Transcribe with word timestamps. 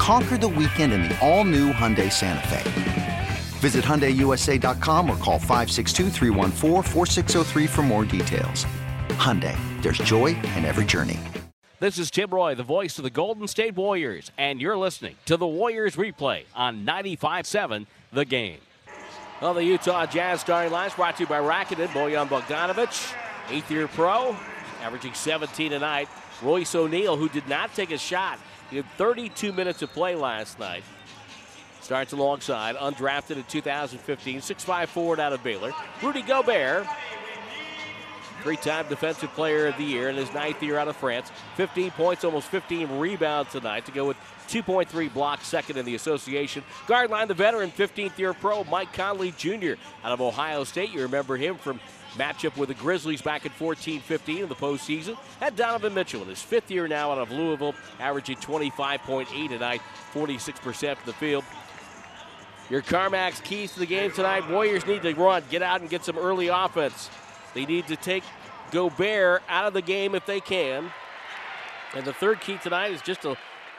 Conquer 0.00 0.38
the 0.38 0.48
weekend 0.48 0.94
in 0.94 1.02
the 1.02 1.18
all 1.20 1.44
new 1.44 1.74
Hyundai 1.74 2.10
Santa 2.10 2.48
Fe. 2.48 3.28
Visit 3.58 3.84
HyundaiUSA.com 3.84 5.10
or 5.10 5.16
call 5.18 5.38
562 5.38 6.08
for 7.68 7.82
more 7.82 8.06
details. 8.06 8.64
Hyundai, 9.10 9.54
there's 9.82 9.98
joy 9.98 10.28
in 10.56 10.64
every 10.64 10.86
journey. 10.86 11.20
This 11.80 11.98
is 11.98 12.10
Tim 12.10 12.30
Roye, 12.30 12.54
the 12.54 12.62
voice 12.62 12.96
of 12.96 13.04
the 13.04 13.10
Golden 13.10 13.46
State 13.46 13.74
Warriors, 13.74 14.32
and 14.38 14.58
you're 14.58 14.78
listening 14.78 15.16
to 15.26 15.36
the 15.36 15.46
Warriors 15.46 15.96
replay 15.96 16.44
on 16.54 16.86
95.7 16.86 17.84
The 18.10 18.24
Game. 18.24 18.58
Well, 19.42 19.52
the 19.52 19.64
Utah 19.64 20.06
Jazz 20.06 20.40
starting 20.40 20.72
lines 20.72 20.94
brought 20.94 21.18
to 21.18 21.24
you 21.24 21.26
by 21.26 21.40
Rakuten, 21.40 21.88
Bojan 21.88 22.26
Bogdanovic, 22.26 23.14
eighth 23.50 23.70
year 23.70 23.86
pro, 23.86 24.34
averaging 24.82 25.12
17 25.12 25.72
tonight. 25.72 26.08
Royce 26.40 26.74
O'Neale, 26.74 27.18
who 27.18 27.28
did 27.28 27.46
not 27.48 27.74
take 27.74 27.90
a 27.90 27.98
shot, 27.98 28.38
he 28.70 28.76
had 28.76 28.86
32 28.96 29.52
minutes 29.52 29.82
of 29.82 29.92
play 29.92 30.14
last 30.14 30.58
night. 30.58 30.84
Starts 31.80 32.12
alongside, 32.12 32.76
undrafted 32.76 33.36
in 33.36 33.44
2015, 33.44 34.40
6'5 34.40 34.88
forward 34.88 35.18
out 35.18 35.32
of 35.32 35.42
Baylor. 35.42 35.72
Rudy 36.02 36.22
Gobert, 36.22 36.86
three 38.42 38.56
time 38.56 38.86
Defensive 38.88 39.30
Player 39.30 39.66
of 39.66 39.76
the 39.76 39.84
Year 39.84 40.08
in 40.08 40.16
his 40.16 40.32
ninth 40.32 40.62
year 40.62 40.78
out 40.78 40.88
of 40.88 40.96
France. 40.96 41.30
15 41.56 41.90
points, 41.92 42.24
almost 42.24 42.48
15 42.48 42.98
rebounds 42.98 43.52
tonight 43.52 43.86
to 43.86 43.92
go 43.92 44.06
with 44.06 44.16
2.3 44.48 45.12
blocks, 45.12 45.46
second 45.46 45.76
in 45.76 45.84
the 45.84 45.94
association. 45.94 46.62
Guard 46.86 47.10
line, 47.10 47.28
the 47.28 47.34
veteran, 47.34 47.70
15th 47.70 48.18
year 48.18 48.34
pro, 48.34 48.64
Mike 48.64 48.92
Conley 48.92 49.32
Jr. 49.32 49.72
out 50.04 50.12
of 50.12 50.20
Ohio 50.20 50.64
State. 50.64 50.90
You 50.90 51.02
remember 51.02 51.36
him 51.36 51.56
from 51.56 51.80
matchup 52.16 52.56
with 52.56 52.68
the 52.68 52.74
Grizzlies 52.74 53.22
back 53.22 53.46
in 53.46 53.52
14 53.52 54.00
15 54.00 54.42
in 54.42 54.48
the 54.48 54.54
postseason. 54.54 55.16
And 55.40 55.54
Donovan 55.56 55.94
Mitchell 55.94 56.22
in 56.22 56.28
his 56.28 56.42
fifth 56.42 56.70
year 56.70 56.88
now 56.88 57.12
out 57.12 57.18
of 57.18 57.30
Louisville, 57.30 57.74
averaging 57.98 58.36
25.8 58.36 59.48
tonight, 59.48 59.80
46% 60.12 60.96
from 60.96 61.06
the 61.06 61.12
field. 61.12 61.44
Your 62.68 62.82
CarMax 62.82 63.42
keys 63.42 63.72
to 63.72 63.80
the 63.80 63.86
game 63.86 64.12
tonight. 64.12 64.48
Warriors 64.48 64.86
need 64.86 65.02
to 65.02 65.12
run, 65.14 65.42
get 65.50 65.62
out 65.62 65.80
and 65.80 65.90
get 65.90 66.04
some 66.04 66.16
early 66.16 66.48
offense. 66.48 67.10
They 67.52 67.66
need 67.66 67.88
to 67.88 67.96
take 67.96 68.22
Gobert 68.70 69.42
out 69.48 69.66
of 69.66 69.74
the 69.74 69.82
game 69.82 70.14
if 70.14 70.24
they 70.24 70.40
can. 70.40 70.90
And 71.94 72.04
the 72.04 72.12
third 72.12 72.40
key 72.40 72.58
tonight 72.58 72.92
is 72.92 73.02
just 73.02 73.22
to 73.22 73.36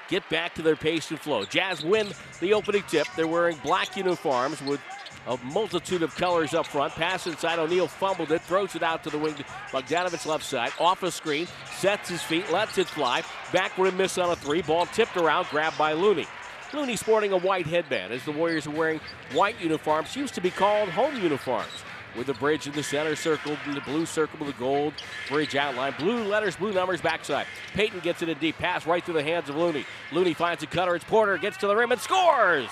get 0.09 0.27
back 0.29 0.53
to 0.55 0.61
their 0.61 0.75
pace 0.75 1.09
and 1.09 1.19
flow. 1.19 1.45
Jazz 1.45 1.83
win 1.83 2.09
the 2.41 2.53
opening 2.53 2.83
tip. 2.89 3.07
They're 3.15 3.27
wearing 3.27 3.57
black 3.63 3.95
uniforms 3.95 4.61
with 4.61 4.81
a 5.27 5.37
multitude 5.37 6.03
of 6.03 6.15
colors 6.15 6.53
up 6.53 6.67
front. 6.67 6.93
Pass 6.93 7.27
inside. 7.27 7.59
O'Neale 7.59 7.87
fumbled 7.87 8.31
it, 8.31 8.41
throws 8.41 8.75
it 8.75 8.83
out 8.83 9.03
to 9.03 9.09
the 9.09 9.17
wing. 9.17 9.35
Bogdanovic 9.71 10.25
left 10.25 10.43
side. 10.43 10.71
Off 10.79 11.03
a 11.03 11.11
screen. 11.11 11.47
Sets 11.77 12.09
his 12.09 12.21
feet, 12.21 12.51
lets 12.51 12.77
it 12.77 12.87
fly. 12.87 13.23
Back 13.53 13.77
rim 13.77 13.97
miss 13.97 14.17
on 14.17 14.29
a 14.29 14.35
three. 14.35 14.61
Ball 14.61 14.85
tipped 14.87 15.17
around, 15.17 15.47
grabbed 15.49 15.77
by 15.77 15.93
Looney. 15.93 16.27
Looney 16.73 16.95
sporting 16.95 17.33
a 17.33 17.37
white 17.37 17.67
headband 17.67 18.13
as 18.13 18.23
the 18.23 18.31
Warriors 18.31 18.65
are 18.65 18.71
wearing 18.71 19.01
white 19.33 19.59
uniforms, 19.59 20.15
used 20.15 20.35
to 20.35 20.41
be 20.41 20.49
called 20.49 20.89
home 20.89 21.21
uniforms. 21.21 21.83
With 22.17 22.27
the 22.27 22.33
bridge 22.33 22.67
in 22.67 22.73
the 22.73 22.83
center 22.83 23.15
circle, 23.15 23.57
the 23.65 23.81
blue 23.81 24.05
circle 24.05 24.39
with 24.39 24.53
the 24.53 24.59
gold 24.59 24.93
bridge 25.29 25.55
outline. 25.55 25.93
Blue 25.97 26.23
letters, 26.25 26.57
blue 26.57 26.73
numbers, 26.73 26.99
backside. 26.99 27.45
Payton 27.73 28.01
gets 28.01 28.21
it 28.21 28.29
in 28.29 28.37
deep 28.37 28.57
pass 28.57 28.85
right 28.85 29.03
through 29.03 29.13
the 29.13 29.23
hands 29.23 29.49
of 29.49 29.55
Looney. 29.55 29.85
Looney 30.11 30.33
finds 30.33 30.61
a 30.63 30.67
cutter. 30.67 30.95
It's 30.95 31.05
Porter, 31.05 31.37
gets 31.37 31.57
to 31.57 31.67
the 31.67 31.75
rim 31.75 31.91
and 31.91 32.01
scores. 32.01 32.69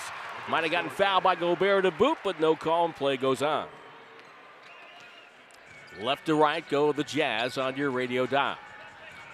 Might 0.50 0.64
have 0.64 0.72
gotten 0.72 0.90
fouled 0.90 1.22
by 1.22 1.36
Gobert 1.36 1.84
to 1.84 1.92
boot, 1.92 2.18
but 2.24 2.40
no 2.40 2.56
call 2.56 2.86
and 2.86 2.96
play 2.96 3.16
goes 3.16 3.40
on. 3.40 3.68
Left 6.02 6.26
to 6.26 6.34
right 6.34 6.68
go 6.68 6.92
the 6.92 7.04
Jazz 7.04 7.56
on 7.56 7.76
your 7.76 7.92
radio 7.92 8.26
dial. 8.26 8.58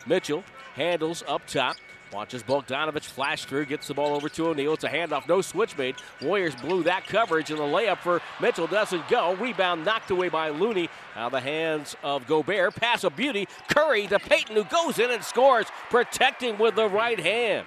Mitchell 0.07 0.45
handles 0.75 1.25
up 1.27 1.47
top. 1.47 1.77
Watches 2.13 2.43
Bogdanovic 2.43 3.03
flash 3.03 3.47
through, 3.47 3.65
gets 3.65 3.89
the 3.89 3.95
ball 3.95 4.15
over 4.15 4.29
to 4.29 4.49
O'Neale. 4.49 4.75
It's 4.75 4.85
a 4.85 4.89
handoff, 4.91 5.27
no 5.27 5.41
switch 5.41 5.77
made. 5.79 5.97
Warriors 6.21 6.55
blew 6.55 6.83
that 6.83 7.07
coverage, 7.07 7.51
and 7.51 7.59
the 7.59 7.65
layup 7.65 7.99
for 7.99 8.21
Mitchell 8.39 8.67
doesn't 8.67 9.09
go. 9.09 9.35
Rebound 9.37 9.87
knocked 9.87 10.11
away 10.11 10.29
by 10.29 10.51
Looney. 10.51 10.91
Out 11.17 11.27
of 11.27 11.33
the 11.33 11.41
hands 11.41 11.97
of 12.05 12.27
Gobert. 12.27 12.77
Pass 12.77 13.05
of 13.05 13.17
beauty. 13.17 13.49
Curry 13.69 14.07
to 14.09 14.19
Payton, 14.19 14.55
who 14.55 14.65
goes 14.65 14.99
in 14.99 15.11
and 15.11 15.25
scores, 15.25 15.67
protecting 15.89 16.59
with 16.59 16.77
the 16.77 16.89
right 16.89 17.19
hand. 17.19 17.67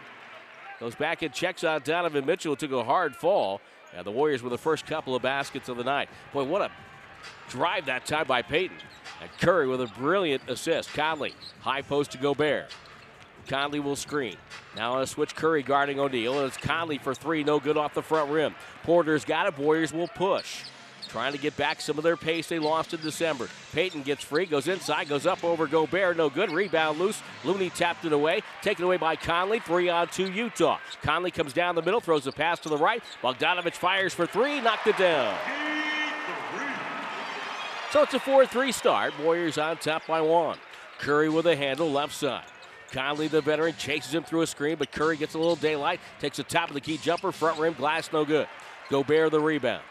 Goes 0.79 0.95
back 0.95 1.21
and 1.21 1.33
checks 1.33 1.63
on 1.63 1.81
Donovan 1.81 2.25
Mitchell, 2.25 2.55
took 2.55 2.71
a 2.71 2.83
hard 2.83 3.15
fall. 3.15 3.61
And 3.95 4.05
the 4.05 4.11
Warriors 4.11 4.43
were 4.43 4.49
the 4.49 4.57
first 4.57 4.85
couple 4.85 5.15
of 5.15 5.21
baskets 5.21 5.67
of 5.67 5.77
the 5.77 5.83
night. 5.83 6.09
Boy, 6.31 6.43
what 6.43 6.61
a 6.61 6.71
drive 7.49 7.85
that 7.87 8.05
time 8.05 8.27
by 8.27 8.41
Payton. 8.41 8.77
And 9.21 9.29
Curry 9.39 9.67
with 9.67 9.81
a 9.81 9.87
brilliant 9.87 10.43
assist. 10.47 10.93
Conley, 10.93 11.33
high 11.61 11.81
post 11.81 12.11
to 12.11 12.17
Gobert. 12.17 12.71
Conley 13.47 13.79
will 13.79 13.95
screen. 13.95 14.35
Now 14.75 14.93
on 14.93 15.01
a 15.01 15.07
switch, 15.07 15.35
Curry 15.35 15.63
guarding 15.63 15.99
O'Neale. 15.99 16.39
And 16.39 16.47
it's 16.47 16.57
Conley 16.57 16.99
for 16.99 17.15
three, 17.15 17.43
no 17.43 17.59
good 17.59 17.77
off 17.77 17.93
the 17.93 18.03
front 18.03 18.29
rim. 18.29 18.53
Porter's 18.83 19.25
got 19.25 19.47
it. 19.47 19.57
Warriors 19.57 19.91
will 19.91 20.07
push. 20.07 20.63
Trying 21.07 21.31
to 21.31 21.39
get 21.39 21.55
back 21.57 21.81
some 21.81 21.97
of 21.97 22.03
their 22.03 22.17
pace 22.17 22.47
they 22.47 22.59
lost 22.59 22.93
in 22.93 23.01
December. 23.01 23.47
Payton 23.73 24.03
gets 24.03 24.23
free, 24.23 24.45
goes 24.45 24.67
inside, 24.67 25.09
goes 25.09 25.25
up 25.25 25.43
over 25.43 25.65
Gobert. 25.65 26.17
No 26.17 26.29
good. 26.29 26.51
Rebound 26.51 26.99
loose. 26.99 27.21
Looney 27.43 27.69
tapped 27.69 28.05
it 28.05 28.13
away. 28.13 28.41
Taken 28.61 28.85
away 28.85 28.97
by 28.97 29.15
Conley. 29.15 29.59
Three 29.59 29.89
on 29.89 30.07
two, 30.09 30.31
Utah. 30.31 30.79
Conley 31.01 31.31
comes 31.31 31.53
down 31.53 31.75
the 31.75 31.81
middle, 31.81 32.01
throws 32.01 32.27
a 32.27 32.31
pass 32.31 32.59
to 32.59 32.69
the 32.69 32.77
right. 32.77 33.03
Bogdanovic 33.23 33.73
fires 33.73 34.13
for 34.13 34.25
three, 34.25 34.61
knocked 34.61 34.87
it 34.87 34.97
down. 34.97 35.37
So 37.91 38.03
it's 38.03 38.13
a 38.13 38.19
4 38.19 38.45
3 38.45 38.71
start. 38.71 39.13
Warriors 39.19 39.57
on 39.57 39.77
top 39.77 40.05
by 40.05 40.21
one. 40.21 40.57
Curry 40.99 41.29
with 41.29 41.47
a 41.47 41.55
handle 41.55 41.91
left 41.91 42.13
side. 42.13 42.45
Conley, 42.91 43.27
the 43.27 43.41
veteran, 43.41 43.73
chases 43.77 44.13
him 44.13 44.23
through 44.23 44.41
a 44.41 44.47
screen, 44.47 44.75
but 44.77 44.91
Curry 44.91 45.17
gets 45.17 45.33
a 45.35 45.39
little 45.39 45.55
daylight, 45.55 45.99
takes 46.19 46.37
the 46.37 46.43
top 46.43 46.69
of 46.69 46.73
the 46.73 46.81
key 46.81 46.97
jumper, 46.97 47.31
front 47.31 47.59
rim, 47.59 47.73
glass, 47.73 48.11
no 48.11 48.25
good. 48.25 48.47
Gobert 48.89 49.31
the 49.31 49.39
rebound. 49.39 49.83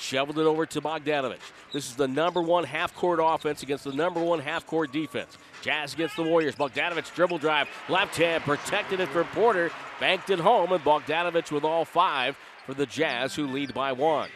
Shoveled 0.00 0.38
it 0.38 0.46
over 0.46 0.64
to 0.64 0.80
Bogdanovic. 0.80 1.40
This 1.74 1.90
is 1.90 1.94
the 1.94 2.08
number 2.08 2.40
one 2.40 2.64
half 2.64 2.94
court 2.94 3.20
offense 3.22 3.62
against 3.62 3.84
the 3.84 3.92
number 3.92 4.18
one 4.18 4.38
half 4.38 4.66
court 4.66 4.92
defense. 4.92 5.36
Jazz 5.60 5.92
against 5.92 6.16
the 6.16 6.22
Warriors. 6.22 6.56
Bogdanovic 6.56 7.14
dribble 7.14 7.36
drive, 7.36 7.68
left 7.90 8.16
hand, 8.16 8.42
protected 8.44 9.00
it 9.00 9.10
from 9.10 9.26
Porter, 9.26 9.70
banked 10.00 10.30
it 10.30 10.40
home, 10.40 10.72
and 10.72 10.82
Bogdanovic 10.82 11.52
with 11.52 11.64
all 11.64 11.84
five 11.84 12.34
for 12.64 12.72
the 12.72 12.86
Jazz, 12.86 13.34
who 13.34 13.46
lead 13.46 13.74
by 13.74 13.92
one. 13.92 14.30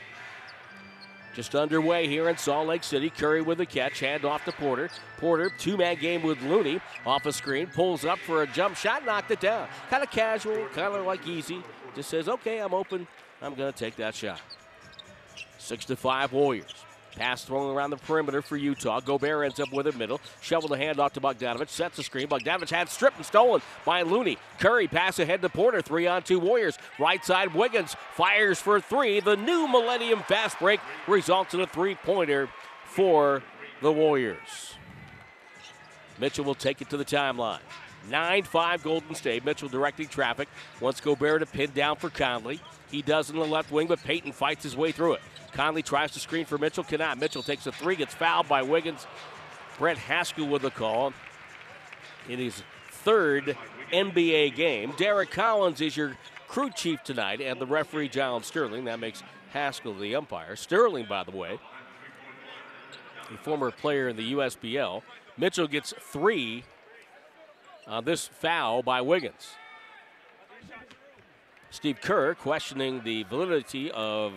Just 1.34 1.54
underway 1.54 2.08
here 2.08 2.28
in 2.28 2.36
Salt 2.36 2.68
Lake 2.68 2.84
City. 2.84 3.08
Curry 3.08 3.40
with 3.40 3.56
the 3.56 3.66
catch, 3.66 4.00
hand 4.00 4.26
off 4.26 4.44
to 4.44 4.52
Porter. 4.52 4.90
Porter, 5.16 5.50
two 5.58 5.78
man 5.78 5.96
game 5.96 6.22
with 6.22 6.42
Looney. 6.42 6.78
Off 7.06 7.24
a 7.24 7.32
screen, 7.32 7.68
pulls 7.68 8.04
up 8.04 8.18
for 8.18 8.42
a 8.42 8.46
jump 8.46 8.76
shot, 8.76 9.06
knocked 9.06 9.30
it 9.30 9.40
down. 9.40 9.66
Kind 9.88 10.02
of 10.02 10.10
casual, 10.10 10.66
kind 10.74 10.94
of 10.94 11.06
like 11.06 11.26
easy. 11.26 11.62
Just 11.96 12.10
says, 12.10 12.28
okay, 12.28 12.58
I'm 12.58 12.74
open. 12.74 13.08
I'm 13.40 13.54
going 13.54 13.72
to 13.72 13.78
take 13.78 13.96
that 13.96 14.14
shot. 14.14 14.42
Six 15.64 15.86
to 15.86 15.96
five 15.96 16.32
Warriors. 16.34 16.74
Pass 17.16 17.42
thrown 17.44 17.74
around 17.74 17.88
the 17.88 17.96
perimeter 17.96 18.42
for 18.42 18.58
Utah. 18.58 19.00
Gobert 19.00 19.46
ends 19.46 19.58
up 19.58 19.72
with 19.72 19.86
it 19.86 19.96
middle. 19.96 20.20
Shovel 20.42 20.68
the 20.68 20.76
handoff 20.76 21.12
to 21.12 21.22
Bogdanovic. 21.22 21.70
Sets 21.70 21.96
the 21.96 22.02
screen. 22.02 22.28
Bogdanovic 22.28 22.68
had 22.68 22.90
stripped 22.90 23.16
and 23.16 23.24
stolen 23.24 23.62
by 23.86 24.02
Looney. 24.02 24.36
Curry 24.58 24.88
pass 24.88 25.18
ahead 25.18 25.40
to 25.40 25.48
Porter. 25.48 25.80
Three 25.80 26.06
on 26.06 26.22
two 26.22 26.38
Warriors. 26.38 26.76
Right 26.98 27.24
side 27.24 27.54
Wiggins 27.54 27.96
fires 28.14 28.60
for 28.60 28.78
three. 28.78 29.20
The 29.20 29.36
new 29.36 29.66
Millennium 29.66 30.22
fast 30.24 30.58
break 30.58 30.80
results 31.06 31.54
in 31.54 31.60
a 31.60 31.66
three 31.66 31.94
pointer 31.94 32.50
for 32.84 33.42
the 33.80 33.92
Warriors. 33.92 34.74
Mitchell 36.18 36.44
will 36.44 36.54
take 36.54 36.82
it 36.82 36.90
to 36.90 36.98
the 36.98 37.06
timeline. 37.06 37.60
9 38.10 38.42
5 38.42 38.82
Golden 38.82 39.14
State. 39.14 39.46
Mitchell 39.46 39.70
directing 39.70 40.08
traffic. 40.08 40.48
Wants 40.78 41.00
Gobert 41.00 41.40
to 41.40 41.46
pin 41.46 41.70
down 41.70 41.96
for 41.96 42.10
Conley. 42.10 42.60
He 42.90 43.00
does 43.02 43.30
in 43.30 43.36
the 43.36 43.46
left 43.46 43.72
wing, 43.72 43.86
but 43.86 44.02
Payton 44.02 44.32
fights 44.32 44.62
his 44.62 44.76
way 44.76 44.92
through 44.92 45.14
it. 45.14 45.22
Conley 45.54 45.82
tries 45.82 46.10
to 46.12 46.20
screen 46.20 46.44
for 46.44 46.58
Mitchell, 46.58 46.84
cannot. 46.84 47.18
Mitchell 47.18 47.42
takes 47.42 47.66
a 47.66 47.72
three, 47.72 47.96
gets 47.96 48.12
fouled 48.12 48.48
by 48.48 48.62
Wiggins. 48.62 49.06
Brent 49.78 49.98
Haskill 49.98 50.48
with 50.48 50.62
the 50.62 50.70
call 50.70 51.12
in 52.28 52.38
his 52.38 52.62
third 52.90 53.56
NBA 53.92 54.54
game. 54.54 54.92
Derrick 54.96 55.30
Collins 55.30 55.80
is 55.80 55.96
your 55.96 56.16
crew 56.48 56.70
chief 56.70 57.02
tonight, 57.02 57.40
and 57.40 57.60
the 57.60 57.66
referee, 57.66 58.08
John 58.08 58.42
Sterling. 58.42 58.84
That 58.84 59.00
makes 59.00 59.22
Haskill 59.52 59.94
the 59.94 60.16
umpire. 60.16 60.56
Sterling, 60.56 61.06
by 61.08 61.24
the 61.24 61.30
way, 61.30 61.58
a 63.32 63.36
former 63.38 63.70
player 63.70 64.08
in 64.08 64.16
the 64.16 64.32
USBL. 64.32 65.02
Mitchell 65.36 65.66
gets 65.66 65.94
three 66.00 66.64
on 67.86 68.04
this 68.04 68.26
foul 68.26 68.82
by 68.82 69.00
Wiggins. 69.00 69.54
Steve 71.70 72.00
Kerr 72.00 72.34
questioning 72.34 73.02
the 73.02 73.24
validity 73.24 73.90
of 73.90 74.32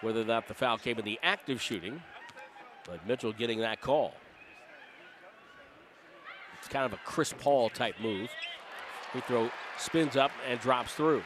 whether 0.00 0.22
or 0.22 0.24
not 0.24 0.48
the 0.48 0.54
foul 0.54 0.78
came 0.78 0.98
in 0.98 1.04
the 1.04 1.18
active 1.22 1.60
shooting, 1.60 2.02
but 2.86 3.06
Mitchell 3.06 3.32
getting 3.32 3.60
that 3.60 3.80
call. 3.80 4.14
It's 6.58 6.68
kind 6.68 6.84
of 6.84 6.92
a 6.92 7.00
Chris 7.04 7.34
Paul 7.38 7.70
type 7.70 7.96
move. 8.00 8.28
Free 9.12 9.22
throw 9.22 9.50
spins 9.78 10.16
up 10.16 10.30
and 10.48 10.60
drops 10.60 10.94
through. 10.94 11.22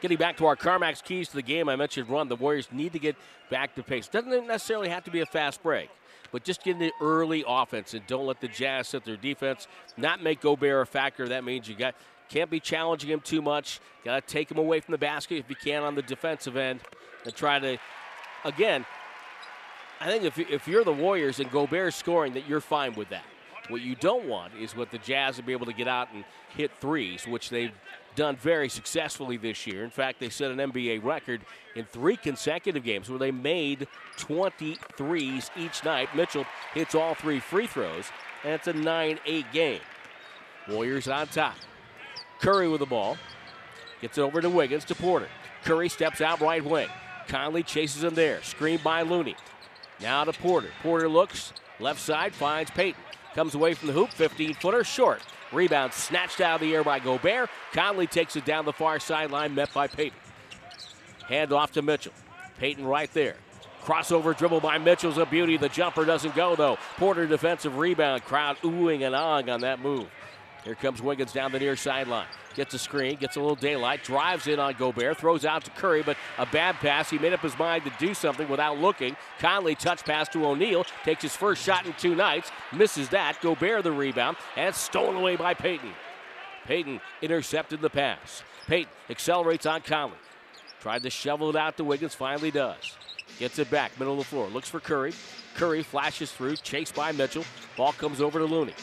Getting 0.00 0.16
back 0.18 0.36
to 0.38 0.46
our 0.46 0.56
CarMax 0.56 1.02
keys 1.02 1.28
to 1.28 1.36
the 1.36 1.42
game, 1.42 1.68
I 1.68 1.76
mentioned 1.76 2.08
run. 2.08 2.28
The 2.28 2.36
Warriors 2.36 2.68
need 2.72 2.92
to 2.94 2.98
get 2.98 3.16
back 3.50 3.74
to 3.74 3.82
pace. 3.82 4.08
Doesn't 4.08 4.46
necessarily 4.46 4.88
have 4.88 5.04
to 5.04 5.10
be 5.10 5.20
a 5.20 5.26
fast 5.26 5.62
break, 5.62 5.90
but 6.32 6.42
just 6.42 6.62
get 6.62 6.72
in 6.72 6.78
the 6.78 6.92
early 7.02 7.44
offense 7.46 7.92
and 7.92 8.06
don't 8.06 8.26
let 8.26 8.40
the 8.40 8.48
Jazz 8.48 8.88
set 8.88 9.04
their 9.04 9.16
defense. 9.16 9.66
Not 9.98 10.22
make 10.22 10.40
Gobert 10.40 10.82
a 10.82 10.86
factor. 10.86 11.28
That 11.28 11.44
means 11.44 11.68
you 11.68 11.74
got 11.74 11.94
can't 12.30 12.50
be 12.50 12.60
challenging 12.60 13.10
him 13.10 13.20
too 13.20 13.42
much. 13.42 13.80
Got 14.04 14.26
to 14.26 14.32
take 14.32 14.50
him 14.50 14.58
away 14.58 14.80
from 14.80 14.92
the 14.92 14.98
basket 14.98 15.38
if 15.38 15.50
you 15.50 15.56
can 15.56 15.82
on 15.82 15.94
the 15.94 16.02
defensive 16.02 16.56
end 16.56 16.80
and 17.24 17.34
try 17.34 17.58
to, 17.58 17.76
again, 18.44 18.86
I 20.00 20.06
think 20.06 20.24
if, 20.24 20.38
if 20.38 20.66
you're 20.66 20.84
the 20.84 20.92
Warriors 20.92 21.40
and 21.40 21.50
Gobert 21.50 21.92
scoring, 21.92 22.32
that 22.34 22.48
you're 22.48 22.60
fine 22.60 22.94
with 22.94 23.10
that. 23.10 23.24
What 23.68 23.82
you 23.82 23.94
don't 23.94 24.26
want 24.26 24.54
is 24.54 24.74
what 24.74 24.90
the 24.90 24.98
Jazz 24.98 25.36
will 25.36 25.44
be 25.44 25.52
able 25.52 25.66
to 25.66 25.72
get 25.72 25.86
out 25.86 26.08
and 26.14 26.24
hit 26.56 26.70
threes, 26.80 27.26
which 27.26 27.50
they've 27.50 27.72
done 28.16 28.36
very 28.36 28.68
successfully 28.68 29.36
this 29.36 29.66
year. 29.66 29.84
In 29.84 29.90
fact, 29.90 30.18
they 30.18 30.28
set 30.28 30.50
an 30.50 30.58
NBA 30.58 31.04
record 31.04 31.42
in 31.76 31.84
three 31.84 32.16
consecutive 32.16 32.82
games 32.82 33.08
where 33.08 33.18
they 33.18 33.30
made 33.30 33.86
20 34.16 34.76
threes 34.96 35.50
each 35.56 35.84
night. 35.84 36.08
Mitchell 36.16 36.46
hits 36.74 36.94
all 36.94 37.14
three 37.14 37.38
free 37.38 37.66
throws, 37.66 38.06
and 38.42 38.54
it's 38.54 38.66
a 38.66 38.72
9 38.72 39.18
8 39.24 39.52
game. 39.52 39.80
Warriors 40.68 41.06
on 41.06 41.28
top. 41.28 41.54
Curry 42.40 42.68
with 42.68 42.80
the 42.80 42.86
ball. 42.86 43.16
Gets 44.00 44.18
it 44.18 44.22
over 44.22 44.40
to 44.40 44.48
Wiggins 44.48 44.84
to 44.86 44.94
Porter. 44.94 45.28
Curry 45.64 45.88
steps 45.88 46.20
out 46.20 46.40
right 46.40 46.64
wing. 46.64 46.88
Conley 47.28 47.62
chases 47.62 48.02
him 48.02 48.14
there. 48.14 48.42
Screened 48.42 48.82
by 48.82 49.02
Looney. 49.02 49.36
Now 50.00 50.24
to 50.24 50.32
Porter. 50.32 50.70
Porter 50.82 51.08
looks 51.08 51.52
left 51.78 52.00
side, 52.00 52.34
finds 52.34 52.70
Payton. 52.70 53.00
Comes 53.34 53.54
away 53.54 53.74
from 53.74 53.88
the 53.88 53.92
hoop, 53.92 54.10
15 54.10 54.54
footer, 54.54 54.82
short. 54.84 55.20
Rebound 55.52 55.92
snatched 55.92 56.40
out 56.40 56.56
of 56.56 56.60
the 56.66 56.74
air 56.74 56.82
by 56.82 56.98
Gobert. 56.98 57.50
Conley 57.72 58.06
takes 58.06 58.36
it 58.36 58.44
down 58.44 58.64
the 58.64 58.72
far 58.72 58.98
sideline, 58.98 59.54
met 59.54 59.72
by 59.74 59.86
Payton. 59.86 60.18
Hand 61.28 61.52
off 61.52 61.72
to 61.72 61.82
Mitchell. 61.82 62.12
Payton 62.58 62.86
right 62.86 63.12
there. 63.12 63.36
Crossover 63.82 64.36
dribble 64.36 64.60
by 64.60 64.78
Mitchell's 64.78 65.18
a 65.18 65.26
beauty. 65.26 65.56
The 65.56 65.68
jumper 65.68 66.04
doesn't 66.04 66.34
go 66.34 66.56
though. 66.56 66.76
Porter 66.96 67.26
defensive 67.26 67.78
rebound. 67.78 68.24
Crowd 68.24 68.56
oohing 68.58 69.06
and 69.06 69.14
ahhing 69.14 69.52
on 69.52 69.60
that 69.60 69.80
move. 69.80 70.08
Here 70.64 70.74
comes 70.74 71.00
Wiggins 71.00 71.32
down 71.32 71.52
the 71.52 71.58
near 71.58 71.74
sideline. 71.74 72.26
Gets 72.54 72.74
a 72.74 72.78
screen, 72.78 73.16
gets 73.16 73.36
a 73.36 73.40
little 73.40 73.56
daylight, 73.56 74.04
drives 74.04 74.46
in 74.46 74.58
on 74.58 74.74
Gobert, 74.74 75.16
throws 75.16 75.44
out 75.44 75.64
to 75.64 75.70
Curry, 75.70 76.02
but 76.02 76.16
a 76.36 76.44
bad 76.46 76.74
pass. 76.76 77.08
He 77.08 77.18
made 77.18 77.32
up 77.32 77.40
his 77.40 77.58
mind 77.58 77.84
to 77.84 77.92
do 77.98 78.12
something 78.12 78.48
without 78.48 78.78
looking. 78.78 79.16
Conley 79.38 79.74
touch 79.74 80.04
pass 80.04 80.28
to 80.30 80.44
O'Neale, 80.44 80.84
takes 81.04 81.22
his 81.22 81.34
first 81.34 81.62
shot 81.62 81.86
in 81.86 81.94
two 81.94 82.14
nights, 82.14 82.50
misses 82.72 83.08
that. 83.10 83.40
Gobert 83.40 83.84
the 83.84 83.92
rebound, 83.92 84.36
and 84.56 84.68
it's 84.68 84.78
stolen 84.78 85.16
away 85.16 85.36
by 85.36 85.54
Payton. 85.54 85.92
Payton 86.66 87.00
intercepted 87.22 87.80
the 87.80 87.90
pass. 87.90 88.42
Payton 88.66 88.92
accelerates 89.08 89.64
on 89.64 89.80
Conley. 89.80 90.18
Tried 90.80 91.02
to 91.04 91.10
shovel 91.10 91.50
it 91.50 91.56
out 91.56 91.76
to 91.78 91.84
Wiggins, 91.84 92.14
finally 92.14 92.50
does. 92.50 92.96
Gets 93.38 93.58
it 93.58 93.70
back, 93.70 93.98
middle 93.98 94.14
of 94.14 94.18
the 94.18 94.24
floor. 94.24 94.48
Looks 94.48 94.68
for 94.68 94.80
Curry. 94.80 95.14
Curry 95.54 95.82
flashes 95.82 96.32
through, 96.32 96.56
chased 96.56 96.94
by 96.94 97.12
Mitchell. 97.12 97.44
Ball 97.76 97.92
comes 97.92 98.20
over 98.20 98.38
to 98.38 98.44
Looney. 98.44 98.74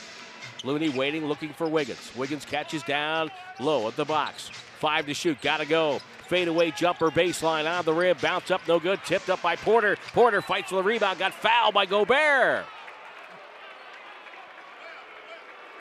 Looney 0.63 0.89
waiting, 0.89 1.25
looking 1.25 1.49
for 1.49 1.67
Wiggins. 1.67 2.11
Wiggins 2.15 2.45
catches 2.45 2.83
down 2.83 3.31
low 3.59 3.87
at 3.87 3.95
the 3.95 4.05
box. 4.05 4.49
Five 4.79 5.05
to 5.07 5.13
shoot, 5.13 5.41
gotta 5.41 5.65
go. 5.65 5.99
Fadeaway 6.27 6.71
jumper 6.71 7.09
baseline 7.09 7.69
on 7.69 7.85
the 7.85 7.93
rim, 7.93 8.17
bounce 8.21 8.51
up, 8.51 8.61
no 8.67 8.79
good. 8.79 8.99
Tipped 9.05 9.29
up 9.29 9.41
by 9.41 9.55
Porter. 9.55 9.97
Porter 10.13 10.41
fights 10.41 10.69
for 10.69 10.75
the 10.75 10.83
rebound, 10.83 11.19
got 11.19 11.33
fouled 11.33 11.73
by 11.73 11.85
Gobert. 11.85 12.65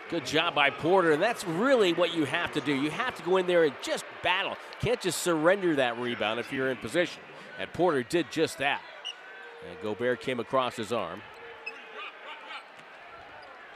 Good 0.09 0.25
job 0.25 0.55
by 0.55 0.71
Porter, 0.71 1.13
and 1.13 1.23
that's 1.23 1.45
really 1.45 1.93
what 1.93 2.15
you 2.15 2.25
have 2.27 2.53
to 2.53 2.61
do. 2.61 2.73
You 2.73 2.91
have 2.91 3.17
to 3.17 3.23
go 3.25 3.39
in 3.39 3.47
there 3.49 3.65
and 3.65 3.75
just 3.83 4.05
battle. 4.23 4.57
Can't 4.81 5.01
just 5.01 5.21
surrender 5.21 5.75
that 5.77 5.99
rebound 5.99 6.39
if 6.39 6.53
you're 6.53 6.71
in 6.71 6.77
position. 6.77 7.21
And 7.59 7.73
Porter 7.73 8.05
did 8.05 8.31
just 8.31 8.59
that. 8.59 8.83
And 9.69 9.77
Gobert 9.83 10.21
came 10.21 10.39
across 10.39 10.77
his 10.77 10.93
arm. 10.93 11.23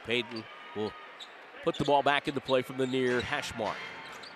Payton 0.05 0.45
will 0.75 0.91
put 1.63 1.75
the 1.75 1.85
ball 1.85 2.03
back 2.03 2.27
into 2.27 2.39
play 2.39 2.61
from 2.61 2.77
the 2.77 2.87
near 2.87 3.21
hash 3.21 3.55
mark. 3.57 3.77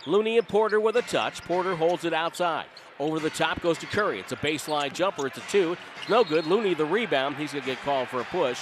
Looney 0.05 0.37
and 0.37 0.47
Porter 0.47 0.79
with 0.79 0.95
a 0.95 1.01
touch. 1.01 1.41
Porter 1.43 1.75
holds 1.75 2.05
it 2.05 2.13
outside. 2.13 2.65
Over 2.99 3.19
the 3.19 3.29
top 3.29 3.61
goes 3.61 3.77
to 3.79 3.85
Curry. 3.87 4.19
It's 4.19 4.31
a 4.31 4.37
baseline 4.37 4.93
jumper. 4.93 5.27
It's 5.27 5.37
a 5.37 5.41
two. 5.49 5.73
It's 5.99 6.09
no 6.09 6.23
good. 6.23 6.45
Looney 6.45 6.73
the 6.73 6.85
rebound. 6.85 7.35
He's 7.35 7.51
going 7.51 7.63
to 7.63 7.69
get 7.69 7.81
called 7.81 8.07
for 8.07 8.21
a 8.21 8.23
push. 8.25 8.59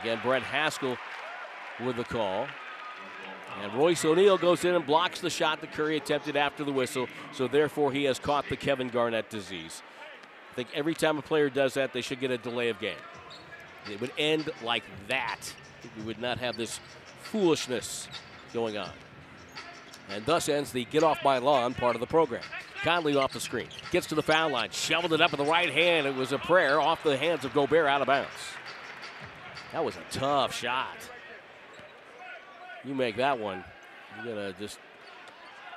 Again, 0.00 0.20
Brent 0.22 0.44
Haskill 0.44 0.96
with 1.84 1.96
the 1.96 2.04
call. 2.04 2.46
And 3.60 3.74
Royce 3.74 4.04
O'Neale 4.04 4.38
goes 4.38 4.64
in 4.64 4.74
and 4.74 4.86
blocks 4.86 5.20
the 5.20 5.30
shot 5.30 5.60
that 5.60 5.72
Curry 5.72 5.96
attempted 5.96 6.36
after 6.36 6.62
the 6.64 6.72
whistle. 6.72 7.08
So 7.32 7.48
therefore, 7.48 7.92
he 7.92 8.04
has 8.04 8.18
caught 8.18 8.48
the 8.48 8.56
Kevin 8.56 8.88
Garnett 8.88 9.28
disease. 9.30 9.82
I 10.52 10.54
think 10.54 10.68
every 10.74 10.94
time 10.94 11.18
a 11.18 11.22
player 11.22 11.50
does 11.50 11.74
that, 11.74 11.92
they 11.92 12.00
should 12.00 12.20
get 12.20 12.30
a 12.30 12.38
delay 12.38 12.68
of 12.68 12.78
game. 12.78 12.96
It 13.90 14.00
would 14.00 14.12
end 14.16 14.50
like 14.62 14.84
that. 15.08 15.40
We 15.96 16.04
would 16.04 16.20
not 16.20 16.38
have 16.38 16.56
this 16.56 16.80
foolishness 17.30 18.08
going 18.52 18.76
on. 18.76 18.90
And 20.10 20.24
thus 20.24 20.48
ends 20.48 20.72
the 20.72 20.84
get 20.86 21.02
off 21.02 21.22
my 21.22 21.38
lawn 21.38 21.74
part 21.74 21.94
of 21.94 22.00
the 22.00 22.06
program. 22.06 22.42
Conley 22.82 23.16
off 23.16 23.32
the 23.32 23.40
screen. 23.40 23.68
Gets 23.90 24.06
to 24.08 24.14
the 24.14 24.22
foul 24.22 24.50
line. 24.50 24.70
Shoveled 24.70 25.12
it 25.12 25.20
up 25.20 25.32
with 25.32 25.38
the 25.38 25.50
right 25.50 25.70
hand. 25.70 26.06
It 26.06 26.14
was 26.14 26.32
a 26.32 26.38
prayer 26.38 26.80
off 26.80 27.02
the 27.02 27.16
hands 27.16 27.44
of 27.44 27.52
Gobert 27.52 27.86
out 27.86 28.00
of 28.00 28.06
bounds. 28.06 28.30
That 29.72 29.84
was 29.84 29.96
a 29.96 30.04
tough 30.10 30.54
shot. 30.54 30.96
You 32.84 32.94
make 32.94 33.16
that 33.16 33.38
one, 33.38 33.64
you're 34.16 34.34
going 34.34 34.54
to 34.54 34.58
just 34.58 34.78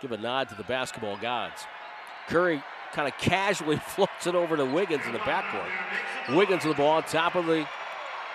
give 0.01 0.11
a 0.11 0.17
nod 0.17 0.49
to 0.49 0.55
the 0.55 0.63
basketball 0.63 1.17
gods. 1.17 1.65
Curry 2.27 2.63
kind 2.93 3.07
of 3.07 3.17
casually 3.17 3.75
floats 3.87 4.27
it 4.27 4.35
over 4.35 4.55
to 4.55 4.65
Wiggins 4.65 5.05
in 5.05 5.11
the 5.11 5.19
backcourt. 5.19 5.67
Wiggins 6.35 6.63
with 6.63 6.77
the 6.77 6.83
ball 6.83 6.97
on 6.97 7.03
top 7.03 7.35
of 7.35 7.45
the 7.47 7.67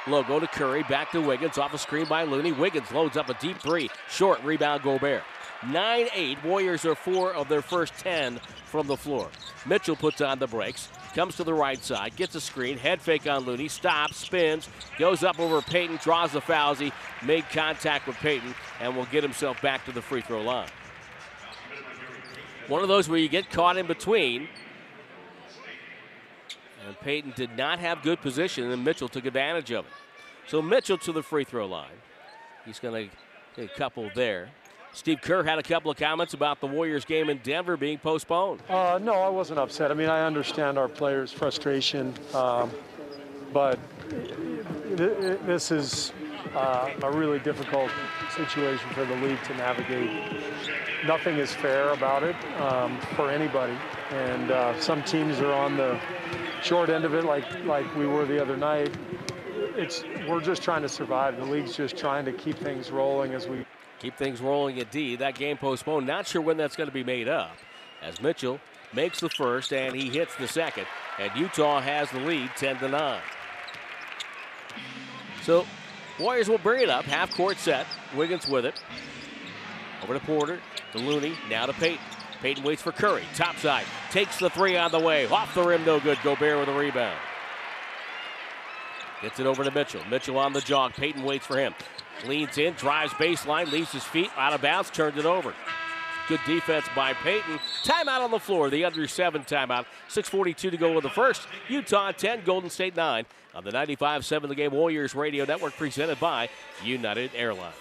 logo 0.07 0.41
to 0.41 0.47
Curry. 0.47 0.83
Back 0.85 1.11
to 1.13 1.21
Wiggins 1.21 1.59
off 1.59 1.75
a 1.75 1.79
screen 1.79 2.07
by 2.07 2.25
Looney. 2.25 2.53
Wiggins 2.53 2.91
loads 2.93 3.17
up 3.17 3.29
a 3.29 3.35
deep 3.35 3.59
three. 3.59 3.91
Short 4.09 4.43
rebound, 4.43 4.83
Gobert. 4.83 5.23
9 5.67 6.09
8. 6.13 6.45
Warriors 6.45 6.85
are 6.85 6.95
four 6.95 7.33
of 7.35 7.49
their 7.49 7.63
first 7.63 7.95
10 7.99 8.41
from 8.67 8.87
the 8.87 8.97
floor. 8.97 9.29
Mitchell 9.65 9.97
puts 9.97 10.21
on 10.21 10.39
the 10.39 10.47
brakes. 10.47 10.89
Comes 11.15 11.37
to 11.37 11.45
the 11.45 11.55
right 11.55 11.83
side, 11.83 12.15
gets 12.17 12.35
a 12.35 12.41
screen, 12.43 12.77
head 12.77 13.01
fake 13.01 13.27
on 13.27 13.47
Looney, 13.47 13.69
stops, 13.69 14.19
spins, 14.19 14.69
goes 14.99 15.25
up 15.25 15.41
over 15.41 15.63
Payton, 15.63 15.97
draws 16.03 16.33
the 16.33 16.43
fouls. 16.43 16.79
He 16.79 16.93
made 17.25 17.49
contact 17.49 18.07
with 18.07 18.17
Payton 18.17 18.55
and 18.81 18.95
will 18.95 19.07
get 19.07 19.23
himself 19.23 19.63
back 19.63 19.87
to 19.87 19.93
the 19.93 20.03
free 20.03 20.21
throw 20.21 20.43
line. 20.43 20.69
One 22.69 22.83
of 22.83 22.89
those 22.89 23.09
where 23.09 23.19
you 23.19 23.31
get 23.31 23.51
caught 23.51 23.79
in 23.79 23.87
between. 23.87 24.49
And 26.87 26.99
Payton 27.01 27.33
did 27.35 27.57
not 27.57 27.81
have 27.81 28.03
good 28.03 28.21
position, 28.21 28.71
and 28.71 28.85
Mitchell 28.85 29.09
took 29.09 29.27
advantage 29.27 29.73
of 29.73 29.87
it. 29.87 29.93
So 30.47 30.63
Mitchell 30.63 30.99
to 30.99 31.13
the 31.13 31.23
free 31.23 31.45
throw 31.45 31.67
line. 31.67 31.91
He's 32.65 32.79
going 32.79 33.09
to 33.09 33.17
get 33.57 33.71
a 33.71 33.79
couple 33.79 34.09
there. 34.15 34.49
Steve 34.93 35.21
Kerr 35.21 35.43
had 35.43 35.59
a 35.59 35.63
couple 35.63 35.91
of 35.91 35.99
comments 35.99 36.33
about 36.33 36.61
the 36.61 36.67
Warriors 36.67 37.05
game 37.05 37.29
in 37.29 37.39
Denver 37.43 37.77
being 37.77 37.99
postponed. 37.99 38.63
Uh, 38.69 38.99
no, 39.03 39.15
I 39.15 39.29
wasn't 39.29 39.59
upset. 39.59 39.91
I 39.91 39.95
mean, 39.95 40.09
I 40.09 40.25
understand 40.25 40.79
our 40.79 40.89
players' 40.89 41.33
frustration, 41.33 42.15
um, 42.33 42.71
but 43.53 43.79
this 44.97 45.71
is 45.71 46.13
uh, 46.55 46.91
a 47.03 47.11
really 47.11 47.41
difficult 47.41 47.91
situation 48.35 48.89
for 48.95 49.05
the 49.05 49.17
league 49.17 49.43
to 49.45 49.55
navigate. 49.57 50.43
Nothing 51.05 51.37
is 51.37 51.53
fair 51.53 51.91
about 51.91 52.23
it 52.23 52.37
um, 52.61 52.99
for 53.17 53.31
anybody, 53.31 53.77
and 54.11 54.51
uh, 54.51 54.81
some 54.81 55.03
teams 55.03 55.41
are 55.41 55.53
on 55.53 55.77
the 55.77 56.01
short 56.67 56.91
end 56.91 57.05
of 57.05 57.15
it, 57.15 57.25
like 57.25 57.65
like 57.65 57.95
we 57.97 58.07
were 58.07 58.27
the 58.27 58.43
other 58.43 58.57
night. 58.57 58.95
It's 59.77 60.03
we're 60.29 60.41
just 60.41 60.63
trying 60.63 60.83
to 60.83 60.89
survive. 60.89 61.37
The 61.37 61.45
league's 61.45 61.77
just 61.77 61.97
trying 61.97 62.25
to 62.25 62.33
keep 62.33 62.59
things 62.59 62.91
rolling 62.91 63.35
as 63.35 63.47
we 63.47 63.65
keep 64.01 64.17
things 64.17 64.41
rolling 64.41 64.79
indeed. 64.79 65.21
That 65.21 65.37
game 65.37 65.57
postponed. 65.57 66.07
Not 66.07 66.27
sure 66.27 66.43
when 66.43 66.57
that's 66.57 66.77
going 66.77 66.89
to 66.89 66.95
be 66.95 67.05
made 67.05 67.29
up. 67.29 67.57
As 68.03 68.21
Mitchell 68.21 68.61
makes 68.93 69.21
the 69.21 69.31
first 69.31 69.73
and 69.73 69.95
he 69.95 70.11
hits 70.11 70.35
the 70.37 70.49
second, 70.49 70.87
and 71.19 71.31
Utah 71.37 71.81
has 71.81 72.11
the 72.11 72.21
lead 72.21 72.51
10 72.57 72.79
to 72.79 72.89
9. 72.89 73.21
So 75.43 75.65
Warriors 76.19 76.49
will 76.49 76.59
bring 76.59 76.83
it 76.83 76.91
up. 76.91 77.05
Half 77.05 77.35
court 77.35 77.59
set. 77.59 77.87
Wiggins 78.15 78.49
with 78.49 78.65
it. 78.65 78.83
Over 80.03 80.15
to 80.15 80.21
Porter. 80.21 80.61
To 80.93 80.99
Looney. 80.99 81.35
Now 81.49 81.67
to 81.67 81.73
Payton. 81.75 82.16
Payton 82.47 82.63
waits 82.63 82.81
for 82.81 82.93
Curry. 82.93 83.25
Top 83.35 83.57
side. 83.57 83.83
Takes 84.13 84.39
the 84.39 84.49
three 84.49 84.77
on 84.77 84.93
the 84.93 85.01
way. 85.01 85.27
Off 85.27 85.53
the 85.53 85.65
rim, 85.65 85.85
no 85.85 85.99
good. 85.99 86.17
Gobert 86.23 86.61
with 86.61 86.69
a 86.69 86.79
rebound. 86.79 87.19
Gets 89.21 89.41
it 89.41 89.47
over 89.47 89.65
to 89.65 89.71
Mitchell. 89.73 90.01
Mitchell 90.09 90.39
on 90.39 90.53
the 90.53 90.61
jog. 90.61 90.93
Payton 90.93 91.25
waits 91.25 91.45
for 91.45 91.59
him. 91.59 91.75
Leans 92.25 92.57
in, 92.57 92.75
drives 92.75 93.13
baseline, 93.15 93.73
leaves 93.73 93.91
his 93.91 94.05
feet 94.05 94.31
out 94.37 94.53
of 94.53 94.63
bounds, 94.63 94.91
turns 94.91 95.19
it 95.19 95.27
over. 95.27 95.55
Good 96.29 96.39
defense 96.47 96.87
by 96.95 97.15
Payton. 97.15 97.59
Timeout 97.83 98.21
on 98.21 98.31
the 98.31 98.39
floor, 98.39 98.71
the 98.71 98.85
under 98.85 99.09
seven 99.09 99.43
timeout. 99.43 99.87
6.42 100.09 100.57
to 100.57 100.77
go 100.77 100.97
in 100.97 101.03
the 101.03 101.11
first. 101.11 101.49
Utah 101.69 102.13
10, 102.13 102.45
Golden 102.45 102.71
State 102.71 102.95
9 102.95 103.27
on 103.57 103.65
the 103.65 103.73
95 103.73 104.25
7 104.25 104.49
the 104.49 104.55
game 104.55 104.71
Warriors 104.71 105.17
Radio 105.17 105.45
Network 105.45 105.77
presented 105.77 106.21
by 106.21 106.49
United 106.85 107.33
Airlines. 107.35 107.75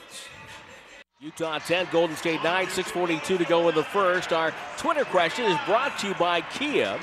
Utah 1.21 1.59
10, 1.59 1.87
Golden 1.93 2.15
State 2.17 2.43
9, 2.43 2.67
6.42 2.67 3.37
to 3.37 3.45
go 3.45 3.69
in 3.69 3.75
the 3.75 3.85
first. 3.85 4.33
Our 4.33 4.53
Twitter 4.77 5.05
question 5.05 5.45
is 5.45 5.57
brought 5.65 5.97
to 5.99 6.09
you 6.09 6.13
by 6.15 6.41
Kia. 6.41 6.99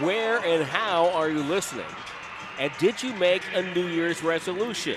Where 0.00 0.38
and 0.44 0.62
how 0.62 1.10
are 1.10 1.28
you 1.28 1.42
listening? 1.42 1.84
And 2.60 2.70
did 2.78 3.02
you 3.02 3.12
make 3.14 3.42
a 3.54 3.62
New 3.74 3.88
Year's 3.88 4.22
resolution? 4.22 4.96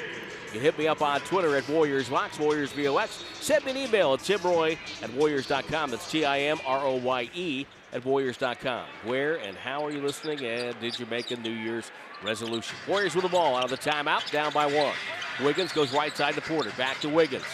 You 0.53 0.59
hit 0.59 0.77
me 0.77 0.88
up 0.88 1.01
on 1.01 1.19
Twitter 1.21 1.55
at 1.55 1.67
Warriors 1.67 2.09
Vox, 2.09 2.38
Warriors 2.38 2.71
VOX. 2.71 3.23
Send 3.33 3.65
me 3.65 3.71
an 3.71 3.77
email 3.77 4.13
at 4.13 4.19
timroye 4.19 4.77
at 5.01 5.11
warriors.com. 5.13 5.89
That's 5.89 6.09
T 6.09 6.23
I 6.23 6.39
M 6.41 6.59
R 6.65 6.85
O 6.85 6.95
Y 6.95 7.29
E 7.33 7.65
at 7.91 8.05
warriors.com. 8.05 8.85
Where 9.03 9.38
and 9.38 9.57
how 9.57 9.83
are 9.83 9.91
you 9.91 10.01
listening? 10.01 10.45
And 10.45 10.79
did 10.79 10.99
you 10.99 11.07
make 11.07 11.31
a 11.31 11.38
New 11.38 11.51
Year's 11.51 11.91
resolution? 12.23 12.77
Warriors 12.88 13.15
with 13.15 13.23
the 13.23 13.29
ball 13.29 13.55
out 13.55 13.63
of 13.63 13.71
the 13.71 13.77
timeout, 13.77 14.29
down 14.31 14.53
by 14.53 14.67
one. 14.67 14.95
Wiggins 15.43 15.71
goes 15.71 15.91
right 15.91 16.15
side 16.15 16.35
to 16.35 16.41
Porter. 16.41 16.71
Back 16.77 16.99
to 17.01 17.09
Wiggins. 17.09 17.45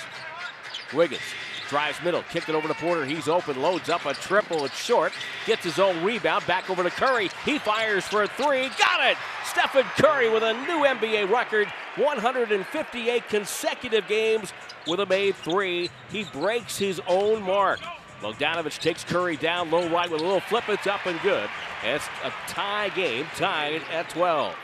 Wiggins 0.93 1.21
drives 1.69 2.01
middle, 2.03 2.23
kicked 2.23 2.49
it 2.49 2.55
over 2.55 2.67
to 2.67 2.73
Porter. 2.75 3.05
He's 3.05 3.27
open, 3.27 3.61
loads 3.61 3.89
up 3.89 4.05
a 4.05 4.13
triple. 4.13 4.65
It's 4.65 4.77
short. 4.77 5.11
Gets 5.45 5.63
his 5.63 5.79
own 5.79 6.03
rebound. 6.03 6.45
Back 6.45 6.69
over 6.69 6.83
to 6.83 6.89
Curry. 6.89 7.29
He 7.43 7.57
fires 7.57 8.05
for 8.05 8.23
a 8.23 8.27
three. 8.27 8.69
Got 8.77 9.11
it! 9.11 9.17
Stephen 9.43 9.85
Curry 9.97 10.29
with 10.29 10.43
a 10.43 10.53
new 10.53 10.83
NBA 10.85 11.29
record 11.29 11.67
158 11.95 13.27
consecutive 13.29 14.07
games 14.07 14.53
with 14.87 14.99
a 14.99 15.05
made 15.05 15.35
three. 15.35 15.89
He 16.11 16.25
breaks 16.25 16.77
his 16.77 17.01
own 17.07 17.41
mark. 17.43 17.79
Bogdanovic 18.21 18.79
takes 18.79 19.03
Curry 19.03 19.37
down 19.37 19.69
low 19.69 19.87
right 19.89 20.09
with 20.09 20.21
a 20.21 20.23
little 20.23 20.39
flip. 20.39 20.67
It's 20.69 20.87
up 20.87 21.05
and 21.05 21.19
good. 21.21 21.49
It's 21.83 22.07
a 22.23 22.31
tie 22.47 22.89
game, 22.89 23.25
tied 23.35 23.81
at 23.91 24.09
12. 24.09 24.55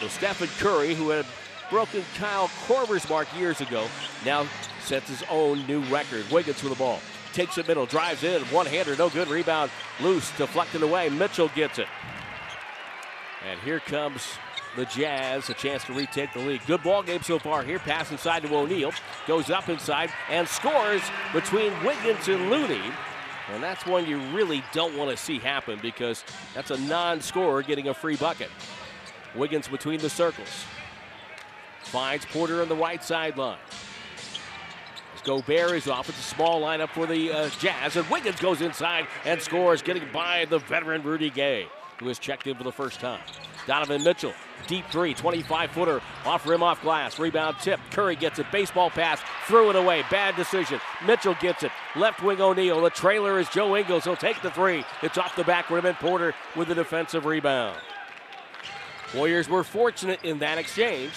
So 0.00 0.08
Stephen 0.08 0.48
Curry, 0.58 0.94
who 0.94 1.10
had 1.10 1.26
broken 1.70 2.02
Kyle 2.16 2.48
Korver's 2.66 3.08
mark 3.08 3.28
years 3.36 3.60
ago, 3.60 3.86
now 4.24 4.46
sets 4.82 5.08
his 5.08 5.22
own 5.30 5.66
new 5.66 5.80
record. 5.84 6.24
Wiggins 6.30 6.62
with 6.62 6.72
the 6.72 6.78
ball. 6.78 7.00
Takes 7.32 7.58
it 7.58 7.68
middle, 7.68 7.86
drives 7.86 8.24
in, 8.24 8.42
one 8.46 8.66
hander, 8.66 8.96
no 8.96 9.08
good. 9.08 9.28
Rebound 9.28 9.70
loose, 10.00 10.36
deflected 10.36 10.82
away. 10.82 11.08
Mitchell 11.08 11.50
gets 11.54 11.78
it. 11.78 11.86
And 13.48 13.58
here 13.60 13.80
comes 13.80 14.26
the 14.76 14.84
Jazz, 14.86 15.48
a 15.48 15.54
chance 15.54 15.84
to 15.84 15.92
retake 15.92 16.32
the 16.32 16.40
lead. 16.40 16.60
Good 16.66 16.82
ball 16.82 17.02
game 17.02 17.22
so 17.22 17.38
far 17.38 17.62
here. 17.62 17.78
Pass 17.78 18.10
inside 18.10 18.42
to 18.42 18.54
O'Neale. 18.54 18.92
Goes 19.26 19.50
up 19.50 19.68
inside 19.68 20.10
and 20.28 20.46
scores 20.46 21.02
between 21.32 21.72
Wiggins 21.84 22.28
and 22.28 22.50
Looney. 22.50 22.82
And 23.52 23.62
that's 23.62 23.84
one 23.84 24.06
you 24.06 24.18
really 24.32 24.62
don't 24.72 24.96
want 24.96 25.10
to 25.10 25.16
see 25.16 25.38
happen 25.38 25.78
because 25.82 26.24
that's 26.54 26.70
a 26.70 26.78
non 26.78 27.20
scorer 27.20 27.62
getting 27.62 27.88
a 27.88 27.94
free 27.94 28.16
bucket. 28.16 28.50
Wiggins 29.34 29.68
between 29.68 30.00
the 30.00 30.10
circles. 30.10 30.64
Finds 31.82 32.24
Porter 32.26 32.62
on 32.62 32.68
the 32.68 32.76
right 32.76 33.02
sideline. 33.02 33.58
Gobert 35.20 35.72
is 35.72 35.88
off. 35.88 36.08
It's 36.08 36.18
a 36.18 36.22
small 36.22 36.60
lineup 36.60 36.90
for 36.90 37.06
the 37.06 37.32
uh, 37.32 37.48
Jazz. 37.58 37.96
And 37.96 38.08
Wiggins 38.08 38.40
goes 38.40 38.60
inside 38.60 39.06
and 39.24 39.40
scores, 39.40 39.82
getting 39.82 40.04
by 40.12 40.46
the 40.46 40.58
veteran 40.58 41.02
Rudy 41.02 41.30
Gay, 41.30 41.66
who 41.98 42.08
has 42.08 42.18
checked 42.18 42.46
in 42.46 42.56
for 42.56 42.64
the 42.64 42.72
first 42.72 43.00
time. 43.00 43.20
Donovan 43.66 44.02
Mitchell, 44.02 44.32
deep 44.66 44.84
three, 44.90 45.14
25 45.14 45.70
footer, 45.70 46.00
off 46.24 46.46
rim, 46.46 46.62
off 46.62 46.82
glass. 46.82 47.18
Rebound 47.18 47.56
tip. 47.60 47.78
Curry 47.90 48.16
gets 48.16 48.38
it. 48.38 48.46
Baseball 48.50 48.90
pass. 48.90 49.20
Threw 49.46 49.70
it 49.70 49.76
away. 49.76 50.02
Bad 50.10 50.36
decision. 50.36 50.80
Mitchell 51.06 51.36
gets 51.40 51.62
it. 51.62 51.72
Left 51.94 52.22
wing 52.22 52.40
O'Neale. 52.40 52.80
The 52.80 52.90
trailer 52.90 53.38
is 53.38 53.48
Joe 53.50 53.76
Ingles. 53.76 54.04
He'll 54.04 54.16
take 54.16 54.40
the 54.42 54.50
three. 54.50 54.84
It's 55.02 55.18
off 55.18 55.36
the 55.36 55.44
back 55.44 55.70
rim, 55.70 55.86
and 55.86 55.96
Porter 55.96 56.34
with 56.56 56.68
the 56.68 56.74
defensive 56.74 57.26
rebound. 57.26 57.78
Warriors 59.14 59.48
were 59.48 59.64
fortunate 59.64 60.22
in 60.24 60.38
that 60.38 60.58
exchange. 60.58 61.12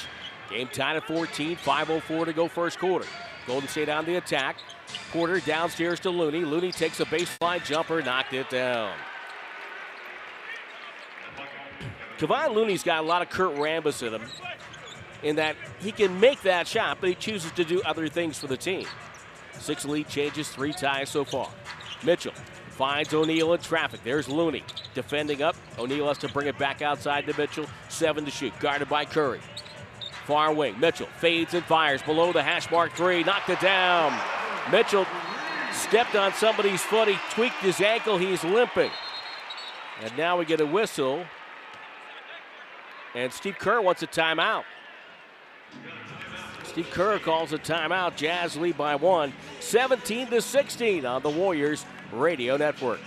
Game 0.49 0.67
tied 0.67 0.97
at 0.97 1.05
14, 1.05 1.55
5.04 1.57 2.25
to 2.25 2.33
go 2.33 2.47
first 2.47 2.79
quarter. 2.79 3.05
Golden 3.47 3.67
State 3.67 3.89
on 3.89 4.05
the 4.05 4.15
attack. 4.15 4.57
Porter 5.11 5.39
downstairs 5.39 5.99
to 6.01 6.09
Looney. 6.09 6.45
Looney 6.45 6.71
takes 6.71 6.99
a 6.99 7.05
baseline 7.05 7.63
jumper, 7.65 8.01
knocked 8.01 8.33
it 8.33 8.49
down. 8.49 8.93
Kevon 12.17 12.53
Looney's 12.53 12.83
got 12.83 13.03
a 13.03 13.07
lot 13.07 13.21
of 13.21 13.29
Kurt 13.29 13.55
Rambis 13.55 14.05
in 14.05 14.13
him 14.13 14.21
in 15.23 15.35
that 15.37 15.55
he 15.79 15.91
can 15.91 16.19
make 16.19 16.41
that 16.43 16.67
shot, 16.67 16.97
but 16.99 17.09
he 17.09 17.15
chooses 17.15 17.51
to 17.53 17.63
do 17.63 17.81
other 17.83 18.07
things 18.07 18.37
for 18.37 18.47
the 18.47 18.57
team. 18.57 18.85
Six 19.59 19.85
lead 19.85 20.07
changes, 20.07 20.49
three 20.49 20.73
ties 20.73 21.09
so 21.09 21.23
far. 21.23 21.49
Mitchell 22.03 22.33
finds 22.71 23.13
O'Neale 23.13 23.53
in 23.53 23.61
traffic. 23.61 24.01
There's 24.03 24.27
Looney 24.27 24.63
defending 24.93 25.41
up. 25.41 25.55
O'Neale 25.79 26.09
has 26.09 26.17
to 26.19 26.29
bring 26.29 26.47
it 26.47 26.57
back 26.57 26.81
outside 26.81 27.25
to 27.27 27.37
Mitchell. 27.37 27.65
Seven 27.89 28.25
to 28.25 28.31
shoot, 28.31 28.57
guarded 28.59 28.89
by 28.89 29.05
Curry. 29.05 29.39
Far 30.25 30.53
wing. 30.53 30.79
Mitchell 30.79 31.07
fades 31.17 31.53
and 31.53 31.63
fires 31.65 32.01
below 32.01 32.31
the 32.31 32.43
hash 32.43 32.69
mark 32.71 32.93
three. 32.93 33.23
Knocked 33.23 33.49
it 33.49 33.59
down. 33.59 34.17
Mitchell 34.71 35.05
stepped 35.71 36.15
on 36.15 36.33
somebody's 36.33 36.81
foot. 36.81 37.07
He 37.07 37.17
tweaked 37.31 37.61
his 37.61 37.81
ankle. 37.81 38.17
He's 38.17 38.43
limping. 38.43 38.91
And 40.01 40.17
now 40.17 40.37
we 40.37 40.45
get 40.45 40.61
a 40.61 40.65
whistle. 40.65 41.25
And 43.15 43.31
Steve 43.31 43.57
Kerr 43.59 43.81
wants 43.81 44.01
a 44.01 44.07
timeout. 44.07 44.63
Steve 46.63 46.89
Kerr 46.89 47.19
calls 47.19 47.53
a 47.53 47.59
timeout. 47.59 48.15
Jazz 48.15 48.57
lead 48.57 48.77
by 48.77 48.95
one, 48.95 49.31
17 49.59 50.27
to 50.29 50.41
16 50.41 51.05
on 51.05 51.21
the 51.21 51.29
Warriors 51.29 51.85
Radio 52.11 52.57
Network. 52.57 52.99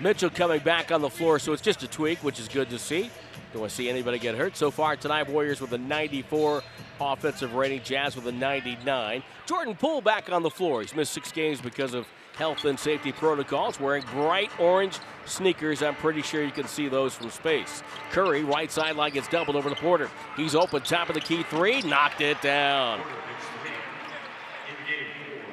Mitchell 0.00 0.30
coming 0.30 0.60
back 0.60 0.90
on 0.90 1.00
the 1.00 1.10
floor, 1.10 1.38
so 1.38 1.52
it's 1.52 1.62
just 1.62 1.82
a 1.82 1.88
tweak, 1.88 2.18
which 2.24 2.40
is 2.40 2.48
good 2.48 2.70
to 2.70 2.78
see. 2.78 3.10
Don't 3.52 3.60
want 3.60 3.70
to 3.70 3.76
see 3.76 3.88
anybody 3.88 4.18
get 4.18 4.34
hurt. 4.34 4.56
So 4.56 4.70
far 4.70 4.96
tonight, 4.96 5.28
Warriors 5.28 5.60
with 5.60 5.72
a 5.72 5.78
94 5.78 6.62
offensive 7.00 7.54
rating, 7.54 7.82
Jazz 7.82 8.14
with 8.14 8.26
a 8.26 8.32
99. 8.32 9.22
Jordan 9.46 9.74
Poole 9.74 10.02
back 10.02 10.30
on 10.30 10.42
the 10.42 10.50
floor. 10.50 10.82
He's 10.82 10.94
missed 10.94 11.12
six 11.12 11.32
games 11.32 11.60
because 11.60 11.94
of 11.94 12.06
health 12.36 12.64
and 12.66 12.78
safety 12.78 13.10
protocols, 13.10 13.80
wearing 13.80 14.04
bright 14.12 14.50
orange 14.60 14.98
sneakers. 15.24 15.82
I'm 15.82 15.96
pretty 15.96 16.22
sure 16.22 16.44
you 16.44 16.52
can 16.52 16.68
see 16.68 16.88
those 16.88 17.14
from 17.14 17.30
space. 17.30 17.82
Curry, 18.12 18.44
right 18.44 18.70
sideline, 18.70 19.12
gets 19.12 19.28
doubled 19.28 19.56
over 19.56 19.70
to 19.70 19.76
Porter. 19.76 20.10
He's 20.36 20.54
open, 20.54 20.82
top 20.82 21.08
of 21.08 21.14
the 21.14 21.20
key 21.20 21.42
three, 21.44 21.82
knocked 21.82 22.20
it 22.20 22.40
down. 22.40 23.00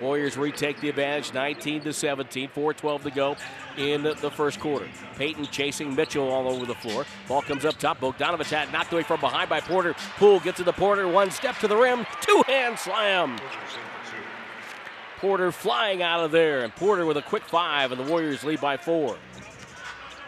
Warriors 0.01 0.37
retake 0.37 0.79
the 0.81 0.89
advantage 0.89 1.33
19 1.33 1.81
to 1.81 1.93
17, 1.93 2.49
4-12 2.49 3.03
to 3.03 3.11
go 3.11 3.35
in 3.77 4.03
the 4.03 4.31
first 4.31 4.59
quarter. 4.59 4.87
Payton 5.17 5.47
chasing 5.47 5.95
Mitchell 5.95 6.27
all 6.29 6.47
over 6.47 6.65
the 6.65 6.75
floor. 6.75 7.05
Ball 7.27 7.41
comes 7.41 7.65
up 7.65 7.77
top. 7.77 7.99
Bogdanovic 7.99 8.49
had 8.49 8.71
knocked 8.71 8.93
away 8.93 9.03
from 9.03 9.19
behind 9.19 9.49
by 9.49 9.61
Porter. 9.61 9.93
Poole 10.17 10.39
gets 10.39 10.57
to 10.57 10.63
the 10.63 10.73
Porter. 10.73 11.07
One 11.07 11.31
step 11.31 11.57
to 11.59 11.67
the 11.67 11.77
rim. 11.77 12.05
Two 12.21 12.43
hand 12.47 12.77
slam. 12.77 13.37
Porter 15.17 15.51
flying 15.51 16.01
out 16.01 16.23
of 16.23 16.31
there. 16.31 16.63
And 16.63 16.75
Porter 16.75 17.05
with 17.05 17.17
a 17.17 17.21
quick 17.21 17.43
five, 17.43 17.91
and 17.91 17.99
the 17.99 18.11
Warriors 18.11 18.43
lead 18.43 18.61
by 18.61 18.77
four. 18.77 19.17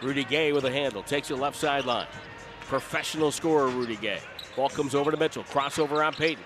Rudy 0.01 0.23
Gay 0.23 0.53
with 0.53 0.65
a 0.65 0.71
handle. 0.71 1.03
Takes 1.03 1.31
it 1.31 1.35
left 1.35 1.57
sideline. 1.57 2.07
Professional 2.61 3.31
scorer, 3.31 3.67
Rudy 3.67 3.95
Gay. 3.95 4.19
Ball 4.55 4.69
comes 4.69 4.95
over 4.95 5.11
to 5.11 5.17
Mitchell. 5.17 5.43
Crossover 5.43 6.05
on 6.05 6.13
Payton. 6.13 6.43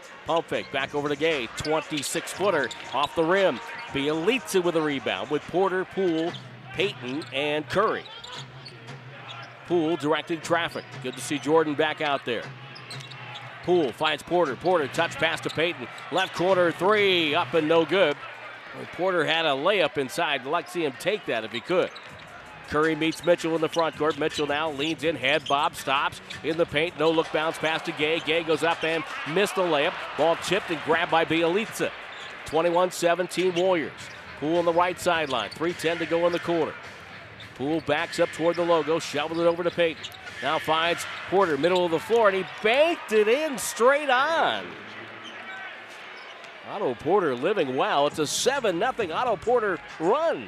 Back 0.71 0.95
over 0.95 1.09
to 1.09 1.15
Gay. 1.15 1.47
26 1.57 2.33
footer 2.33 2.69
off 2.93 3.15
the 3.15 3.23
rim. 3.23 3.59
Bjelica 3.89 4.63
with 4.63 4.75
a 4.77 4.81
rebound 4.81 5.29
with 5.29 5.41
Porter, 5.43 5.83
Poole, 5.83 6.31
Payton, 6.73 7.25
and 7.33 7.67
Curry. 7.67 8.05
Poole 9.67 9.97
directing 9.97 10.39
traffic. 10.39 10.85
Good 11.03 11.15
to 11.15 11.21
see 11.21 11.37
Jordan 11.37 11.75
back 11.75 11.99
out 11.99 12.23
there. 12.23 12.43
Poole 13.63 13.91
finds 13.91 14.23
Porter. 14.23 14.55
Porter 14.55 14.87
touch 14.87 15.15
pass 15.15 15.41
to 15.41 15.49
Payton. 15.49 15.87
Left 16.11 16.33
corner 16.33 16.71
three. 16.71 17.35
Up 17.35 17.53
and 17.53 17.67
no 17.67 17.85
good. 17.85 18.15
Porter 18.93 19.25
had 19.25 19.45
a 19.45 19.49
layup 19.49 19.97
inside. 19.97 20.41
I'd 20.41 20.47
like 20.47 20.67
to 20.67 20.71
see 20.71 20.85
him 20.85 20.93
take 20.99 21.25
that 21.25 21.43
if 21.43 21.51
he 21.51 21.59
could. 21.59 21.91
Curry 22.71 22.95
meets 22.95 23.25
Mitchell 23.25 23.53
in 23.53 23.59
the 23.59 23.67
front 23.67 23.97
court. 23.97 24.17
Mitchell 24.17 24.47
now 24.47 24.71
leans 24.71 25.03
in, 25.03 25.17
head 25.17 25.45
bob, 25.45 25.75
stops 25.75 26.21
in 26.41 26.55
the 26.55 26.65
paint. 26.65 26.97
No 26.97 27.11
look 27.11 27.29
bounce 27.33 27.57
pass 27.57 27.81
to 27.81 27.91
Gay. 27.91 28.21
Gay 28.21 28.43
goes 28.43 28.63
up 28.63 28.81
and 28.85 29.03
missed 29.33 29.55
the 29.55 29.61
layup. 29.61 29.93
Ball 30.17 30.37
chipped 30.37 30.69
and 30.69 30.79
grabbed 30.85 31.11
by 31.11 31.25
Bjelica. 31.25 31.91
21 32.45 32.91
17 32.91 33.55
Warriors. 33.55 33.91
Poole 34.39 34.59
on 34.59 34.65
the 34.65 34.71
right 34.71 34.97
sideline. 34.97 35.49
3.10 35.49 35.97
to 35.99 36.05
go 36.05 36.25
in 36.27 36.31
the 36.31 36.39
quarter. 36.39 36.73
Poole 37.55 37.81
backs 37.81 38.21
up 38.21 38.29
toward 38.29 38.55
the 38.55 38.63
logo, 38.63 38.99
shovels 38.99 39.39
it 39.39 39.45
over 39.45 39.63
to 39.63 39.71
Payton. 39.71 40.05
Now 40.41 40.57
finds 40.57 41.05
Porter, 41.29 41.57
middle 41.57 41.83
of 41.83 41.91
the 41.91 41.99
floor, 41.99 42.29
and 42.29 42.37
he 42.37 42.45
banked 42.63 43.11
it 43.11 43.27
in 43.27 43.57
straight 43.57 44.09
on. 44.09 44.65
Otto 46.69 46.95
Porter 46.95 47.35
living 47.35 47.75
well. 47.75 48.07
It's 48.07 48.19
a 48.19 48.25
7 48.25 48.79
0 48.79 49.13
Otto 49.13 49.35
Porter 49.35 49.77
run. 49.99 50.47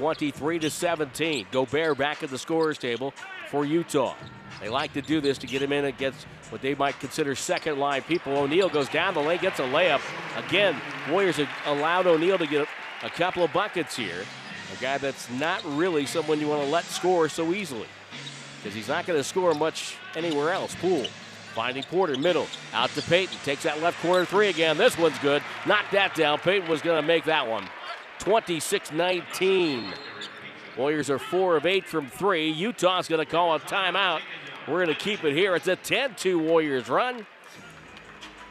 23 0.00 0.58
to 0.60 0.70
17. 0.70 1.46
Gobert 1.52 1.98
back 1.98 2.22
at 2.22 2.30
the 2.30 2.38
scorers 2.38 2.78
table 2.78 3.12
for 3.50 3.66
Utah. 3.66 4.14
They 4.58 4.70
like 4.70 4.94
to 4.94 5.02
do 5.02 5.20
this 5.20 5.36
to 5.36 5.46
get 5.46 5.60
him 5.60 5.72
in 5.72 5.84
against 5.84 6.24
what 6.48 6.62
they 6.62 6.74
might 6.74 6.98
consider 6.98 7.34
second 7.34 7.78
line 7.78 8.00
people. 8.00 8.34
O'Neale 8.34 8.70
goes 8.70 8.88
down 8.88 9.12
the 9.12 9.20
lane, 9.20 9.40
gets 9.40 9.58
a 9.58 9.64
layup. 9.64 10.00
Again, 10.38 10.80
Warriors 11.10 11.38
allowed 11.66 12.06
O'Neale 12.06 12.38
to 12.38 12.46
get 12.46 12.66
a 13.02 13.10
couple 13.10 13.44
of 13.44 13.52
buckets 13.52 13.94
here. 13.94 14.24
A 14.74 14.80
guy 14.80 14.96
that's 14.96 15.28
not 15.32 15.62
really 15.66 16.06
someone 16.06 16.40
you 16.40 16.48
want 16.48 16.62
to 16.62 16.70
let 16.70 16.84
score 16.86 17.28
so 17.28 17.52
easily 17.52 17.88
because 18.56 18.74
he's 18.74 18.88
not 18.88 19.04
going 19.04 19.20
to 19.20 19.24
score 19.24 19.52
much 19.52 19.96
anywhere 20.16 20.50
else. 20.50 20.74
Poole 20.76 21.08
finding 21.54 21.82
Porter, 21.82 22.16
middle, 22.16 22.46
out 22.72 22.88
to 22.90 23.02
Payton. 23.02 23.36
Takes 23.44 23.64
that 23.64 23.82
left 23.82 24.00
corner 24.00 24.24
three 24.24 24.48
again. 24.48 24.78
This 24.78 24.96
one's 24.96 25.18
good. 25.18 25.42
Knocked 25.66 25.92
that 25.92 26.14
down. 26.14 26.38
Payton 26.38 26.70
was 26.70 26.80
going 26.80 26.98
to 26.98 27.06
make 27.06 27.24
that 27.24 27.46
one. 27.46 27.68
26 28.20 28.92
19. 28.92 29.92
Warriors 30.76 31.10
are 31.10 31.18
four 31.18 31.56
of 31.56 31.66
eight 31.66 31.86
from 31.86 32.06
three. 32.06 32.50
Utah's 32.50 33.08
going 33.08 33.18
to 33.18 33.30
call 33.30 33.54
a 33.54 33.60
timeout. 33.60 34.20
We're 34.68 34.84
going 34.84 34.94
to 34.96 35.02
keep 35.02 35.24
it 35.24 35.34
here. 35.34 35.56
It's 35.56 35.66
a 35.66 35.76
10 35.76 36.14
2 36.14 36.38
Warriors 36.38 36.88
run. 36.88 37.26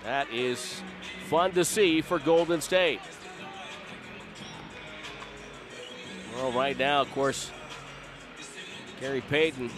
That 0.04 0.30
is 0.32 0.82
fun 1.28 1.52
to 1.54 1.64
see 1.64 2.02
for 2.02 2.20
Golden 2.20 2.62
State. 2.62 3.00
Well, 6.36 6.52
right 6.52 6.78
now, 6.78 7.02
of 7.02 7.12
course, 7.12 7.52
Gary 9.00 9.22
Payton 9.22 9.70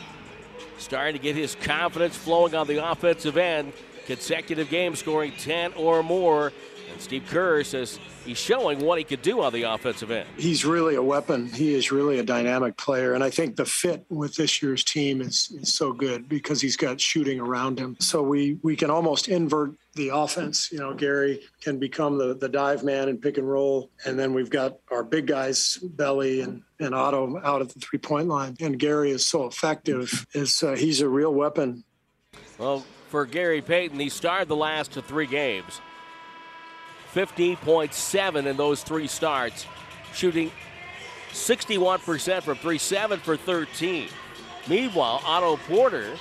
starting 0.78 1.14
to 1.14 1.22
get 1.22 1.36
his 1.36 1.56
confidence 1.56 2.16
flowing 2.16 2.56
on 2.56 2.68
the 2.68 2.90
offensive 2.90 3.38
end. 3.38 3.74
Consecutive 4.06 4.70
games 4.70 5.00
scoring 5.00 5.32
10 5.38 5.74
or 5.74 6.02
more. 6.02 6.52
And 6.92 7.02
Steve 7.02 7.24
Kerr 7.28 7.64
says 7.64 8.00
he's 8.26 8.38
showing 8.38 8.80
what 8.80 8.98
he 8.98 9.04
could 9.04 9.22
do 9.22 9.42
on 9.42 9.54
the 9.54 9.64
offensive 9.64 10.12
end. 10.12 10.28
He's 10.38 10.66
really 10.66 10.96
a 10.96 11.02
weapon. 11.02 11.48
He 11.48 11.74
is 11.74 11.92
really 11.92 12.20
a 12.20 12.24
dynamic 12.24 12.76
player. 12.78 13.14
And 13.14 13.24
I 13.24 13.30
think 13.30 13.56
the 13.56 13.66
fit 13.66 14.06
with 14.10 14.36
this 14.36 14.62
year's 14.62 14.84
team 14.84 15.22
is, 15.22 15.52
is 15.60 15.74
so 15.74 15.94
good 15.94 16.28
because 16.28 16.62
he's 16.62 16.76
got 16.76 17.00
shooting 17.00 17.40
around 17.40 17.80
him. 17.80 17.96
So 18.00 18.22
we, 18.22 18.60
we 18.62 18.76
can 18.76 18.90
almost 18.90 19.30
invert 19.30 19.74
the 19.96 20.10
offense. 20.10 20.72
You 20.72 20.80
know, 20.80 20.94
Gary 20.94 21.42
can 21.62 21.80
become 21.80 22.18
the, 22.18 22.36
the 22.36 22.50
dive 22.50 22.84
man 22.84 23.10
and 23.10 23.22
pick 23.22 23.38
and 23.38 23.50
roll. 23.50 23.90
And 24.06 24.20
then 24.20 24.34
we've 24.34 24.50
got 24.50 24.78
our 24.92 25.04
big 25.04 25.28
guys, 25.28 25.78
Belly 25.82 26.42
and, 26.42 26.62
and 26.80 26.94
Otto, 26.94 27.40
out 27.44 27.62
at 27.62 27.70
the 27.70 27.80
three 27.80 28.00
point 28.00 28.28
line. 28.28 28.56
And 28.60 28.78
Gary 28.78 29.12
is 29.12 29.26
so 29.26 29.46
effective. 29.46 30.26
Is 30.34 30.62
uh, 30.62 30.76
He's 30.76 31.02
a 31.02 31.10
real 31.10 31.34
weapon. 31.34 31.84
Well, 32.58 32.86
for 33.10 33.26
Gary 33.26 33.62
Payton, 33.62 34.00
he 34.00 34.10
started 34.10 34.48
the 34.48 34.56
last 34.56 34.92
three 34.92 35.28
games. 35.28 35.82
15.7 37.14 38.46
in 38.46 38.58
those 38.58 38.84
three 38.84 39.08
starts, 39.08 39.66
shooting 40.14 40.52
61% 41.32 42.44
from 42.44 42.58
three, 42.58 42.78
7 42.78 43.20
for 43.20 43.38
13. 43.38 44.08
Meanwhile, 44.68 45.22
Otto 45.26 45.58
Porter 45.58 46.16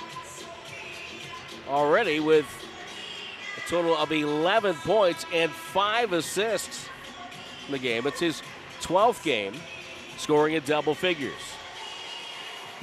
already 1.67 2.19
with 2.19 2.45
a 3.57 3.69
total 3.69 3.95
of 3.95 4.11
11 4.11 4.75
points 4.75 5.25
and 5.33 5.51
five 5.51 6.13
assists 6.13 6.87
in 7.67 7.73
the 7.73 7.79
game. 7.79 8.07
It's 8.07 8.19
his 8.19 8.41
12th 8.81 9.23
game 9.23 9.53
scoring 10.17 10.55
in 10.55 10.63
double 10.63 10.95
figures. 10.95 11.33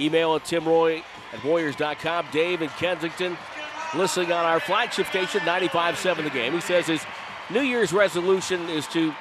Email 0.00 0.36
at 0.36 0.44
timroye 0.44 1.02
at 1.32 1.44
warriors.com. 1.44 2.26
Dave 2.30 2.62
in 2.62 2.68
Kensington 2.70 3.36
listening 3.94 4.32
on 4.32 4.44
our 4.44 4.60
flagship 4.60 5.06
station, 5.06 5.40
95.7 5.40 6.24
the 6.24 6.30
game. 6.30 6.52
He 6.52 6.60
says 6.60 6.86
his 6.86 7.04
New 7.50 7.62
Year's 7.62 7.92
resolution 7.92 8.68
is 8.68 8.86
to 8.88 9.14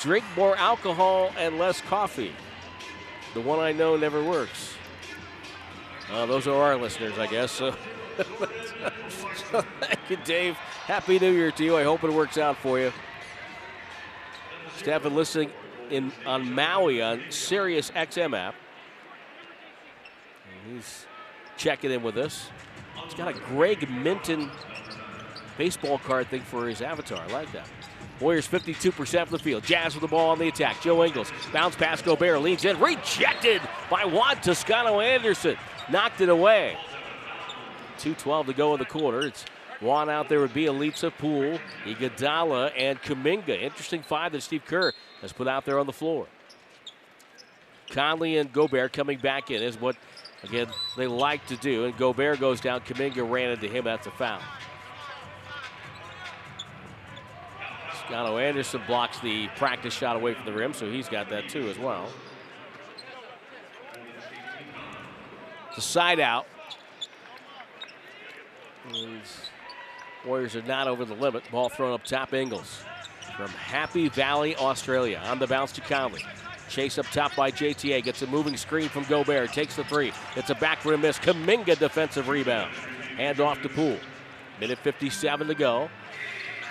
drink 0.00 0.24
more 0.36 0.56
alcohol 0.56 1.32
and 1.36 1.58
less 1.58 1.80
coffee. 1.82 2.32
The 3.34 3.40
one 3.40 3.58
I 3.58 3.72
know 3.72 3.96
never 3.96 4.24
works. 4.24 4.74
Uh, 6.10 6.26
those 6.26 6.46
are 6.46 6.60
our 6.60 6.76
listeners, 6.76 7.18
I 7.18 7.26
guess. 7.26 7.60
So, 9.50 9.62
thank 9.80 9.98
you, 10.08 10.16
Dave. 10.24 10.54
Happy 10.86 11.18
New 11.18 11.32
Year 11.32 11.50
to 11.52 11.64
you. 11.64 11.76
I 11.76 11.82
hope 11.82 12.04
it 12.04 12.12
works 12.12 12.38
out 12.38 12.56
for 12.58 12.78
you. 12.78 12.92
Stefan 14.76 15.14
listening 15.14 15.50
in 15.90 16.12
on 16.24 16.52
Maui 16.52 17.02
on 17.02 17.22
Sirius 17.30 17.90
XM 17.90 18.36
app. 18.36 18.54
He's 20.68 21.06
checking 21.56 21.90
in 21.90 22.02
with 22.02 22.16
us. 22.16 22.48
He's 23.04 23.14
got 23.14 23.28
a 23.28 23.32
Greg 23.32 23.90
Minton 23.90 24.50
baseball 25.60 25.98
card 25.98 26.26
thing 26.28 26.40
for 26.40 26.66
his 26.66 26.80
avatar. 26.80 27.22
I 27.22 27.26
like 27.34 27.52
that. 27.52 27.68
Warriors 28.18 28.48
52% 28.48 28.92
from 28.94 29.30
the 29.30 29.38
field. 29.38 29.62
Jazz 29.62 29.94
with 29.94 30.00
the 30.00 30.08
ball 30.08 30.30
on 30.30 30.38
the 30.38 30.48
attack. 30.48 30.80
Joe 30.80 31.04
Ingles. 31.04 31.30
Bounce 31.52 31.76
pass 31.76 32.00
Gobert. 32.00 32.40
Leans 32.40 32.64
in. 32.64 32.80
Rejected 32.80 33.60
by 33.90 34.06
Juan 34.06 34.36
Toscano 34.40 35.00
Anderson. 35.00 35.58
Knocked 35.90 36.22
it 36.22 36.30
away. 36.30 36.78
2.12 37.98 38.46
to 38.46 38.52
go 38.54 38.72
in 38.72 38.78
the 38.78 38.86
quarter. 38.86 39.26
It's 39.26 39.44
Juan 39.82 40.08
out 40.08 40.30
there 40.30 40.40
would 40.40 40.54
with 40.54 40.64
Bjelica, 40.64 41.12
Poole, 41.18 41.58
Iguodala, 41.84 42.72
and 42.74 42.98
Kuminga. 43.02 43.60
Interesting 43.60 44.02
five 44.02 44.32
that 44.32 44.42
Steve 44.42 44.64
Kerr 44.64 44.94
has 45.20 45.34
put 45.34 45.46
out 45.46 45.66
there 45.66 45.78
on 45.78 45.84
the 45.84 45.92
floor. 45.92 46.26
Conley 47.90 48.38
and 48.38 48.50
Gobert 48.50 48.94
coming 48.94 49.18
back 49.18 49.50
in 49.50 49.62
is 49.62 49.78
what, 49.78 49.96
again, 50.42 50.68
they 50.96 51.06
like 51.06 51.46
to 51.48 51.56
do. 51.56 51.84
And 51.84 51.94
Gobert 51.98 52.40
goes 52.40 52.62
down. 52.62 52.80
Kuminga 52.80 53.30
ran 53.30 53.50
into 53.50 53.68
him. 53.68 53.84
That's 53.84 54.06
a 54.06 54.10
foul. 54.12 54.40
Toscano 58.10 58.38
Anderson 58.38 58.82
blocks 58.88 59.20
the 59.20 59.46
practice 59.56 59.94
shot 59.94 60.16
away 60.16 60.34
from 60.34 60.44
the 60.44 60.52
rim, 60.52 60.74
so 60.74 60.90
he's 60.90 61.08
got 61.08 61.28
that 61.30 61.48
too 61.48 61.68
as 61.68 61.78
well. 61.78 62.08
The 65.76 65.80
side 65.80 66.18
out. 66.18 66.46
And 68.92 69.20
Warriors 70.26 70.56
are 70.56 70.62
not 70.62 70.88
over 70.88 71.04
the 71.04 71.14
limit. 71.14 71.44
Ball 71.52 71.68
thrown 71.68 71.92
up 71.92 72.02
top, 72.02 72.34
Ingles 72.34 72.82
from 73.36 73.48
Happy 73.50 74.08
Valley, 74.08 74.56
Australia. 74.56 75.22
On 75.26 75.38
the 75.38 75.46
bounce 75.46 75.70
to 75.72 75.80
Conley. 75.80 76.24
Chase 76.68 76.98
up 76.98 77.06
top 77.06 77.36
by 77.36 77.52
JTA. 77.52 78.02
Gets 78.02 78.22
a 78.22 78.26
moving 78.26 78.56
screen 78.56 78.88
from 78.88 79.04
Gobert. 79.04 79.52
Takes 79.52 79.76
the 79.76 79.84
three. 79.84 80.12
It's 80.34 80.50
a 80.50 80.54
back 80.56 80.84
rim 80.84 81.02
miss. 81.02 81.18
Kuminga 81.18 81.78
defensive 81.78 82.28
rebound. 82.28 82.74
Hand 83.16 83.40
off 83.40 83.62
to 83.62 83.68
Poole. 83.68 83.98
Minute 84.58 84.78
57 84.78 85.46
to 85.46 85.54
go. 85.54 85.88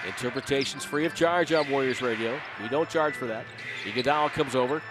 Interpretations 0.07 0.85
free 0.85 1.05
of 1.05 1.13
charge 1.13 1.51
on 1.51 1.69
Warriors 1.69 2.01
Radio. 2.01 2.39
We 2.61 2.69
don't 2.69 2.89
charge 2.89 3.13
for 3.13 3.25
that. 3.27 3.45
Iguodala 3.83 4.31
comes 4.31 4.55
over. 4.55 4.81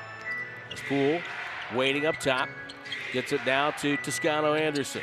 As 0.73 0.81
Poole 0.89 1.21
waiting 1.75 2.07
up 2.07 2.19
top. 2.19 2.49
Gets 3.13 3.33
it 3.33 3.41
now 3.47 3.71
to 3.73 3.97
Toscano 3.99 4.55
Anderson. 4.55 5.03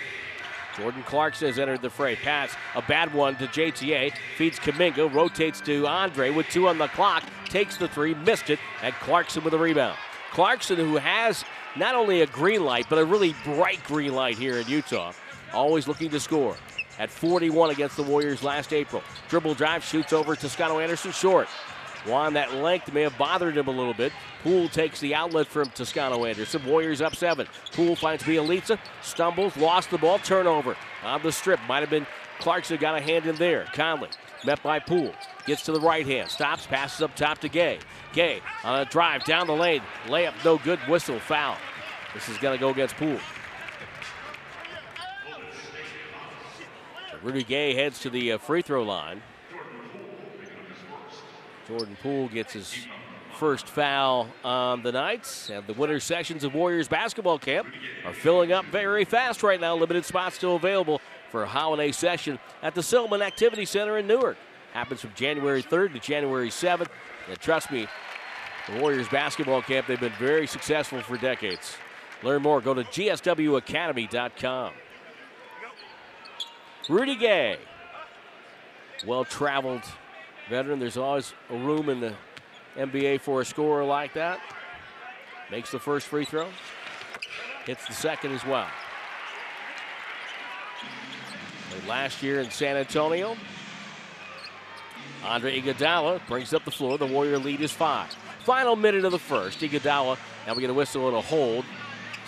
Jordan 0.78 1.04
Clarkson 1.04 1.48
has 1.48 1.58
entered 1.58 1.82
the 1.82 1.90
fray. 1.90 2.16
Pass, 2.16 2.54
a 2.76 2.82
bad 2.82 3.14
one 3.14 3.36
to 3.38 3.48
JTA. 3.48 4.14
Feeds 4.38 4.60
Kuminga, 4.60 5.12
rotates 5.14 5.62
to 5.62 5.88
Andre 5.88 6.30
with 6.30 6.48
two 6.50 6.68
on 6.68 6.78
the 6.78 6.88
clock. 6.90 7.24
Takes 7.46 7.78
the 7.78 7.88
three, 7.88 8.14
missed 8.14 8.50
it, 8.50 8.60
and 8.84 8.94
Clarkson 8.96 9.44
with 9.44 9.54
a 9.54 9.58
rebound. 9.58 9.98
Clarkson, 10.32 10.76
who 10.76 10.98
has 10.98 11.46
not 11.78 11.96
only 11.96 12.22
a 12.22 12.28
green 12.28 12.64
light, 12.64 12.88
but 12.90 13.00
a 13.00 13.06
really 13.06 13.34
bright 13.46 13.82
green 13.86 14.14
light 14.14 14.38
here 14.38 14.58
in 14.58 14.68
Utah, 14.68 15.14
always 15.54 15.88
looking 15.88 16.10
to 16.10 16.20
score 16.20 16.58
at 17.00 17.12
41 17.12 17.72
against 17.72 17.98
the 17.98 18.04
Warriors 18.04 18.44
last 18.44 18.74
April. 18.74 19.04
Dribble 19.30 19.56
drive, 19.56 19.84
shoots 19.84 20.14
over 20.14 20.36
Toscano 20.36 20.80
Anderson, 20.80 21.12
short. 21.12 21.48
Juan, 22.06 22.34
that 22.34 22.54
length 22.54 22.94
may 22.94 23.02
have 23.02 23.18
bothered 23.18 23.58
him 23.58 23.68
a 23.68 23.72
little 23.72 23.94
bit. 23.94 24.14
Poole 24.44 24.70
takes 24.70 25.00
the 25.00 25.16
outlet 25.16 25.48
from 25.48 25.70
Toscano 25.72 26.26
Anderson. 26.26 26.64
Warriors 26.66 27.02
up 27.02 27.16
seven. 27.16 27.48
Poole 27.72 27.96
finds 27.96 28.24
Bjelica, 28.24 28.78
stumbles, 29.02 29.58
lost 29.58 29.90
the 29.90 29.98
ball, 29.98 30.20
turnover 30.20 30.78
on 31.04 31.22
the 31.24 31.32
strip. 31.32 31.60
Might 31.68 31.80
have 31.80 31.90
been 31.90 32.06
Clarkson 32.40 32.78
got 32.78 32.96
a 32.98 33.02
hand 33.02 33.26
in 33.26 33.36
there. 33.38 33.66
Conley 33.74 34.10
met 34.46 34.62
by 34.62 34.80
Poole. 34.80 35.14
Gets 35.48 35.64
to 35.64 35.72
the 35.72 35.80
right 35.80 36.06
hand, 36.06 36.30
stops, 36.30 36.68
passes 36.68 37.02
up 37.02 37.16
top 37.16 37.40
to 37.40 37.50
Gay. 37.50 37.80
Gay 38.14 38.42
on 38.64 38.82
a 38.82 38.86
drive 38.86 39.24
down 39.24 39.48
the 39.48 39.54
lane. 39.54 39.82
Layup 40.06 40.34
no 40.44 40.58
good, 40.60 40.80
whistle, 40.88 41.20
foul. 41.20 41.58
This 42.14 42.30
is 42.30 42.38
going 42.38 42.58
to 42.58 42.60
go 42.60 42.70
against 42.70 42.96
Poole. 42.96 43.20
Rudy 47.26 47.44
Gay 47.44 47.74
heads 47.74 48.00
to 48.02 48.12
the 48.12 48.34
uh, 48.34 48.38
free 48.38 48.62
throw 48.62 48.84
line. 48.84 49.24
Jordan 51.68 51.98
Poole 52.04 52.28
gets 52.28 52.54
his 52.54 52.86
first 53.40 53.66
foul 53.66 54.28
on 54.44 54.84
the 54.84 54.92
night. 54.92 55.50
And 55.52 55.66
the 55.66 55.74
winter 55.74 56.00
sessions 56.00 56.44
of 56.44 56.54
Warriors 56.54 56.88
basketball 56.88 57.40
camp 57.40 57.68
are 58.06 58.14
filling 58.14 58.52
up 58.52 58.66
very 58.66 59.06
fast 59.06 59.42
right 59.42 59.60
now. 59.60 59.76
Limited 59.76 60.06
spots 60.06 60.36
still 60.36 60.56
available 60.56 61.02
for 61.32 61.42
a 61.42 61.48
holiday 61.48 61.92
session 61.92 62.38
at 62.62 62.76
the 62.76 62.82
Silliman 62.82 63.22
Activity 63.22 63.66
Center 63.66 63.98
in 63.98 64.06
Newark. 64.06 64.38
Happens 64.74 65.02
from 65.02 65.10
January 65.16 65.64
3rd 65.64 65.94
to 65.94 66.00
January 66.00 66.50
7th. 66.50 66.90
And 67.28 67.40
trust 67.40 67.72
me, 67.72 67.88
the 68.70 68.80
Warriors 68.80 69.10
basketball 69.10 69.64
camp, 69.64 69.88
they've 69.88 70.00
been 70.00 70.14
very 70.20 70.46
successful 70.46 71.02
for 71.02 71.18
decades. 71.18 71.76
Learn 72.22 72.44
more, 72.44 72.62
go 72.62 72.76
to 72.76 72.84
gswacademy.com. 72.84 74.74
Rudy 76.88 77.16
Gay, 77.16 77.58
well 79.08 79.26
traveled 79.26 79.82
veteran. 80.50 80.80
There's 80.80 80.98
always 80.98 81.34
a 81.50 81.58
room 81.58 81.90
in 81.90 82.00
the 82.00 82.14
NBA 82.78 83.22
for 83.22 83.42
a 83.42 83.46
scorer 83.46 83.84
like 83.84 84.14
that. 84.14 84.40
Makes 85.50 85.72
the 85.72 85.80
first 85.80 86.08
free 86.08 86.26
throw, 86.26 86.48
hits 87.66 87.88
the 87.88 87.94
second 87.94 88.34
as 88.34 88.46
well. 88.46 88.68
last 91.88 92.24
year 92.24 92.40
in 92.40 92.50
San 92.50 92.78
Antonio, 92.78 93.36
Andre 95.24 95.60
Iguodala 95.60 96.26
brings 96.28 96.54
up 96.54 96.64
the 96.66 96.72
floor. 96.72 96.98
The 96.98 97.06
Warrior 97.06 97.38
lead 97.38 97.62
is 97.62 97.72
five. 97.72 98.16
Final 98.44 98.76
minute 98.76 99.06
of 99.06 99.12
the 99.12 99.20
first. 99.20 99.60
Iguodala, 99.60 100.18
now 100.48 100.54
we 100.54 100.62
get 100.62 100.70
a 100.70 100.74
whistle 100.74 101.08
and 101.08 101.18
a 101.18 101.22
hold. 101.22 101.66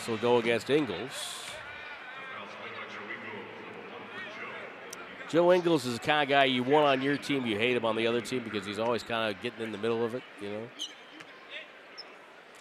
So 0.05 0.17
go 0.17 0.37
against 0.37 0.69
Ingles. 0.69 1.36
Joe 5.29 5.51
Ingles 5.51 5.85
is 5.85 5.99
the 5.99 6.05
kind 6.05 6.23
of 6.23 6.29
guy 6.29 6.45
you 6.45 6.63
want 6.63 6.85
on 6.85 7.01
your 7.01 7.17
team, 7.17 7.45
you 7.45 7.57
hate 7.57 7.75
him 7.75 7.83
on 7.83 7.95
the 7.95 8.07
other 8.07 8.21
team 8.21 8.43
because 8.43 8.65
he's 8.65 8.79
always 8.79 9.03
kind 9.03 9.35
of 9.35 9.41
getting 9.41 9.61
in 9.61 9.71
the 9.71 9.77
middle 9.77 10.03
of 10.05 10.15
it, 10.15 10.23
you 10.41 10.49
know. 10.49 10.63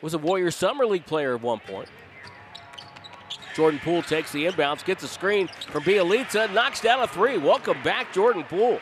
Was 0.03 0.15
a 0.15 0.19
Warrior 0.19 0.51
Summer 0.51 0.85
League 0.85 1.07
player 1.07 1.35
at 1.35 1.43
one 1.43 1.61
point. 1.61 1.89
Jordan 3.55 3.81
Poole 3.83 4.03
takes 4.03 4.33
the 4.33 4.45
inbounds, 4.45 4.85
gets 4.85 5.03
a 5.03 5.09
screen 5.09 5.49
from 5.71 5.83
Bjelica, 5.85 6.53
knocks 6.53 6.81
down 6.81 7.03
a 7.03 7.07
three. 7.07 7.39
Welcome 7.39 7.83
back, 7.83 8.13
Jordan 8.13 8.45
Poole. 8.45 8.81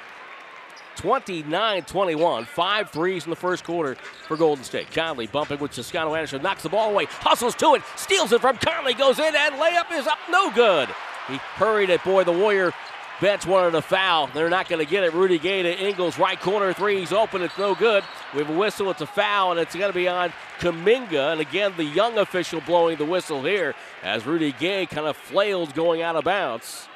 29 0.96 1.82
21. 1.82 2.44
Five 2.44 2.90
threes 2.90 3.24
in 3.24 3.30
the 3.30 3.36
first 3.36 3.64
quarter 3.64 3.96
for 4.26 4.36
Golden 4.36 4.64
State. 4.64 4.90
Conley 4.90 5.26
bumping 5.26 5.58
with 5.58 5.72
Toscano 5.72 6.14
Anderson, 6.14 6.42
knocks 6.42 6.62
the 6.62 6.68
ball 6.68 6.90
away, 6.90 7.06
hustles 7.08 7.54
to 7.56 7.74
it, 7.74 7.82
steals 7.96 8.32
it 8.32 8.40
from 8.40 8.56
Conley, 8.56 8.94
goes 8.94 9.18
in, 9.18 9.34
and 9.34 9.54
layup 9.56 9.92
is 9.92 10.06
up, 10.06 10.18
no 10.30 10.50
good. 10.52 10.88
He 11.28 11.36
hurried 11.36 11.90
it. 11.90 12.02
Boy, 12.04 12.24
the 12.24 12.32
Warrior 12.32 12.72
bench 13.20 13.46
wanted 13.46 13.74
a 13.74 13.82
foul. 13.82 14.28
They're 14.28 14.50
not 14.50 14.68
going 14.68 14.84
to 14.84 14.90
get 14.90 15.04
it. 15.04 15.14
Rudy 15.14 15.38
Gay 15.38 15.62
to 15.62 15.78
Ingles, 15.78 16.18
right 16.18 16.40
corner 16.40 16.72
three. 16.72 17.00
He's 17.00 17.12
open. 17.12 17.42
It's 17.42 17.56
no 17.58 17.74
good. 17.74 18.04
We 18.32 18.40
have 18.40 18.50
a 18.50 18.58
whistle. 18.58 18.90
It's 18.90 19.00
a 19.00 19.06
foul, 19.06 19.52
and 19.52 19.60
it's 19.60 19.74
going 19.74 19.90
to 19.90 19.94
be 19.94 20.08
on 20.08 20.32
Kuminga. 20.58 21.32
And 21.32 21.40
again, 21.40 21.72
the 21.76 21.84
young 21.84 22.18
official 22.18 22.60
blowing 22.60 22.98
the 22.98 23.04
whistle 23.04 23.42
here 23.42 23.74
as 24.02 24.26
Rudy 24.26 24.52
Gay 24.52 24.86
kind 24.86 25.06
of 25.06 25.16
flails 25.16 25.72
going 25.72 26.02
out 26.02 26.16
of 26.16 26.24
bounds. 26.24 26.88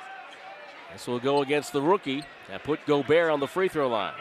This 0.93 1.07
will 1.07 1.21
go 1.21 1.43
against 1.43 1.73
the 1.73 1.83
rookie. 1.83 2.25
and 2.51 2.63
put 2.63 2.85
Gobert 2.87 3.31
on 3.31 3.41
the 3.41 3.47
free 3.47 3.69
throw 3.69 3.89
line. 3.89 4.15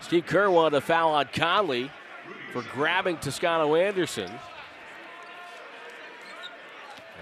Steve 0.00 0.26
Kerr 0.26 0.50
wanted 0.50 0.76
a 0.76 0.80
foul 0.80 1.14
on 1.14 1.26
Conley 1.32 1.90
for 2.52 2.62
grabbing 2.72 3.18
Toscano 3.18 3.74
Anderson. 3.74 4.30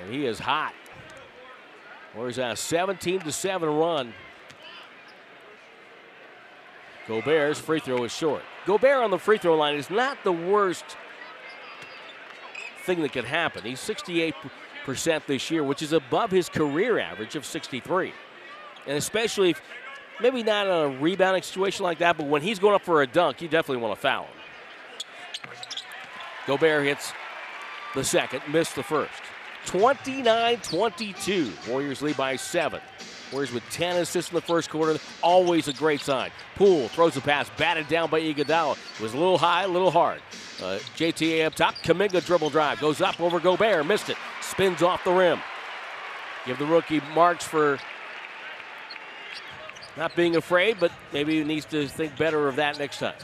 And 0.00 0.14
he 0.14 0.26
is 0.26 0.38
hot. 0.38 0.74
On 2.18 2.28
a 2.28 2.56
17 2.56 3.20
to 3.20 3.30
7 3.30 3.68
run. 3.68 4.12
Gobert's 7.06 7.60
free 7.60 7.78
throw 7.78 8.02
is 8.04 8.12
short. 8.12 8.42
Gobert 8.66 9.04
on 9.04 9.10
the 9.10 9.18
free 9.18 9.38
throw 9.38 9.56
line 9.56 9.76
is 9.76 9.88
not 9.88 10.18
the 10.24 10.32
worst 10.32 10.84
thing 12.84 13.00
that 13.02 13.12
could 13.12 13.24
happen. 13.24 13.64
He's 13.64 13.80
68 13.80 14.34
percent 14.84 15.26
this 15.26 15.50
year, 15.50 15.62
which 15.62 15.80
is 15.80 15.92
above 15.92 16.30
his 16.30 16.48
career 16.48 16.98
average 16.98 17.36
of 17.36 17.46
63. 17.46 18.12
And 18.86 18.96
especially 18.96 19.50
if 19.50 19.62
maybe 20.20 20.42
not 20.42 20.66
in 20.66 20.72
a 20.72 21.00
rebounding 21.00 21.42
situation 21.42 21.84
like 21.84 21.98
that, 21.98 22.16
but 22.16 22.26
when 22.26 22.42
he's 22.42 22.58
going 22.58 22.74
up 22.74 22.82
for 22.82 23.02
a 23.02 23.06
dunk, 23.06 23.40
you 23.40 23.48
definitely 23.48 23.82
want 23.82 23.94
to 23.94 24.00
foul 24.00 24.24
him. 24.24 24.30
Gobert 26.46 26.84
hits 26.84 27.12
the 27.94 28.02
second, 28.02 28.42
missed 28.48 28.74
the 28.74 28.82
first. 28.82 29.12
29 29.68 30.60
22. 30.62 31.52
Warriors 31.68 32.00
lead 32.00 32.16
by 32.16 32.36
seven. 32.36 32.80
Warriors 33.30 33.52
with 33.52 33.62
10 33.70 33.96
assists 33.96 34.30
in 34.30 34.34
the 34.34 34.40
first 34.40 34.70
quarter. 34.70 34.98
Always 35.22 35.68
a 35.68 35.74
great 35.74 36.00
sign. 36.00 36.30
Poole 36.54 36.88
throws 36.88 37.18
a 37.18 37.20
pass, 37.20 37.50
batted 37.58 37.86
down 37.86 38.08
by 38.08 38.18
Iguodala. 38.18 38.78
It 38.94 39.00
was 39.02 39.12
a 39.12 39.18
little 39.18 39.36
high, 39.36 39.64
a 39.64 39.68
little 39.68 39.90
hard. 39.90 40.22
Uh, 40.62 40.78
JTA 40.96 41.44
up 41.44 41.54
top. 41.54 41.74
Kuminga 41.76 42.24
dribble 42.24 42.48
drive. 42.48 42.80
Goes 42.80 43.02
up 43.02 43.20
over 43.20 43.38
Gobert. 43.38 43.84
Missed 43.84 44.08
it. 44.08 44.16
Spins 44.40 44.82
off 44.82 45.04
the 45.04 45.12
rim. 45.12 45.38
Give 46.46 46.58
the 46.58 46.64
rookie 46.64 47.02
marks 47.14 47.44
for 47.44 47.78
not 49.98 50.16
being 50.16 50.36
afraid, 50.36 50.78
but 50.80 50.92
maybe 51.12 51.36
he 51.36 51.44
needs 51.44 51.66
to 51.66 51.86
think 51.86 52.16
better 52.16 52.48
of 52.48 52.56
that 52.56 52.78
next 52.78 53.00
time. 53.00 53.14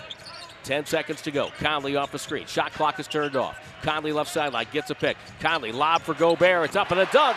10 0.64 0.86
seconds 0.86 1.22
to 1.22 1.30
go. 1.30 1.50
Conley 1.58 1.96
off 1.96 2.10
the 2.10 2.18
screen. 2.18 2.46
Shot 2.46 2.72
clock 2.72 2.98
is 2.98 3.06
turned 3.06 3.36
off. 3.36 3.58
Conley 3.82 4.12
left 4.12 4.30
sideline 4.30 4.66
gets 4.72 4.90
a 4.90 4.94
pick. 4.94 5.16
Conley 5.40 5.72
lob 5.72 6.02
for 6.02 6.14
Gobert. 6.14 6.64
It's 6.64 6.76
up 6.76 6.90
and 6.90 7.00
a 7.00 7.06
dunk. 7.06 7.36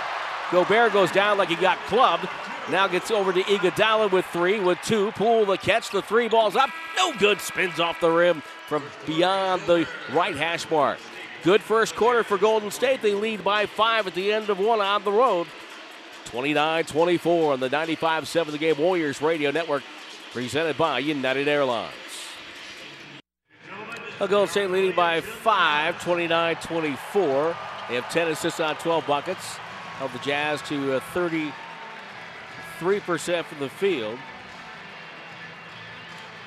Gobert 0.51 0.93
goes 0.93 1.11
down 1.11 1.37
like 1.37 1.49
he 1.49 1.55
got 1.55 1.77
clubbed. 1.87 2.27
Now 2.71 2.87
gets 2.87 3.11
over 3.11 3.31
to 3.31 3.41
Iguodala 3.43 4.11
with 4.11 4.25
three, 4.25 4.59
with 4.59 4.79
two. 4.81 5.11
Poole 5.11 5.45
the 5.45 5.57
catch. 5.57 5.89
The 5.91 6.01
three 6.01 6.27
balls 6.27 6.55
up. 6.55 6.69
No 6.97 7.13
good. 7.17 7.39
Spins 7.39 7.79
off 7.79 7.99
the 7.99 8.09
rim 8.09 8.41
from 8.67 8.83
beyond 9.05 9.61
the 9.63 9.87
right 10.13 10.35
hash 10.35 10.69
mark. 10.69 10.97
Good 11.43 11.61
first 11.61 11.95
quarter 11.95 12.23
for 12.23 12.37
Golden 12.37 12.71
State. 12.71 13.01
They 13.01 13.13
lead 13.13 13.43
by 13.43 13.65
five 13.67 14.07
at 14.07 14.15
the 14.15 14.33
end 14.33 14.49
of 14.49 14.59
one 14.59 14.81
on 14.81 15.03
the 15.03 15.11
road. 15.11 15.47
29 16.25 16.83
24 16.83 17.53
on 17.53 17.59
the 17.61 17.69
95 17.69 18.27
7 18.27 18.51
the 18.51 18.57
game 18.57 18.77
Warriors 18.77 19.21
Radio 19.21 19.49
Network, 19.51 19.83
presented 20.33 20.77
by 20.77 20.99
United 20.99 21.47
Airlines. 21.47 21.93
A 24.19 24.27
Golden 24.27 24.49
State 24.49 24.71
leading 24.71 24.95
by 24.95 25.21
five, 25.21 26.01
29 26.03 26.55
24. 26.55 27.55
They 27.87 27.95
have 27.95 28.09
10 28.09 28.29
assists 28.29 28.59
on 28.59 28.75
12 28.77 29.05
buckets. 29.05 29.57
Held 29.99 30.11
the 30.11 30.17
Jazz 30.19 30.59
to 30.63 30.93
uh, 30.93 30.99
33% 31.13 31.53
from 33.45 33.59
the 33.59 33.69
field. 33.69 34.17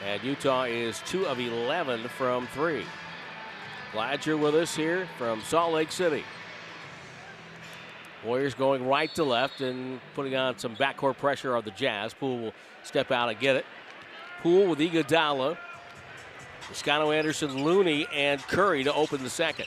And 0.04 0.20
Utah 0.24 0.64
is 0.64 1.00
2 1.06 1.26
of 1.26 1.38
11 1.38 2.09
from 2.09 2.48
3. 2.48 2.83
Glad 3.92 4.26
you're 4.26 4.37
with 4.37 4.56
us 4.56 4.74
here 4.74 5.06
from 5.16 5.40
Salt 5.42 5.72
Lake 5.72 5.92
City. 5.92 6.24
Warriors 8.24 8.54
going 8.54 8.85
right 8.85 9.14
to 9.14 9.22
left 9.22 9.61
and 9.61 10.00
putting 10.16 10.35
on 10.35 10.59
some 10.59 10.74
backcourt 10.74 11.18
pressure 11.18 11.54
on 11.54 11.64
the 11.64 11.70
Jazz. 11.70 12.14
Poole 12.14 12.38
will 12.40 12.54
step 12.83 13.12
out 13.12 13.28
and 13.28 13.38
get 13.38 13.54
it. 13.54 13.64
Poole 14.42 14.66
with 14.66 14.80
Iguodala 14.80 15.56
Toscano 16.70 17.11
Anderson, 17.11 17.64
Looney, 17.64 18.06
and 18.14 18.40
Curry 18.42 18.85
to 18.85 18.94
open 18.94 19.24
the 19.24 19.30
second. 19.30 19.66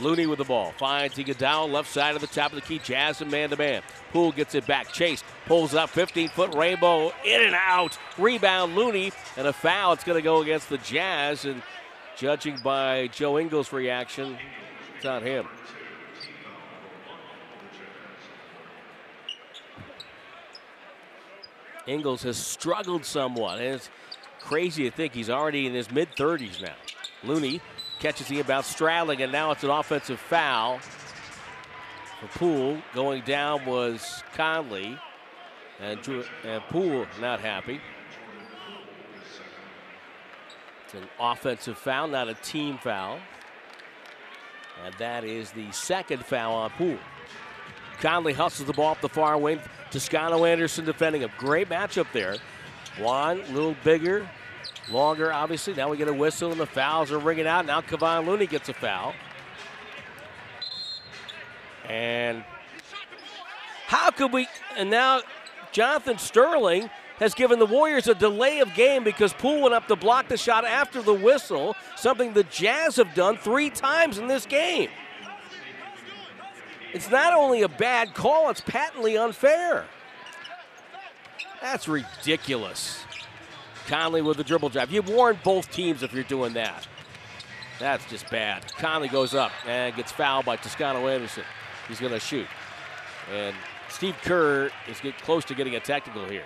Looney 0.00 0.26
with 0.26 0.38
the 0.38 0.44
ball. 0.44 0.72
Finds 0.78 1.16
Iguodala 1.16 1.70
left 1.70 1.92
side 1.92 2.14
of 2.14 2.22
the 2.22 2.26
top 2.26 2.52
of 2.52 2.56
the 2.56 2.62
key. 2.62 2.78
Jazz 2.78 3.20
and 3.20 3.30
man 3.30 3.50
to 3.50 3.56
man. 3.56 3.82
Poole 4.12 4.32
gets 4.32 4.54
it 4.54 4.66
back. 4.66 4.90
Chase 4.92 5.22
pulls 5.44 5.74
up 5.74 5.90
15 5.90 6.30
foot 6.30 6.54
rainbow 6.54 7.12
in 7.24 7.42
and 7.42 7.54
out. 7.54 7.98
Rebound 8.16 8.74
Looney 8.74 9.12
and 9.36 9.46
a 9.46 9.52
foul. 9.52 9.92
It's 9.92 10.04
going 10.04 10.16
to 10.16 10.22
go 10.22 10.40
against 10.40 10.70
the 10.70 10.78
Jazz. 10.78 11.44
And 11.44 11.62
judging 12.16 12.58
by 12.64 13.08
Joe 13.08 13.38
Ingles' 13.38 13.70
reaction, 13.72 14.38
it's 14.96 15.04
on 15.04 15.22
him. 15.22 15.46
Ingles 21.86 22.22
has 22.22 22.38
struggled 22.38 23.04
somewhat. 23.04 23.60
And 23.60 23.82
Crazy 24.44 24.84
to 24.84 24.90
think 24.94 25.14
he's 25.14 25.30
already 25.30 25.66
in 25.66 25.72
his 25.72 25.90
mid 25.90 26.14
30s 26.16 26.60
now. 26.60 26.74
Looney 27.24 27.60
catches 28.00 28.26
the 28.26 28.40
about 28.40 28.64
straddling, 28.64 29.22
and 29.22 29.30
now 29.30 29.52
it's 29.52 29.62
an 29.64 29.70
offensive 29.70 30.18
foul. 30.18 30.80
For 32.20 32.38
Poole 32.38 32.82
going 32.94 33.22
down 33.22 33.64
was 33.64 34.22
Conley, 34.34 34.98
and, 35.80 36.00
Drew, 36.02 36.24
and 36.44 36.62
Poole 36.64 37.06
not 37.20 37.40
happy. 37.40 37.80
It's 40.84 40.94
an 40.94 41.08
offensive 41.18 41.78
foul, 41.78 42.08
not 42.08 42.28
a 42.28 42.34
team 42.34 42.78
foul. 42.78 43.18
And 44.84 44.94
that 44.98 45.24
is 45.24 45.52
the 45.52 45.70
second 45.70 46.24
foul 46.24 46.54
on 46.54 46.70
Poole. 46.70 46.98
Conley 48.00 48.32
hustles 48.32 48.66
the 48.66 48.72
ball 48.72 48.92
up 48.92 49.00
the 49.00 49.08
far 49.08 49.38
wing. 49.38 49.60
Toscano 49.92 50.44
Anderson 50.44 50.84
defending 50.84 51.22
a 51.22 51.30
great 51.38 51.68
matchup 51.68 52.06
there. 52.12 52.36
Juan, 52.98 53.40
a 53.40 53.52
little 53.52 53.76
bigger, 53.84 54.28
longer, 54.90 55.32
obviously. 55.32 55.74
Now 55.74 55.88
we 55.88 55.96
get 55.96 56.08
a 56.08 56.12
whistle 56.12 56.50
and 56.52 56.60
the 56.60 56.66
fouls 56.66 57.10
are 57.10 57.18
ringing 57.18 57.46
out. 57.46 57.66
Now 57.66 57.80
Kevon 57.80 58.26
Looney 58.26 58.46
gets 58.46 58.68
a 58.68 58.74
foul. 58.74 59.14
And 61.88 62.44
how 63.86 64.10
could 64.10 64.32
we? 64.32 64.46
And 64.76 64.90
now 64.90 65.22
Jonathan 65.72 66.18
Sterling 66.18 66.90
has 67.18 67.34
given 67.34 67.58
the 67.58 67.66
Warriors 67.66 68.08
a 68.08 68.14
delay 68.14 68.60
of 68.60 68.72
game 68.74 69.04
because 69.04 69.32
Poole 69.32 69.62
went 69.62 69.74
up 69.74 69.86
to 69.88 69.96
block 69.96 70.28
the 70.28 70.36
shot 70.36 70.64
after 70.64 71.02
the 71.02 71.14
whistle, 71.14 71.76
something 71.96 72.32
the 72.32 72.44
Jazz 72.44 72.96
have 72.96 73.14
done 73.14 73.36
three 73.36 73.70
times 73.70 74.18
in 74.18 74.26
this 74.26 74.46
game. 74.46 74.90
It's 76.92 77.10
not 77.10 77.32
only 77.32 77.62
a 77.62 77.68
bad 77.68 78.12
call, 78.14 78.50
it's 78.50 78.60
patently 78.60 79.16
unfair. 79.16 79.86
That's 81.62 81.86
ridiculous. 81.86 83.04
Conley 83.86 84.20
with 84.20 84.36
the 84.36 84.44
dribble 84.44 84.70
drive. 84.70 84.90
You 84.90 85.00
warn 85.02 85.38
both 85.44 85.70
teams 85.70 86.02
if 86.02 86.12
you're 86.12 86.24
doing 86.24 86.54
that. 86.54 86.88
That's 87.78 88.04
just 88.10 88.28
bad. 88.30 88.66
Conley 88.76 89.08
goes 89.08 89.32
up 89.32 89.52
and 89.66 89.94
gets 89.94 90.10
fouled 90.10 90.44
by 90.44 90.56
Toscano 90.56 91.06
Anderson. 91.06 91.44
He's 91.86 92.00
going 92.00 92.12
to 92.12 92.20
shoot. 92.20 92.48
And 93.32 93.54
Steve 93.88 94.16
Kerr 94.22 94.70
is 94.88 95.00
get 95.00 95.16
close 95.18 95.44
to 95.46 95.54
getting 95.54 95.76
a 95.76 95.80
technical 95.80 96.24
here. 96.24 96.44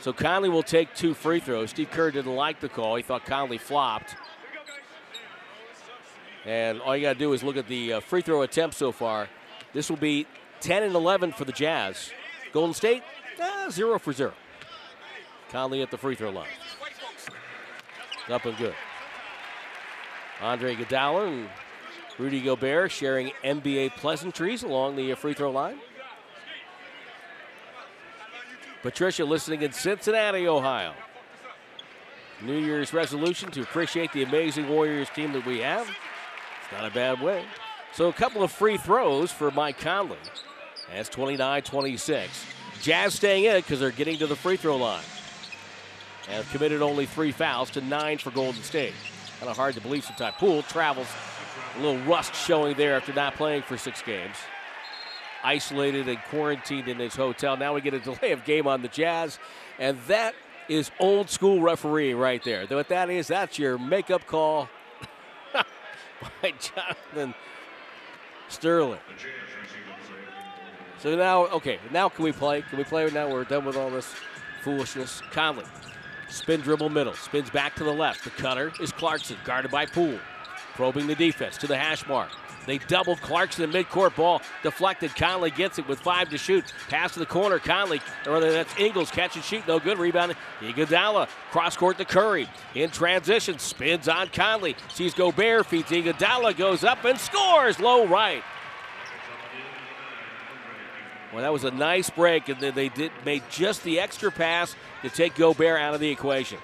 So 0.00 0.14
Conley 0.14 0.48
will 0.48 0.62
take 0.62 0.94
two 0.94 1.12
free 1.12 1.40
throws. 1.40 1.70
Steve 1.70 1.90
Kerr 1.90 2.10
didn't 2.10 2.34
like 2.34 2.60
the 2.60 2.70
call. 2.70 2.96
He 2.96 3.02
thought 3.02 3.26
Conley 3.26 3.58
flopped. 3.58 4.16
And 6.44 6.80
all 6.80 6.96
you 6.96 7.02
got 7.02 7.14
to 7.14 7.18
do 7.18 7.32
is 7.32 7.42
look 7.42 7.56
at 7.56 7.68
the 7.68 7.94
uh, 7.94 8.00
free 8.00 8.22
throw 8.22 8.42
attempts 8.42 8.76
so 8.76 8.92
far. 8.92 9.28
This 9.72 9.90
will 9.90 9.96
be 9.96 10.26
10 10.60 10.82
and 10.82 10.94
11 10.94 11.32
for 11.32 11.44
the 11.44 11.52
Jazz. 11.52 12.10
Golden 12.52 12.74
State, 12.74 13.02
eh, 13.38 13.70
zero 13.70 13.98
for 13.98 14.12
zero. 14.12 14.32
Conley 15.50 15.82
at 15.82 15.90
the 15.90 15.98
free 15.98 16.14
throw 16.14 16.30
line. 16.30 16.48
Up 18.28 18.44
and 18.44 18.56
good. 18.56 18.74
Andre 20.40 20.74
Iguodala 20.74 21.28
and 21.28 21.48
Rudy 22.18 22.40
Gobert 22.40 22.90
sharing 22.90 23.32
NBA 23.44 23.96
pleasantries 23.96 24.62
along 24.62 24.96
the 24.96 25.14
free 25.14 25.34
throw 25.34 25.50
line. 25.50 25.78
Patricia 28.82 29.24
listening 29.24 29.62
in 29.62 29.72
Cincinnati, 29.72 30.48
Ohio. 30.48 30.94
New 32.42 32.58
Year's 32.58 32.94
resolution 32.94 33.50
to 33.50 33.60
appreciate 33.60 34.12
the 34.12 34.22
amazing 34.22 34.68
Warriors 34.68 35.10
team 35.10 35.32
that 35.32 35.44
we 35.44 35.58
have. 35.58 35.90
Not 36.72 36.84
a 36.84 36.94
bad 36.94 37.20
way. 37.20 37.44
So 37.92 38.08
a 38.08 38.12
couple 38.12 38.42
of 38.42 38.52
free 38.52 38.76
throws 38.76 39.32
for 39.32 39.50
Mike 39.50 39.78
Conley. 39.78 40.18
That's 40.92 41.10
29-26. 41.10 42.28
Jazz 42.82 43.14
staying 43.14 43.44
in 43.44 43.56
because 43.56 43.80
they're 43.80 43.90
getting 43.90 44.18
to 44.18 44.26
the 44.26 44.36
free 44.36 44.56
throw 44.56 44.76
line. 44.76 45.02
Have 46.28 46.48
committed 46.50 46.82
only 46.82 47.06
three 47.06 47.32
fouls 47.32 47.70
to 47.70 47.80
nine 47.80 48.18
for 48.18 48.30
Golden 48.30 48.62
State. 48.62 48.94
Kind 49.38 49.50
of 49.50 49.56
hard 49.56 49.74
to 49.74 49.80
believe 49.80 50.04
sometimes. 50.04 50.36
Poole 50.36 50.62
travels. 50.62 51.08
A 51.76 51.82
little 51.82 52.00
rust 52.04 52.34
showing 52.34 52.76
there 52.76 52.96
after 52.96 53.12
not 53.12 53.34
playing 53.34 53.62
for 53.62 53.76
six 53.76 54.02
games 54.02 54.36
isolated 55.42 56.08
and 56.08 56.18
quarantined 56.24 56.88
in 56.88 56.98
his 56.98 57.16
hotel. 57.16 57.56
Now 57.56 57.74
we 57.74 57.80
get 57.80 57.94
a 57.94 58.00
delay 58.00 58.32
of 58.32 58.44
game 58.44 58.66
on 58.66 58.82
the 58.82 58.88
Jazz, 58.88 59.38
and 59.78 59.98
that 60.06 60.34
is 60.68 60.90
old 61.00 61.30
school 61.30 61.60
referee 61.60 62.14
right 62.14 62.42
there. 62.44 62.66
What 62.66 62.88
that 62.88 63.10
is, 63.10 63.28
that's 63.28 63.58
your 63.58 63.78
makeup 63.78 64.26
call 64.26 64.68
by 66.20 66.52
Jonathan 66.60 67.34
Sterling. 68.48 69.00
So 70.98 71.16
now, 71.16 71.46
okay, 71.46 71.78
now 71.90 72.08
can 72.08 72.24
we 72.24 72.32
play? 72.32 72.62
Can 72.62 72.78
we 72.78 72.84
play 72.84 73.08
now? 73.10 73.30
We're 73.30 73.44
done 73.44 73.64
with 73.64 73.76
all 73.76 73.90
this 73.90 74.12
foolishness. 74.62 75.22
Conley, 75.30 75.64
spin 76.28 76.60
dribble 76.60 76.90
middle, 76.90 77.14
spins 77.14 77.48
back 77.50 77.74
to 77.76 77.84
the 77.84 77.92
left. 77.92 78.24
The 78.24 78.30
cutter 78.30 78.72
is 78.80 78.92
Clarkson, 78.92 79.36
guarded 79.44 79.70
by 79.70 79.86
Poole. 79.86 80.18
Probing 80.80 81.08
the 81.08 81.14
defense 81.14 81.58
to 81.58 81.66
the 81.66 81.76
hash 81.76 82.06
mark. 82.08 82.30
They 82.64 82.78
double 82.78 83.14
Clarkson 83.14 83.70
midcourt 83.70 84.16
ball. 84.16 84.40
Deflected. 84.62 85.14
Conley 85.14 85.50
gets 85.50 85.78
it 85.78 85.86
with 85.86 86.00
five 86.00 86.30
to 86.30 86.38
shoot. 86.38 86.72
Pass 86.88 87.12
to 87.12 87.18
the 87.18 87.26
corner. 87.26 87.58
Conley, 87.58 88.00
or 88.26 88.40
that's 88.40 88.74
Ingles, 88.78 89.10
catch 89.10 89.36
and 89.36 89.44
shoot. 89.44 89.68
No 89.68 89.78
good. 89.78 89.98
Rebound. 89.98 90.34
Iguodala. 90.60 91.28
Cross 91.50 91.76
court 91.76 91.98
to 91.98 92.06
Curry. 92.06 92.48
In 92.74 92.88
transition. 92.88 93.58
Spins 93.58 94.08
on 94.08 94.28
Conley. 94.28 94.74
Sees 94.88 95.12
Gobert. 95.12 95.66
Feeds 95.66 95.90
Iguodala. 95.90 96.56
Goes 96.56 96.82
up 96.82 97.04
and 97.04 97.20
scores. 97.20 97.78
Low 97.78 98.06
right. 98.06 98.42
Well, 101.30 101.42
that 101.42 101.52
was 101.52 101.64
a 101.64 101.70
nice 101.72 102.08
break, 102.08 102.48
and 102.48 102.58
then 102.58 102.74
they 102.74 102.88
did 102.88 103.12
made 103.26 103.42
just 103.50 103.84
the 103.84 104.00
extra 104.00 104.32
pass 104.32 104.74
to 105.02 105.10
take 105.10 105.34
Gobert 105.34 105.78
out 105.78 105.92
of 105.92 106.00
the 106.00 106.08
equation. 106.08 106.56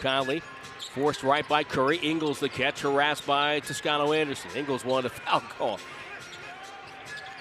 Conley 0.00 0.40
Forced 0.88 1.22
right 1.22 1.46
by 1.48 1.64
Curry. 1.64 1.98
Ingles 1.98 2.40
the 2.40 2.48
catch, 2.48 2.80
harassed 2.80 3.26
by 3.26 3.60
Toscano 3.60 4.12
Anderson. 4.12 4.50
Ingles 4.54 4.84
won 4.84 5.04
a 5.06 5.08
foul 5.10 5.40
call. 5.40 5.80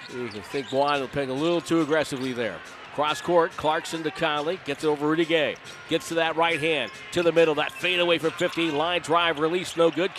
I 0.09 0.27
think 0.27 0.71
Juan 0.71 1.07
playing 1.07 1.29
a 1.29 1.33
little 1.33 1.61
too 1.61 1.81
aggressively 1.81 2.33
there. 2.33 2.57
Cross 2.93 3.21
court, 3.21 3.51
Clarkson 3.57 4.03
to 4.03 4.11
Conley, 4.11 4.57
gets 4.63 4.85
over 4.85 5.07
Rudy 5.07 5.25
Gay. 5.25 5.57
Gets 5.89 6.07
to 6.09 6.13
that 6.15 6.37
right 6.37 6.59
hand, 6.59 6.91
to 7.11 7.23
the 7.23 7.31
middle, 7.31 7.55
that 7.55 7.71
fade 7.73 7.99
away 7.99 8.19
from 8.19 8.31
15, 8.31 8.77
line 8.77 9.01
drive, 9.01 9.39
release, 9.39 9.75
no 9.75 9.91
good. 9.91 10.11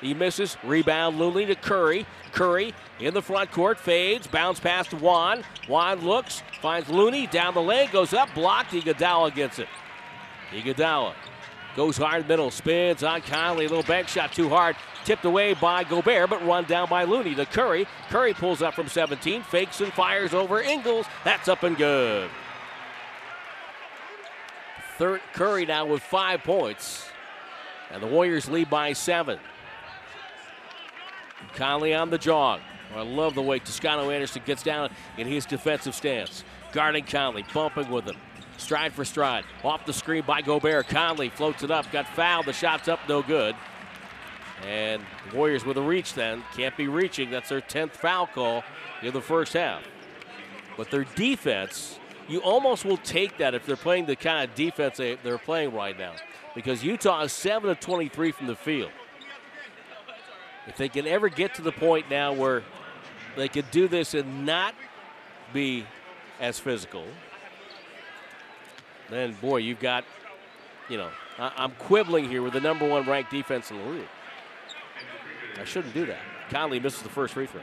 He 0.00 0.14
misses, 0.14 0.56
rebound 0.64 1.18
Looney 1.18 1.44
to 1.46 1.54
Curry. 1.54 2.06
Curry 2.32 2.74
in 2.98 3.12
the 3.12 3.20
front 3.20 3.50
court, 3.50 3.78
fades, 3.78 4.26
bounce 4.26 4.58
pass 4.58 4.88
to 4.88 4.96
Juan. 4.96 5.44
Juan 5.68 6.00
looks, 6.00 6.42
finds 6.62 6.88
Looney, 6.88 7.26
down 7.26 7.52
the 7.52 7.62
lane, 7.62 7.90
goes 7.92 8.14
up, 8.14 8.32
blocked, 8.34 8.72
Iguodala 8.72 9.34
gets 9.34 9.58
it. 9.58 9.68
Iguodala 10.50 11.12
Goes 11.76 11.96
hard 11.96 12.28
middle, 12.28 12.52
spins 12.52 13.02
on 13.02 13.20
Conley. 13.22 13.66
Little 13.66 13.82
bank 13.82 14.06
shot 14.06 14.32
too 14.32 14.48
hard. 14.48 14.76
Tipped 15.04 15.24
away 15.24 15.54
by 15.54 15.82
Gobert, 15.82 16.30
but 16.30 16.44
run 16.46 16.64
down 16.64 16.88
by 16.88 17.02
Looney 17.02 17.34
to 17.34 17.46
Curry. 17.46 17.86
Curry 18.10 18.32
pulls 18.32 18.62
up 18.62 18.74
from 18.74 18.88
17, 18.88 19.42
fakes 19.42 19.80
and 19.80 19.92
fires 19.92 20.32
over 20.32 20.60
Ingles. 20.60 21.06
That's 21.24 21.48
up 21.48 21.64
and 21.64 21.76
good. 21.76 22.30
Third 24.98 25.20
Curry 25.32 25.66
now 25.66 25.86
with 25.86 26.02
five 26.02 26.44
points. 26.44 27.08
And 27.90 28.00
the 28.00 28.06
Warriors 28.06 28.48
lead 28.48 28.70
by 28.70 28.92
seven. 28.92 29.38
Conley 31.54 31.92
on 31.92 32.10
the 32.10 32.18
jog. 32.18 32.60
I 32.94 33.02
love 33.02 33.34
the 33.34 33.42
way 33.42 33.58
Toscano 33.58 34.10
Anderson 34.10 34.42
gets 34.46 34.62
down 34.62 34.90
in 35.18 35.26
his 35.26 35.44
defensive 35.44 35.94
stance. 35.94 36.44
Guarding 36.72 37.04
Conley, 37.04 37.44
bumping 37.52 37.90
with 37.90 38.04
him 38.04 38.16
stride 38.56 38.92
for 38.92 39.04
stride. 39.04 39.44
Off 39.62 39.86
the 39.86 39.92
screen 39.92 40.24
by 40.26 40.42
Gobert. 40.42 40.88
Conley 40.88 41.28
floats 41.28 41.62
it 41.62 41.70
up, 41.70 41.90
got 41.92 42.06
fouled. 42.08 42.46
The 42.46 42.52
shot's 42.52 42.88
up, 42.88 43.00
no 43.08 43.22
good. 43.22 43.54
And 44.66 45.02
Warriors 45.32 45.64
with 45.64 45.76
a 45.76 45.82
reach 45.82 46.14
then. 46.14 46.42
Can't 46.56 46.76
be 46.76 46.88
reaching. 46.88 47.30
That's 47.30 47.48
their 47.48 47.60
10th 47.60 47.92
foul 47.92 48.26
call 48.26 48.64
in 49.02 49.12
the 49.12 49.20
first 49.20 49.52
half. 49.52 49.82
But 50.76 50.90
their 50.90 51.04
defense, 51.04 51.98
you 52.28 52.40
almost 52.40 52.84
will 52.84 52.96
take 52.98 53.38
that 53.38 53.54
if 53.54 53.66
they're 53.66 53.76
playing 53.76 54.06
the 54.06 54.16
kind 54.16 54.48
of 54.48 54.54
defense 54.54 54.96
they, 54.96 55.16
they're 55.16 55.38
playing 55.38 55.74
right 55.74 55.98
now. 55.98 56.14
Because 56.54 56.82
Utah 56.84 57.22
is 57.22 57.32
7 57.32 57.68
of 57.68 57.80
23 57.80 58.32
from 58.32 58.46
the 58.46 58.56
field. 58.56 58.90
If 60.66 60.76
they 60.76 60.88
can 60.88 61.06
ever 61.06 61.28
get 61.28 61.54
to 61.56 61.62
the 61.62 61.72
point 61.72 62.08
now 62.08 62.32
where 62.32 62.62
they 63.36 63.48
could 63.48 63.70
do 63.70 63.88
this 63.88 64.14
and 64.14 64.46
not 64.46 64.74
be 65.52 65.84
as 66.40 66.58
physical, 66.58 67.04
then 69.10 69.32
boy, 69.40 69.58
you've 69.58 69.80
got, 69.80 70.04
you 70.88 70.96
know, 70.96 71.10
I, 71.38 71.64
am 71.64 71.72
quibbling 71.72 72.28
here 72.28 72.42
with 72.42 72.52
the 72.52 72.60
number 72.60 72.88
one 72.88 73.08
ranked 73.08 73.30
defense 73.30 73.70
in 73.70 73.78
the 73.78 73.84
league. 73.84 74.08
I 75.60 75.64
shouldn't 75.64 75.94
do 75.94 76.06
that. 76.06 76.20
Conley 76.50 76.80
misses 76.80 77.02
the 77.02 77.08
first 77.08 77.34
free 77.34 77.46
throw. 77.46 77.60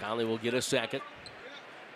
Conley 0.00 0.24
will 0.24 0.38
get 0.38 0.54
a 0.54 0.62
second. 0.62 1.02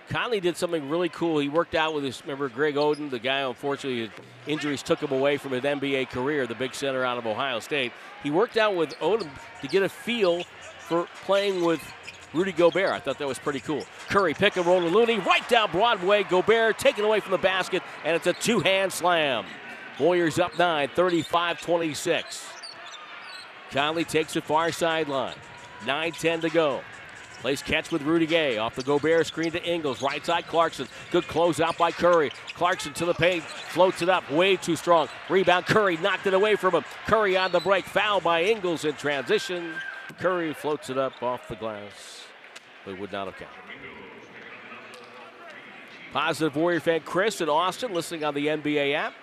Conley 0.08 0.40
did 0.40 0.56
something 0.56 0.88
really 0.88 1.08
cool. 1.08 1.38
He 1.38 1.48
worked 1.48 1.76
out 1.76 1.94
with 1.94 2.02
his, 2.02 2.20
remember, 2.22 2.48
Greg 2.48 2.74
Oden, 2.74 3.10
the 3.10 3.20
guy, 3.20 3.40
unfortunately, 3.40 4.00
his 4.00 4.10
injuries 4.48 4.82
took 4.82 5.00
him 5.00 5.12
away 5.12 5.36
from 5.36 5.52
his 5.52 5.62
NBA 5.62 6.10
career, 6.10 6.48
the 6.48 6.54
big 6.56 6.74
center 6.74 7.04
out 7.04 7.16
of 7.16 7.26
Ohio 7.26 7.60
State. 7.60 7.92
He 8.24 8.30
worked 8.30 8.56
out 8.56 8.74
with 8.74 8.90
Oden 8.98 9.30
to 9.60 9.68
get 9.68 9.84
a 9.84 9.88
feel 9.88 10.42
for 10.80 11.06
playing 11.24 11.64
with 11.64 11.80
Rudy 12.32 12.52
Gobert. 12.52 12.90
I 12.90 12.98
thought 13.00 13.18
that 13.18 13.28
was 13.28 13.38
pretty 13.38 13.60
cool. 13.60 13.84
Curry 14.08 14.34
pick 14.34 14.56
and 14.56 14.66
roll 14.66 14.80
to 14.80 14.86
Looney 14.86 15.18
right 15.18 15.46
down 15.48 15.70
Broadway. 15.70 16.22
Gobert 16.22 16.78
taken 16.78 17.04
away 17.04 17.20
from 17.20 17.32
the 17.32 17.38
basket, 17.38 17.82
and 18.04 18.14
it's 18.14 18.26
a 18.26 18.32
two 18.32 18.60
hand 18.60 18.92
slam. 18.92 19.44
Warriors 19.98 20.38
up 20.38 20.58
9, 20.58 20.88
35 20.94 21.60
26. 21.60 22.46
Conley 23.70 24.04
takes 24.04 24.34
the 24.34 24.40
far 24.40 24.72
sideline. 24.72 25.36
9 25.86 26.12
10 26.12 26.40
to 26.42 26.50
go. 26.50 26.82
Plays 27.40 27.62
catch 27.62 27.90
with 27.90 28.02
Rudy 28.02 28.26
Gay 28.26 28.58
off 28.58 28.74
the 28.74 28.82
Gobert 28.82 29.26
screen 29.26 29.50
to 29.52 29.64
Ingles. 29.64 30.02
Right 30.02 30.24
side 30.24 30.46
Clarkson. 30.46 30.86
Good 31.10 31.26
close 31.26 31.58
out 31.58 31.78
by 31.78 31.90
Curry. 31.90 32.30
Clarkson 32.54 32.92
to 32.94 33.06
the 33.06 33.14
paint. 33.14 33.42
Floats 33.42 34.02
it 34.02 34.10
up. 34.10 34.30
Way 34.30 34.56
too 34.56 34.76
strong. 34.76 35.08
Rebound. 35.30 35.64
Curry 35.64 35.96
knocked 35.96 36.26
it 36.26 36.34
away 36.34 36.56
from 36.56 36.74
him. 36.74 36.84
Curry 37.06 37.38
on 37.38 37.50
the 37.50 37.60
break. 37.60 37.86
Foul 37.86 38.20
by 38.20 38.42
Ingles 38.42 38.84
in 38.84 38.94
transition. 38.94 39.72
Curry 40.18 40.54
floats 40.54 40.90
it 40.90 40.98
up 40.98 41.22
off 41.22 41.48
the 41.48 41.56
glass 41.56 42.24
but 42.84 42.98
would 42.98 43.12
not 43.12 43.26
have 43.26 43.36
counted. 43.36 43.54
Positive 46.12 46.56
Warrior 46.56 46.80
fan 46.80 47.00
Chris 47.00 47.40
in 47.40 47.48
Austin 47.48 47.92
listening 47.92 48.24
on 48.24 48.34
the 48.34 48.48
NBA 48.48 48.94
app. 48.94 49.14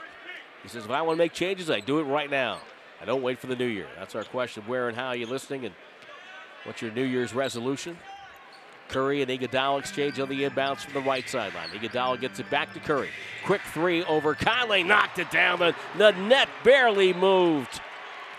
He 0.63 0.69
says, 0.69 0.85
if 0.85 0.91
I 0.91 1.01
want 1.01 1.17
to 1.17 1.19
make 1.19 1.33
changes, 1.33 1.69
I 1.69 1.79
do 1.79 1.99
it 1.99 2.03
right 2.03 2.29
now. 2.29 2.59
I 3.01 3.05
don't 3.05 3.21
wait 3.21 3.39
for 3.39 3.47
the 3.47 3.55
new 3.55 3.65
year. 3.65 3.87
That's 3.97 4.15
our 4.15 4.23
question. 4.23 4.63
Where 4.65 4.87
and 4.87 4.97
how 4.97 5.07
are 5.07 5.15
you 5.15 5.27
listening 5.27 5.65
and 5.65 5.75
what's 6.63 6.81
your 6.81 6.91
New 6.91 7.03
Year's 7.03 7.33
resolution? 7.33 7.97
Curry 8.89 9.21
and 9.21 9.29
Iguodala 9.29 9.79
exchange 9.79 10.17
on 10.19 10.29
the 10.29 10.43
inbounds 10.43 10.79
from 10.79 10.93
the 10.93 11.01
right 11.01 11.27
sideline. 11.27 11.69
Iguodala 11.69 12.21
gets 12.21 12.39
it 12.39 12.49
back 12.49 12.73
to 12.73 12.79
Curry. 12.79 13.09
Quick 13.45 13.61
three 13.73 14.03
over 14.05 14.33
Conley. 14.33 14.83
Knocked 14.83 15.19
it 15.19 15.29
down. 15.29 15.59
The, 15.59 15.75
the 15.97 16.11
net 16.11 16.47
barely 16.63 17.13
moved. 17.13 17.81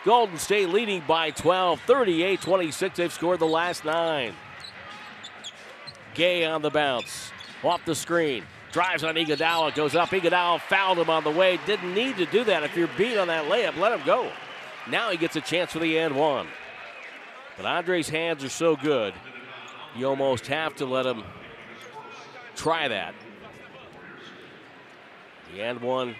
Golden 0.04 0.38
State 0.38 0.68
leading 0.68 1.02
by 1.06 1.30
12, 1.30 1.80
38 1.80 2.40
26. 2.40 2.96
They've 2.96 3.12
scored 3.12 3.40
the 3.40 3.46
last 3.46 3.84
nine. 3.84 4.34
Gay 6.14 6.44
on 6.44 6.62
the 6.62 6.70
bounce. 6.70 7.30
Off 7.62 7.84
the 7.84 7.94
screen. 7.94 8.44
Drives 8.72 9.02
on 9.02 9.14
Iguodala, 9.14 9.74
goes 9.74 9.96
up. 9.96 10.10
Iguodala 10.10 10.60
fouled 10.60 10.98
him 10.98 11.10
on 11.10 11.24
the 11.24 11.30
way. 11.30 11.58
Didn't 11.66 11.94
need 11.94 12.16
to 12.18 12.26
do 12.26 12.44
that. 12.44 12.62
If 12.62 12.76
you're 12.76 12.88
beat 12.98 13.16
on 13.16 13.28
that 13.28 13.46
layup, 13.46 13.76
let 13.76 13.98
him 13.98 14.04
go. 14.06 14.30
Now 14.88 15.10
he 15.10 15.16
gets 15.16 15.36
a 15.36 15.40
chance 15.40 15.72
for 15.72 15.78
the 15.78 15.98
end 15.98 16.14
one. 16.14 16.46
But 17.56 17.66
Andre's 17.66 18.08
hands 18.08 18.44
are 18.44 18.48
so 18.48 18.76
good, 18.76 19.14
you 19.96 20.06
almost 20.06 20.46
have 20.46 20.76
to 20.76 20.86
let 20.86 21.04
him 21.04 21.24
try 22.54 22.86
that. 22.86 23.14
The 25.52 25.62
end 25.62 25.80
one 25.80 26.14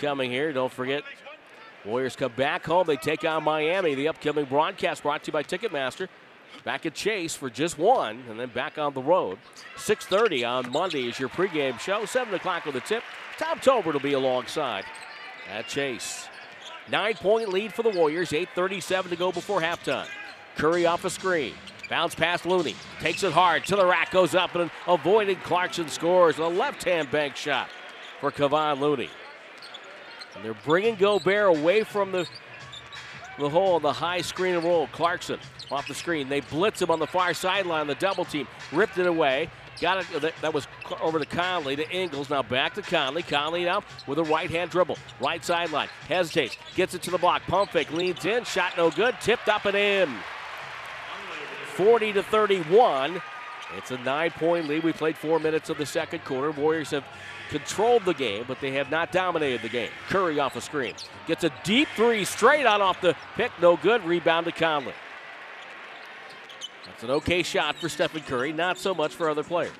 coming 0.00 0.30
here. 0.30 0.52
Don't 0.52 0.72
forget, 0.72 1.02
Warriors 1.86 2.16
come 2.16 2.32
back 2.32 2.66
home. 2.66 2.86
They 2.86 2.96
take 2.96 3.24
on 3.24 3.44
Miami. 3.44 3.94
The 3.94 4.08
upcoming 4.08 4.44
broadcast 4.46 5.02
brought 5.02 5.22
to 5.24 5.28
you 5.28 5.32
by 5.32 5.44
Ticketmaster. 5.44 6.08
Back 6.64 6.84
at 6.84 6.94
Chase 6.94 7.34
for 7.34 7.48
just 7.48 7.78
one, 7.78 8.24
and 8.28 8.40
then 8.40 8.48
back 8.48 8.76
on 8.78 8.94
the 8.94 9.02
road. 9.02 9.38
6:30 9.76 10.44
on 10.44 10.72
Monday 10.72 11.08
is 11.08 11.20
your 11.20 11.28
pregame 11.28 11.78
show. 11.78 12.04
7 12.04 12.34
o'clock 12.34 12.64
with 12.64 12.74
the 12.74 12.80
tip. 12.80 13.04
Tom 13.38 13.60
Tolbert 13.60 13.92
will 13.92 14.00
be 14.00 14.14
alongside 14.14 14.84
at 15.48 15.68
Chase. 15.68 16.28
Nine-point 16.90 17.50
lead 17.50 17.72
for 17.72 17.82
the 17.82 17.90
Warriors. 17.90 18.32
8:37 18.32 19.10
to 19.10 19.16
go 19.16 19.30
before 19.30 19.60
halftime. 19.60 20.08
Curry 20.56 20.86
off 20.86 21.04
a 21.04 21.10
screen. 21.10 21.54
Bounce 21.88 22.14
past 22.14 22.46
Looney. 22.46 22.74
Takes 23.00 23.22
it 23.22 23.32
hard 23.32 23.64
to 23.66 23.76
the 23.76 23.86
rack. 23.86 24.10
Goes 24.10 24.34
up 24.34 24.54
and 24.56 24.70
avoided 24.88 25.42
Clarkson 25.44 25.88
scores. 25.88 26.38
A 26.38 26.46
left-hand 26.46 27.10
bank 27.10 27.36
shot 27.36 27.68
for 28.20 28.32
Kevon 28.32 28.80
Looney. 28.80 29.10
And 30.36 30.44
they're 30.44 30.54
bringing 30.64 30.94
Gobert 30.94 31.56
away 31.56 31.82
from 31.82 32.12
the, 32.12 32.28
the 33.38 33.48
hole, 33.48 33.80
the 33.80 33.92
high 33.92 34.20
screen 34.20 34.54
and 34.54 34.64
roll. 34.64 34.86
Clarkson 34.88 35.40
off 35.70 35.88
the 35.88 35.94
screen. 35.94 36.28
They 36.28 36.40
blitz 36.40 36.80
him 36.80 36.90
on 36.90 36.98
the 36.98 37.06
far 37.06 37.34
sideline. 37.34 37.86
The 37.86 37.94
double 37.96 38.24
team 38.24 38.46
ripped 38.72 38.98
it 38.98 39.06
away. 39.06 39.50
Got 39.80 40.06
it. 40.14 40.34
That 40.40 40.54
was 40.54 40.66
over 41.02 41.18
to 41.18 41.26
Conley 41.26 41.76
to 41.76 41.90
Ingles. 41.90 42.30
Now 42.30 42.42
back 42.42 42.74
to 42.74 42.82
Conley. 42.82 43.22
Conley 43.22 43.64
now 43.64 43.82
with 44.06 44.18
a 44.18 44.24
right 44.24 44.50
hand 44.50 44.70
dribble. 44.70 44.96
Right 45.20 45.44
sideline. 45.44 45.88
Hesitates. 46.08 46.56
Gets 46.74 46.94
it 46.94 47.02
to 47.02 47.10
the 47.10 47.18
block. 47.18 47.42
Pump 47.42 47.72
fake. 47.72 47.92
Leans 47.92 48.24
in. 48.24 48.44
Shot 48.44 48.72
no 48.76 48.90
good. 48.90 49.14
Tipped 49.20 49.48
up 49.48 49.66
and 49.66 49.76
in. 49.76 50.14
40 51.74 52.14
to 52.14 52.22
31. 52.22 53.20
It's 53.76 53.90
a 53.90 53.98
nine 53.98 54.30
point 54.30 54.66
lead. 54.66 54.82
We 54.82 54.92
played 54.92 55.16
four 55.16 55.38
minutes 55.38 55.68
of 55.68 55.76
the 55.76 55.84
second 55.84 56.24
quarter. 56.24 56.52
Warriors 56.52 56.90
have 56.90 57.04
controlled 57.48 58.04
the 58.04 58.14
game, 58.14 58.44
but 58.46 58.60
they 58.60 58.72
have 58.72 58.90
not 58.90 59.12
dominated 59.12 59.62
the 59.62 59.68
game. 59.68 59.90
Curry 60.08 60.38
off 60.38 60.56
a 60.56 60.60
screen. 60.60 60.94
Gets 61.26 61.44
a 61.44 61.52
deep 61.64 61.88
three 61.96 62.24
straight 62.24 62.66
on 62.66 62.82
off 62.82 63.00
the 63.00 63.16
pick. 63.36 63.52
No 63.60 63.76
good. 63.76 64.04
Rebound 64.04 64.46
to 64.46 64.52
Conley. 64.52 64.94
That's 66.84 67.02
an 67.02 67.10
okay 67.10 67.42
shot 67.42 67.76
for 67.76 67.88
Stephen 67.88 68.22
Curry, 68.22 68.52
not 68.52 68.78
so 68.78 68.94
much 68.94 69.14
for 69.14 69.28
other 69.28 69.42
players. 69.42 69.72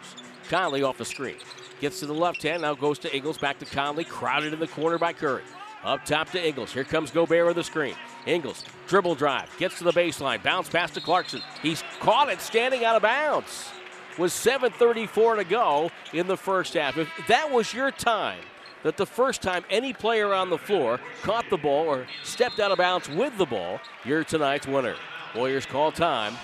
Conley 0.49 0.83
off 0.83 0.99
the 0.99 1.05
screen. 1.05 1.37
Gets 1.81 2.01
to 2.01 2.07
the 2.07 2.15
left 2.15 2.43
hand, 2.43 2.63
now 2.63 2.75
goes 2.75 2.99
to 3.01 3.15
Ingles, 3.15 3.39
back 3.39 3.59
to 3.59 3.65
Conley, 3.65 4.05
crowded 4.05 4.53
in 4.53 4.61
the 4.61 4.67
corner 4.67 4.99
by 4.99 5.13
Curry. 5.13 5.43
Up 5.85 6.05
top 6.05 6.31
to 6.31 6.45
Ingles. 6.45 6.73
Here 6.73 6.85
comes 6.85 7.11
Gobert 7.11 7.47
with 7.47 7.57
the 7.57 7.65
screen. 7.65 7.95
Ingles, 8.27 8.65
dribble 8.89 9.15
drive, 9.15 9.49
gets 9.59 9.79
to 9.79 9.85
the 9.85 9.93
baseline, 9.93 10.43
bounce 10.43 10.69
pass 10.69 10.91
to 10.93 11.01
Clarkson. 11.01 11.41
He's 11.63 11.85
caught 12.01 12.29
it 12.29 12.41
standing 12.41 12.85
out 12.85 12.97
of 12.97 13.03
bounds. 13.03 13.71
With 14.19 14.33
7.34 14.33 15.37
to 15.37 15.45
go 15.45 15.91
in 16.13 16.27
the 16.27 16.37
first 16.37 16.75
half. 16.75 16.97
If 16.97 17.11
that 17.29 17.51
was 17.51 17.75
your 17.75 17.91
time, 17.91 18.41
that 18.83 18.97
the 18.97 19.07
first 19.07 19.43
time 19.43 19.65
any 19.69 19.93
player 19.93 20.33
on 20.33 20.49
the 20.49 20.59
floor 20.59 21.01
caught 21.23 21.45
the 21.51 21.57
ball 21.57 21.87
or 21.87 22.07
stepped 22.23 22.61
out 22.61 22.71
of 22.71 22.79
bounds 22.79 23.09
with 23.09 23.37
the 23.37 23.47
ball, 23.47 23.81
you're 24.05 24.25
tonight's 24.25 24.67
winner. 24.67 24.95
Warriors 25.35 25.67
call 25.67 25.93
time 25.93 26.35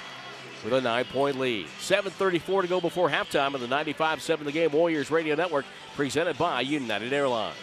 with 0.65 0.73
a 0.73 0.81
nine 0.81 1.05
point 1.07 1.39
lead. 1.39 1.67
7.34 1.81 2.63
to 2.63 2.69
go 2.69 2.81
before 2.81 3.09
halftime 3.09 3.55
of 3.55 3.61
the 3.61 3.69
95 3.69 4.21
7 4.21 4.45
the 4.45 4.53
game 4.53 4.73
Warriors 4.73 5.11
Radio 5.11 5.35
Network, 5.35 5.65
presented 5.95 6.37
by 6.37 6.61
United 6.61 7.13
Airlines. 7.13 7.57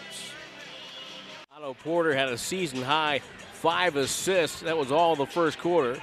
Otto 1.52 1.74
Porter 1.74 2.14
had 2.14 2.28
a 2.28 2.38
season 2.38 2.82
high 2.82 3.20
five 3.52 3.96
assists. 3.96 4.60
That 4.60 4.78
was 4.78 4.90
all 4.90 5.14
the 5.14 5.26
first 5.26 5.58
quarter. 5.58 6.00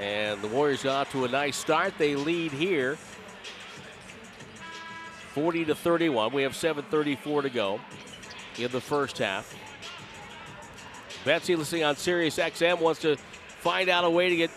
And 0.00 0.40
the 0.40 0.48
Warriors 0.48 0.82
got 0.82 1.06
off 1.06 1.12
to 1.12 1.24
a 1.24 1.28
nice 1.28 1.56
start. 1.56 1.94
They 1.98 2.14
lead 2.14 2.52
here 2.52 2.96
40 5.34 5.66
to 5.66 5.74
31. 5.74 6.32
We 6.32 6.42
have 6.42 6.52
7.34 6.52 7.42
to 7.42 7.50
go 7.50 7.80
in 8.58 8.70
the 8.70 8.80
first 8.80 9.18
half. 9.18 9.54
Betsy 11.24 11.56
listening 11.56 11.84
on 11.84 11.96
Sirius 11.96 12.38
XM 12.38 12.80
wants 12.80 13.00
to 13.00 13.16
find 13.60 13.88
out 13.88 14.04
a 14.04 14.10
way 14.10 14.28
to 14.28 14.36
get 14.36 14.50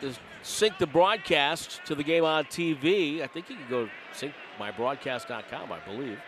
to 0.00 0.12
sync 0.42 0.78
the 0.78 0.86
broadcast 0.86 1.80
to 1.86 1.94
the 1.94 2.02
game 2.02 2.24
on 2.24 2.44
TV. 2.44 3.22
I 3.22 3.26
think 3.26 3.48
you 3.48 3.56
can 3.56 3.68
go 3.68 3.88
sync 4.12 4.34
mybroadcast.com, 4.58 5.72
I 5.72 5.78
believe. 5.80 6.18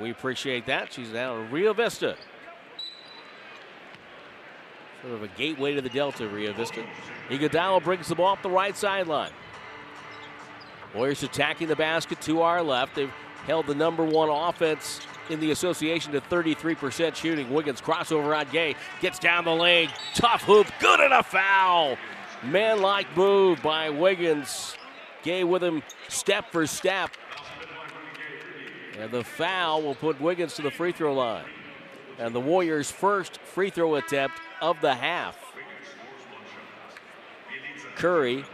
We 0.00 0.10
appreciate 0.10 0.66
that. 0.66 0.92
She's 0.92 1.08
down 1.08 1.46
in 1.46 1.50
Rio 1.50 1.72
Vista. 1.72 2.16
Sort 5.06 5.22
of 5.22 5.22
a 5.22 5.28
gateway 5.38 5.72
to 5.72 5.80
the 5.80 5.88
Delta, 5.88 6.26
Rio 6.26 6.52
Vista. 6.52 6.84
Iguodala 7.28 7.84
brings 7.84 8.08
the 8.08 8.16
ball 8.16 8.32
up 8.32 8.42
the 8.42 8.50
right 8.50 8.76
sideline. 8.76 9.30
Warriors 10.96 11.22
attacking 11.22 11.68
the 11.68 11.76
basket 11.76 12.20
to 12.22 12.42
our 12.42 12.60
left. 12.60 12.96
They've 12.96 13.12
held 13.46 13.68
the 13.68 13.74
number 13.76 14.04
one 14.04 14.28
offense 14.28 15.00
in 15.30 15.38
the 15.38 15.52
association 15.52 16.10
to 16.10 16.20
33% 16.22 17.14
shooting. 17.14 17.50
Wiggins 17.50 17.80
crossover 17.80 18.36
on 18.36 18.50
Gay. 18.50 18.74
Gets 19.00 19.20
down 19.20 19.44
the 19.44 19.54
lane. 19.54 19.90
Tough 20.14 20.42
hoop. 20.42 20.66
Good 20.80 20.98
enough 20.98 21.30
foul. 21.30 21.96
Man 22.42 22.82
like 22.82 23.16
move 23.16 23.62
by 23.62 23.90
Wiggins. 23.90 24.76
Gay 25.22 25.44
with 25.44 25.62
him 25.62 25.84
step 26.08 26.50
for 26.50 26.66
step. 26.66 27.12
And 28.98 29.12
the 29.12 29.22
foul 29.22 29.82
will 29.82 29.94
put 29.94 30.20
Wiggins 30.20 30.54
to 30.54 30.62
the 30.62 30.70
free 30.72 30.90
throw 30.90 31.14
line. 31.14 31.44
And 32.18 32.34
the 32.34 32.40
Warriors' 32.40 32.90
first 32.90 33.38
free 33.42 33.70
throw 33.70 33.94
attempt 33.94 34.40
of 34.60 34.80
the 34.80 34.94
half. 34.94 35.36
Curry, 37.96 38.44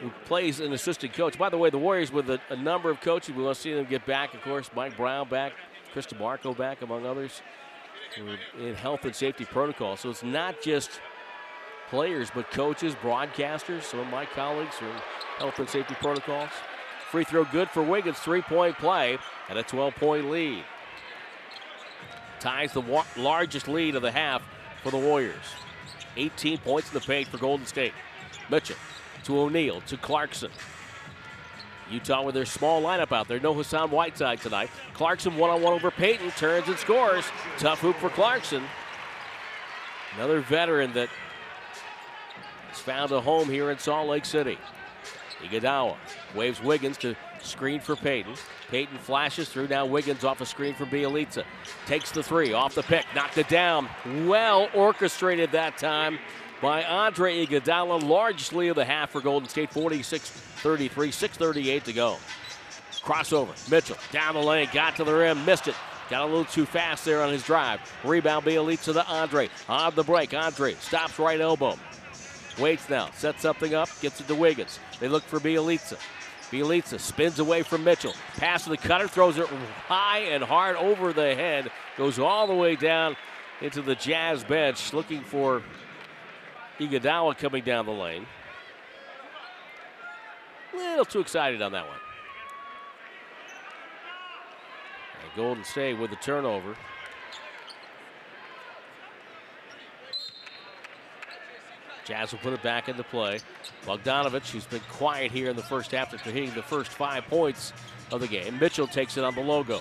who 0.00 0.10
plays 0.24 0.60
an 0.60 0.72
assistant 0.72 1.12
coach. 1.12 1.38
By 1.38 1.50
the 1.50 1.58
way, 1.58 1.70
the 1.70 1.78
Warriors 1.78 2.10
with 2.10 2.30
a, 2.30 2.40
a 2.48 2.56
number 2.56 2.90
of 2.90 3.00
coaches. 3.00 3.34
We 3.34 3.42
want 3.42 3.56
to 3.56 3.60
see 3.60 3.74
them 3.74 3.84
get 3.84 4.06
back, 4.06 4.34
of 4.34 4.40
course. 4.42 4.70
Mike 4.74 4.96
Brown 4.96 5.28
back, 5.28 5.52
Chris 5.92 6.06
DeMarco 6.06 6.56
back, 6.56 6.82
among 6.82 7.04
others, 7.04 7.42
in 8.58 8.74
health 8.74 9.04
and 9.04 9.14
safety 9.14 9.44
protocol. 9.44 9.96
So 9.96 10.10
it's 10.10 10.22
not 10.22 10.62
just 10.62 11.00
players, 11.90 12.30
but 12.34 12.50
coaches, 12.50 12.94
broadcasters. 12.94 13.82
Some 13.82 14.00
of 14.00 14.06
my 14.06 14.24
colleagues 14.24 14.76
are 14.80 14.88
in 14.88 15.00
health 15.38 15.58
and 15.58 15.68
safety 15.68 15.94
protocols. 16.00 16.50
Free 17.10 17.24
throw 17.24 17.44
good 17.44 17.68
for 17.70 17.82
Wiggins. 17.82 18.18
Three 18.18 18.42
point 18.42 18.78
play 18.78 19.18
and 19.48 19.58
a 19.58 19.62
12 19.62 19.94
point 19.96 20.30
lead. 20.30 20.64
Ties 22.40 22.72
the 22.72 22.80
wa- 22.80 23.04
largest 23.16 23.68
lead 23.68 23.94
of 23.94 24.02
the 24.02 24.10
half 24.10 24.42
for 24.82 24.90
the 24.90 24.96
Warriors. 24.98 25.36
18 26.16 26.58
points 26.58 26.88
in 26.88 26.94
the 26.94 27.00
paint 27.06 27.28
for 27.28 27.38
Golden 27.38 27.66
State. 27.66 27.92
Mitchell 28.50 28.76
to 29.24 29.38
O'Neale 29.38 29.80
to 29.82 29.96
Clarkson. 29.96 30.50
Utah 31.90 32.22
with 32.22 32.34
their 32.34 32.46
small 32.46 32.80
lineup 32.82 33.12
out 33.12 33.28
there. 33.28 33.40
No 33.40 33.52
Hassan 33.52 33.90
Whiteside 33.90 34.40
tonight. 34.40 34.70
Clarkson 34.94 35.36
one 35.36 35.50
on 35.50 35.60
one 35.62 35.72
over 35.72 35.90
Payton. 35.90 36.30
Turns 36.32 36.68
and 36.68 36.78
scores. 36.78 37.24
Tough 37.58 37.80
hoop 37.80 37.96
for 37.96 38.10
Clarkson. 38.10 38.62
Another 40.16 40.40
veteran 40.40 40.92
that 40.94 41.08
has 42.68 42.78
found 42.78 43.12
a 43.12 43.20
home 43.20 43.48
here 43.48 43.70
in 43.70 43.78
Salt 43.78 44.08
Lake 44.08 44.24
City. 44.24 44.56
Iguodala 45.42 45.96
waves 46.34 46.62
Wiggins 46.62 46.96
to 46.98 47.14
screen 47.42 47.80
for 47.80 47.96
Payton. 47.96 48.34
Payton 48.70 48.98
flashes 48.98 49.48
through. 49.48 49.68
Now 49.68 49.86
Wiggins 49.86 50.24
off 50.24 50.40
a 50.40 50.46
screen 50.46 50.74
for 50.74 50.86
Bjelica. 50.86 51.44
Takes 51.86 52.10
the 52.10 52.22
three 52.22 52.52
off 52.52 52.74
the 52.74 52.82
pick. 52.82 53.04
Knocked 53.14 53.38
it 53.38 53.48
down. 53.48 53.88
Well 54.26 54.68
orchestrated 54.74 55.52
that 55.52 55.78
time 55.78 56.18
by 56.60 56.84
Andre 56.84 57.46
Iguodala. 57.46 58.02
Largely 58.02 58.68
of 58.68 58.76
the 58.76 58.84
half 58.84 59.10
for 59.10 59.20
Golden 59.20 59.48
State. 59.48 59.70
46-33. 59.70 60.90
6.38 60.90 61.82
to 61.84 61.92
go. 61.92 62.16
Crossover. 63.02 63.70
Mitchell 63.70 63.96
down 64.12 64.34
the 64.34 64.40
lane. 64.40 64.68
Got 64.72 64.96
to 64.96 65.04
the 65.04 65.14
rim. 65.14 65.44
Missed 65.44 65.68
it. 65.68 65.74
Got 66.10 66.22
a 66.22 66.26
little 66.26 66.44
too 66.44 66.66
fast 66.66 67.04
there 67.04 67.22
on 67.22 67.32
his 67.32 67.44
drive. 67.44 67.80
Rebound 68.04 68.44
Bjelica 68.44 68.92
to 68.92 69.06
Andre. 69.06 69.48
On 69.68 69.94
the 69.94 70.02
break. 70.02 70.34
Andre 70.34 70.74
stops 70.74 71.18
right 71.18 71.40
elbow. 71.40 71.78
Waits 72.58 72.88
now. 72.88 73.10
Sets 73.12 73.42
something 73.42 73.74
up. 73.74 73.88
Gets 74.00 74.20
it 74.20 74.26
to 74.26 74.34
Wiggins. 74.34 74.80
They 74.98 75.08
look 75.08 75.22
for 75.22 75.38
Bjelica. 75.38 75.98
Bjelica 76.50 76.98
spins 76.98 77.38
away 77.38 77.62
from 77.62 77.84
Mitchell. 77.84 78.14
Pass 78.36 78.64
to 78.64 78.70
the 78.70 78.76
cutter, 78.76 79.06
throws 79.06 79.38
it 79.38 79.46
high 79.46 80.18
and 80.18 80.42
hard 80.42 80.76
over 80.76 81.12
the 81.12 81.34
head. 81.34 81.70
Goes 81.96 82.18
all 82.18 82.46
the 82.46 82.54
way 82.54 82.74
down 82.74 83.16
into 83.60 83.82
the 83.82 83.94
Jazz 83.94 84.42
bench, 84.42 84.92
looking 84.92 85.22
for 85.22 85.62
Iguodala 86.78 87.38
coming 87.38 87.62
down 87.62 87.86
the 87.86 87.92
lane. 87.92 88.26
A 90.72 90.76
little 90.76 91.04
too 91.04 91.20
excited 91.20 91.62
on 91.62 91.72
that 91.72 91.86
one. 91.86 91.98
And 95.22 95.36
Golden 95.36 95.64
State 95.64 95.98
with 95.98 96.10
the 96.10 96.16
turnover. 96.16 96.74
Jazz 102.10 102.32
will 102.32 102.40
put 102.40 102.52
it 102.52 102.60
back 102.60 102.88
into 102.88 103.04
play. 103.04 103.38
Bogdanovic, 103.86 104.50
who's 104.50 104.66
been 104.66 104.80
quiet 104.90 105.30
here 105.30 105.48
in 105.48 105.54
the 105.54 105.62
first 105.62 105.92
half 105.92 106.12
after 106.12 106.32
hitting 106.32 106.52
the 106.54 106.62
first 106.62 106.90
five 106.90 107.24
points 107.26 107.72
of 108.10 108.20
the 108.20 108.26
game. 108.26 108.58
Mitchell 108.58 108.88
takes 108.88 109.16
it 109.16 109.22
on 109.22 109.32
the 109.36 109.40
logo. 109.40 109.80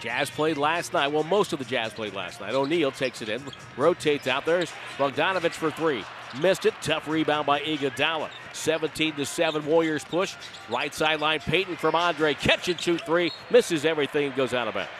Jazz 0.00 0.28
played 0.28 0.56
last 0.58 0.92
night. 0.92 1.12
Well, 1.12 1.22
most 1.22 1.52
of 1.52 1.60
the 1.60 1.64
Jazz 1.64 1.92
played 1.92 2.14
last 2.14 2.40
night. 2.40 2.52
O'Neale 2.52 2.90
takes 2.90 3.22
it 3.22 3.28
in, 3.28 3.40
rotates 3.76 4.26
out. 4.26 4.44
There's 4.44 4.72
Bogdanovic 4.98 5.52
for 5.52 5.70
three. 5.70 6.04
Missed 6.40 6.66
it. 6.66 6.74
Tough 6.82 7.06
rebound 7.06 7.46
by 7.46 7.60
Iguodala. 7.60 8.28
17 8.52 9.14
to 9.14 9.24
7 9.24 9.64
Warriors 9.64 10.02
push. 10.02 10.34
Right 10.68 10.92
sideline 10.92 11.38
Payton 11.38 11.76
from 11.76 11.94
Andre. 11.94 12.34
Catch 12.34 12.68
and 12.68 12.80
shoot 12.80 13.06
three. 13.06 13.30
Misses 13.50 13.84
everything. 13.84 14.32
Goes 14.32 14.52
out 14.52 14.66
of 14.66 14.74
bounds. 14.74 14.90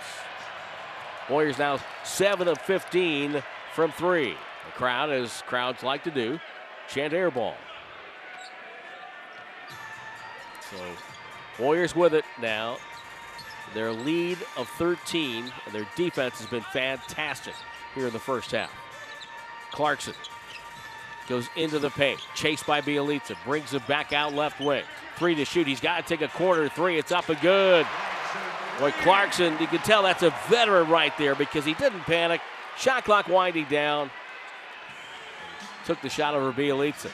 Warriors 1.28 1.58
now 1.58 1.80
7 2.04 2.46
of 2.46 2.58
15 2.58 3.42
from 3.74 3.90
three. 3.90 4.36
Crowd, 4.74 5.10
as 5.10 5.42
crowds 5.46 5.82
like 5.82 6.04
to 6.04 6.10
do, 6.10 6.38
chant 6.88 7.12
air 7.12 7.30
ball. 7.30 7.56
So 10.70 10.76
Warriors 11.58 11.94
with 11.94 12.14
it 12.14 12.24
now. 12.40 12.78
Their 13.74 13.92
lead 13.92 14.38
of 14.56 14.68
13, 14.70 15.44
and 15.66 15.74
their 15.74 15.86
defense 15.96 16.38
has 16.38 16.46
been 16.46 16.62
fantastic 16.62 17.54
here 17.94 18.06
in 18.06 18.12
the 18.12 18.18
first 18.18 18.50
half. 18.52 18.70
Clarkson 19.72 20.14
goes 21.28 21.48
into 21.56 21.78
the 21.78 21.90
paint, 21.90 22.20
chased 22.34 22.66
by 22.66 22.80
Bjelica, 22.80 23.36
brings 23.44 23.72
it 23.72 23.86
back 23.86 24.12
out 24.12 24.34
left 24.34 24.60
wing. 24.60 24.84
Three 25.16 25.34
to 25.36 25.44
shoot. 25.44 25.66
He's 25.66 25.80
got 25.80 26.06
to 26.06 26.08
take 26.08 26.22
a 26.22 26.32
corner 26.32 26.68
three. 26.68 26.98
It's 26.98 27.12
up 27.12 27.28
and 27.28 27.40
good. 27.40 27.86
Boy, 28.78 28.92
Clarkson, 29.02 29.56
you 29.60 29.66
can 29.68 29.78
tell 29.78 30.02
that's 30.02 30.22
a 30.22 30.34
veteran 30.48 30.88
right 30.88 31.16
there 31.18 31.34
because 31.34 31.64
he 31.64 31.74
didn't 31.74 32.00
panic. 32.00 32.40
Shot 32.76 33.04
clock 33.04 33.28
winding 33.28 33.66
down. 33.66 34.10
Took 35.84 36.00
the 36.00 36.08
shot 36.08 36.34
over 36.34 36.52
Bjelica. 36.52 37.10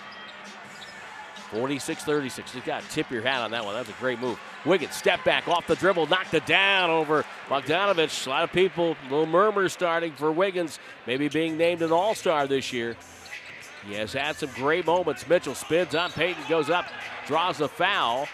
46 1.51 2.05
36. 2.05 2.55
You 2.55 2.61
got 2.63 2.83
to 2.83 2.89
tip 2.91 3.11
your 3.11 3.23
hat 3.23 3.43
on 3.43 3.51
that 3.51 3.65
one. 3.65 3.75
That's 3.75 3.89
a 3.89 3.95
great 3.95 4.21
move. 4.21 4.39
Wiggins, 4.65 4.95
step 4.95 5.25
back 5.25 5.49
off 5.49 5.67
the 5.67 5.75
dribble, 5.75 6.07
knocked 6.07 6.35
it 6.35 6.47
down 6.47 6.91
over 6.91 7.25
Bogdanovic. 7.49 8.27
A 8.27 8.31
lot 8.31 8.45
of 8.45 8.53
people, 8.53 8.97
a 9.09 9.11
little 9.11 9.27
murmur 9.27 9.69
starting 9.69 10.13
for 10.13 10.31
Wiggins, 10.31 10.79
maybe 11.07 11.29
being 11.29 11.57
named 11.57 11.83
an 11.83 11.91
all 11.91 12.15
star 12.15 12.47
this 12.47 12.73
year. 12.73 12.97
He 13.87 13.95
has 13.95 14.13
had 14.13 14.37
some 14.37 14.51
great 14.51 14.87
moments. 14.87 15.27
Mitchell 15.27 15.55
spins 15.55 15.95
on 15.95 16.13
Payton, 16.13 16.45
goes 16.49 16.71
up, 16.71 16.87
draws 17.27 17.61
a 17.61 17.69
foul. 17.69 18.29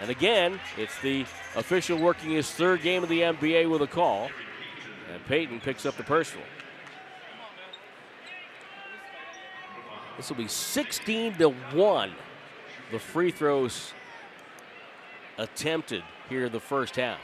And 0.00 0.10
again, 0.10 0.60
it's 0.76 0.98
the 1.00 1.22
official 1.56 1.98
working 1.98 2.30
his 2.30 2.50
third 2.50 2.82
game 2.82 3.02
of 3.02 3.08
the 3.08 3.20
NBA 3.20 3.70
with 3.70 3.82
a 3.82 3.86
call. 3.86 4.30
And 5.12 5.24
Payton 5.26 5.60
picks 5.60 5.86
up 5.86 5.96
the 5.96 6.02
personal. 6.02 6.44
This 10.18 10.28
will 10.28 10.36
be 10.36 10.48
16 10.48 11.36
to 11.36 11.50
1 11.50 12.12
the 12.90 12.98
free 12.98 13.30
throws 13.30 13.92
attempted 15.38 16.02
here 16.28 16.46
in 16.46 16.52
the 16.52 16.60
first 16.60 16.96
half. 16.96 17.20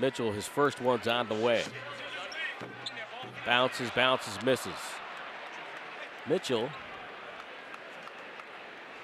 Mitchell, 0.00 0.30
his 0.32 0.46
first 0.46 0.80
one's 0.80 1.08
on 1.08 1.28
the 1.28 1.34
way. 1.34 1.64
Bounces, 3.44 3.90
bounces, 3.90 4.40
misses. 4.44 4.72
Mitchell, 6.28 6.68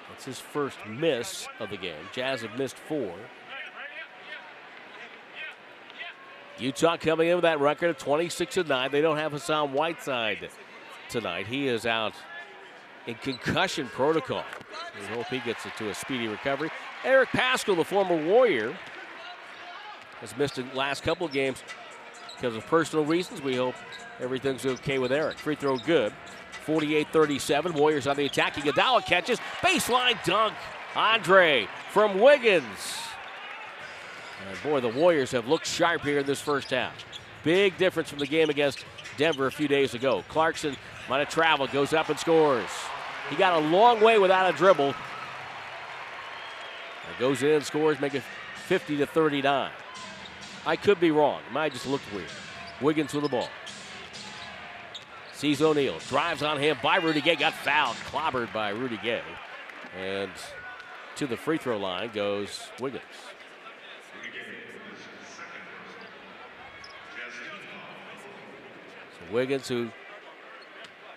that's 0.09 0.25
his 0.25 0.39
first 0.39 0.77
miss 0.87 1.47
of 1.59 1.69
the 1.69 1.77
game. 1.77 2.05
Jazz 2.13 2.43
have 2.43 2.57
missed 2.57 2.77
four. 2.77 3.15
Utah 6.59 6.97
coming 6.97 7.29
in 7.29 7.35
with 7.35 7.43
that 7.43 7.59
record 7.59 7.89
of 7.89 7.97
26 7.97 8.57
and 8.57 8.69
9. 8.69 8.91
They 8.91 9.01
don't 9.01 9.17
have 9.17 9.31
Hassan 9.31 9.73
Whiteside 9.73 10.49
tonight. 11.09 11.47
He 11.47 11.67
is 11.67 11.85
out 11.85 12.13
in 13.07 13.15
concussion 13.15 13.87
protocol. 13.87 14.43
We 14.99 15.05
hope 15.15 15.27
he 15.27 15.39
gets 15.39 15.65
it 15.65 15.73
to 15.77 15.89
a 15.89 15.93
speedy 15.93 16.27
recovery. 16.27 16.69
Eric 17.03 17.29
Paschall, 17.29 17.75
the 17.75 17.83
former 17.83 18.15
Warrior, 18.15 18.75
has 20.21 20.35
missed 20.37 20.55
the 20.55 20.65
last 20.73 21.03
couple 21.03 21.27
games 21.27 21.63
because 22.35 22.55
of 22.55 22.65
personal 22.67 23.03
reasons. 23.03 23.41
We 23.41 23.55
hope 23.55 23.75
everything's 24.19 24.65
okay 24.65 24.99
with 24.99 25.11
Eric. 25.11 25.37
Free 25.37 25.55
throw 25.55 25.77
good. 25.77 26.13
48 26.65 27.07
37. 27.11 27.73
Warriors 27.73 28.07
on 28.07 28.15
the 28.15 28.25
attack. 28.25 28.55
Iguodala 28.55 29.05
catches. 29.05 29.39
Baseline 29.61 30.23
dunk. 30.23 30.53
Andre 30.95 31.67
from 31.91 32.19
Wiggins. 32.19 32.63
And 34.47 34.61
boy, 34.63 34.79
the 34.79 34.89
Warriors 34.89 35.31
have 35.31 35.47
looked 35.47 35.67
sharp 35.67 36.01
here 36.01 36.19
in 36.19 36.25
this 36.25 36.41
first 36.41 36.69
half. 36.71 36.93
Big 37.43 37.77
difference 37.77 38.09
from 38.09 38.19
the 38.19 38.27
game 38.27 38.49
against 38.49 38.85
Denver 39.17 39.47
a 39.47 39.51
few 39.51 39.67
days 39.67 39.93
ago. 39.93 40.23
Clarkson 40.29 40.75
might 41.09 41.19
have 41.19 41.29
traveled, 41.29 41.71
goes 41.71 41.93
up 41.93 42.09
and 42.09 42.17
scores. 42.17 42.69
He 43.29 43.35
got 43.35 43.61
a 43.61 43.65
long 43.65 44.01
way 44.01 44.19
without 44.19 44.53
a 44.53 44.57
dribble. 44.57 44.93
And 47.07 47.19
goes 47.19 47.43
in, 47.43 47.61
scores, 47.61 47.99
make 47.99 48.15
it 48.15 48.23
50 48.67 48.97
to 48.97 49.05
39. 49.05 49.71
I 50.65 50.75
could 50.75 50.99
be 50.99 51.11
wrong. 51.11 51.41
It 51.47 51.53
might 51.53 51.73
just 51.73 51.85
look 51.85 52.01
weird. 52.13 52.29
Wiggins 52.81 53.13
with 53.13 53.23
the 53.23 53.29
ball. 53.29 53.49
Sees 55.33 55.61
O'Neale. 55.61 55.99
Drives 56.07 56.41
on 56.41 56.57
him 56.57 56.77
by 56.81 56.97
Rudy 56.97 57.19
Gay. 57.19 57.35
Got 57.35 57.53
fouled. 57.53 57.97
Clobbered 57.97 58.53
by 58.53 58.69
Rudy 58.69 58.97
Gay. 59.03 59.21
And 59.99 60.31
to 61.17 61.27
the 61.27 61.35
free 61.35 61.57
throw 61.57 61.77
line 61.77 62.11
goes 62.13 62.67
Wiggins. 62.79 63.03
Wiggins, 69.33 69.67
who 69.67 69.89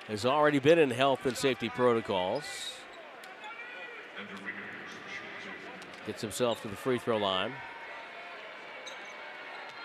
has 0.08 0.24
already 0.24 0.58
been 0.58 0.78
in 0.78 0.90
health 0.90 1.26
and 1.26 1.36
safety 1.36 1.68
protocols. 1.68 2.44
Gets 6.06 6.22
himself 6.22 6.62
to 6.62 6.68
the 6.68 6.76
free 6.76 6.98
throw 6.98 7.18
line. 7.18 7.52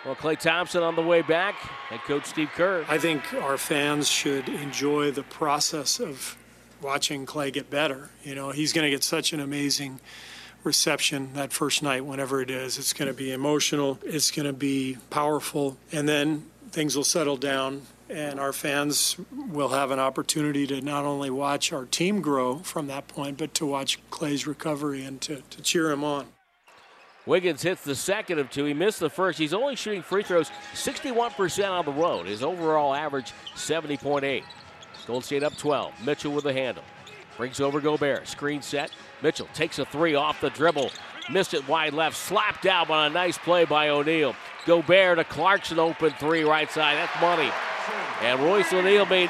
Well, 0.05 0.15
Klay 0.15 0.39
Thompson 0.39 0.81
on 0.81 0.95
the 0.95 1.03
way 1.03 1.21
back, 1.21 1.55
and 1.91 1.99
Coach 2.01 2.25
Steve 2.25 2.49
Kerr. 2.55 2.85
I 2.87 2.97
think 2.97 3.33
our 3.35 3.57
fans 3.57 4.07
should 4.07 4.49
enjoy 4.49 5.11
the 5.11 5.21
process 5.21 5.99
of 5.99 6.37
watching 6.81 7.27
Klay 7.27 7.53
get 7.53 7.69
better. 7.69 8.09
You 8.23 8.33
know, 8.33 8.49
he's 8.49 8.73
going 8.73 8.85
to 8.85 8.89
get 8.89 9.03
such 9.03 9.31
an 9.33 9.39
amazing 9.39 9.99
reception 10.63 11.33
that 11.33 11.53
first 11.53 11.83
night, 11.83 12.05
whenever 12.05 12.41
it 12.41 12.49
is. 12.49 12.77
It's 12.79 12.93
going 12.93 13.09
to 13.09 13.13
be 13.13 13.31
emotional, 13.31 13.99
it's 14.03 14.31
going 14.31 14.47
to 14.47 14.53
be 14.53 14.97
powerful, 15.09 15.77
and 15.91 16.07
then 16.07 16.45
things 16.71 16.95
will 16.95 17.03
settle 17.03 17.37
down 17.37 17.83
and 18.11 18.39
our 18.39 18.53
fans 18.53 19.15
will 19.49 19.69
have 19.69 19.91
an 19.91 19.99
opportunity 19.99 20.67
to 20.67 20.81
not 20.81 21.05
only 21.05 21.29
watch 21.29 21.71
our 21.71 21.85
team 21.85 22.21
grow 22.21 22.57
from 22.57 22.87
that 22.87 23.07
point, 23.07 23.37
but 23.37 23.53
to 23.55 23.65
watch 23.65 23.99
Klay's 24.09 24.45
recovery 24.45 25.03
and 25.03 25.21
to, 25.21 25.41
to 25.49 25.61
cheer 25.61 25.91
him 25.91 26.03
on. 26.03 26.27
Wiggins 27.25 27.61
hits 27.61 27.83
the 27.83 27.95
second 27.95 28.39
of 28.39 28.49
two. 28.49 28.65
He 28.65 28.73
missed 28.73 28.99
the 28.99 29.09
first. 29.09 29.37
He's 29.37 29.53
only 29.53 29.75
shooting 29.75 30.01
free 30.01 30.23
throws 30.23 30.51
61% 30.73 31.69
on 31.69 31.85
the 31.85 31.91
road. 31.91 32.25
His 32.25 32.43
overall 32.43 32.93
average 32.93 33.31
70.8. 33.55 34.43
Gold 35.07 35.23
State 35.23 35.43
up 35.43 35.55
12. 35.55 36.05
Mitchell 36.05 36.33
with 36.33 36.43
the 36.43 36.53
handle. 36.53 36.83
Brings 37.37 37.59
over 37.59 37.79
Gobert. 37.79 38.27
Screen 38.27 38.61
set. 38.61 38.91
Mitchell 39.21 39.47
takes 39.53 39.79
a 39.79 39.85
three 39.85 40.15
off 40.15 40.41
the 40.41 40.49
dribble. 40.49 40.91
Missed 41.29 41.53
it 41.53 41.67
wide 41.67 41.93
left. 41.93 42.17
Slapped 42.17 42.65
out 42.65 42.89
on 42.89 43.11
a 43.11 43.13
nice 43.13 43.37
play 43.37 43.65
by 43.65 43.89
O'Neale. 43.89 44.35
Gobert 44.65 45.17
to 45.17 45.23
Clarkson 45.23 45.79
open 45.79 46.11
three 46.13 46.43
right 46.43 46.69
side. 46.71 46.97
That's 46.97 47.21
money. 47.21 47.51
And 48.21 48.39
Royce 48.39 48.71
O'Neale 48.73 49.05
made 49.05 49.29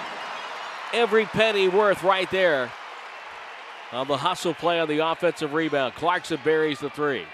every 0.94 1.26
penny 1.26 1.70
worth 1.70 2.04
right 2.04 2.30
there 2.32 2.70
on 3.92 4.08
the 4.08 4.18
hustle 4.18 4.54
play 4.54 4.80
on 4.80 4.88
the 4.88 5.00
offensive 5.00 5.54
rebound. 5.54 5.96
Clarkson 5.96 6.40
buries 6.44 6.80
the 6.80 6.90
three. 6.90 7.26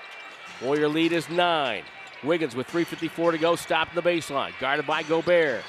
Warrior 0.62 0.88
lead 0.88 1.12
is 1.12 1.30
nine. 1.30 1.84
Wiggins 2.24 2.56
with 2.56 2.68
3.54 2.68 3.34
to 3.34 3.38
go, 3.38 3.56
stopped 3.56 3.94
the 3.94 4.02
baseline. 4.02 4.52
Guarded 4.60 4.88
by 4.88 5.04
Gobert. 5.04 5.64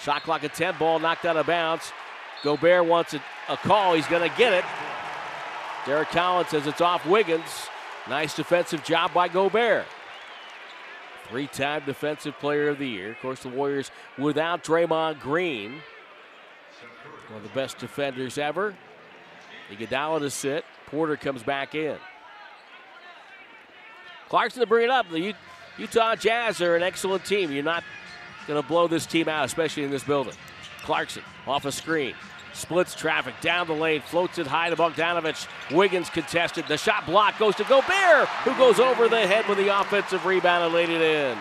Shot 0.00 0.22
clock 0.22 0.44
at 0.44 0.54
10, 0.54 0.76
ball 0.78 0.98
knocked 0.98 1.26
out 1.26 1.36
of 1.36 1.46
bounds. 1.46 1.92
Gobert 2.42 2.86
wants 2.86 3.12
a, 3.12 3.22
a 3.50 3.56
call. 3.58 3.94
He's 3.94 4.06
going 4.06 4.28
to 4.28 4.34
get 4.36 4.54
it. 4.54 4.64
Derrick 5.84 6.08
Collins 6.08 6.48
says 6.48 6.66
it's 6.66 6.80
off 6.80 7.04
Wiggins. 7.06 7.68
Nice 8.08 8.34
defensive 8.34 8.82
job 8.84 9.12
by 9.12 9.28
Gobert. 9.28 9.86
Three 11.28 11.46
time 11.46 11.82
Defensive 11.86 12.36
Player 12.40 12.68
of 12.68 12.78
the 12.78 12.88
Year. 12.88 13.12
Of 13.12 13.20
course, 13.20 13.40
the 13.40 13.48
Warriors 13.48 13.90
without 14.18 14.64
Draymond 14.64 15.20
Green. 15.20 15.80
One 17.28 17.36
of 17.36 17.42
the 17.42 17.54
best 17.54 17.78
defenders 17.78 18.36
ever. 18.36 18.74
Iguodala 19.70 20.20
to 20.20 20.30
sit. 20.30 20.64
Porter 20.86 21.16
comes 21.16 21.44
back 21.44 21.76
in. 21.76 21.96
Clarkson 24.28 24.60
to 24.60 24.66
bring 24.66 24.84
it 24.84 24.90
up. 24.90 25.08
The 25.08 25.34
Utah 25.78 26.16
Jazz 26.16 26.60
are 26.60 26.74
an 26.74 26.82
excellent 26.82 27.24
team. 27.24 27.52
You're 27.52 27.62
not 27.62 27.84
going 28.48 28.60
to 28.60 28.66
blow 28.66 28.88
this 28.88 29.06
team 29.06 29.28
out, 29.28 29.44
especially 29.44 29.84
in 29.84 29.90
this 29.90 30.02
building. 30.02 30.34
Clarkson 30.82 31.22
off 31.46 31.64
a 31.64 31.72
screen. 31.72 32.14
Splits 32.52 32.94
traffic 32.94 33.34
down 33.40 33.66
the 33.66 33.74
lane, 33.74 34.00
floats 34.00 34.38
it 34.38 34.46
high 34.46 34.70
to 34.70 34.76
Bogdanovic. 34.76 35.46
Wiggins 35.70 36.10
contested. 36.10 36.66
The 36.66 36.76
shot 36.76 37.06
block 37.06 37.38
goes 37.38 37.54
to 37.56 37.64
Gobert, 37.64 38.28
who 38.44 38.54
goes 38.56 38.80
over 38.80 39.08
the 39.08 39.26
head 39.26 39.48
with 39.48 39.58
the 39.58 39.68
offensive 39.80 40.26
rebound 40.26 40.64
and 40.64 40.74
laid 40.74 40.90
it 40.90 41.00
in. 41.00 41.38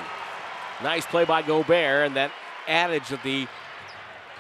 Nice 0.84 1.06
play 1.06 1.26
by 1.26 1.42
Gobert, 1.42 2.08
and 2.08 2.16
that 2.16 2.32
adage 2.68 3.10
that 3.10 3.24
the 3.24 3.48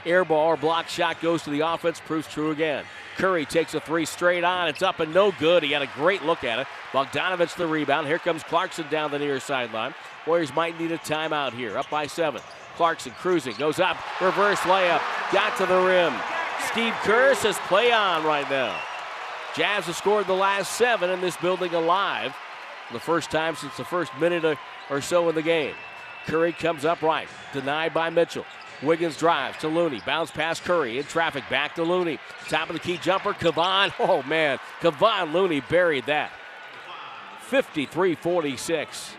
air 0.05 0.23
ball 0.23 0.47
or 0.47 0.57
block 0.57 0.87
shot 0.87 1.19
goes 1.21 1.43
to 1.43 1.49
the 1.49 1.61
offense, 1.61 1.99
proves 1.99 2.27
true 2.27 2.51
again. 2.51 2.85
Curry 3.17 3.45
takes 3.45 3.73
a 3.73 3.81
three 3.81 4.05
straight 4.05 4.45
on. 4.45 4.69
It's 4.69 4.81
up 4.81 5.01
and 5.01 5.13
no 5.13 5.33
good. 5.33 5.63
He 5.63 5.71
had 5.71 5.81
a 5.81 5.89
great 5.95 6.23
look 6.23 6.45
at 6.45 6.59
it. 6.59 6.67
Bogdanovic 6.93 7.55
the 7.55 7.67
rebound. 7.67 8.07
Here 8.07 8.19
comes 8.19 8.43
Clarkson 8.43 8.87
down 8.89 9.11
the 9.11 9.19
near 9.19 9.41
sideline. 9.41 9.93
Warriors 10.25 10.53
might 10.53 10.79
need 10.79 10.91
a 10.93 10.97
timeout 10.99 11.51
here. 11.51 11.77
Up 11.77 11.89
by 11.89 12.07
seven. 12.07 12.41
Clarkson 12.77 13.11
cruising. 13.13 13.55
Goes 13.55 13.79
up. 13.79 13.97
Reverse 14.21 14.59
layup. 14.59 15.01
Got 15.33 15.57
to 15.57 15.65
the 15.65 15.81
rim. 15.81 16.13
Steve 16.67 16.93
Kerr 17.03 17.33
says 17.35 17.57
play 17.67 17.91
on 17.91 18.23
right 18.23 18.49
now. 18.49 18.79
Jazz 19.55 19.85
have 19.85 19.95
scored 19.95 20.27
the 20.27 20.33
last 20.33 20.73
seven 20.73 21.09
in 21.09 21.21
this 21.21 21.35
building 21.37 21.73
alive. 21.73 22.35
The 22.91 22.99
first 22.99 23.31
time 23.31 23.55
since 23.55 23.75
the 23.77 23.83
first 23.83 24.11
minute 24.19 24.57
or 24.89 25.01
so 25.01 25.29
in 25.29 25.35
the 25.35 25.41
game. 25.41 25.75
Curry 26.25 26.53
comes 26.53 26.85
up 26.85 27.01
right. 27.01 27.27
Denied 27.53 27.93
by 27.93 28.09
Mitchell. 28.09 28.45
Wiggins 28.81 29.17
drives 29.17 29.57
to 29.59 29.67
Looney. 29.67 30.01
Bounce 30.05 30.31
past 30.31 30.63
Curry. 30.63 30.99
In 30.99 31.03
traffic. 31.03 31.43
Back 31.49 31.75
to 31.75 31.83
Looney. 31.83 32.19
Top 32.47 32.69
of 32.69 32.73
the 32.73 32.79
key 32.79 32.97
jumper. 32.97 33.33
Kevon. 33.33 33.91
Oh, 33.99 34.23
man. 34.23 34.59
Kevon 34.79 35.33
Looney 35.33 35.61
buried 35.61 36.05
that. 36.05 36.31
53 37.41 38.15
46 38.15 39.15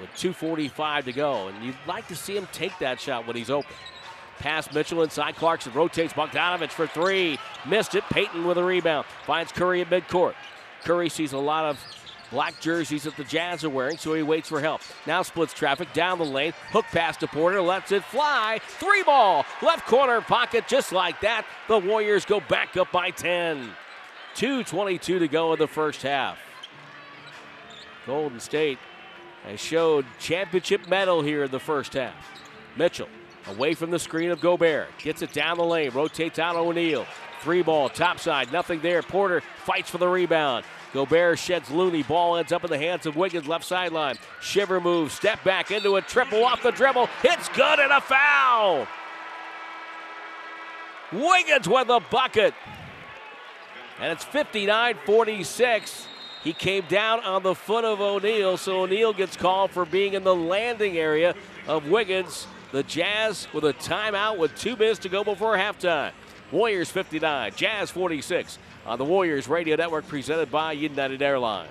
with 0.00 0.10
2.45 0.10 1.04
to 1.04 1.12
go. 1.12 1.48
And 1.48 1.64
you'd 1.64 1.76
like 1.86 2.06
to 2.08 2.16
see 2.16 2.36
him 2.36 2.48
take 2.52 2.78
that 2.78 3.00
shot 3.00 3.26
when 3.26 3.36
he's 3.36 3.50
open. 3.50 3.74
Pass 4.38 4.72
Mitchell 4.72 5.02
inside. 5.02 5.36
Clarkson 5.36 5.72
rotates 5.72 6.12
Bogdanovic 6.12 6.70
for 6.70 6.86
three. 6.86 7.38
Missed 7.66 7.94
it. 7.94 8.04
Payton 8.10 8.46
with 8.46 8.58
a 8.58 8.64
rebound. 8.64 9.06
Finds 9.26 9.52
Curry 9.52 9.80
at 9.80 9.90
midcourt. 9.90 10.34
Curry 10.84 11.08
sees 11.08 11.32
a 11.32 11.38
lot 11.38 11.64
of 11.64 11.82
black 12.30 12.60
jerseys 12.60 13.04
that 13.04 13.16
the 13.16 13.24
Jazz 13.24 13.64
are 13.64 13.70
wearing, 13.70 13.96
so 13.96 14.12
he 14.14 14.22
waits 14.22 14.48
for 14.48 14.60
help. 14.60 14.80
Now 15.06 15.22
splits 15.22 15.54
traffic 15.54 15.92
down 15.92 16.18
the 16.18 16.24
lane. 16.24 16.52
Hook 16.70 16.84
pass 16.86 17.16
to 17.18 17.26
Porter, 17.26 17.62
lets 17.62 17.92
it 17.92 18.04
fly. 18.04 18.60
Three 18.66 19.02
ball, 19.02 19.46
left 19.62 19.86
corner 19.86 20.20
pocket, 20.20 20.66
just 20.66 20.92
like 20.92 21.20
that. 21.20 21.46
The 21.68 21.78
Warriors 21.78 22.24
go 22.24 22.40
back 22.40 22.76
up 22.76 22.90
by 22.92 23.10
10. 23.10 23.70
2.22 24.34 25.20
to 25.20 25.28
go 25.28 25.52
in 25.52 25.58
the 25.58 25.68
first 25.68 26.02
half. 26.02 26.38
Golden 28.04 28.40
State 28.40 28.78
has 29.44 29.60
showed 29.60 30.04
championship 30.18 30.88
mettle 30.88 31.22
here 31.22 31.44
in 31.44 31.50
the 31.50 31.60
first 31.60 31.94
half. 31.94 32.14
Mitchell 32.76 33.08
away 33.46 33.74
from 33.74 33.90
the 33.90 33.98
screen 33.98 34.30
of 34.30 34.40
Gobert. 34.40 34.88
Gets 34.98 35.22
it 35.22 35.32
down 35.32 35.58
the 35.58 35.64
lane, 35.64 35.90
rotates 35.90 36.38
out 36.38 36.56
O'Neale. 36.56 37.06
Three 37.40 37.62
ball, 37.62 37.88
top 37.88 38.18
side, 38.18 38.52
nothing 38.52 38.80
there. 38.80 39.02
Porter 39.02 39.42
fights 39.64 39.90
for 39.90 39.98
the 39.98 40.08
rebound. 40.08 40.64
Gobert 40.94 41.38
sheds 41.38 41.70
Looney. 41.70 42.02
Ball 42.02 42.36
ends 42.36 42.52
up 42.52 42.64
in 42.64 42.70
the 42.70 42.78
hands 42.78 43.04
of 43.04 43.16
Wiggins, 43.16 43.46
left 43.48 43.64
sideline. 43.64 44.16
Shiver 44.40 44.80
move, 44.80 45.12
step 45.12 45.42
back 45.44 45.70
into 45.70 45.96
a 45.96 46.02
triple 46.02 46.44
off 46.44 46.62
the 46.62 46.70
dribble. 46.70 47.08
It's 47.22 47.48
good 47.50 47.80
and 47.80 47.92
a 47.92 48.00
foul. 48.00 48.86
Wiggins 51.12 51.68
with 51.68 51.88
the 51.88 52.00
bucket. 52.10 52.54
And 54.00 54.12
it's 54.12 54.24
59 54.24 54.96
46. 55.04 56.08
He 56.42 56.52
came 56.52 56.84
down 56.88 57.20
on 57.20 57.42
the 57.42 57.54
foot 57.54 57.84
of 57.84 58.00
O'Neale, 58.00 58.56
so 58.56 58.82
O'Neale 58.82 59.14
gets 59.14 59.36
called 59.36 59.70
for 59.70 59.84
being 59.84 60.12
in 60.12 60.24
the 60.24 60.34
landing 60.34 60.98
area 60.98 61.34
of 61.66 61.88
Wiggins. 61.88 62.46
The 62.74 62.82
Jazz 62.82 63.46
with 63.52 63.62
a 63.62 63.72
timeout 63.72 64.36
with 64.36 64.52
two 64.56 64.74
minutes 64.74 64.98
to 65.00 65.08
go 65.08 65.22
before 65.22 65.56
halftime. 65.56 66.10
Warriors 66.50 66.90
59, 66.90 67.52
Jazz 67.54 67.88
46 67.92 68.58
on 68.84 68.98
the 68.98 69.04
Warriors 69.04 69.46
Radio 69.46 69.76
Network 69.76 70.08
presented 70.08 70.50
by 70.50 70.72
United 70.72 71.22
Airlines. 71.22 71.70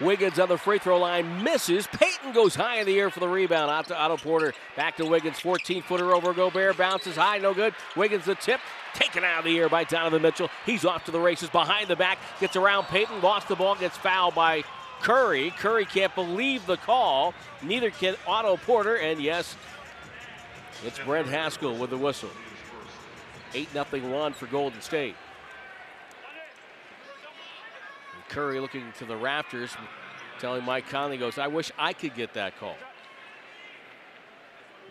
Wiggins 0.00 0.38
on 0.38 0.48
the 0.48 0.56
free 0.56 0.78
throw 0.78 0.98
line 0.98 1.44
misses. 1.44 1.86
Payton 1.88 2.32
goes 2.32 2.54
high 2.54 2.76
in 2.76 2.86
the 2.86 2.98
air 2.98 3.10
for 3.10 3.20
the 3.20 3.28
rebound. 3.28 3.70
Out 3.70 3.88
to 3.88 3.94
Otto 3.94 4.16
Porter. 4.16 4.54
Back 4.76 4.96
to 4.96 5.04
Wiggins. 5.04 5.38
14 5.38 5.82
footer 5.82 6.14
over 6.14 6.32
Gobert. 6.32 6.78
Bounces 6.78 7.16
high. 7.16 7.36
No 7.36 7.52
good. 7.52 7.74
Wiggins 7.96 8.24
the 8.24 8.34
tip. 8.34 8.60
Taken 8.94 9.24
out 9.24 9.40
of 9.40 9.44
the 9.44 9.58
air 9.58 9.68
by 9.68 9.84
Donovan 9.84 10.22
Mitchell. 10.22 10.48
He's 10.64 10.86
off 10.86 11.04
to 11.04 11.10
the 11.10 11.20
races 11.20 11.50
behind 11.50 11.88
the 11.88 11.96
back. 11.96 12.18
Gets 12.40 12.56
around 12.56 12.84
Payton. 12.84 13.20
Lost 13.20 13.48
the 13.48 13.56
ball. 13.56 13.74
Gets 13.74 13.98
fouled 13.98 14.34
by 14.34 14.64
Curry. 15.00 15.50
Curry 15.58 15.84
can't 15.84 16.14
believe 16.14 16.66
the 16.66 16.76
call. 16.76 17.34
Neither 17.62 17.90
can 17.90 18.16
Otto 18.26 18.56
Porter. 18.58 18.96
And 18.96 19.20
yes, 19.20 19.56
it's 20.84 20.98
Brent 21.00 21.26
Haskill 21.26 21.76
with 21.76 21.90
the 21.90 21.98
whistle. 21.98 22.30
8 23.54 23.68
0 23.72 23.86
run 24.12 24.32
for 24.32 24.46
Golden 24.46 24.80
State. 24.80 25.16
And 28.14 28.28
Curry 28.28 28.60
looking 28.60 28.92
to 28.98 29.04
the 29.04 29.14
Raptors, 29.14 29.76
telling 30.38 30.64
Mike 30.64 30.88
Conley, 30.88 31.16
goes, 31.16 31.38
I 31.38 31.48
wish 31.48 31.72
I 31.78 31.92
could 31.92 32.14
get 32.14 32.34
that 32.34 32.58
call. 32.58 32.76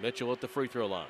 Mitchell 0.02 0.32
at 0.32 0.42
the 0.42 0.48
free 0.48 0.68
throw 0.68 0.88
line. 0.88 1.08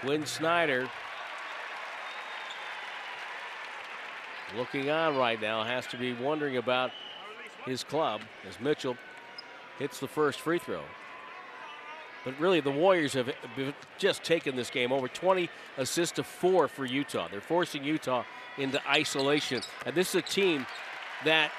Quin 0.00 0.26
Snyder 0.26 0.88
looking 4.56 4.90
on 4.90 5.16
right 5.16 5.40
now, 5.40 5.62
has 5.62 5.86
to 5.88 5.96
be 5.96 6.12
wondering 6.12 6.56
about 6.56 6.90
his 7.64 7.84
club 7.84 8.22
as 8.48 8.58
Mitchell 8.60 8.96
hits 9.78 10.00
the 10.00 10.08
first 10.08 10.40
free 10.40 10.58
throw. 10.58 10.82
But 12.24 12.38
really, 12.40 12.60
the 12.60 12.70
Warriors 12.70 13.14
have 13.14 13.32
just 13.96 14.24
taken 14.24 14.56
this 14.56 14.70
game 14.70 14.92
over 14.92 15.08
20 15.08 15.48
assists 15.76 16.16
to 16.16 16.24
four 16.24 16.68
for 16.68 16.84
Utah. 16.84 17.28
They're 17.30 17.40
forcing 17.40 17.84
Utah 17.84 18.24
into 18.58 18.80
isolation. 18.88 19.62
And 19.86 19.94
this 19.94 20.10
is 20.10 20.14
a 20.16 20.22
team 20.22 20.66
that 21.24 21.52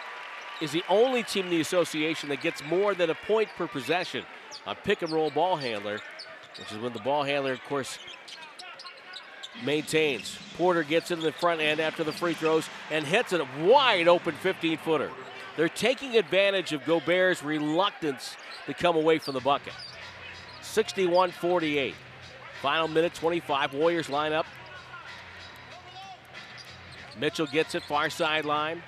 is 0.61 0.71
the 0.71 0.83
only 0.89 1.23
team 1.23 1.45
in 1.45 1.51
the 1.51 1.61
association 1.61 2.29
that 2.29 2.41
gets 2.41 2.63
more 2.63 2.93
than 2.93 3.09
a 3.09 3.15
point 3.15 3.49
per 3.57 3.67
possession 3.67 4.25
on 4.67 4.75
pick 4.83 5.01
and 5.01 5.11
roll 5.11 5.31
ball 5.31 5.55
handler, 5.55 6.01
which 6.57 6.71
is 6.71 6.77
when 6.77 6.93
the 6.93 6.99
ball 6.99 7.23
handler, 7.23 7.53
of 7.53 7.63
course, 7.65 7.99
maintains. 9.63 10.37
Porter 10.57 10.83
gets 10.83 11.11
in 11.11 11.19
the 11.19 11.31
front 11.31 11.61
end 11.61 11.79
after 11.79 12.03
the 12.03 12.11
free 12.11 12.33
throws 12.33 12.67
and 12.91 13.05
hits 13.05 13.33
it 13.33 13.41
a 13.41 13.47
wide 13.65 14.07
open 14.07 14.35
15 14.35 14.77
footer. 14.77 15.11
They're 15.57 15.69
taking 15.69 16.15
advantage 16.15 16.71
of 16.73 16.85
Gobert's 16.85 17.43
reluctance 17.43 18.35
to 18.65 18.73
come 18.73 18.95
away 18.95 19.19
from 19.19 19.33
the 19.33 19.41
bucket. 19.41 19.73
61 20.61 21.31
48. 21.31 21.95
Final 22.61 22.87
minute 22.87 23.13
25. 23.13 23.73
Warriors 23.73 24.09
line 24.09 24.33
up. 24.33 24.45
Mitchell 27.19 27.47
gets 27.47 27.75
it, 27.75 27.83
far 27.83 28.09
sideline. 28.09 28.81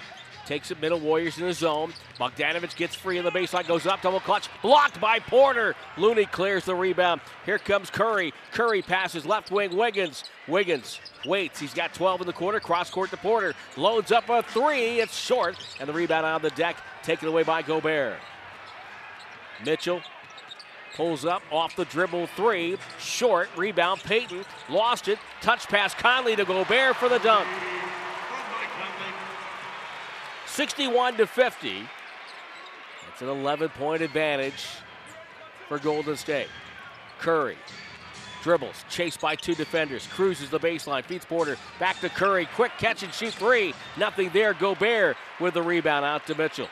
Takes 0.45 0.71
it 0.71 0.81
middle, 0.81 0.99
Warriors 0.99 1.37
in 1.37 1.45
the 1.45 1.53
zone. 1.53 1.93
Bogdanovic 2.19 2.75
gets 2.75 2.95
free 2.95 3.17
in 3.17 3.25
the 3.25 3.31
baseline, 3.31 3.67
goes 3.67 3.85
up, 3.85 4.01
double 4.01 4.19
clutch, 4.19 4.49
blocked 4.61 4.99
by 4.99 5.19
Porter. 5.19 5.75
Looney 5.97 6.25
clears 6.25 6.65
the 6.65 6.75
rebound. 6.75 7.21
Here 7.45 7.59
comes 7.59 7.89
Curry. 7.89 8.33
Curry 8.51 8.81
passes 8.81 9.25
left 9.25 9.51
wing, 9.51 9.75
Wiggins. 9.75 10.23
Wiggins 10.47 10.99
waits. 11.25 11.59
He's 11.59 11.73
got 11.73 11.93
12 11.93 12.21
in 12.21 12.27
the 12.27 12.33
quarter, 12.33 12.59
cross 12.59 12.89
court 12.89 13.11
to 13.11 13.17
Porter. 13.17 13.53
Loads 13.77 14.11
up 14.11 14.29
a 14.29 14.43
three. 14.43 14.99
It's 14.99 15.17
short, 15.17 15.55
and 15.79 15.87
the 15.87 15.93
rebound 15.93 16.25
on 16.25 16.41
the 16.41 16.49
deck, 16.51 16.77
taken 17.03 17.27
away 17.27 17.43
by 17.43 17.61
Gobert. 17.61 18.17
Mitchell 19.63 20.01
pulls 20.95 21.25
up 21.25 21.41
off 21.51 21.75
the 21.75 21.85
dribble 21.85 22.27
three. 22.27 22.77
Short, 22.99 23.49
rebound, 23.55 24.01
Payton. 24.01 24.43
Lost 24.69 25.07
it. 25.07 25.19
Touch 25.41 25.67
pass, 25.67 25.93
Conley 25.93 26.35
to 26.35 26.45
Gobert 26.45 26.95
for 26.95 27.09
the 27.09 27.19
dunk. 27.19 27.47
61 30.61 31.17
to 31.17 31.25
50. 31.25 31.89
It's 33.11 33.21
an 33.23 33.29
11 33.29 33.69
point 33.69 34.03
advantage 34.03 34.63
for 35.67 35.79
Golden 35.79 36.15
State. 36.15 36.49
Curry 37.17 37.57
dribbles, 38.43 38.85
chased 38.87 39.19
by 39.19 39.35
two 39.35 39.55
defenders, 39.55 40.05
cruises 40.05 40.51
the 40.51 40.59
baseline, 40.59 41.03
feeds 41.03 41.25
Porter 41.25 41.57
back 41.79 41.99
to 42.01 42.09
Curry. 42.09 42.47
Quick 42.53 42.73
catch 42.77 43.01
and 43.01 43.11
shoot 43.11 43.33
three. 43.33 43.73
Nothing 43.97 44.29
there. 44.33 44.53
Gobert 44.53 45.17
with 45.39 45.55
the 45.55 45.63
rebound 45.63 46.05
out 46.05 46.27
to 46.27 46.35
Mitchell. 46.35 46.69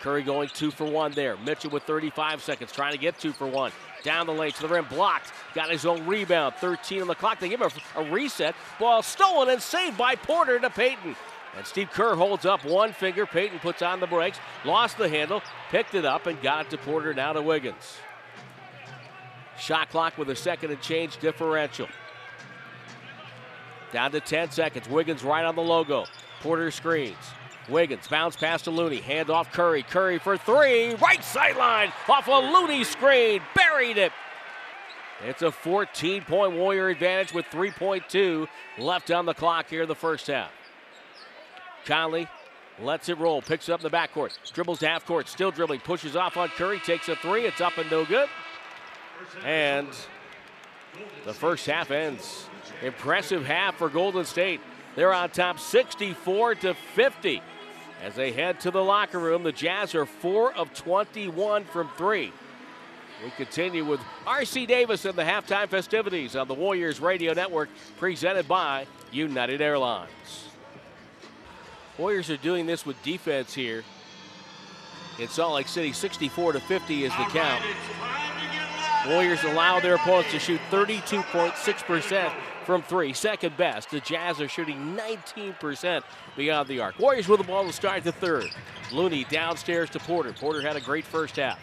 Curry 0.00 0.22
going 0.22 0.48
two 0.48 0.70
for 0.70 0.86
one 0.86 1.12
there. 1.12 1.36
Mitchell 1.36 1.70
with 1.70 1.82
35 1.82 2.42
seconds, 2.42 2.72
trying 2.72 2.92
to 2.92 2.98
get 2.98 3.18
two 3.18 3.32
for 3.32 3.46
one. 3.46 3.72
Down 4.04 4.26
the 4.26 4.32
lane 4.32 4.52
to 4.52 4.62
the 4.62 4.68
rim, 4.68 4.86
blocked. 4.88 5.32
Got 5.54 5.68
his 5.68 5.84
own 5.84 6.06
rebound. 6.06 6.54
13 6.54 7.02
on 7.02 7.08
the 7.08 7.14
clock. 7.14 7.40
They 7.40 7.50
give 7.50 7.60
him 7.60 7.68
a, 7.94 8.00
a 8.00 8.10
reset. 8.10 8.54
Ball 8.80 9.02
stolen 9.02 9.50
and 9.50 9.60
saved 9.60 9.98
by 9.98 10.14
Porter 10.14 10.58
to 10.58 10.70
Payton. 10.70 11.14
And 11.56 11.66
Steve 11.66 11.90
Kerr 11.90 12.14
holds 12.14 12.44
up 12.44 12.64
one 12.64 12.92
finger. 12.92 13.26
Payton 13.26 13.58
puts 13.58 13.82
on 13.82 14.00
the 14.00 14.06
brakes, 14.06 14.38
lost 14.64 14.98
the 14.98 15.08
handle, 15.08 15.42
picked 15.70 15.94
it 15.94 16.04
up, 16.04 16.26
and 16.26 16.40
got 16.40 16.66
it 16.66 16.70
to 16.70 16.78
Porter 16.78 17.14
now 17.14 17.32
to 17.32 17.42
Wiggins. 17.42 17.98
Shot 19.58 19.90
clock 19.90 20.16
with 20.16 20.30
a 20.30 20.36
second 20.36 20.70
and 20.70 20.80
change 20.80 21.16
differential. 21.18 21.88
Down 23.92 24.12
to 24.12 24.20
10 24.20 24.50
seconds. 24.50 24.88
Wiggins 24.88 25.24
right 25.24 25.44
on 25.44 25.56
the 25.56 25.62
logo. 25.62 26.04
Porter 26.40 26.70
screens. 26.70 27.16
Wiggins 27.68 28.06
bounce 28.06 28.36
pass 28.36 28.62
to 28.62 28.70
Looney. 28.70 28.98
Hand 28.98 29.30
off 29.30 29.52
Curry. 29.52 29.82
Curry 29.82 30.18
for 30.18 30.36
three. 30.36 30.94
Right 30.94 31.22
sideline 31.24 31.92
off 32.08 32.28
a 32.28 32.30
Looney 32.30 32.84
screen. 32.84 33.40
Buried 33.54 33.98
it. 33.98 34.12
It's 35.24 35.42
a 35.42 35.50
14 35.50 36.22
point 36.22 36.52
Warrior 36.52 36.88
advantage 36.88 37.32
with 37.32 37.46
3.2 37.46 38.46
left 38.78 39.10
on 39.10 39.26
the 39.26 39.34
clock 39.34 39.68
here 39.68 39.82
in 39.82 39.88
the 39.88 39.94
first 39.94 40.28
half. 40.28 40.52
Conley 41.84 42.28
lets 42.80 43.08
it 43.08 43.18
roll, 43.18 43.42
picks 43.42 43.68
it 43.68 43.72
up 43.72 43.80
in 43.80 43.90
the 43.90 43.96
backcourt, 43.96 44.36
dribbles 44.52 44.80
to 44.80 44.88
half 44.88 45.04
court, 45.04 45.28
still 45.28 45.50
dribbling, 45.50 45.80
pushes 45.80 46.16
off 46.16 46.36
on 46.36 46.48
Curry, 46.48 46.78
takes 46.80 47.08
a 47.08 47.16
three, 47.16 47.44
it's 47.44 47.60
up 47.60 47.76
and 47.78 47.90
no 47.90 48.04
good. 48.04 48.28
And 49.44 49.88
the 51.24 51.34
first 51.34 51.66
half 51.66 51.90
ends. 51.90 52.46
Impressive 52.82 53.44
half 53.44 53.76
for 53.76 53.88
Golden 53.88 54.24
State. 54.24 54.60
They're 54.94 55.12
on 55.12 55.30
top 55.30 55.58
64 55.58 56.56
to 56.56 56.74
50. 56.74 57.42
As 58.02 58.14
they 58.14 58.30
head 58.30 58.60
to 58.60 58.70
the 58.70 58.82
locker 58.82 59.18
room, 59.18 59.42
the 59.42 59.52
Jazz 59.52 59.94
are 59.94 60.06
4 60.06 60.54
of 60.54 60.72
21 60.74 61.64
from 61.64 61.88
3. 61.96 62.32
We 63.24 63.30
continue 63.30 63.84
with 63.84 64.00
R.C. 64.26 64.66
Davis 64.66 65.04
and 65.04 65.18
the 65.18 65.24
halftime 65.24 65.68
festivities 65.68 66.36
on 66.36 66.46
the 66.46 66.54
Warriors 66.54 67.00
Radio 67.00 67.32
Network, 67.32 67.68
presented 67.98 68.46
by 68.46 68.86
United 69.10 69.60
Airlines. 69.60 70.47
Warriors 71.98 72.30
are 72.30 72.36
doing 72.36 72.64
this 72.64 72.86
with 72.86 73.00
defense 73.02 73.52
here 73.52 73.82
in 75.18 75.26
Salt 75.28 75.54
Lake 75.54 75.66
City. 75.66 75.92
64 75.92 76.52
to 76.52 76.60
50 76.60 77.04
is 77.04 77.12
the 77.12 77.24
count. 77.24 77.64
Warriors 79.08 79.42
allow 79.42 79.80
their 79.80 79.96
opponents 79.96 80.30
to 80.30 80.38
shoot 80.38 80.60
32.6% 80.70 82.32
from 82.64 82.82
three, 82.82 83.12
second 83.12 83.56
best. 83.56 83.90
The 83.90 84.00
Jazz 84.00 84.40
are 84.40 84.48
shooting 84.48 84.96
19% 84.96 86.02
beyond 86.36 86.68
the 86.68 86.80
arc. 86.80 86.98
Warriors 87.00 87.26
with 87.26 87.40
the 87.40 87.46
ball 87.46 87.66
to 87.66 87.72
start 87.72 88.04
the 88.04 88.12
third. 88.12 88.46
Looney 88.92 89.24
downstairs 89.24 89.90
to 89.90 89.98
Porter. 89.98 90.32
Porter 90.32 90.60
had 90.60 90.76
a 90.76 90.80
great 90.80 91.04
first 91.04 91.36
half. 91.36 91.58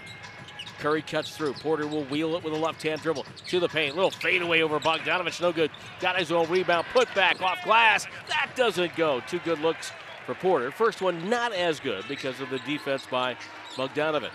Curry 0.79 1.01
cuts 1.01 1.37
through. 1.37 1.53
Porter 1.53 1.87
will 1.87 2.03
wheel 2.05 2.35
it 2.35 2.43
with 2.43 2.53
a 2.53 2.57
left 2.57 2.83
hand 2.83 3.01
dribble 3.01 3.25
to 3.47 3.59
the 3.61 3.69
paint. 3.69 3.95
Little 3.95 4.11
fadeaway 4.11 4.61
over 4.61 4.79
Bogdanovic. 4.79 5.39
No 5.39 5.53
good. 5.53 5.71
Got 6.01 6.17
his 6.17 6.31
own 6.31 6.49
rebound. 6.49 6.85
Put 6.91 7.13
back 7.15 7.41
off 7.41 7.63
glass. 7.63 8.05
That 8.27 8.49
doesn't 8.55 8.95
go. 8.95 9.21
Two 9.21 9.39
good 9.39 9.59
looks 9.59 9.91
for 10.25 10.33
Porter. 10.35 10.71
First 10.71 11.01
one 11.01 11.29
not 11.29 11.53
as 11.53 11.79
good 11.79 12.05
because 12.07 12.39
of 12.39 12.49
the 12.49 12.59
defense 12.59 13.05
by 13.09 13.35
Bogdanovic. 13.75 14.31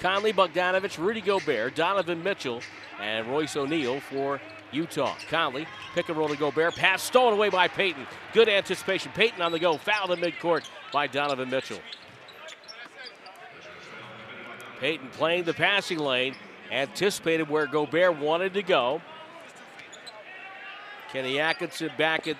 Conley, 0.00 0.32
Bogdanovic, 0.32 0.98
Rudy 0.98 1.20
Gobert, 1.20 1.74
Donovan 1.74 2.22
Mitchell, 2.22 2.60
and 3.00 3.26
Royce 3.28 3.56
O'Neale 3.56 4.00
for 4.00 4.40
Utah. 4.72 5.14
Conley, 5.28 5.66
pick 5.94 6.08
and 6.08 6.18
roll 6.18 6.28
to 6.28 6.36
Gobert. 6.36 6.76
Pass 6.76 7.02
stolen 7.02 7.34
away 7.34 7.48
by 7.48 7.68
Payton. 7.68 8.06
Good 8.32 8.48
anticipation. 8.48 9.12
Payton 9.12 9.40
on 9.40 9.52
the 9.52 9.58
go. 9.58 9.76
Fouled 9.78 10.10
in 10.12 10.20
midcourt 10.20 10.68
by 10.92 11.06
Donovan 11.06 11.48
Mitchell. 11.48 11.80
Payton 14.80 15.08
playing 15.10 15.44
the 15.44 15.54
passing 15.54 15.98
lane, 15.98 16.34
anticipated 16.70 17.48
where 17.48 17.66
Gobert 17.66 18.18
wanted 18.18 18.52
to 18.54 18.62
go. 18.62 19.00
Kenny 21.10 21.40
Atkinson 21.40 21.90
back 21.96 22.28
at 22.28 22.36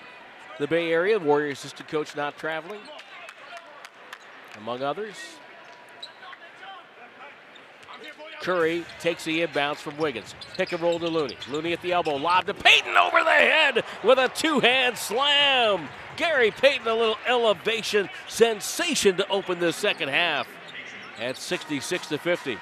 the 0.59 0.67
Bay 0.67 0.91
Area, 0.91 1.19
Warrior 1.19 1.51
assistant 1.51 1.87
coach 1.89 2.15
not 2.15 2.37
traveling, 2.37 2.81
among 4.57 4.81
others. 4.81 5.15
Curry 8.41 8.85
takes 8.99 9.25
the 9.25 9.45
inbounds 9.45 9.77
from 9.77 9.97
Wiggins. 9.97 10.33
Pick 10.55 10.71
and 10.71 10.81
roll 10.81 10.99
to 10.99 11.07
Looney. 11.07 11.37
Looney 11.49 11.73
at 11.73 11.81
the 11.81 11.91
elbow. 11.91 12.15
Lob 12.15 12.45
to 12.45 12.53
Payton 12.53 12.95
over 12.95 13.23
the 13.23 13.29
head 13.29 13.83
with 14.03 14.19
a 14.19 14.29
two 14.29 14.59
hand 14.59 14.97
slam. 14.97 15.89
Gary 16.15 16.51
Payton, 16.51 16.87
a 16.87 16.93
little 16.93 17.17
elevation 17.27 18.09
sensation 18.27 19.17
to 19.17 19.27
open 19.27 19.59
the 19.59 19.73
second 19.73 20.09
half 20.09 20.47
at 21.19 21.35
66 21.35 22.07
to 22.07 22.17
50. 22.17 22.57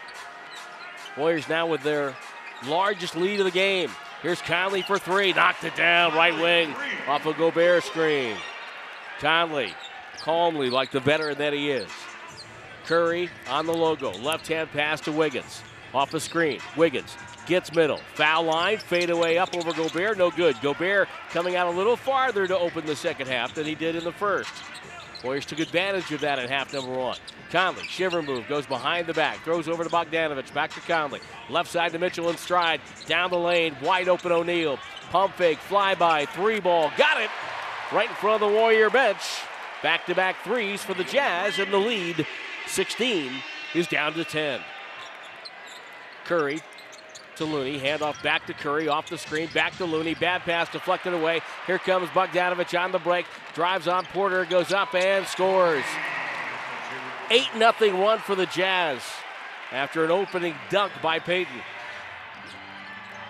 Warriors 1.18 1.48
now 1.48 1.68
with 1.68 1.84
their 1.84 2.16
largest 2.66 3.16
lead 3.16 3.40
of 3.40 3.46
the 3.46 3.52
game. 3.52 3.92
Here's 4.26 4.42
Conley 4.42 4.82
for 4.82 4.98
three. 4.98 5.34
Knocked 5.34 5.66
it 5.66 5.76
down, 5.76 6.16
right 6.16 6.34
wing, 6.34 6.74
off 7.08 7.28
a 7.28 7.34
Gobert 7.36 7.84
screen. 7.84 8.36
Conley, 9.20 9.72
calmly, 10.18 10.72
like 10.72 10.90
the 10.90 11.00
veteran 11.00 11.38
that 11.38 11.54
he 11.54 11.70
is. 11.70 11.92
Curry 12.88 13.30
on 13.48 13.68
the 13.68 13.74
logo. 13.76 14.14
Left 14.14 14.48
hand 14.48 14.72
pass 14.72 15.00
to 15.02 15.12
Wiggins. 15.12 15.62
Off 15.94 16.10
the 16.10 16.20
screen. 16.20 16.60
Wiggins 16.76 17.16
gets 17.46 17.72
middle. 17.72 18.00
Foul 18.16 18.46
line. 18.46 18.80
Fade 18.80 19.12
away 19.12 19.38
up 19.38 19.56
over 19.56 19.72
Gobert. 19.72 20.18
No 20.18 20.32
good. 20.32 20.60
Gobert 20.60 21.08
coming 21.30 21.56
out 21.56 21.68
a 21.68 21.78
little 21.78 21.96
farther 21.96 22.48
to 22.48 22.58
open 22.58 22.84
the 22.88 22.96
second 22.96 23.28
half 23.28 23.54
than 23.54 23.68
he 23.68 23.76
did 23.76 23.96
in 23.96 24.04
the 24.04 24.12
first. 24.12 24.52
Warriors 25.26 25.46
took 25.48 25.60
advantage 25.60 26.12
of 26.12 26.22
that 26.22 26.38
in 26.38 26.48
half 26.48 26.72
number 26.72 26.92
one. 26.92 27.18
Conley, 27.50 27.84
shiver 27.88 28.22
move, 28.22 28.48
goes 28.48 28.68
behind 28.68 29.08
the 29.08 29.14
back, 29.14 29.44
throws 29.44 29.68
over 29.68 29.84
to 29.84 29.90
Bogdanovic, 29.90 30.54
back 30.54 30.72
to 30.74 30.80
Conley. 30.82 31.20
Left 31.50 31.70
side 31.70 31.94
to 31.94 32.00
Mitchell 32.00 32.30
in 32.30 32.38
stride, 32.38 32.80
down 33.08 33.32
the 33.32 33.40
lane, 33.40 33.76
wide 33.82 34.08
open 34.08 34.32
O'Neale. 34.32 34.78
Pump 35.10 35.34
fake, 35.36 35.58
flyby, 35.68 36.30
three 36.30 36.60
ball, 36.60 36.92
got 36.96 37.20
it 37.20 37.32
right 37.92 38.08
in 38.08 38.16
front 38.16 38.44
of 38.44 38.52
the 38.52 38.56
Warrior 38.56 38.92
bench. 38.92 39.22
Back 39.82 40.06
to 40.06 40.14
back 40.14 40.44
threes 40.44 40.84
for 40.84 40.94
the 40.94 41.04
Jazz, 41.04 41.58
and 41.58 41.74
the 41.74 41.78
lead 41.78 42.28
16 42.68 43.32
is 43.74 43.88
down 43.88 44.14
to 44.14 44.24
10. 44.24 44.62
Curry 46.26 46.62
to 47.38 47.46
Looney. 47.46 47.80
Handoff 47.80 48.22
back 48.24 48.46
to 48.48 48.54
Curry 48.54 48.88
off 48.88 49.10
the 49.10 49.18
screen. 49.18 49.50
Back 49.54 49.76
to 49.78 49.86
Looney. 49.86 50.16
Bad 50.16 50.42
pass 50.42 50.70
deflected 50.70 51.14
away. 51.14 51.42
Here 51.68 51.80
comes 51.80 52.10
Bogdanovic 52.10 52.80
on 52.80 52.92
the 52.92 53.00
break. 53.00 53.26
Drives 53.54 53.88
on 53.88 54.06
Porter. 54.06 54.46
Goes 54.46 54.72
up 54.72 54.94
and 54.96 55.26
scores. 55.28 55.84
8 57.30 57.44
0 57.58 57.98
1 57.98 58.20
for 58.20 58.36
the 58.36 58.46
Jazz 58.48 59.02
after 59.72 60.06
an 60.06 60.12
opening 60.12 60.56
dunk 60.70 60.94
by 61.02 61.20
Payton. 61.20 61.62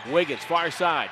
Wiggins, 0.09 0.43
far 0.43 0.69
side. 0.69 1.09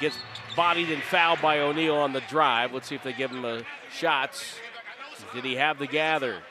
Gets 0.00 0.18
bodied 0.54 0.90
and 0.90 1.02
fouled 1.02 1.40
by 1.40 1.60
O'Neale 1.60 1.96
on 1.96 2.12
the 2.12 2.20
drive. 2.22 2.72
Let's 2.72 2.88
see 2.88 2.94
if 2.94 3.02
they 3.02 3.12
give 3.12 3.30
him 3.30 3.44
a 3.44 3.62
shots. 3.90 4.56
Did 5.34 5.44
he 5.44 5.56
have 5.56 5.78
the 5.78 5.86
gather? 5.86 6.42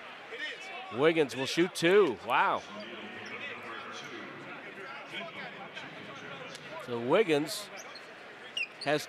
Wiggins 0.97 1.35
will 1.35 1.45
shoot 1.45 1.73
two. 1.75 2.17
Wow. 2.27 2.61
So 6.87 6.99
Wiggins 6.99 7.67
has 8.83 9.07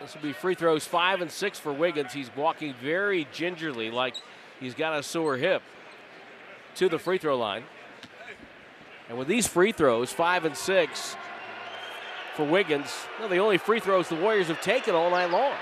this 0.00 0.14
will 0.14 0.22
be 0.22 0.32
free 0.32 0.54
throws 0.54 0.84
five 0.86 1.20
and 1.20 1.30
six 1.30 1.58
for 1.58 1.72
Wiggins. 1.72 2.12
He's 2.12 2.30
walking 2.34 2.74
very 2.82 3.26
gingerly, 3.32 3.90
like 3.90 4.14
he's 4.58 4.74
got 4.74 4.98
a 4.98 5.02
sore 5.02 5.36
hip 5.36 5.62
to 6.76 6.88
the 6.88 6.98
free 6.98 7.18
throw 7.18 7.38
line. 7.38 7.64
And 9.08 9.18
with 9.18 9.28
these 9.28 9.46
free 9.46 9.72
throws, 9.72 10.12
five 10.12 10.44
and 10.44 10.56
six 10.56 11.16
for 12.34 12.44
Wiggins, 12.44 12.90
well, 13.20 13.28
the 13.28 13.38
only 13.38 13.58
free 13.58 13.80
throws 13.80 14.08
the 14.08 14.16
Warriors 14.16 14.48
have 14.48 14.60
taken 14.60 14.94
all 14.94 15.10
night 15.10 15.30
long. 15.30 15.54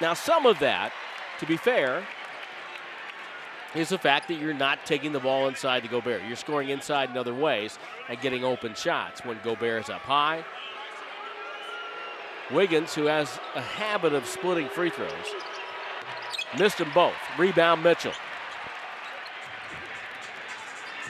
Now, 0.00 0.14
some 0.14 0.46
of 0.46 0.58
that, 0.58 0.92
to 1.38 1.46
be 1.46 1.56
fair, 1.56 2.04
is 3.74 3.90
the 3.90 3.98
fact 3.98 4.28
that 4.28 4.34
you're 4.34 4.54
not 4.54 4.84
taking 4.86 5.12
the 5.12 5.20
ball 5.20 5.46
inside 5.46 5.82
to 5.82 5.88
Gobert. 5.88 6.22
You're 6.26 6.36
scoring 6.36 6.70
inside 6.70 7.10
in 7.10 7.16
other 7.16 7.34
ways 7.34 7.78
and 8.08 8.20
getting 8.20 8.44
open 8.44 8.74
shots 8.74 9.24
when 9.24 9.38
Gobert 9.42 9.84
is 9.84 9.90
up 9.90 10.02
high. 10.02 10.44
Wiggins, 12.50 12.94
who 12.94 13.06
has 13.06 13.38
a 13.54 13.60
habit 13.60 14.12
of 14.12 14.26
splitting 14.26 14.68
free 14.68 14.90
throws, 14.90 15.10
missed 16.58 16.78
them 16.78 16.90
both. 16.94 17.14
Rebound 17.38 17.82
Mitchell. 17.82 18.12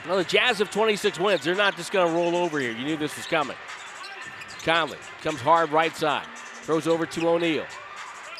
Well, 0.07 0.17
the 0.17 0.23
Jazz 0.23 0.59
have 0.59 0.69
26 0.71 1.19
wins. 1.19 1.43
They're 1.43 1.55
not 1.55 1.75
just 1.75 1.91
going 1.91 2.07
to 2.07 2.13
roll 2.13 2.35
over 2.35 2.59
here. 2.59 2.71
You 2.71 2.85
knew 2.85 2.97
this 2.97 3.17
was 3.17 3.25
coming. 3.25 3.57
Conley 4.63 4.99
comes 5.21 5.41
hard 5.41 5.71
right 5.71 5.95
side. 5.95 6.27
Throws 6.61 6.87
over 6.87 7.05
to 7.05 7.27
O'Neale. 7.27 7.65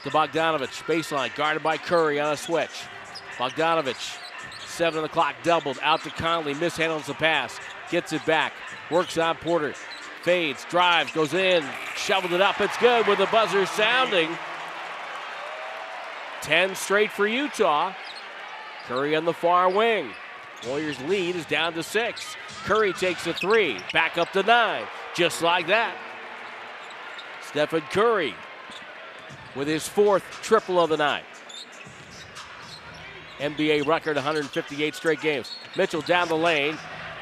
To 0.04 0.10
Bogdanovic. 0.10 0.84
Baseline 0.84 1.36
guarded 1.36 1.64
by 1.64 1.78
Curry 1.78 2.20
on 2.20 2.34
a 2.34 2.38
switch. 2.38 2.84
Bogdanovic, 3.38 4.18
seven 4.66 5.00
on 5.00 5.04
the 5.04 5.10
clock, 5.10 5.36
doubled 5.44 5.80
out 5.82 6.04
to 6.04 6.10
Conley, 6.12 6.54
mishandles 6.54 7.06
the 7.06 7.14
pass, 7.16 7.60
gets 7.90 8.14
it 8.14 8.26
back, 8.26 8.54
works 8.90 9.18
on 9.18 9.36
Porter, 9.38 9.74
fades, 10.24 10.66
drives, 10.66 11.12
goes 11.12 11.34
in, 11.34 11.64
shoveled 11.96 12.34
it 12.34 12.42
up. 12.42 12.60
It's 12.62 12.78
good 12.78 13.08
with 13.08 13.20
the 13.20 13.28
buzzer 13.28 13.66
sounding. 13.66 14.30
10 16.42 16.76
straight 16.76 17.12
for 17.12 17.28
Utah. 17.28 17.94
Curry 18.88 19.16
on 19.16 19.26
the 19.26 19.34
far 19.34 19.70
wing. 19.70 20.12
Warriors 20.68 21.00
lead 21.02 21.36
is 21.36 21.46
down 21.46 21.74
to 21.74 21.84
six. 21.84 22.36
Curry 22.64 22.94
takes 22.94 23.28
a 23.28 23.34
three, 23.34 23.80
back 23.94 24.18
up 24.18 24.32
to 24.34 24.44
nine, 24.44 24.86
just 25.16 25.42
like 25.42 25.68
that. 25.68 25.96
Stephen 27.42 27.82
Curry 27.82 28.34
with 29.56 29.68
his 29.68 29.88
fourth 29.88 30.24
triple 30.42 30.80
of 30.80 30.90
the 30.90 30.98
night. 30.98 31.24
NBA 33.40 33.86
record 33.86 34.16
158 34.16 34.96
straight 34.96 35.22
games. 35.22 35.56
Mitchell 35.76 36.02
down 36.02 36.28
the 36.28 36.38
lane, 36.38 36.78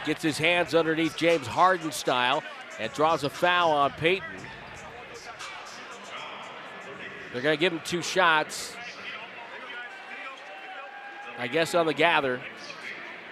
gets 0.06 0.22
his 0.22 0.38
hands 0.38 0.76
underneath 0.76 1.16
James 1.18 1.48
Harden 1.48 1.92
style, 1.92 2.44
and 2.80 2.92
draws 2.94 3.24
a 3.24 3.30
foul 3.30 3.72
on 3.72 3.92
Payton. 3.92 4.28
They're 7.32 7.42
going 7.42 7.58
to 7.58 7.60
give 7.60 7.74
him 7.74 7.82
two 7.84 8.02
shots. 8.02 8.76
I 11.38 11.48
guess 11.48 11.74
on 11.74 11.88
the 11.88 11.94
gather. 11.94 12.40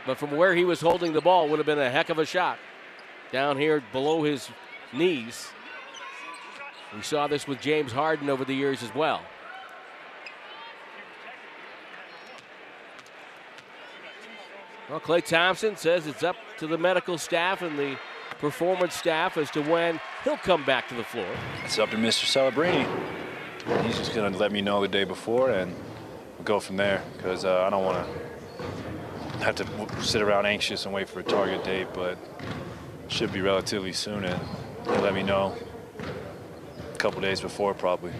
But 0.05 0.17
from 0.17 0.31
where 0.31 0.55
he 0.55 0.65
was 0.65 0.81
holding 0.81 1.13
the 1.13 1.21
ball, 1.21 1.47
would 1.49 1.59
have 1.59 1.67
been 1.67 1.79
a 1.79 1.89
heck 1.89 2.09
of 2.09 2.17
a 2.17 2.25
shot. 2.25 2.57
Down 3.31 3.57
here 3.57 3.83
below 3.91 4.23
his 4.23 4.49
knees. 4.91 5.49
We 6.95 7.03
saw 7.03 7.27
this 7.27 7.47
with 7.47 7.61
James 7.61 7.91
Harden 7.91 8.29
over 8.29 8.43
the 8.43 8.53
years 8.53 8.83
as 8.83 8.93
well. 8.93 9.21
Well, 14.89 14.99
Klay 14.99 15.23
Thompson 15.23 15.77
says 15.77 16.05
it's 16.05 16.23
up 16.23 16.35
to 16.61 16.67
the 16.67 16.77
medical 16.77 17.17
staff 17.17 17.63
and 17.63 17.77
the 17.79 17.97
performance 18.37 18.93
staff 18.93 19.35
as 19.35 19.49
to 19.49 19.63
when 19.63 19.99
he'll 20.23 20.37
come 20.37 20.63
back 20.63 20.87
to 20.87 20.93
the 20.93 21.03
floor. 21.03 21.25
It's 21.65 21.79
up 21.79 21.89
to 21.89 21.97
Mr. 21.97 22.25
Celebrini. 22.25 22.87
He's 23.83 23.97
just 23.97 24.13
going 24.13 24.31
to 24.31 24.37
let 24.37 24.51
me 24.51 24.61
know 24.61 24.79
the 24.79 24.87
day 24.87 25.03
before 25.03 25.49
and 25.49 25.73
we'll 26.37 26.45
go 26.45 26.59
from 26.59 26.77
there 26.77 27.01
because 27.17 27.45
uh, 27.45 27.63
I 27.63 27.71
don't 27.71 27.83
want 27.83 28.07
to 28.07 29.43
have 29.43 29.55
to 29.55 30.03
sit 30.03 30.21
around 30.21 30.45
anxious 30.45 30.85
and 30.85 30.93
wait 30.93 31.09
for 31.09 31.21
a 31.21 31.23
target 31.23 31.63
date, 31.63 31.87
but 31.95 32.15
should 33.07 33.33
be 33.33 33.41
relatively 33.41 33.91
soon 33.91 34.23
and 34.23 34.39
he'll 34.85 35.01
let 35.01 35.15
me 35.15 35.23
know 35.23 35.55
a 36.93 36.97
couple 36.97 37.21
days 37.21 37.41
before 37.41 37.73
probably. 37.73 38.13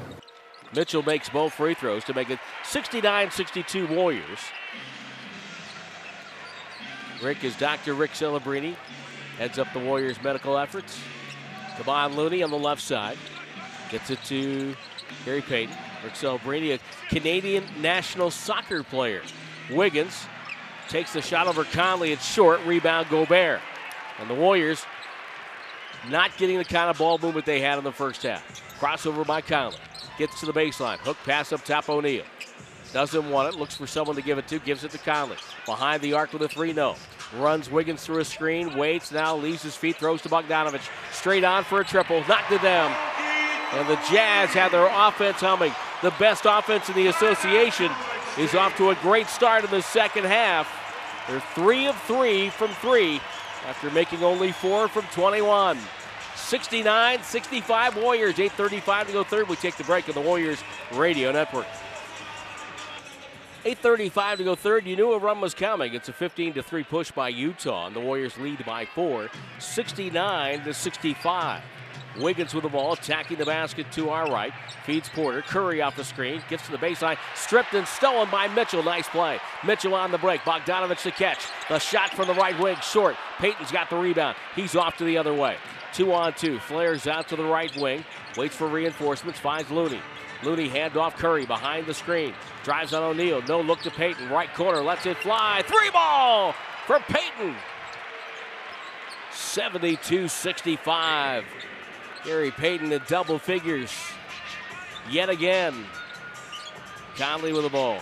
Mitchell 0.76 1.04
makes 1.04 1.30
both 1.30 1.54
free 1.54 1.76
throws 1.76 2.04
to 2.06 2.16
make 2.16 2.32
it 2.32 2.40
69-62 2.64 3.96
Warriors. 3.96 4.40
Rick 7.22 7.44
is 7.44 7.56
Dr. 7.56 7.94
Rick 7.94 8.12
Celebrini, 8.12 8.76
heads 9.38 9.60
up 9.60 9.72
the 9.74 9.80
Warriors' 9.80 10.22
medical 10.24 10.58
efforts. 10.58 11.00
Kevon 11.78 12.16
Looney 12.16 12.44
on 12.44 12.50
the 12.50 12.58
left 12.58 12.82
side. 12.82 13.18
Gets 13.90 14.10
it 14.10 14.24
to 14.26 14.76
Gary 15.26 15.42
Payton. 15.42 15.76
Rick 16.04 16.14
Celebrini, 16.14 16.74
a 16.74 16.80
Canadian 17.10 17.64
national 17.80 18.32
soccer 18.32 18.84
player. 18.84 19.22
Wiggins 19.70 20.26
takes 20.90 21.14
the 21.14 21.22
shot 21.22 21.48
over 21.48 21.64
Conley. 21.64 22.12
It's 22.12 22.26
short. 22.26 22.60
Rebound 22.66 23.10
Gobert. 23.10 23.62
And 24.20 24.30
the 24.30 24.34
Warriors 24.34 24.86
not 26.10 26.36
getting 26.38 26.58
the 26.58 26.66
kind 26.66 26.90
of 26.90 26.98
ball 26.98 27.18
movement 27.20 27.46
they 27.46 27.62
had 27.62 27.78
in 27.78 27.84
the 27.84 27.92
first 27.92 28.24
half. 28.24 28.44
Crossover 28.80 29.26
by 29.26 29.42
Conley. 29.42 29.78
Gets 30.18 30.40
to 30.40 30.46
the 30.46 30.54
baseline. 30.54 30.98
Hook 30.98 31.18
pass 31.24 31.54
up 31.54 31.64
top 31.64 31.88
O'Neale. 31.88 32.26
Doesn't 32.94 33.30
want 33.30 33.54
it. 33.54 33.60
Looks 33.60 33.76
for 33.76 33.88
someone 33.88 34.16
to 34.18 34.22
give 34.22 34.38
it 34.38 34.48
to. 34.50 34.60
Gives 34.60 34.84
it 34.84 34.92
to 34.92 34.98
Conley. 34.98 35.38
Behind 35.66 36.02
the 36.02 36.14
arc 36.14 36.34
with 36.34 36.42
a 36.42 36.50
3 36.50 36.74
0. 36.74 36.96
Runs 37.38 37.70
Wiggins 37.70 38.04
through 38.04 38.20
a 38.20 38.26
screen. 38.26 38.78
Waits 38.78 39.12
now. 39.12 39.36
Leaves 39.36 39.64
his 39.64 39.76
feet. 39.76 39.96
Throws 39.96 40.22
to 40.24 40.30
Bogdanovic. 40.30 40.82
Straight 41.14 41.44
on 41.44 41.64
for 41.64 41.80
a 41.80 41.86
triple. 41.86 42.24
Knocked 42.28 42.52
it 42.52 42.62
down. 42.62 42.94
And 43.74 43.88
the 43.88 43.96
Jazz 44.12 44.50
have 44.50 44.72
their 44.72 44.90
offense 44.92 45.40
humming. 45.40 45.74
The 46.02 46.14
best 46.20 46.44
offense 46.46 46.90
in 46.90 46.96
the 46.96 47.08
association 47.08 47.90
is 48.38 48.54
off 48.56 48.76
to 48.78 48.90
a 48.90 48.96
great 48.96 49.28
start 49.28 49.64
in 49.64 49.72
the 49.72 49.82
second 49.82 50.26
half. 50.26 50.68
They're 51.28 51.44
three 51.56 51.88
of 51.88 51.96
three 52.04 52.50
from 52.50 52.72
three 52.82 53.22
after 53.68 53.90
making 53.92 54.24
only 54.24 54.52
four 54.52 54.88
from 54.88 55.04
21. 55.14 55.78
69 56.36 57.24
65 57.24 57.98
Warriors, 57.98 58.36
8.35 58.36 59.08
to 59.08 59.14
go 59.14 59.24
third. 59.24 59.48
We 59.48 59.56
take 59.56 59.76
the 59.76 59.84
break 59.84 60.10
on 60.10 60.16
the 60.16 60.22
Warriors 60.22 60.62
Radio 60.94 61.32
Network. 61.32 61.68
8.35 63.64 64.38
to 64.38 64.44
go 64.44 64.56
third. 64.56 64.88
You 64.88 64.96
knew 64.96 65.14
a 65.14 65.20
run 65.20 65.40
was 65.40 65.54
coming. 65.54 65.94
It's 65.94 66.10
a 66.10 66.14
15 66.14 66.54
to 66.56 66.64
3 66.64 66.84
push 66.84 67.12
by 67.12 67.30
Utah, 67.30 67.86
and 67.86 67.96
the 67.96 68.00
Warriors 68.00 68.36
lead 68.40 68.66
by 68.66 68.86
four, 68.86 69.30
69 69.60 70.64
to 70.64 70.74
65. 70.74 71.62
Wiggins 72.20 72.54
with 72.54 72.64
the 72.64 72.70
ball, 72.70 72.94
attacking 72.94 73.38
the 73.38 73.46
basket 73.46 73.90
to 73.92 74.10
our 74.10 74.30
right. 74.30 74.52
Feeds 74.84 75.08
Porter. 75.10 75.44
Curry 75.44 75.82
off 75.82 75.96
the 75.96 76.04
screen. 76.04 76.42
Gets 76.50 76.66
to 76.66 76.72
the 76.72 76.78
baseline. 76.78 77.18
Stripped 77.36 77.74
and 77.74 77.88
stolen 77.88 78.30
by 78.30 78.48
Mitchell. 78.50 78.84
Nice 78.84 79.08
play. 79.08 79.40
Mitchell 79.66 79.94
on 79.94 80.12
the 80.12 80.18
break. 80.18 80.42
Bogdanovic 80.42 81.02
to 81.04 81.12
catch. 81.12 81.46
The 81.70 81.80
shot 81.80 82.10
from 82.10 82.28
the 82.28 82.34
right 82.34 82.60
wing. 82.60 82.76
Short. 82.82 83.16
Payton's 83.38 83.72
got 83.72 83.90
the 83.90 83.96
rebound. 83.96 84.36
He's 84.56 84.76
off 84.76 84.98
to 84.98 85.06
the 85.06 85.18
other 85.18 85.34
way. 85.34 85.56
Two 85.94 86.12
on 86.12 86.34
two. 86.34 86.60
Flares 86.60 87.08
out 87.08 87.30
to 87.30 87.38
the 87.38 87.46
right 87.46 87.74
wing. 87.78 88.04
Waits 88.36 88.58
for 88.58 88.68
reinforcements. 88.68 89.40
Finds 89.40 89.72
Looney. 89.72 90.02
Looney 90.44 90.70
handoff 90.70 91.14
Curry 91.16 91.46
behind 91.46 91.86
the 91.86 91.94
screen. 91.94 92.34
Drives 92.64 92.94
on 92.94 93.04
O'Neale. 93.04 93.42
No 93.44 93.62
look 93.62 93.82
to 93.82 93.92
Payton. 93.92 94.30
Right 94.30 94.54
corner. 94.54 94.82
Lets 94.82 95.06
it 95.06 95.18
fly. 95.18 95.64
Three 95.66 95.90
ball 95.92 96.54
for 96.86 97.00
Payton. 97.00 97.56
72 99.32 100.28
65. 100.28 101.46
Gary 102.24 102.52
Payton 102.52 102.92
in 102.92 103.02
double 103.08 103.40
figures. 103.40 103.92
Yet 105.10 105.30
again. 105.30 105.86
Conley 107.18 107.54
with 107.54 107.64
the 107.64 107.70
ball. 107.70 108.00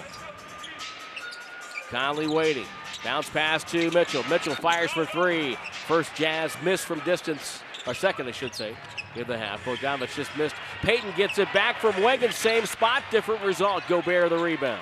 Conley 1.90 2.28
waiting. 2.28 2.66
Bounce 3.04 3.30
pass 3.30 3.64
to 3.72 3.90
Mitchell. 3.92 4.24
Mitchell 4.30 4.56
fires 4.56 4.92
for 4.92 5.06
three. 5.06 5.58
First 5.88 6.14
Jazz 6.16 6.56
miss 6.64 6.84
from 6.84 7.00
distance. 7.00 7.62
Or 7.88 7.94
second, 7.94 8.28
I 8.28 8.32
should 8.32 8.54
say, 8.54 8.76
in 9.16 9.28
the 9.28 9.38
half. 9.38 9.64
Bogdanovic 9.66 10.16
just 10.16 10.36
missed. 10.38 10.55
Payton 10.82 11.14
gets 11.16 11.38
it 11.38 11.51
back 11.53 11.80
from 11.80 12.01
Wiggins. 12.03 12.36
Same 12.36 12.66
spot, 12.66 13.03
different 13.12 13.43
result. 13.43 13.84
Gobert 13.88 14.30
the 14.30 14.38
rebound. 14.38 14.82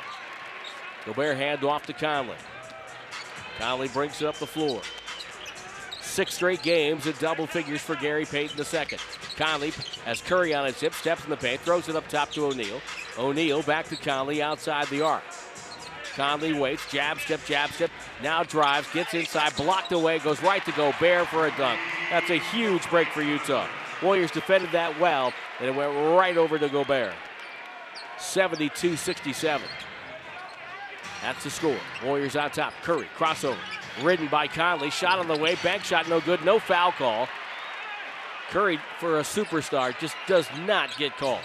Gobert 1.06 1.38
hand 1.38 1.64
off 1.64 1.86
to 1.86 1.94
Conley. 1.94 2.36
Conley 3.58 3.88
brings 3.88 4.22
it 4.22 4.28
up 4.28 4.36
the 4.36 4.48
floor. 4.48 4.82
Six 6.02 6.34
straight 6.34 6.62
games 6.62 7.06
in 7.06 7.14
double 7.20 7.48
figures 7.48 7.82
for 7.82 7.96
Gary 7.96 8.26
Payton 8.26 8.60
II. 8.60 8.98
Conley 9.36 9.72
has 10.06 10.22
Curry 10.22 10.54
on 10.54 10.66
his 10.66 10.80
hip, 10.80 10.94
steps 10.94 11.24
in 11.24 11.30
the 11.30 11.38
paint, 11.38 11.62
throws 11.62 11.90
it 11.90 11.96
up 11.96 12.08
top 12.08 12.32
to 12.32 12.46
O'Neale. 12.46 12.82
O'Neale 13.18 13.62
back 13.62 13.88
to 13.90 13.96
Conley 13.96 14.42
outside 14.42 14.88
the 14.88 15.02
arc. 15.02 15.24
Conley 16.16 16.54
waits, 16.54 16.90
jab 16.92 17.20
step, 17.20 17.40
jab 17.46 17.70
step, 17.70 17.92
now 18.24 18.42
drives, 18.42 18.92
gets 18.92 19.14
inside, 19.14 19.56
blocked 19.56 19.92
away, 19.92 20.18
goes 20.18 20.42
right 20.42 20.66
to 20.66 20.72
Gobert 20.72 21.28
for 21.28 21.46
a 21.46 21.56
dunk. 21.58 21.80
That's 22.10 22.32
a 22.32 22.40
huge 22.40 22.90
break 22.90 23.08
for 23.10 23.22
Utah. 23.22 23.68
Warriors 24.02 24.32
defended 24.32 24.72
that 24.72 25.00
well, 25.00 25.34
and 25.60 25.68
it 25.68 25.76
went 25.76 25.94
right 26.18 26.38
over 26.38 26.60
to 26.60 26.70
Gobert. 26.70 27.14
72 28.18 28.96
67. 28.96 29.68
That's 31.22 31.44
the 31.44 31.50
score. 31.50 31.78
Warriors 32.04 32.36
on 32.36 32.52
top. 32.52 32.74
Curry, 32.84 33.08
crossover. 33.18 33.58
Ridden 34.02 34.28
by 34.28 34.48
Conley. 34.48 34.92
Shot 34.92 35.20
on 35.20 35.28
the 35.28 35.38
way. 35.38 35.56
Bank 35.64 35.84
shot 35.84 36.08
no 36.08 36.22
good. 36.22 36.44
No 36.46 36.60
foul 36.60 36.92
call. 36.92 37.28
Curry, 38.50 38.80
for 39.00 39.20
a 39.20 39.24
superstar, 39.24 39.98
just 40.00 40.16
does 40.28 40.48
not 40.66 40.96
get 40.98 41.18
calls. 41.18 41.42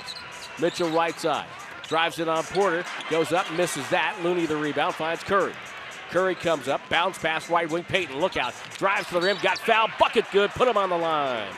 Mitchell 0.61 0.90
right 0.90 1.18
side. 1.18 1.46
Drives 1.88 2.18
it 2.18 2.28
on 2.28 2.44
Porter. 2.44 2.84
Goes 3.11 3.32
up, 3.32 3.50
misses 3.53 3.88
that. 3.88 4.16
Looney 4.22 4.46
the 4.46 4.57
rebound. 4.57 4.94
Finds 4.94 5.22
Curry. 5.22 5.53
Curry 6.11 6.34
comes 6.34 6.68
up. 6.68 6.80
Bounce 6.90 7.18
pass 7.18 7.48
right 7.48 7.68
wing. 7.70 7.84
Payton, 7.84 8.18
look 8.20 8.36
out. 8.36 8.55
Drives 8.76 9.09
to 9.09 9.14
the 9.14 9.20
rim. 9.22 9.38
Got 9.42 9.59
foul. 9.59 9.88
Bucket 9.98 10.26
good. 10.30 10.50
Put 10.50 10.68
him 10.68 10.76
on 10.76 10.90
the 10.90 10.98
line. 10.98 11.48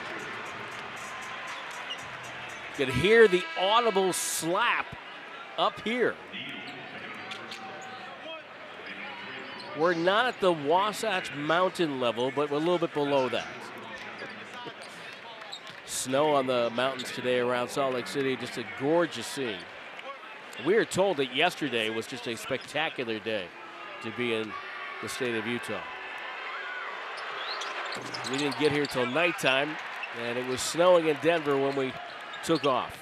Could 2.76 2.88
hear 2.88 3.28
the 3.28 3.44
audible 3.58 4.12
slap 4.12 4.86
up 5.56 5.80
here. 5.82 6.16
We're 9.78 9.94
not 9.94 10.26
at 10.26 10.40
the 10.40 10.52
Wasatch 10.52 11.32
Mountain 11.34 12.00
level, 12.00 12.32
but 12.34 12.50
we're 12.50 12.56
a 12.56 12.60
little 12.60 12.78
bit 12.78 12.92
below 12.92 13.28
that. 13.28 13.46
Snow 15.86 16.34
on 16.34 16.46
the 16.46 16.70
mountains 16.70 17.12
today 17.12 17.38
around 17.38 17.68
Salt 17.68 17.94
Lake 17.94 18.08
City, 18.08 18.36
just 18.36 18.58
a 18.58 18.64
gorgeous 18.80 19.26
scene. 19.26 19.58
We 20.66 20.74
are 20.74 20.84
told 20.84 21.16
that 21.18 21.34
yesterday 21.34 21.90
was 21.90 22.06
just 22.06 22.26
a 22.26 22.36
spectacular 22.36 23.18
day 23.20 23.46
to 24.02 24.10
be 24.16 24.34
in 24.34 24.52
the 25.02 25.08
state 25.08 25.34
of 25.36 25.46
Utah. 25.46 25.80
We 28.30 28.38
didn't 28.38 28.58
get 28.58 28.72
here 28.72 28.86
till 28.86 29.06
nighttime, 29.06 29.76
and 30.22 30.36
it 30.36 30.46
was 30.46 30.60
snowing 30.60 31.08
in 31.08 31.16
Denver 31.22 31.56
when 31.56 31.76
we 31.76 31.92
took 32.44 32.64
off. 32.64 32.96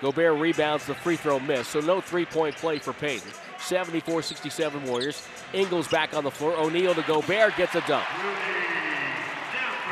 Gobert 0.00 0.38
rebounds 0.38 0.86
the 0.86 0.94
free 0.94 1.16
throw 1.16 1.38
miss, 1.40 1.68
so 1.68 1.80
no 1.80 2.00
three 2.00 2.24
point 2.24 2.56
play 2.56 2.78
for 2.78 2.92
Payton. 2.92 3.30
74 3.58 4.22
67 4.22 4.84
Warriors. 4.84 5.26
Ingles 5.52 5.88
back 5.88 6.14
on 6.14 6.24
the 6.24 6.30
floor. 6.30 6.54
O'Neale 6.56 6.94
to 6.94 7.02
Gobert 7.02 7.56
gets 7.56 7.74
a 7.74 7.80
dunk. 7.86 8.06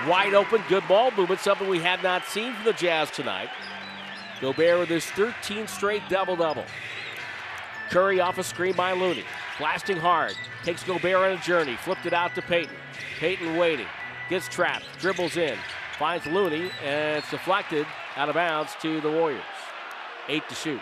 Wide 0.07 0.35
open, 0.35 0.63
good 0.69 0.87
ball 0.89 1.11
movement, 1.13 1.41
something 1.41 1.69
we 1.69 1.79
have 1.79 2.03
not 2.03 2.25
seen 2.27 2.53
from 2.55 2.65
the 2.65 2.73
Jazz 2.73 3.11
tonight. 3.11 3.49
Gobert 4.41 4.81
with 4.81 4.89
his 4.89 5.05
13th 5.05 5.69
straight 5.69 6.03
double 6.09 6.37
double. 6.37 6.65
Curry 7.91 8.21
off 8.21 8.39
a 8.39 8.43
screen 8.43 8.75
by 8.75 8.93
Looney. 8.93 9.25
Blasting 9.59 9.99
hard. 9.99 10.35
Takes 10.65 10.83
Gobert 10.83 11.15
on 11.15 11.33
a 11.33 11.37
journey. 11.43 11.77
Flipped 11.77 12.07
it 12.07 12.13
out 12.13 12.35
to 12.35 12.43
Payton. 12.43 12.75
Payton 13.19 13.57
waiting. 13.57 13.87
Gets 14.29 14.49
trapped. 14.49 14.85
Dribbles 14.99 15.37
in. 15.37 15.57
Finds 15.99 16.27
Looney. 16.27 16.71
And 16.83 17.19
it's 17.19 17.31
deflected 17.31 17.87
out 18.17 18.29
of 18.29 18.35
bounds 18.35 18.75
to 18.83 19.01
the 19.01 19.11
Warriors. 19.11 19.43
Eight 20.29 20.49
to 20.49 20.55
shoot. 20.55 20.81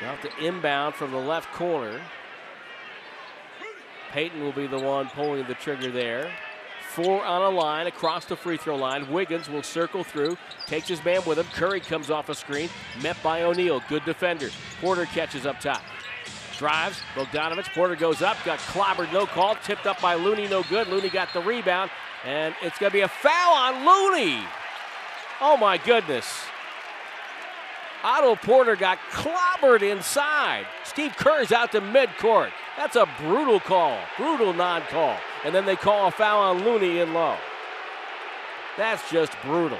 Now 0.00 0.16
to 0.16 0.44
inbound 0.44 0.94
from 0.94 1.12
the 1.12 1.18
left 1.18 1.52
corner. 1.52 2.00
Payton 4.10 4.42
will 4.42 4.52
be 4.52 4.66
the 4.66 4.78
one 4.78 5.08
pulling 5.08 5.46
the 5.46 5.54
trigger 5.54 5.90
there. 5.90 6.32
Four 6.90 7.24
on 7.24 7.40
a 7.40 7.56
line 7.56 7.86
across 7.86 8.26
the 8.26 8.36
free 8.36 8.58
throw 8.58 8.76
line. 8.76 9.10
Wiggins 9.10 9.48
will 9.48 9.62
circle 9.62 10.04
through, 10.04 10.36
takes 10.66 10.88
his 10.88 11.02
man 11.02 11.22
with 11.24 11.38
him. 11.38 11.46
Curry 11.54 11.80
comes 11.80 12.10
off 12.10 12.28
a 12.28 12.34
screen, 12.34 12.68
met 13.00 13.16
by 13.22 13.42
O'Neale. 13.42 13.82
Good 13.88 14.04
defender. 14.04 14.50
Porter 14.80 15.06
catches 15.06 15.46
up 15.46 15.58
top. 15.60 15.80
Drives, 16.58 17.00
Bogdanovic. 17.14 17.72
Porter 17.72 17.96
goes 17.96 18.20
up, 18.20 18.36
got 18.44 18.58
clobbered, 18.58 19.10
no 19.12 19.24
call. 19.24 19.54
Tipped 19.56 19.86
up 19.86 20.02
by 20.02 20.14
Looney, 20.14 20.46
no 20.48 20.62
good. 20.64 20.88
Looney 20.88 21.08
got 21.08 21.32
the 21.32 21.40
rebound, 21.40 21.90
and 22.24 22.54
it's 22.62 22.78
going 22.78 22.90
to 22.90 22.94
be 22.94 23.00
a 23.00 23.08
foul 23.08 23.54
on 23.54 23.86
Looney. 23.86 24.42
Oh 25.40 25.56
my 25.56 25.78
goodness. 25.78 26.44
Otto 28.04 28.34
Porter 28.36 28.74
got 28.74 28.98
clobbered 29.10 29.82
inside. 29.82 30.66
Steve 30.84 31.16
Kerr's 31.16 31.52
out 31.52 31.72
to 31.72 31.80
midcourt. 31.80 32.50
That's 32.76 32.96
a 32.96 33.08
brutal 33.20 33.60
call, 33.60 33.98
brutal 34.16 34.52
non 34.52 34.82
call. 34.82 35.16
And 35.44 35.54
then 35.54 35.66
they 35.66 35.76
call 35.76 36.08
a 36.08 36.10
foul 36.10 36.40
on 36.40 36.64
Looney 36.64 36.98
in 36.98 37.14
low. 37.14 37.36
That's 38.76 39.08
just 39.10 39.32
brutal. 39.42 39.78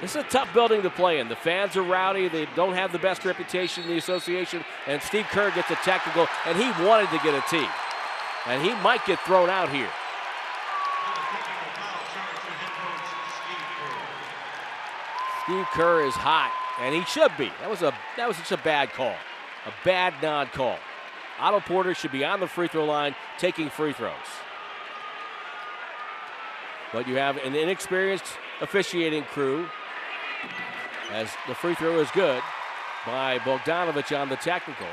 This 0.00 0.16
is 0.16 0.24
a 0.24 0.28
tough 0.28 0.52
building 0.52 0.82
to 0.82 0.90
play 0.90 1.20
in. 1.20 1.28
The 1.28 1.36
fans 1.36 1.76
are 1.76 1.82
rowdy. 1.82 2.28
They 2.28 2.48
don't 2.56 2.74
have 2.74 2.90
the 2.90 2.98
best 2.98 3.24
reputation 3.24 3.84
in 3.84 3.90
the 3.90 3.98
association. 3.98 4.64
And 4.88 5.00
Steve 5.00 5.26
Kerr 5.26 5.52
gets 5.52 5.70
a 5.70 5.76
technical, 5.76 6.26
and 6.44 6.58
he 6.58 6.64
wanted 6.84 7.08
to 7.10 7.18
get 7.22 7.34
a 7.34 7.44
tee. 7.48 7.68
And 8.46 8.62
he 8.62 8.74
might 8.82 9.04
get 9.06 9.20
thrown 9.20 9.48
out 9.48 9.70
here. 9.70 9.90
Steve 15.44 15.66
Kerr 15.72 16.04
is 16.04 16.14
hot, 16.14 16.52
and 16.80 16.94
he 16.94 17.04
should 17.04 17.36
be. 17.36 17.50
That 17.60 17.68
was 17.68 17.82
a 17.82 17.92
that 18.16 18.28
was 18.28 18.36
just 18.36 18.52
a 18.52 18.56
bad 18.58 18.92
call, 18.92 19.14
a 19.66 19.72
bad 19.84 20.14
non-call. 20.22 20.78
Otto 21.38 21.60
Porter 21.60 21.94
should 21.94 22.12
be 22.12 22.24
on 22.24 22.40
the 22.40 22.46
free 22.46 22.68
throw 22.68 22.84
line 22.84 23.14
taking 23.38 23.68
free 23.68 23.92
throws. 23.92 24.12
But 26.92 27.08
you 27.08 27.16
have 27.16 27.38
an 27.38 27.54
inexperienced 27.54 28.26
officiating 28.60 29.24
crew 29.24 29.66
as 31.10 31.30
the 31.48 31.54
free 31.54 31.74
throw 31.74 31.98
is 31.98 32.10
good 32.12 32.42
by 33.04 33.38
Bogdanovic 33.40 34.16
on 34.18 34.28
the 34.28 34.36
technical. 34.36 34.86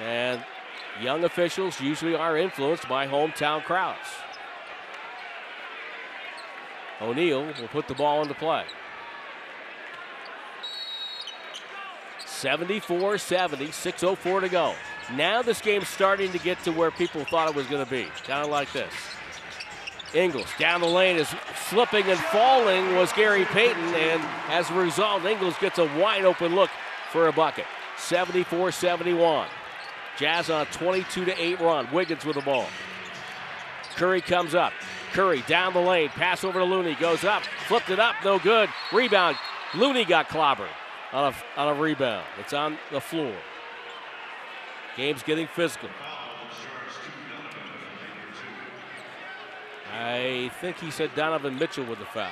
And 0.00 0.42
young 1.00 1.24
officials 1.24 1.80
usually 1.80 2.14
are 2.14 2.36
influenced 2.36 2.88
by 2.88 3.06
hometown 3.06 3.62
crowds. 3.64 4.08
O'Neale 7.00 7.46
will 7.46 7.68
put 7.68 7.88
the 7.88 7.94
ball 7.94 8.22
into 8.22 8.34
play. 8.34 8.64
74 12.26 13.18
70, 13.18 13.66
6.04 13.66 14.40
to 14.40 14.48
go. 14.48 14.74
Now 15.14 15.42
this 15.42 15.60
game's 15.60 15.88
starting 15.88 16.32
to 16.32 16.38
get 16.38 16.62
to 16.64 16.72
where 16.72 16.90
people 16.90 17.24
thought 17.24 17.48
it 17.48 17.54
was 17.54 17.66
going 17.66 17.84
to 17.84 17.90
be, 17.90 18.04
kind 18.24 18.44
of 18.44 18.50
like 18.50 18.72
this. 18.72 18.92
Ingles 20.14 20.48
down 20.58 20.80
the 20.80 20.88
lane 20.88 21.16
is 21.16 21.32
slipping 21.68 22.04
and 22.06 22.18
falling 22.18 22.96
was 22.96 23.12
Gary 23.12 23.44
Payton, 23.44 23.94
and 23.94 24.22
as 24.48 24.70
a 24.70 24.74
result, 24.74 25.24
Ingles 25.24 25.56
gets 25.58 25.78
a 25.78 25.84
wide 25.98 26.24
open 26.24 26.54
look 26.54 26.70
for 27.12 27.28
a 27.28 27.32
bucket. 27.32 27.66
74 27.98 28.72
71. 28.72 29.48
Jazz 30.18 30.50
on 30.50 30.62
a 30.62 30.64
22 30.66 31.32
8 31.36 31.60
run. 31.60 31.90
Wiggins 31.92 32.24
with 32.24 32.36
the 32.36 32.42
ball. 32.42 32.66
Curry 33.96 34.20
comes 34.20 34.54
up. 34.54 34.72
Curry 35.12 35.42
down 35.46 35.72
the 35.74 35.80
lane. 35.80 36.08
Pass 36.10 36.44
over 36.44 36.58
to 36.58 36.64
Looney. 36.64 36.94
Goes 36.94 37.24
up. 37.24 37.42
Flipped 37.68 37.90
it 37.90 37.98
up. 37.98 38.14
No 38.24 38.38
good. 38.38 38.68
Rebound. 38.92 39.36
Looney 39.74 40.04
got 40.04 40.28
clobbered 40.28 40.68
on 41.12 41.32
a, 41.32 41.60
on 41.60 41.76
a 41.76 41.80
rebound. 41.80 42.24
It's 42.38 42.52
on 42.52 42.78
the 42.90 43.00
floor. 43.00 43.34
Game's 44.96 45.22
getting 45.22 45.46
physical. 45.46 45.88
I 49.92 50.50
think 50.60 50.78
he 50.78 50.90
said 50.90 51.10
Donovan 51.14 51.58
Mitchell 51.58 51.84
with 51.84 51.98
the 51.98 52.04
foul. 52.06 52.30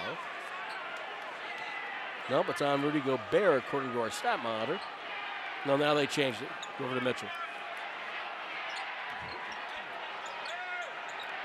Nope, 2.31 2.47
it's 2.51 2.63
on 2.63 2.83
Rudy 2.83 3.01
Gobert 3.01 3.59
according 3.59 3.93
to 3.93 4.01
our 4.01 4.11
stat 4.11 4.43
monitor. 4.43 4.79
No, 5.67 5.77
now 5.77 5.95
they 5.95 6.07
changed 6.07 6.43
it. 6.43 6.49
Go 6.79 6.85
over 6.85 6.95
to 6.99 7.01
Mitchell. 7.01 7.29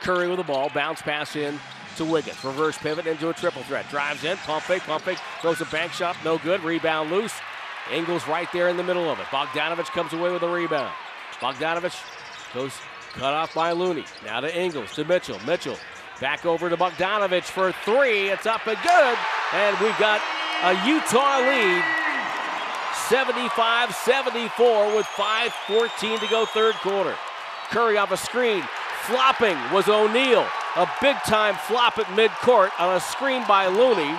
Curry 0.04 0.28
with 0.28 0.38
the 0.38 0.44
ball, 0.44 0.70
bounce 0.74 1.02
pass 1.02 1.36
in 1.36 1.60
to 1.96 2.06
Wiggins. 2.06 2.44
Reverse 2.44 2.78
pivot 2.78 3.08
into 3.08 3.30
a 3.30 3.34
triple 3.34 3.64
threat. 3.64 3.90
Drives 3.90 4.24
in, 4.24 4.38
pump 4.38 4.64
fake, 4.64 4.84
pump 4.84 5.04
fake, 5.04 5.18
throws 5.42 5.62
a 5.62 5.66
bank 5.66 5.94
shot, 5.94 6.16
no 6.26 6.38
good. 6.38 6.62
Rebound 6.64 7.10
loose. 7.10 7.34
Ingles 7.92 8.28
right 8.28 8.48
there 8.54 8.70
in 8.70 8.78
the 8.78 8.84
middle 8.84 9.10
of 9.10 9.20
it. 9.20 9.26
Bogdanovic 9.26 9.86
comes 9.88 10.14
away 10.14 10.32
with 10.32 10.44
a 10.44 10.50
rebound. 10.50 10.94
Bogdanovic 11.40 11.96
goes 12.54 12.74
cut 13.14 13.34
off 13.34 13.54
by 13.54 13.72
Looney. 13.72 14.06
Now 14.26 14.40
to 14.42 14.58
Ingles, 14.58 14.94
to 14.96 15.06
Mitchell. 15.06 15.40
Mitchell 15.46 15.78
back 16.20 16.46
over 16.46 16.70
to 16.70 16.78
Bogdanovic 16.78 17.44
for 17.44 17.72
three. 17.84 18.30
It's 18.30 18.46
up 18.46 18.66
and 18.68 18.78
good. 18.82 19.18
And 19.54 19.78
we've 19.80 19.98
got 20.00 20.22
a 20.64 20.74
Utah 20.88 21.40
lead 21.40 21.84
75 23.10 23.94
74 23.94 24.96
with 24.96 25.06
5.14 25.06 26.20
to 26.20 26.28
go, 26.28 26.46
third 26.46 26.76
quarter. 26.76 27.16
Curry 27.70 27.98
off 27.98 28.12
a 28.12 28.18
screen, 28.18 28.64
Flopping 29.04 29.58
was 29.74 29.90
O'Neale. 29.90 30.48
A 30.76 30.90
big 31.02 31.18
time 31.18 31.56
flop 31.56 32.00
at 32.00 32.06
midcourt 32.08 32.72
on 32.80 32.96
a 32.96 33.00
screen 33.00 33.44
by 33.48 33.68
Looney, 33.68 34.10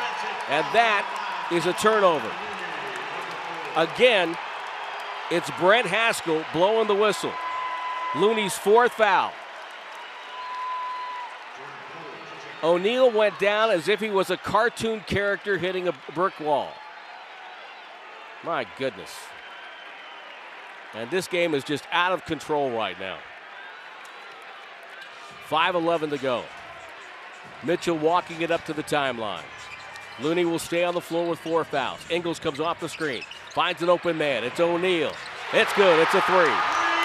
and 0.49 0.65
that 0.73 1.49
is 1.51 1.67
a 1.67 1.73
turnover. 1.73 2.31
Again, 3.77 4.37
it's 5.31 5.51
Brent 5.59 5.87
Haskill 5.87 6.45
blowing 6.53 6.87
the 6.87 6.95
whistle. 6.95 7.33
Looney's 8.15 8.57
fourth 8.57 8.93
foul. 8.93 9.33
O'Neale 12.63 13.11
went 13.11 13.39
down 13.39 13.71
as 13.71 13.89
if 13.89 14.01
he 14.01 14.11
was 14.11 14.31
a 14.31 14.37
cartoon 14.37 15.01
character 15.01 15.59
hitting 15.59 15.89
a 15.89 15.95
brick 16.15 16.39
wall. 16.41 16.73
My 18.45 18.67
goodness. 18.79 19.11
And 20.93 21.11
this 21.11 21.27
game 21.27 21.55
is 21.55 21.65
just 21.65 21.85
out 21.91 22.13
of 22.13 22.25
control 22.25 22.71
right 22.71 22.99
now. 23.01 23.19
5.11 25.55 26.11
to 26.11 26.19
go. 26.19 26.43
Mitchell 27.63 27.97
walking 27.97 28.43
it 28.43 28.51
up 28.51 28.65
to 28.65 28.73
the 28.73 28.83
timeline. 28.83 29.45
Looney 30.21 30.45
will 30.45 30.59
stay 30.59 30.83
on 30.83 30.95
the 30.95 31.01
floor 31.01 31.29
with 31.31 31.39
four 31.39 31.63
fouls. 31.63 32.01
Ingles 32.11 32.41
comes 32.41 32.59
off 32.59 32.81
the 32.81 32.89
screen, 32.89 33.23
finds 33.51 33.81
an 33.81 33.89
open 33.89 34.19
man. 34.19 34.43
It's 34.43 34.59
O'Neale. 34.59 35.13
It's 35.53 35.73
good. 35.75 36.01
It's 36.01 36.13
a 36.13 36.21
three. 36.23 36.51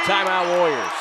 Timeout 0.06 0.58
Warriors. 0.58 0.92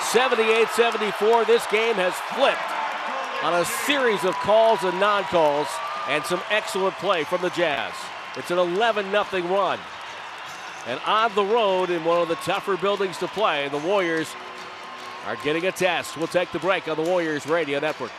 78 0.00 0.66
74. 0.70 1.44
This 1.44 1.64
game 1.68 1.94
has 1.94 2.14
flipped 2.34 3.44
on 3.44 3.60
a 3.60 3.64
series 3.86 4.24
of 4.24 4.34
calls 4.34 4.82
and 4.82 4.98
non 4.98 5.22
calls 5.24 5.68
and 6.08 6.24
some 6.24 6.42
excellent 6.50 6.96
play 6.96 7.22
from 7.22 7.40
the 7.42 7.50
Jazz. 7.50 7.94
It's 8.36 8.50
an 8.50 8.58
11 8.58 9.12
0 9.12 9.22
run. 9.46 9.78
And 10.88 10.98
on 11.06 11.32
the 11.36 11.44
road 11.44 11.90
in 11.90 12.04
one 12.04 12.20
of 12.20 12.26
the 12.26 12.34
tougher 12.34 12.76
buildings 12.76 13.16
to 13.18 13.28
play, 13.28 13.68
the 13.68 13.78
Warriors 13.78 14.34
are 15.26 15.36
getting 15.44 15.66
a 15.66 15.72
test. 15.72 16.16
We'll 16.16 16.26
take 16.26 16.52
the 16.52 16.58
break 16.58 16.88
on 16.88 16.96
the 16.96 17.02
Warriors 17.02 17.46
Radio 17.46 17.78
Network. 17.78 18.10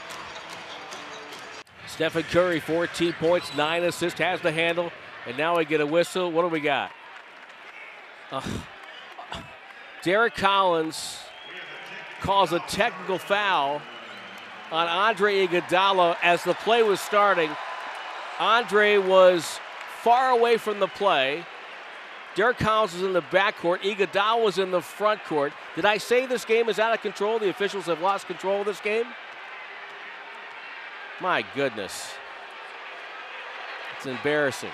Stephen 1.87 2.23
Curry, 2.23 2.59
14 2.59 3.13
points, 3.13 3.55
9 3.55 3.83
assists, 3.83 4.19
has 4.19 4.41
the 4.41 4.51
handle, 4.51 4.91
and 5.27 5.37
now 5.37 5.57
we 5.57 5.65
get 5.65 5.81
a 5.81 5.85
whistle. 5.85 6.31
What 6.31 6.41
do 6.41 6.47
we 6.47 6.59
got? 6.59 6.91
Uh, 8.31 8.41
Derrick 10.01 10.35
Collins 10.35 11.19
calls 12.21 12.51
a 12.51 12.59
technical 12.59 13.17
foul 13.17 13.81
on 14.71 14.87
Andre 14.87 15.45
Iguodala 15.45 16.17
as 16.23 16.43
the 16.43 16.55
play 16.55 16.81
was 16.81 16.99
starting. 16.99 17.49
Andre 18.39 18.97
was 18.97 19.59
far 20.01 20.31
away 20.31 20.57
from 20.57 20.79
the 20.79 20.87
play. 20.87 21.45
Derrick 22.35 22.57
Collins 22.57 22.93
was 22.93 23.03
in 23.03 23.13
the 23.13 23.21
backcourt. 23.21 23.81
Iguodala 23.81 24.43
was 24.43 24.57
in 24.57 24.71
the 24.71 24.81
front 24.81 25.23
court. 25.25 25.53
Did 25.75 25.85
I 25.85 25.97
say 25.97 26.25
this 26.25 26.45
game 26.45 26.67
is 26.67 26.79
out 26.79 26.93
of 26.93 27.01
control? 27.01 27.37
The 27.37 27.49
officials 27.49 27.85
have 27.85 28.01
lost 28.01 28.25
control 28.25 28.61
of 28.61 28.65
this 28.65 28.79
game? 28.79 29.05
My 31.21 31.45
goodness. 31.55 32.13
It's 33.97 34.07
embarrassing. 34.07 34.71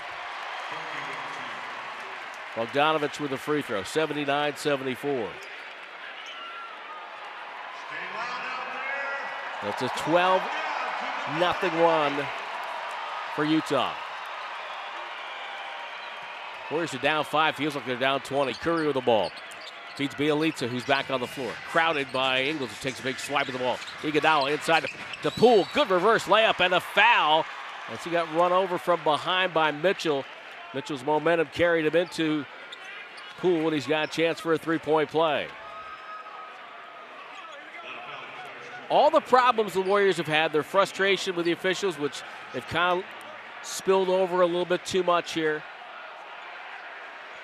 Bogdanovic 2.56 3.20
with 3.20 3.32
a 3.34 3.38
free 3.38 3.62
throw, 3.62 3.84
79 3.84 4.56
74. 4.56 5.30
That's 9.62 9.82
a 9.82 9.90
12 9.98 10.42
nothing 11.40 11.72
run 11.80 12.26
for 13.36 13.44
Utah. 13.44 13.94
Warriors 16.72 16.94
are 16.94 17.00
down 17.00 17.26
five. 17.26 17.56
Feels 17.56 17.76
like 17.76 17.86
they're 17.86 17.96
down 17.96 18.22
20. 18.22 18.54
Curry 18.54 18.86
with 18.86 18.96
the 18.96 19.02
ball. 19.02 19.32
Feeds 19.96 20.16
Bjelica, 20.16 20.70
who's 20.70 20.86
back 20.86 21.10
on 21.10 21.20
the 21.20 21.28
floor. 21.28 21.52
Crowded 21.70 22.08
by 22.14 22.44
Ingles, 22.44 22.70
who 22.70 22.76
takes 22.82 23.00
a 23.00 23.04
big 23.04 23.20
swipe 23.20 23.48
of 23.48 23.54
the 23.54 23.60
ball. 23.60 23.78
Iguodala 24.02 24.54
inside 24.54 24.86
the 25.24 25.32
Poole. 25.32 25.68
Good 25.74 25.90
reverse 25.90 26.24
layup 26.26 26.64
and 26.64 26.74
a 26.74 26.80
foul. 26.80 27.46
As 27.92 28.04
he 28.04 28.12
got 28.12 28.34
run 28.36 28.52
over 28.52 28.78
from 28.78 29.04
behind 29.04 29.54
by 29.54 29.72
Mitchell. 29.72 30.24
Mitchell's 30.74 31.04
momentum 31.04 31.48
carried 31.52 31.86
him 31.86 31.96
into 31.96 32.46
Poole, 33.40 33.66
and 33.66 33.74
he's 33.74 33.88
got 33.88 34.10
a 34.10 34.12
chance 34.12 34.40
for 34.40 34.54
a 34.54 34.58
three-point 34.58 35.10
play. 35.10 35.48
All 38.90 39.10
the 39.10 39.22
problems 39.22 39.74
the 39.74 39.82
Warriors 39.82 40.18
have 40.18 40.28
had, 40.28 40.52
their 40.52 40.64
frustration 40.64 41.36
with 41.36 41.46
the 41.46 41.52
officials, 41.52 41.98
which 42.00 42.22
they've 42.54 42.66
kind 42.68 43.00
of 43.00 43.06
spilled 43.64 44.10
over 44.10 44.42
a 44.42 44.46
little 44.46 44.66
bit 44.66 44.86
too 44.86 45.04
much 45.04 45.34
here. 45.34 45.64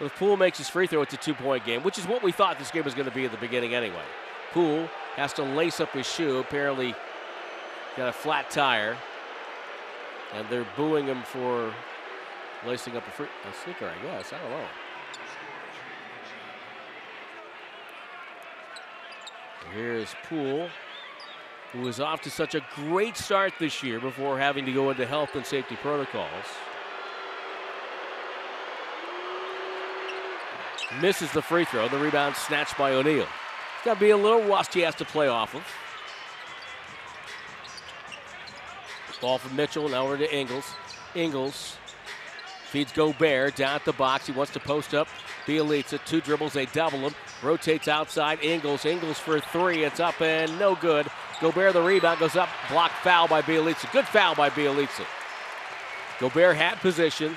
If 0.01 0.13
Poole 0.17 0.35
makes 0.35 0.57
his 0.57 0.67
free 0.67 0.87
throw, 0.87 1.01
it's 1.01 1.13
a 1.13 1.17
two 1.17 1.33
point 1.33 1.65
game, 1.65 1.81
which 1.83 1.97
is 1.97 2.05
what 2.05 2.21
we 2.21 2.31
thought 2.31 2.59
this 2.59 2.71
game 2.71 2.83
was 2.83 2.93
going 2.93 3.07
to 3.07 3.15
be 3.15 3.25
at 3.25 3.31
the 3.31 3.37
beginning 3.37 3.73
anyway. 3.73 4.03
Poole 4.51 4.89
has 5.15 5.31
to 5.33 5.43
lace 5.43 5.79
up 5.79 5.91
his 5.91 6.05
shoe. 6.05 6.39
Apparently, 6.39 6.93
got 7.95 8.09
a 8.09 8.13
flat 8.13 8.49
tire. 8.49 8.97
And 10.33 10.45
they're 10.49 10.67
booing 10.75 11.05
him 11.05 11.23
for 11.23 11.73
lacing 12.65 12.97
up 12.97 13.07
a, 13.07 13.11
free, 13.11 13.27
a 13.27 13.63
sneaker, 13.63 13.89
I 13.89 14.05
guess. 14.05 14.33
I 14.33 14.39
don't 14.39 14.49
know. 14.49 14.65
Here's 19.73 20.13
Poole, 20.29 20.69
who 21.71 21.81
was 21.81 21.99
off 21.99 22.21
to 22.21 22.29
such 22.29 22.53
a 22.53 22.61
great 22.75 23.17
start 23.17 23.53
this 23.59 23.81
year 23.81 23.99
before 23.99 24.37
having 24.37 24.65
to 24.65 24.73
go 24.73 24.89
into 24.89 25.05
health 25.05 25.35
and 25.35 25.45
safety 25.45 25.75
protocols. 25.81 26.45
Misses 31.01 31.31
the 31.31 31.41
free 31.41 31.65
throw. 31.65 31.87
The 31.87 31.97
rebound 31.97 32.35
snatched 32.35 32.77
by 32.77 32.93
O'Neale. 32.93 33.23
It's 33.23 33.85
got 33.85 33.95
to 33.95 33.99
be 33.99 34.11
a 34.11 34.17
little 34.17 34.43
rust 34.43 34.73
he 34.73 34.81
has 34.81 34.95
to 34.95 35.05
play 35.05 35.27
off 35.27 35.55
of. 35.55 35.63
Ball 39.21 39.37
from 39.37 39.55
Mitchell, 39.55 39.89
now 39.89 40.03
over 40.05 40.17
to 40.17 40.35
Ingles. 40.35 40.65
Ingles 41.15 41.77
feeds 42.69 42.91
Gobert 42.91 43.55
down 43.55 43.75
at 43.75 43.85
the 43.85 43.93
box. 43.93 44.27
He 44.27 44.33
wants 44.33 44.51
to 44.53 44.59
post 44.59 44.93
up. 44.93 45.07
Bjelica, 45.45 46.03
two 46.05 46.21
dribbles, 46.21 46.53
they 46.53 46.65
double 46.67 46.99
him. 46.99 47.15
Rotates 47.41 47.87
outside. 47.87 48.43
Ingles, 48.43 48.85
Ingles 48.85 49.17
for 49.17 49.39
three. 49.39 49.83
It's 49.83 49.99
up 49.99 50.19
and 50.21 50.57
no 50.59 50.75
good. 50.75 51.07
Gobert 51.41 51.73
the 51.73 51.81
rebound 51.81 52.19
goes 52.19 52.35
up. 52.35 52.49
Blocked 52.69 52.95
foul 52.95 53.27
by 53.27 53.41
Bjelica. 53.41 53.91
Good 53.91 54.05
foul 54.05 54.35
by 54.35 54.49
Bjelica. 54.49 55.05
Gobert 56.19 56.57
had 56.57 56.75
position. 56.79 57.35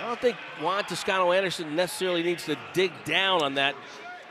I 0.00 0.06
don't 0.06 0.20
think 0.20 0.36
Juan 0.62 0.84
Toscano 0.84 1.30
Anderson 1.30 1.76
necessarily 1.76 2.22
needs 2.22 2.46
to 2.46 2.56
dig 2.72 2.90
down 3.04 3.42
on 3.42 3.54
that 3.54 3.74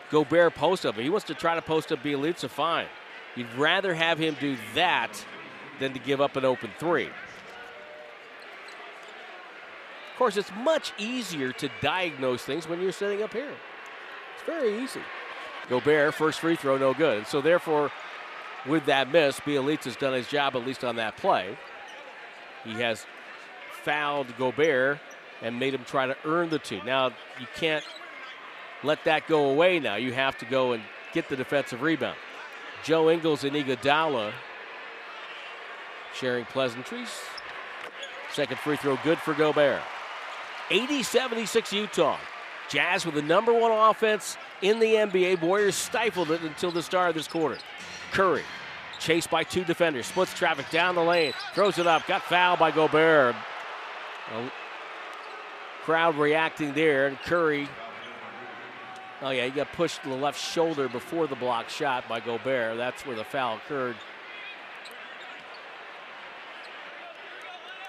Gobert 0.09 0.55
post 0.55 0.83
up. 0.85 0.95
He 0.95 1.09
wants 1.09 1.27
to 1.27 1.35
try 1.35 1.53
to 1.53 1.61
post 1.61 1.91
up 1.91 2.01
Bjelica, 2.01 2.49
fine. 2.49 2.87
You'd 3.35 3.53
rather 3.53 3.93
have 3.93 4.17
him 4.17 4.35
do 4.39 4.57
that 4.73 5.23
than 5.79 5.93
to 5.93 5.99
give 5.99 6.21
up 6.21 6.35
an 6.35 6.43
open 6.43 6.71
three. 6.79 7.05
Of 7.05 7.11
course, 10.17 10.37
it's 10.37 10.51
much 10.63 10.91
easier 10.97 11.51
to 11.53 11.69
diagnose 11.81 12.41
things 12.41 12.67
when 12.67 12.81
you're 12.81 12.91
sitting 12.91 13.21
up 13.21 13.31
here. 13.31 13.53
It's 14.35 14.43
very 14.45 14.83
easy. 14.83 15.01
Gobert, 15.69 16.15
first 16.15 16.39
free 16.39 16.55
throw, 16.55 16.77
no 16.77 16.95
good. 16.95 17.27
So, 17.27 17.41
therefore, 17.41 17.91
with 18.65 18.85
that 18.87 19.11
miss, 19.11 19.39
Bjelica's 19.39 19.95
done 19.95 20.13
his 20.13 20.27
job 20.27 20.55
at 20.55 20.65
least 20.65 20.83
on 20.83 20.95
that 20.95 21.15
play. 21.15 21.55
He 22.65 22.73
has 22.73 23.05
fouled 23.83 24.35
Gobert 24.37 24.99
and 25.41 25.59
made 25.59 25.73
him 25.73 25.83
try 25.85 26.05
to 26.07 26.17
earn 26.25 26.49
the 26.49 26.59
two. 26.59 26.81
Now, 26.85 27.07
you 27.39 27.47
can't 27.55 27.83
let 28.83 29.03
that 29.05 29.27
go 29.27 29.49
away 29.49 29.79
now. 29.79 29.95
You 29.95 30.13
have 30.13 30.37
to 30.39 30.45
go 30.45 30.73
and 30.73 30.83
get 31.13 31.29
the 31.29 31.35
defensive 31.35 31.81
rebound. 31.81 32.17
Joe 32.83 33.09
Ingles 33.09 33.43
and 33.43 33.55
Iguodala 33.55 34.31
sharing 36.13 36.45
pleasantries. 36.45 37.09
Second 38.33 38.59
free 38.59 38.77
throw 38.77 38.97
good 39.03 39.17
for 39.17 39.33
Gobert. 39.33 39.81
80 40.69 41.03
76 41.03 41.73
Utah. 41.73 42.17
Jazz 42.69 43.05
with 43.05 43.15
the 43.15 43.21
number 43.21 43.51
one 43.51 43.71
offense 43.71 44.37
in 44.61 44.79
the 44.79 44.93
NBA. 44.93 45.41
Warriors 45.41 45.75
stifled 45.75 46.29
it 46.29 46.41
until 46.41 46.71
the 46.71 46.83
start 46.83 47.09
of 47.09 47.15
this 47.15 47.27
quarter. 47.27 47.57
Curry, 48.11 48.43
chased 48.99 49.31
by 49.31 49.43
two 49.43 49.63
defenders, 49.63 50.05
splits 50.05 50.33
traffic 50.35 50.69
down 50.69 50.93
the 50.93 51.03
lane, 51.03 51.33
throws 51.55 51.79
it 51.79 51.87
up, 51.87 52.05
got 52.05 52.21
fouled 52.21 52.59
by 52.59 52.69
Gobert. 52.69 53.35
Crowd 55.89 56.17
reacting 56.17 56.75
there, 56.75 57.07
and 57.07 57.17
Curry. 57.17 57.67
Oh, 59.23 59.31
yeah, 59.31 59.45
he 59.45 59.49
got 59.49 59.73
pushed 59.73 60.03
to 60.03 60.09
the 60.09 60.15
left 60.15 60.39
shoulder 60.39 60.87
before 60.87 61.25
the 61.25 61.35
block 61.35 61.67
shot 61.67 62.07
by 62.07 62.19
Gobert. 62.19 62.77
That's 62.77 63.07
where 63.07 63.15
the 63.15 63.23
foul 63.23 63.57
occurred. 63.57 63.95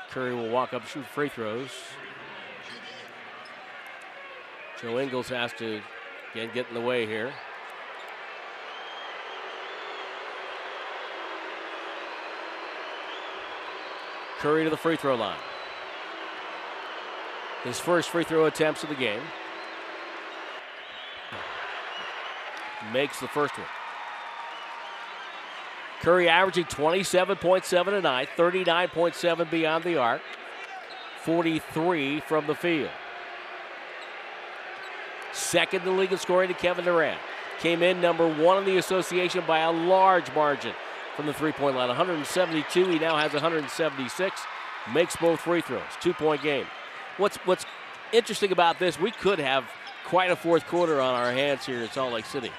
Curry 0.08 0.34
will 0.34 0.48
walk 0.48 0.72
up, 0.72 0.86
shoot 0.86 1.04
free 1.04 1.28
throws. 1.28 1.68
Joe 4.80 4.98
Ingles 4.98 5.28
has 5.28 5.52
to 5.58 5.82
again 6.32 6.48
get 6.54 6.68
in 6.68 6.74
the 6.74 6.80
way 6.80 7.04
here. 7.04 7.34
Curry 14.38 14.64
to 14.64 14.70
the 14.70 14.78
free 14.78 14.96
throw 14.96 15.16
line. 15.16 15.36
His 17.64 17.78
first 17.78 18.08
free 18.08 18.24
throw 18.24 18.46
attempts 18.46 18.82
of 18.82 18.88
the 18.88 18.94
game. 18.94 19.22
Makes 22.92 23.20
the 23.20 23.28
first 23.28 23.56
one. 23.58 23.66
Curry 26.00 26.30
averaging 26.30 26.64
27.7 26.64 27.84
tonight, 27.84 28.30
39.7 28.36 29.50
beyond 29.50 29.84
the 29.84 29.98
arc, 29.98 30.22
43 31.22 32.20
from 32.20 32.46
the 32.46 32.54
field. 32.54 32.88
Second 35.32 35.80
in 35.80 35.86
the 35.86 35.92
league 35.92 36.12
in 36.12 36.18
scoring 36.18 36.48
to 36.48 36.54
Kevin 36.54 36.86
Durant. 36.86 37.20
Came 37.58 37.82
in 37.82 38.00
number 38.00 38.26
one 38.26 38.56
in 38.56 38.64
the 38.64 38.78
association 38.78 39.44
by 39.46 39.58
a 39.58 39.70
large 39.70 40.34
margin 40.34 40.72
from 41.14 41.26
the 41.26 41.34
three 41.34 41.52
point 41.52 41.76
line. 41.76 41.88
172. 41.88 42.88
He 42.88 42.98
now 42.98 43.16
has 43.16 43.34
176. 43.34 44.40
Makes 44.94 45.16
both 45.16 45.40
free 45.40 45.60
throws. 45.60 45.82
Two 46.00 46.14
point 46.14 46.42
game. 46.42 46.66
What's 47.20 47.36
what's 47.44 47.66
interesting 48.14 48.50
about 48.50 48.78
this? 48.78 48.98
We 48.98 49.10
could 49.10 49.38
have 49.38 49.68
quite 50.06 50.30
a 50.30 50.36
fourth 50.36 50.66
quarter 50.66 51.02
on 51.02 51.14
our 51.14 51.30
hands 51.30 51.66
here 51.66 51.82
in 51.82 51.90
Salt 51.90 52.14
Lake 52.14 52.24
City. 52.24 52.50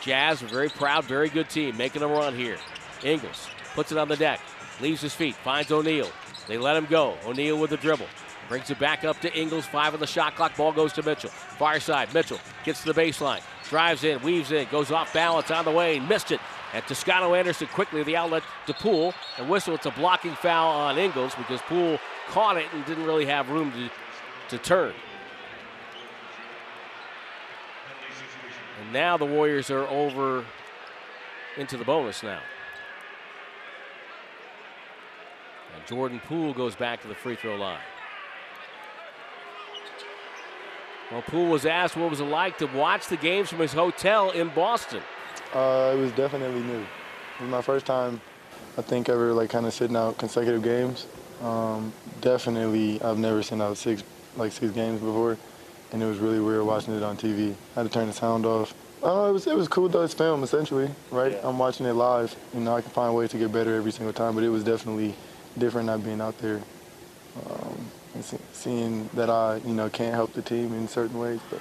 Jazz, 0.00 0.42
a 0.42 0.46
very 0.46 0.68
proud, 0.68 1.04
very 1.06 1.28
good 1.28 1.50
team, 1.50 1.76
making 1.76 2.02
a 2.02 2.06
run 2.06 2.36
here. 2.36 2.56
Ingles 3.02 3.48
puts 3.74 3.90
it 3.90 3.98
on 3.98 4.06
the 4.06 4.16
deck, 4.16 4.40
leaves 4.80 5.00
his 5.00 5.12
feet, 5.12 5.34
finds 5.34 5.72
O'Neale. 5.72 6.12
They 6.46 6.56
let 6.56 6.76
him 6.76 6.86
go. 6.86 7.18
O'Neale 7.26 7.58
with 7.58 7.70
the 7.70 7.76
dribble. 7.78 8.06
Brings 8.48 8.70
it 8.70 8.78
back 8.78 9.02
up 9.02 9.18
to 9.22 9.36
Ingles. 9.36 9.66
Five 9.66 9.94
on 9.94 9.98
the 9.98 10.06
shot 10.06 10.36
clock. 10.36 10.56
Ball 10.56 10.70
goes 10.70 10.92
to 10.92 11.02
Mitchell. 11.02 11.30
Far 11.30 11.80
side. 11.80 12.14
Mitchell 12.14 12.38
gets 12.64 12.84
to 12.84 12.92
the 12.92 13.00
baseline. 13.00 13.40
Drives 13.68 14.04
in. 14.04 14.22
Weaves 14.22 14.52
in. 14.52 14.68
Goes 14.70 14.92
off 14.92 15.12
balance 15.12 15.50
on 15.50 15.64
the 15.64 15.72
way. 15.72 15.98
Missed 15.98 16.30
it. 16.30 16.38
And 16.74 16.84
Toscano 16.86 17.34
Anderson 17.34 17.68
quickly 17.68 18.02
the 18.02 18.16
outlet 18.16 18.42
to 18.66 18.74
Poole. 18.74 19.14
And 19.38 19.48
whistle. 19.48 19.74
It's 19.74 19.86
a 19.86 19.90
blocking 19.90 20.34
foul 20.34 20.68
on 20.68 20.98
Ingles 20.98 21.34
because 21.36 21.60
Poole 21.62 21.98
caught 22.28 22.56
it 22.56 22.66
and 22.72 22.84
didn't 22.84 23.04
really 23.04 23.26
have 23.26 23.48
room 23.48 23.72
to, 23.72 23.90
to 24.56 24.62
turn. 24.62 24.92
And 28.82 28.92
now 28.92 29.16
the 29.16 29.24
Warriors 29.24 29.70
are 29.70 29.86
over 29.88 30.44
into 31.56 31.76
the 31.76 31.84
bonus 31.84 32.22
now. 32.22 32.40
And 35.74 35.86
Jordan 35.86 36.20
Poole 36.26 36.52
goes 36.52 36.74
back 36.74 37.00
to 37.02 37.08
the 37.08 37.14
free 37.14 37.36
throw 37.36 37.56
line. 37.56 37.80
Well, 41.10 41.22
Poole 41.22 41.48
was 41.48 41.64
asked 41.64 41.96
what 41.96 42.10
was 42.10 42.20
it 42.20 42.24
like 42.24 42.58
to 42.58 42.66
watch 42.66 43.06
the 43.06 43.16
games 43.16 43.48
from 43.48 43.60
his 43.60 43.72
hotel 43.72 44.30
in 44.30 44.48
Boston. 44.48 45.02
Uh, 45.54 45.94
it 45.94 45.98
was 45.98 46.12
definitely 46.12 46.60
new. 46.60 46.80
It 46.80 47.42
was 47.42 47.50
my 47.50 47.62
first 47.62 47.86
time, 47.86 48.20
I 48.76 48.82
think, 48.82 49.08
ever 49.08 49.32
like 49.32 49.50
kind 49.50 49.66
of 49.66 49.72
sitting 49.72 49.96
out 49.96 50.18
consecutive 50.18 50.62
games. 50.62 51.06
Um, 51.42 51.92
definitely, 52.20 53.00
I've 53.02 53.18
never 53.18 53.42
seen 53.42 53.60
out 53.60 53.76
six 53.76 54.02
like 54.36 54.52
six 54.52 54.72
games 54.72 55.00
before, 55.00 55.36
and 55.92 56.02
it 56.02 56.06
was 56.06 56.18
really 56.18 56.40
weird 56.40 56.64
watching 56.64 56.96
it 56.96 57.02
on 57.02 57.16
TV. 57.16 57.54
I 57.74 57.80
had 57.80 57.86
to 57.86 57.92
turn 57.92 58.06
the 58.06 58.12
sound 58.12 58.46
off. 58.46 58.74
Uh, 59.02 59.28
it 59.28 59.32
was 59.32 59.46
it 59.46 59.56
was 59.56 59.68
cool 59.68 59.88
though. 59.88 60.02
It's 60.02 60.14
film 60.14 60.42
essentially, 60.42 60.90
right? 61.10 61.32
Yeah. 61.32 61.48
I'm 61.48 61.58
watching 61.58 61.86
it 61.86 61.92
live. 61.92 62.34
You 62.54 62.60
know, 62.60 62.74
I 62.74 62.80
can 62.80 62.90
find 62.90 63.14
ways 63.14 63.30
to 63.30 63.38
get 63.38 63.52
better 63.52 63.74
every 63.74 63.92
single 63.92 64.12
time, 64.12 64.34
but 64.34 64.44
it 64.44 64.48
was 64.48 64.64
definitely 64.64 65.14
different 65.58 65.86
not 65.86 66.02
being 66.02 66.20
out 66.20 66.36
there. 66.38 66.60
Um, 67.48 67.78
and 68.14 68.24
see, 68.24 68.38
seeing 68.52 69.08
that 69.12 69.28
I, 69.28 69.60
you 69.64 69.74
know, 69.74 69.90
can't 69.90 70.14
help 70.14 70.32
the 70.32 70.42
team 70.42 70.72
in 70.72 70.88
certain 70.88 71.18
ways. 71.18 71.40
But 71.50 71.60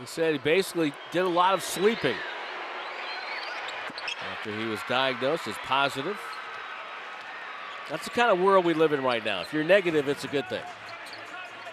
he 0.00 0.06
said 0.06 0.32
he 0.32 0.38
basically 0.38 0.92
did 1.10 1.22
a 1.22 1.28
lot 1.28 1.54
of 1.54 1.62
sleeping 1.62 2.16
after 4.32 4.56
he 4.56 4.66
was 4.66 4.80
diagnosed 4.88 5.46
as 5.46 5.54
positive. 5.64 6.18
That's 7.90 8.04
the 8.04 8.10
kind 8.10 8.30
of 8.30 8.40
world 8.40 8.64
we 8.64 8.74
live 8.74 8.92
in 8.92 9.02
right 9.02 9.24
now. 9.24 9.40
If 9.40 9.52
you're 9.52 9.64
negative, 9.64 10.08
it's 10.08 10.24
a 10.24 10.28
good 10.28 10.48
thing. 10.48 10.62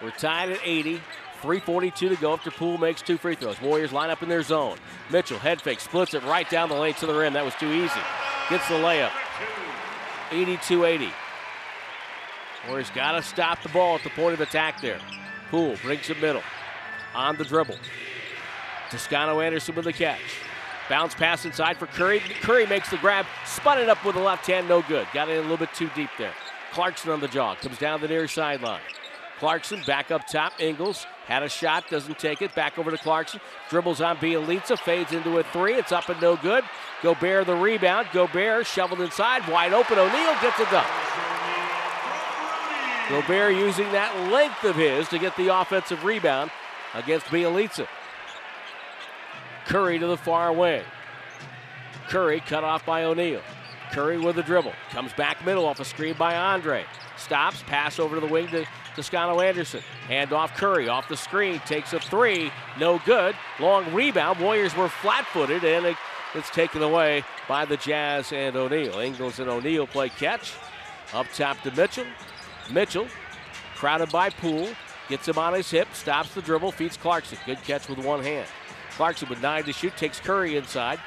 We're 0.02 0.10
tied 0.10 0.50
at 0.50 0.60
80. 0.64 1.00
3.42 1.42 1.94
to 1.94 2.16
go 2.16 2.32
after 2.32 2.50
Poole 2.50 2.78
makes 2.78 3.02
two 3.02 3.18
free 3.18 3.34
throws. 3.34 3.60
Warriors 3.60 3.92
line 3.92 4.08
up 4.08 4.22
in 4.22 4.28
their 4.28 4.42
zone. 4.42 4.78
Mitchell, 5.10 5.38
head 5.38 5.60
fake, 5.60 5.80
splits 5.80 6.14
it 6.14 6.22
right 6.24 6.48
down 6.48 6.70
the 6.70 6.74
lane 6.74 6.94
to 6.94 7.06
the 7.06 7.14
rim. 7.14 7.34
That 7.34 7.44
was 7.44 7.54
too 7.54 7.70
easy. 7.70 8.00
Gets 8.48 8.68
the 8.68 8.74
layup. 8.74 9.12
82 10.32 10.84
80. 10.84 11.08
Warriors 12.66 12.90
got 12.90 13.12
to 13.12 13.22
stop 13.22 13.62
the 13.62 13.68
ball 13.68 13.96
at 13.96 14.02
the 14.02 14.10
point 14.10 14.34
of 14.34 14.40
attack 14.40 14.80
there. 14.80 14.98
Poole 15.50 15.76
brings 15.82 16.08
it 16.10 16.20
middle. 16.20 16.42
On 17.14 17.36
the 17.36 17.44
dribble. 17.44 17.78
Toscano 18.90 19.40
Anderson 19.40 19.74
with 19.74 19.84
the 19.84 19.92
catch. 19.92 20.20
Bounce 20.88 21.14
pass 21.14 21.44
inside 21.44 21.76
for 21.76 21.86
Curry. 21.86 22.20
Curry 22.20 22.66
makes 22.66 22.90
the 22.90 22.96
grab. 22.98 23.26
Spun 23.44 23.78
it 23.78 23.88
up 23.88 24.04
with 24.04 24.14
the 24.14 24.20
left 24.20 24.46
hand. 24.46 24.68
No 24.68 24.82
good. 24.82 25.06
Got 25.12 25.28
it 25.28 25.38
a 25.38 25.42
little 25.42 25.56
bit 25.56 25.74
too 25.74 25.90
deep 25.94 26.10
there. 26.16 26.32
Clarkson 26.72 27.10
on 27.10 27.20
the 27.20 27.28
jaw. 27.28 27.54
Comes 27.56 27.78
down 27.78 28.00
the 28.00 28.08
near 28.08 28.28
sideline. 28.28 28.80
Clarkson 29.38 29.82
back 29.86 30.10
up 30.10 30.26
top. 30.26 30.52
Ingles 30.60 31.06
Had 31.26 31.42
a 31.42 31.48
shot, 31.48 31.90
doesn't 31.90 32.18
take 32.18 32.40
it. 32.40 32.54
Back 32.54 32.78
over 32.78 32.90
to 32.90 32.98
Clarkson. 32.98 33.40
Dribbles 33.68 34.00
on 34.00 34.16
Bjelica, 34.18 34.78
fades 34.78 35.12
into 35.12 35.38
a 35.38 35.42
three. 35.42 35.74
It's 35.74 35.92
up 35.92 36.08
and 36.08 36.20
no 36.22 36.36
good. 36.36 36.64
Gobert 37.02 37.46
the 37.46 37.56
rebound. 37.56 38.08
Gobert 38.12 38.66
shoveled 38.66 39.00
inside, 39.00 39.46
wide 39.48 39.72
open. 39.72 39.98
O'Neale 39.98 40.36
gets 40.40 40.60
it 40.60 40.70
done. 40.70 40.86
Gobert 43.08 43.54
using 43.54 43.90
that 43.92 44.30
length 44.32 44.64
of 44.64 44.76
his 44.76 45.08
to 45.08 45.18
get 45.18 45.36
the 45.36 45.48
offensive 45.48 46.04
rebound 46.04 46.50
against 46.94 47.26
Bjelica. 47.26 47.86
Curry 49.66 49.98
to 49.98 50.06
the 50.06 50.16
far 50.16 50.52
wing. 50.52 50.82
Curry 52.08 52.40
cut 52.40 52.62
off 52.62 52.86
by 52.86 53.04
O'Neale. 53.04 53.42
Curry 53.90 54.18
with 54.18 54.38
a 54.38 54.42
dribble. 54.42 54.72
Comes 54.90 55.12
back 55.12 55.44
middle 55.44 55.66
off 55.66 55.80
a 55.80 55.84
screen 55.84 56.14
by 56.16 56.36
Andre. 56.36 56.84
Stops, 57.16 57.62
pass 57.64 57.98
over 57.98 58.14
to 58.14 58.20
the 58.20 58.32
wing 58.32 58.46
to 58.48 58.64
Toscano 58.94 59.40
Anderson. 59.40 59.80
Hand 60.06 60.32
off 60.32 60.54
Curry 60.56 60.88
off 60.88 61.08
the 61.08 61.16
screen. 61.16 61.60
Takes 61.66 61.92
a 61.92 62.00
three. 62.00 62.52
No 62.78 63.00
good. 63.04 63.34
Long 63.58 63.92
rebound. 63.92 64.38
Warriors 64.38 64.76
were 64.76 64.88
flat 64.88 65.26
footed 65.26 65.64
and 65.64 65.86
it, 65.86 65.96
it's 66.34 66.50
taken 66.50 66.82
away 66.82 67.24
by 67.48 67.64
the 67.64 67.76
Jazz 67.76 68.32
and 68.32 68.54
O'Neale. 68.54 69.00
Ingles 69.00 69.40
and 69.40 69.48
O'Neale 69.48 69.86
play 69.86 70.10
catch. 70.10 70.54
Up 71.12 71.26
top 71.34 71.60
to 71.62 71.70
Mitchell. 71.72 72.06
Mitchell, 72.70 73.06
crowded 73.74 74.10
by 74.10 74.30
Poole, 74.30 74.68
gets 75.08 75.28
him 75.28 75.38
on 75.38 75.54
his 75.54 75.70
hip, 75.70 75.88
stops 75.92 76.34
the 76.34 76.42
dribble, 76.42 76.72
feeds 76.72 76.96
Clarkson. 76.96 77.38
Good 77.46 77.62
catch 77.62 77.88
with 77.88 77.98
one 77.98 78.22
hand. 78.22 78.48
Clarkson 78.96 79.28
with 79.28 79.42
nine 79.42 79.64
to 79.64 79.72
shoot, 79.72 79.94
takes 79.96 80.18
Curry 80.18 80.56
inside, 80.56 80.98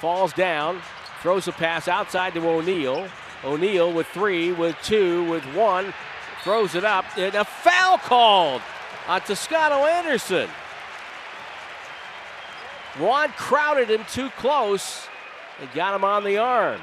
falls 0.00 0.32
down, 0.32 0.80
throws 1.22 1.46
a 1.46 1.52
pass 1.52 1.86
outside 1.86 2.34
to 2.34 2.46
O'Neale. 2.46 3.08
O'Neale 3.44 3.92
with 3.92 4.08
three, 4.08 4.52
with 4.52 4.76
two, 4.82 5.24
with 5.30 5.44
one, 5.54 5.94
throws 6.42 6.74
it 6.74 6.84
up, 6.84 7.04
and 7.16 7.34
a 7.34 7.44
foul 7.44 7.98
called 7.98 8.62
on 9.06 9.20
Toscano 9.20 9.86
Anderson. 9.86 10.48
Juan 12.98 13.28
crowded 13.30 13.88
him 13.88 14.04
too 14.10 14.30
close 14.30 15.06
and 15.60 15.72
got 15.72 15.94
him 15.94 16.04
on 16.04 16.24
the 16.24 16.38
arm. 16.38 16.80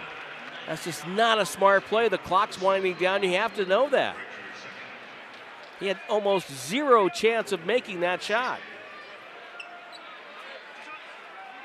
That's 0.66 0.86
just 0.86 1.06
not 1.08 1.40
a 1.40 1.46
smart 1.46 1.86
play. 1.86 2.08
The 2.08 2.18
clock's 2.18 2.60
winding 2.60 2.96
down. 2.96 3.24
You 3.24 3.32
have 3.32 3.56
to 3.56 3.66
know 3.66 3.90
that. 3.90 4.16
He 5.80 5.88
had 5.88 6.00
almost 6.10 6.52
zero 6.52 7.10
chance 7.10 7.52
of 7.52 7.66
making 7.66 8.00
that 8.00 8.22
shot. 8.24 8.60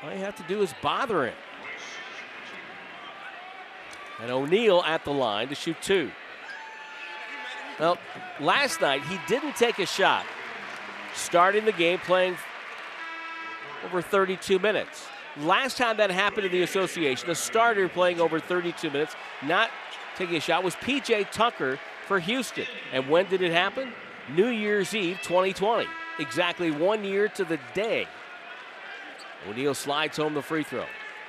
All 0.02 0.12
you 0.12 0.18
have 0.18 0.36
to 0.36 0.42
do 0.44 0.62
is 0.62 0.74
bother 0.82 1.26
him. 1.26 1.34
And 4.20 4.30
O'Neale 4.30 4.82
at 4.86 5.04
the 5.04 5.12
line 5.12 5.48
to 5.48 5.54
shoot 5.54 5.76
two. 5.80 6.10
Well, 7.78 7.98
last 8.40 8.80
night 8.80 9.02
he 9.04 9.18
didn't 9.26 9.56
take 9.56 9.78
a 9.78 9.86
shot, 9.86 10.24
starting 11.14 11.64
the 11.64 11.72
game 11.72 11.98
playing 11.98 12.36
over 13.84 14.02
32 14.02 14.58
minutes. 14.58 15.06
Last 15.38 15.78
time 15.78 15.96
that 15.96 16.10
happened 16.10 16.46
in 16.46 16.52
the 16.52 16.62
association, 16.62 17.30
a 17.30 17.34
starter 17.34 17.88
playing 17.88 18.20
over 18.20 18.38
32 18.38 18.90
minutes, 18.90 19.16
not 19.42 19.70
taking 20.16 20.36
a 20.36 20.40
shot, 20.40 20.62
was 20.62 20.76
PJ 20.76 21.30
Tucker 21.30 21.78
for 22.06 22.18
Houston. 22.18 22.66
And 22.92 23.08
when 23.08 23.26
did 23.26 23.40
it 23.40 23.52
happen? 23.52 23.92
New 24.34 24.48
Year's 24.48 24.94
Eve 24.94 25.18
2020. 25.22 25.86
Exactly 26.18 26.70
one 26.70 27.02
year 27.02 27.28
to 27.28 27.44
the 27.44 27.58
day. 27.74 28.06
O'Neale 29.48 29.74
slides 29.74 30.16
home 30.16 30.34
the 30.34 30.42
free 30.42 30.62
throw. 30.62 30.86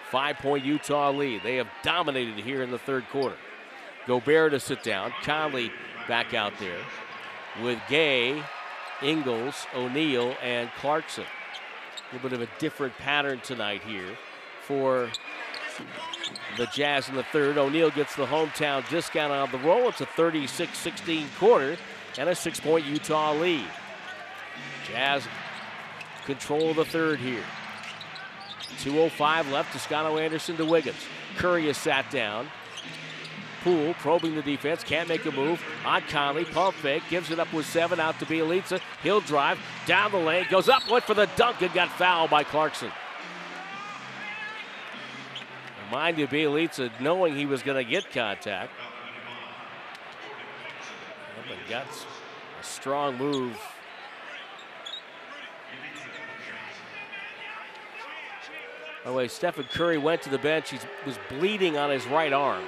Five 0.10 0.38
point 0.38 0.64
Utah 0.64 1.12
lead. 1.12 1.42
They 1.44 1.56
have 1.56 1.68
dominated 1.82 2.36
here 2.36 2.62
in 2.62 2.72
the 2.72 2.78
third 2.78 3.08
quarter. 3.10 3.36
Gobert 4.06 4.52
to 4.52 4.60
sit 4.60 4.84
down. 4.84 5.12
Conley 5.24 5.72
back 6.08 6.34
out 6.34 6.54
there 6.60 6.80
with 7.62 7.80
Gay, 7.90 8.44
Ingles, 9.02 9.66
O'Neale, 9.76 10.36
and 10.42 10.70
Clarkson. 10.80 11.24
A 11.24 12.16
little 12.16 12.30
bit 12.30 12.40
of 12.40 12.48
a 12.48 12.60
different 12.60 12.96
pattern 12.98 13.40
tonight 13.44 13.82
here 13.84 14.18
for 14.62 15.10
the 16.58 16.68
Jazz 16.68 17.10
in 17.10 17.16
the 17.16 17.24
third. 17.24 17.58
O'Neale 17.58 17.92
gets 17.92 18.16
the 18.16 18.26
hometown 18.26 18.88
discount 18.90 19.32
on 19.32 19.52
the 19.52 19.58
roll. 19.68 19.90
It's 19.90 20.02
a 20.02 20.06
36 20.06 20.78
16 20.78 21.28
quarter 21.40 21.78
and 22.18 22.30
a 22.30 22.36
six 22.36 22.60
point 22.60 22.86
Utah 22.86 23.34
lead. 23.34 23.66
Jazz 24.88 25.24
control 26.26 26.74
the 26.74 26.86
third 26.86 27.20
here. 27.20 27.44
2.05 28.74 29.52
left. 29.52 29.72
to 29.74 29.80
Toscano 29.80 30.18
Anderson 30.18 30.58
to 30.58 30.66
Wiggins. 30.66 30.98
Curry 31.38 31.68
is 31.68 31.78
sat 31.78 32.10
down. 32.12 32.48
Poole 33.64 33.94
probing 33.96 34.36
the 34.36 34.42
defense, 34.42 34.84
can't 34.84 35.08
make 35.08 35.26
a 35.26 35.32
move. 35.32 35.62
On 35.86 36.02
Conley, 36.10 36.44
pump 36.44 36.76
fake, 36.76 37.04
gives 37.10 37.32
it 37.32 37.40
up 37.40 37.52
with 37.54 37.66
seven 37.66 38.00
out 38.00 38.20
to 38.20 38.26
Bjelica. 38.26 38.82
He'll 39.02 39.22
drive 39.22 39.58
down 39.86 40.12
the 40.12 40.18
lane, 40.18 40.46
goes 40.50 40.68
up, 40.68 40.90
went 40.90 41.06
for 41.06 41.14
the 41.14 41.30
dunk, 41.38 41.62
and 41.62 41.74
got 41.74 41.90
fouled 41.90 42.30
by 42.30 42.44
Clarkson. 42.44 42.92
Mind 45.90 46.18
you, 46.18 46.28
Bjelica 46.28 46.92
knowing 47.00 47.36
he 47.36 47.46
was 47.46 47.64
going 47.64 47.84
to 47.84 47.90
get 47.90 48.12
contact. 48.12 48.72
Got 51.70 51.86
a 52.60 52.64
strong 52.64 53.18
move. 53.18 53.58
By 59.04 59.10
the 59.10 59.16
way, 59.18 59.28
Stephen 59.28 59.66
Curry 59.66 59.98
went 59.98 60.22
to 60.22 60.30
the 60.30 60.38
bench. 60.38 60.70
He 60.70 60.80
was 61.06 61.20
bleeding 61.30 61.78
on 61.78 61.90
his 61.90 62.06
right 62.08 62.32
arm. 62.32 62.64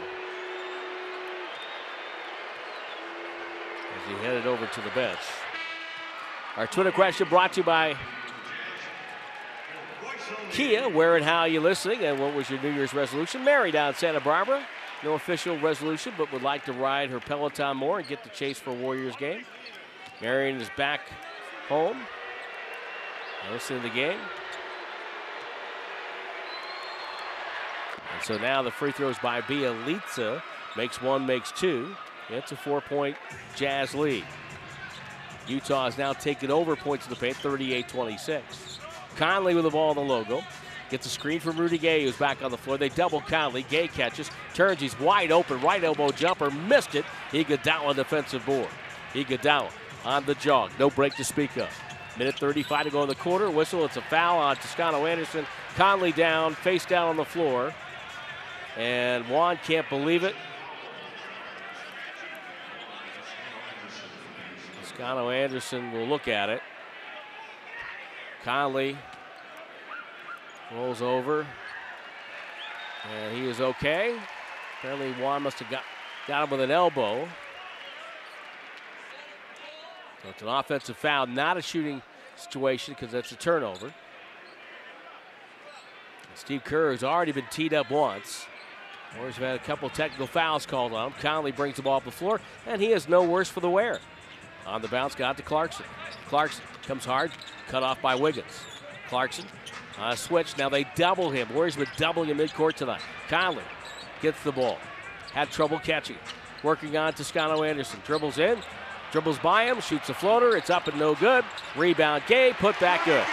As 3.96 4.10
he 4.10 4.26
headed 4.26 4.46
over 4.46 4.68
to 4.68 4.82
the 4.82 4.90
bench. 4.90 5.20
Our 6.58 6.68
Twitter 6.68 6.92
question 6.92 7.30
brought 7.30 7.54
to 7.54 7.62
you 7.62 7.66
by 7.66 7.96
Kia. 10.52 10.90
Where 10.90 11.16
and 11.16 11.24
how 11.24 11.42
are 11.42 11.48
you 11.48 11.62
listening? 11.62 12.04
And 12.04 12.20
what 12.20 12.34
was 12.34 12.50
your 12.50 12.62
New 12.62 12.72
Year's 12.72 12.94
resolution? 12.94 13.44
Mary 13.44 13.72
down 13.72 13.90
in 13.90 13.96
Santa 13.96 14.20
Barbara. 14.20 14.66
No 15.04 15.14
official 15.14 15.58
resolution, 15.60 16.14
but 16.18 16.32
would 16.34 16.42
like 16.42 16.66
to 16.66 16.74
ride 16.74 17.10
her 17.12 17.20
Peloton 17.20 17.78
more 17.78 18.00
and 18.00 18.08
get 18.08 18.24
the 18.24 18.30
chase 18.30 18.60
for 18.60 18.74
Warriors 18.74 19.16
game. 19.16 19.44
Marion 20.22 20.60
is 20.60 20.70
back 20.76 21.02
home. 21.68 21.98
Listening 23.52 23.82
to 23.84 23.88
the 23.90 23.94
game. 23.94 24.18
And 28.16 28.24
so 28.24 28.38
now 28.38 28.62
the 28.62 28.72
free 28.72 28.92
throws 28.92 29.20
by 29.20 29.42
Bjelica. 29.42 30.42
Makes 30.78 31.02
one, 31.02 31.26
makes 31.26 31.52
two. 31.52 31.96
It's 32.30 32.52
a 32.52 32.56
four 32.56 32.82
point 32.82 33.18
Jazz 33.56 33.94
lead. 33.94 34.26
Utah 35.48 35.86
has 35.86 35.98
now 35.98 36.14
taken 36.14 36.50
over 36.50 36.76
points 36.76 37.06
in 37.06 37.12
the 37.12 37.20
paint, 37.20 37.36
38 37.38 37.88
26. 37.88 38.80
Conley 39.16 39.54
with 39.54 39.64
the 39.64 39.70
ball 39.70 39.92
in 39.92 39.98
the 39.98 40.04
logo. 40.04 40.44
Gets 40.90 41.06
a 41.06 41.10
screen 41.10 41.40
from 41.40 41.58
Rudy 41.58 41.78
Gay, 41.78 42.04
who's 42.04 42.16
back 42.16 42.44
on 42.44 42.52
the 42.52 42.58
floor. 42.58 42.78
They 42.78 42.90
double 42.90 43.22
Conley. 43.22 43.64
Gay 43.64 43.88
catches, 43.88 44.30
turns. 44.54 44.80
He's 44.80 45.00
wide 45.00 45.32
open. 45.32 45.62
Right 45.62 45.84
elbow 45.84 46.12
jumper. 46.12 46.52
Missed 46.52 46.96
it. 46.96 47.06
Iguodala 47.32 47.96
defensive 47.96 48.46
board. 48.46 48.70
Iguodala 49.14 49.72
on 50.04 50.26
the 50.26 50.36
jog. 50.36 50.72
No 50.80 50.90
break 50.90 51.16
to 51.16 51.24
speak 51.24 51.58
of. 51.58 51.70
Minute 52.18 52.40
35 52.40 52.86
to 52.86 52.90
go 52.92 53.02
in 53.04 53.10
the 53.10 53.16
quarter. 53.16 53.50
Whistle. 53.50 53.84
It's 53.86 53.98
a 53.98 54.02
foul 54.02 54.38
on 54.40 54.56
Toscano 54.56 55.06
Anderson. 55.06 55.46
Conley 55.76 56.12
down, 56.12 56.54
face 56.56 56.86
down 56.86 57.10
on 57.10 57.18
the 57.18 57.26
floor. 57.26 57.74
And 58.78 59.28
Juan 59.30 59.58
can't 59.64 59.88
believe 59.90 60.24
it. 60.24 60.36
Toscano 64.82 65.30
Anderson 65.30 65.92
will 65.92 66.06
look 66.06 66.28
at 66.28 66.50
it. 66.50 66.62
Conley 68.44 68.98
rolls 70.74 71.02
over. 71.02 71.46
And 73.14 73.38
he 73.38 73.48
is 73.48 73.62
okay. 73.62 74.18
Apparently, 74.80 75.12
Juan 75.14 75.44
must 75.44 75.60
have 75.60 75.70
got, 75.70 75.84
got 76.28 76.44
him 76.44 76.50
with 76.50 76.62
an 76.62 76.72
elbow. 76.72 77.28
So 80.24 80.30
it's 80.30 80.42
an 80.42 80.48
offensive 80.48 80.98
foul, 80.98 81.28
not 81.28 81.58
a 81.58 81.62
shooting 81.62 82.02
situation 82.36 82.94
because 82.94 83.12
that's 83.12 83.32
a 83.32 83.36
turnover. 83.36 83.94
Steve 86.36 86.64
Kerr 86.64 86.92
has 86.92 87.04
already 87.04 87.32
been 87.32 87.46
teed 87.50 87.74
up 87.74 87.90
once. 87.90 88.46
Warriors 89.18 89.36
have 89.36 89.44
had 89.44 89.56
a 89.56 89.64
couple 89.64 89.90
technical 89.90 90.28
fouls 90.28 90.66
called 90.66 90.94
on 90.94 91.12
him. 91.12 91.14
Conley 91.22 91.52
brings 91.52 91.78
the 91.78 91.82
ball 91.82 91.98
up 91.98 92.04
the 92.04 92.12
floor, 92.12 92.42
and 92.68 92.82
he 92.82 92.92
is 92.92 93.08
no 93.08 93.24
worse 93.24 93.50
for 93.50 93.60
the 93.60 93.70
wear. 93.70 94.00
On 94.66 94.82
the 94.82 94.88
bounce, 94.88 95.16
got 95.16 95.38
to 95.38 95.44
Clarkson. 95.44 95.86
Clarkson 96.28 96.64
comes 96.84 97.06
hard, 97.06 97.32
cut 97.68 97.84
off 97.84 98.02
by 98.02 98.16
Wiggins. 98.16 98.64
Clarkson, 99.08 99.46
uh, 100.00 100.16
switch. 100.16 100.58
Now 100.58 100.70
they 100.70 100.86
double 100.96 101.30
him. 101.30 101.48
Warriors 101.54 101.76
been 101.76 101.88
doubling 101.98 102.30
him 102.30 102.40
midcourt 102.40 102.74
tonight. 102.74 103.02
Conley 103.30 103.64
gets 104.22 104.42
the 104.44 104.52
ball. 104.52 104.78
Had 105.34 105.52
trouble 105.52 105.80
catching. 105.80 106.18
Working 106.64 106.98
on 106.98 107.14
Toscano 107.14 107.64
Anderson. 107.64 108.02
Dribbles 108.06 108.40
in, 108.40 108.58
dribbles 109.12 109.38
by 109.40 109.66
him, 109.66 109.80
shoots 109.82 110.10
a 110.10 110.14
floater. 110.14 110.58
It's 110.58 110.70
up 110.70 110.88
and 110.88 110.98
no 110.98 111.14
good. 111.14 111.46
Rebound, 111.78 112.24
Gay, 112.28 112.54
put 112.58 112.80
back 112.80 113.06
good. 113.06 113.26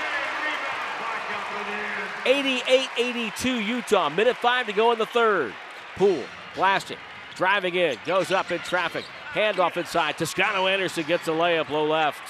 88 2.24 2.88
82 2.98 3.60
Utah. 3.60 4.08
Minute 4.10 4.36
five 4.36 4.66
to 4.66 4.72
go 4.72 4.92
in 4.92 4.98
the 4.98 5.06
third. 5.06 5.52
Poole, 5.96 6.24
blasting, 6.54 6.98
driving 7.34 7.74
in, 7.74 7.96
goes 8.06 8.30
up 8.30 8.50
in 8.50 8.58
traffic. 8.60 9.04
Handoff 9.32 9.76
inside. 9.76 10.18
Toscano 10.18 10.66
Anderson 10.66 11.04
gets 11.04 11.26
a 11.26 11.30
layup 11.30 11.70
low 11.70 11.86
left. 11.86 12.20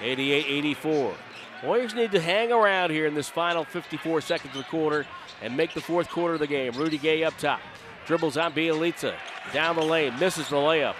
88-84. 0.00 1.14
Warriors 1.62 1.94
need 1.94 2.10
to 2.10 2.20
hang 2.20 2.50
around 2.50 2.90
here 2.90 3.06
in 3.06 3.14
this 3.14 3.28
final 3.28 3.64
54 3.64 4.20
seconds 4.20 4.56
of 4.56 4.64
the 4.64 4.68
quarter 4.68 5.06
and 5.40 5.56
make 5.56 5.72
the 5.74 5.80
fourth 5.80 6.08
quarter 6.08 6.34
of 6.34 6.40
the 6.40 6.46
game. 6.48 6.72
Rudy 6.72 6.98
Gay 6.98 7.22
up 7.22 7.36
top. 7.38 7.60
Dribbles 8.06 8.36
on 8.36 8.52
Bjelica. 8.52 9.14
Down 9.52 9.76
the 9.76 9.82
lane. 9.82 10.18
Misses 10.18 10.48
the 10.48 10.56
layup. 10.56 10.96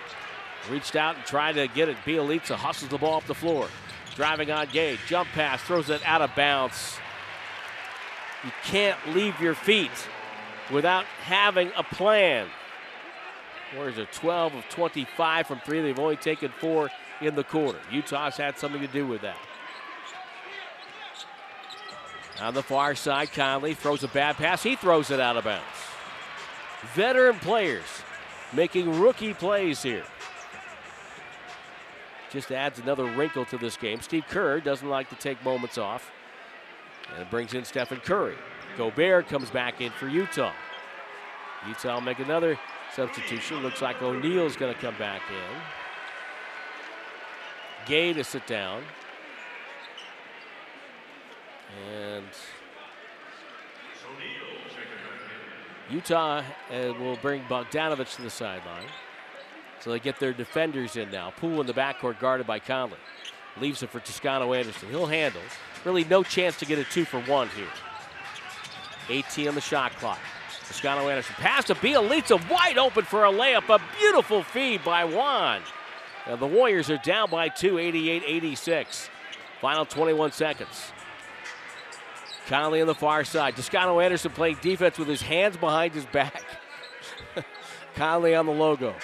Reached 0.71 0.95
out 0.95 1.17
and 1.17 1.25
tried 1.25 1.55
to 1.55 1.67
get 1.67 1.89
it. 1.89 1.97
Bjelica 2.05 2.55
hustles 2.55 2.91
the 2.91 2.99
ball 2.99 3.17
up 3.17 3.27
the 3.27 3.35
floor. 3.35 3.67
Driving 4.15 4.53
on 4.53 4.69
Gay. 4.73 4.97
Jump 5.09 5.29
pass. 5.31 5.61
Throws 5.63 5.91
it 5.91 6.01
out 6.07 6.23
of 6.23 6.33
bounds. 6.37 6.99
You 8.45 8.53
can't 8.63 8.99
leave 9.13 9.41
your 9.41 9.55
feet 9.55 9.91
without 10.71 11.05
having 11.05 11.71
a 11.77 11.83
plan. 11.83 12.49
Warriors 13.75 13.99
are 13.99 14.07
12 14.07 14.55
of 14.55 14.69
25 14.69 15.47
from 15.47 15.61
three. 15.61 15.81
They've 15.81 15.99
only 15.99 16.17
taken 16.17 16.51
four 16.51 16.91
in 17.21 17.35
the 17.35 17.45
quarter. 17.45 17.79
Utah's 17.91 18.37
had 18.37 18.59
something 18.59 18.81
to 18.81 18.87
do 18.87 19.07
with 19.07 19.23
that. 19.23 19.39
On 22.41 22.55
the 22.55 22.63
far 22.63 22.95
side, 22.95 23.33
Conley 23.33 23.75
throws 23.75 24.03
a 24.03 24.09
bad 24.09 24.37
pass. 24.37 24.63
He 24.63 24.77
throws 24.77 25.11
it 25.11 25.21
out 25.21 25.37
of 25.37 25.45
bounds. 25.45 25.65
Veteran 26.95 27.39
players 27.39 27.85
making 28.53 29.01
rookie 29.01 29.35
plays 29.35 29.83
here. 29.83 30.05
Just 32.31 32.51
adds 32.51 32.79
another 32.79 33.05
wrinkle 33.05 33.45
to 33.47 33.59
this 33.59 33.77
game. 33.77 34.01
Steve 34.01 34.25
Kerr 34.29 34.59
doesn't 34.61 34.89
like 34.89 35.09
to 35.11 35.17
take 35.17 35.43
moments 35.45 35.79
off. 35.79 36.11
And 37.17 37.29
brings 37.29 37.53
in 37.53 37.65
Stephen 37.65 37.99
Curry. 37.99 38.37
Gobert 38.77 39.29
comes 39.29 39.51
back 39.51 39.81
in 39.81 39.91
for 39.93 40.09
Utah. 40.09 40.53
Utah 41.67 42.01
make 42.01 42.19
another 42.19 42.59
substitution. 42.95 43.63
Looks 43.63 43.83
like 43.83 44.03
O'Neale's 44.03 44.57
going 44.57 44.75
to 44.75 44.81
come 44.81 44.97
back 44.99 45.23
in. 45.31 45.61
Gay 47.87 48.13
to 48.13 48.25
sit 48.25 48.47
down. 48.47 48.83
And 51.89 52.27
Utah 55.91 56.43
uh, 56.71 56.95
will 56.99 57.17
bring 57.17 57.43
Bogdanovic 57.45 58.15
to 58.17 58.23
the 58.23 58.31
sideline. 58.31 58.87
So 59.81 59.91
they 59.91 59.99
get 59.99 60.21
their 60.21 60.33
defenders 60.33 60.97
in 60.97 61.11
now. 61.11 61.33
Poole 61.37 61.61
in 61.61 61.67
the 61.67 61.75
backcourt 61.75 62.21
guarded 62.21 62.47
by 62.47 62.59
Conley. 62.61 62.99
Leaves 63.61 63.83
it 63.83 63.91
for 63.91 64.01
Toscano 64.01 64.53
Anderson. 64.55 64.89
He'll 64.91 65.07
handle. 65.07 65.43
Really 65.85 66.05
no 66.05 66.23
chance 66.23 66.57
to 66.59 66.67
get 66.67 66.79
a 66.79 66.85
two 66.85 67.05
for 67.05 67.21
one 67.23 67.49
here. 67.51 67.67
18 69.09 69.49
on 69.49 69.55
the 69.55 69.61
shot 69.61 69.93
clock. 69.97 70.19
Toscano 70.67 71.09
Anderson 71.09 71.35
pass 71.37 71.65
to 71.65 71.75
Bjelica 71.75 72.51
wide 72.51 72.79
open 72.79 73.05
for 73.05 73.25
a 73.25 73.33
layup. 73.33 73.69
A 73.69 73.81
beautiful 73.99 74.43
feed 74.43 74.83
by 74.85 75.05
Juan. 75.05 75.61
Now 76.27 76.37
the 76.37 76.47
Warriors 76.47 76.91
are 76.91 76.99
down 76.99 77.31
by 77.31 77.49
two, 77.49 77.75
88-86. 77.75 79.09
Final 79.61 79.85
21 79.85 80.33
seconds. 80.33 80.93
Conley 82.47 82.81
on 82.81 82.87
the 82.87 82.95
far 82.95 83.25
side. 83.25 83.57
Toscano 83.57 84.01
Anderson 84.01 84.33
playing 84.33 84.59
defense 84.61 84.99
with 84.99 85.09
his 85.09 85.23
hands 85.23 85.57
behind 85.57 85.95
his 85.95 86.07
back. 86.07 86.43
Conley 87.95 88.35
on 88.35 88.47
the 88.47 88.53
logo. 88.53 88.95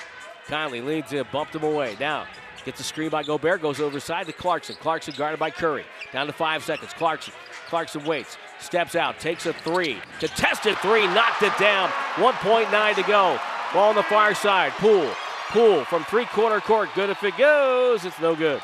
Conley 0.46 0.80
leads 0.80 1.12
in, 1.12 1.24
bumped 1.30 1.54
him 1.54 1.62
away. 1.62 1.96
Now 2.00 2.26
gets 2.64 2.80
a 2.80 2.84
screen 2.84 3.08
by 3.08 3.22
Gobert, 3.22 3.62
goes 3.62 3.80
over 3.80 4.00
side 4.00 4.26
to 4.26 4.32
Clarkson. 4.32 4.76
Clarkson 4.76 5.14
guarded 5.16 5.38
by 5.38 5.50
Curry. 5.50 5.84
Down 6.12 6.26
to 6.26 6.32
five 6.32 6.64
seconds. 6.64 6.92
Clarkson. 6.92 7.32
Clarkson 7.68 8.04
waits, 8.04 8.36
steps 8.60 8.94
out, 8.94 9.18
takes 9.20 9.46
a 9.46 9.52
three. 9.52 9.98
Contested 10.20 10.76
three, 10.78 11.06
knocked 11.08 11.42
it 11.42 11.56
down. 11.58 11.88
1.9 12.16 12.94
to 12.94 13.02
go. 13.02 13.38
Ball 13.72 13.90
on 13.90 13.94
the 13.94 14.02
far 14.04 14.34
side. 14.34 14.72
Poole. 14.72 15.10
Poole 15.50 15.84
from 15.84 16.04
three 16.04 16.26
quarter 16.26 16.60
court. 16.60 16.90
Good 16.94 17.10
if 17.10 17.22
it 17.22 17.36
goes. 17.36 18.04
It's 18.04 18.20
no 18.20 18.34
good. 18.34 18.60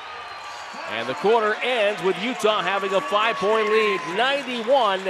And 0.90 1.08
the 1.08 1.14
quarter 1.14 1.54
ends 1.62 2.02
with 2.02 2.20
Utah 2.22 2.62
having 2.62 2.92
a 2.92 3.00
five 3.00 3.36
point 3.36 3.68
lead, 3.68 4.00
91 4.16 5.00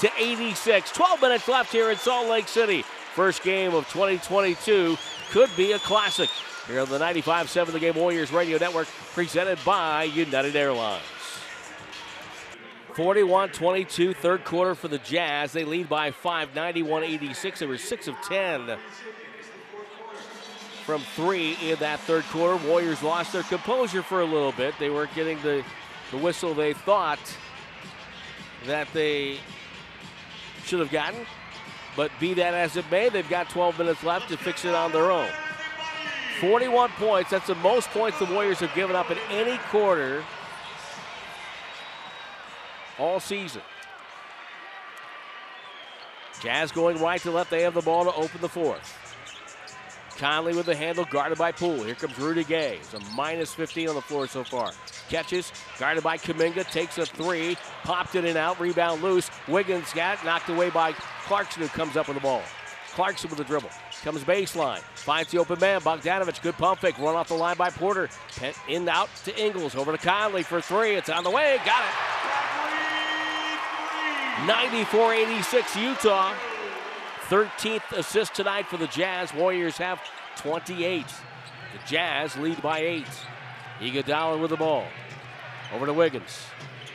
to 0.00 0.10
86. 0.18 0.92
12 0.92 1.20
minutes 1.20 1.48
left 1.48 1.72
here 1.72 1.90
in 1.90 1.96
Salt 1.96 2.28
Lake 2.28 2.48
City. 2.48 2.82
First 3.14 3.42
game 3.42 3.74
of 3.74 3.88
2022 3.88 4.96
could 5.30 5.50
be 5.56 5.72
a 5.72 5.78
classic. 5.78 6.30
Here 6.66 6.80
on 6.80 6.88
the 6.88 6.98
95 6.98 7.50
7 7.50 7.74
The 7.74 7.80
Game 7.80 7.94
Warriors 7.94 8.32
Radio 8.32 8.58
Network, 8.58 8.88
presented 9.14 9.58
by 9.64 10.04
United 10.04 10.54
Airlines. 10.54 11.02
41 12.94 13.50
22, 13.50 14.14
third 14.14 14.44
quarter 14.44 14.74
for 14.74 14.88
the 14.88 14.98
Jazz. 14.98 15.52
They 15.52 15.64
lead 15.64 15.88
by 15.88 16.10
5, 16.10 16.54
91 16.54 17.04
86. 17.04 17.60
They 17.60 17.66
were 17.66 17.78
6 17.78 18.08
of 18.08 18.16
10 18.22 18.78
from 20.84 21.00
three 21.14 21.56
in 21.62 21.78
that 21.78 22.00
third 22.00 22.24
quarter. 22.24 22.62
Warriors 22.68 23.02
lost 23.02 23.32
their 23.32 23.44
composure 23.44 24.02
for 24.02 24.20
a 24.20 24.24
little 24.24 24.52
bit. 24.52 24.74
They 24.78 24.90
weren't 24.90 25.14
getting 25.14 25.40
the, 25.42 25.64
the 26.10 26.18
whistle 26.18 26.54
they 26.54 26.72
thought 26.74 27.20
that 28.66 28.88
they 28.92 29.38
should 30.64 30.80
have 30.80 30.90
gotten. 30.90 31.24
But 31.96 32.10
be 32.18 32.34
that 32.34 32.54
as 32.54 32.76
it 32.76 32.90
may, 32.90 33.08
they've 33.08 33.28
got 33.28 33.48
12 33.48 33.78
minutes 33.78 34.02
left 34.02 34.28
to 34.30 34.36
fix 34.36 34.64
it 34.64 34.74
on 34.74 34.92
their 34.92 35.10
own. 35.10 35.28
41 36.40 36.90
points. 36.98 37.30
That's 37.30 37.46
the 37.46 37.54
most 37.56 37.88
points 37.90 38.18
the 38.18 38.24
Warriors 38.26 38.58
have 38.60 38.74
given 38.74 38.96
up 38.96 39.10
in 39.10 39.18
any 39.30 39.58
quarter 39.70 40.24
all 42.98 43.20
season. 43.20 43.62
Jazz 46.40 46.72
going 46.72 47.00
right 47.00 47.20
to 47.20 47.30
left. 47.30 47.50
They 47.50 47.62
have 47.62 47.74
the 47.74 47.82
ball 47.82 48.04
to 48.04 48.14
open 48.14 48.40
the 48.40 48.48
fourth. 48.48 48.98
Conley 50.18 50.54
with 50.54 50.66
the 50.66 50.74
handle, 50.74 51.04
guarded 51.04 51.38
by 51.38 51.52
Poole. 51.52 51.82
Here 51.82 51.94
comes 51.94 52.18
Rudy 52.18 52.44
Gay. 52.44 52.76
It's 52.76 52.94
a 52.94 53.00
minus 53.14 53.54
15 53.54 53.88
on 53.88 53.94
the 53.94 54.00
floor 54.00 54.26
so 54.26 54.44
far. 54.44 54.72
Catches, 55.08 55.52
guarded 55.78 56.04
by 56.04 56.16
Kuminga, 56.16 56.70
takes 56.70 56.98
a 56.98 57.06
three, 57.06 57.56
popped 57.82 58.14
it 58.14 58.24
in 58.24 58.36
out, 58.36 58.60
rebound 58.60 59.02
loose. 59.02 59.30
Wiggins 59.48 59.92
got 59.92 60.24
knocked 60.24 60.48
away 60.48 60.70
by 60.70 60.92
Clarkson, 60.92 61.62
who 61.62 61.68
comes 61.68 61.96
up 61.96 62.08
with 62.08 62.16
the 62.16 62.22
ball. 62.22 62.42
Clarkson 62.92 63.30
with 63.30 63.38
the 63.38 63.44
dribble. 63.44 63.70
Comes 64.02 64.22
baseline. 64.22 64.80
Finds 64.94 65.30
the 65.30 65.38
open 65.38 65.58
man. 65.58 65.80
Bogdanovic. 65.80 66.42
Good 66.42 66.58
pump 66.58 66.80
fake. 66.80 66.98
Run 66.98 67.14
off 67.14 67.28
the 67.28 67.34
line 67.34 67.56
by 67.56 67.70
Porter. 67.70 68.10
In 68.68 68.88
out 68.88 69.08
to 69.24 69.42
Ingles. 69.42 69.74
Over 69.74 69.92
to 69.92 69.98
Conley 69.98 70.42
for 70.42 70.60
three. 70.60 70.94
It's 70.96 71.08
on 71.08 71.24
the 71.24 71.30
way. 71.30 71.58
Got 71.64 71.82
it. 71.82 72.31
94 74.46 75.14
86 75.14 75.76
Utah. 75.76 76.34
13th 77.28 77.92
assist 77.92 78.34
tonight 78.34 78.66
for 78.66 78.76
the 78.76 78.88
Jazz. 78.88 79.32
Warriors 79.32 79.76
have 79.76 80.00
28. 80.36 81.06
The 81.06 81.12
Jazz 81.86 82.36
lead 82.36 82.60
by 82.60 82.80
eight. 82.80 83.06
Iguodala 83.78 84.40
with 84.40 84.50
the 84.50 84.56
ball. 84.56 84.84
Over 85.72 85.86
to 85.86 85.92
Wiggins. 85.92 86.46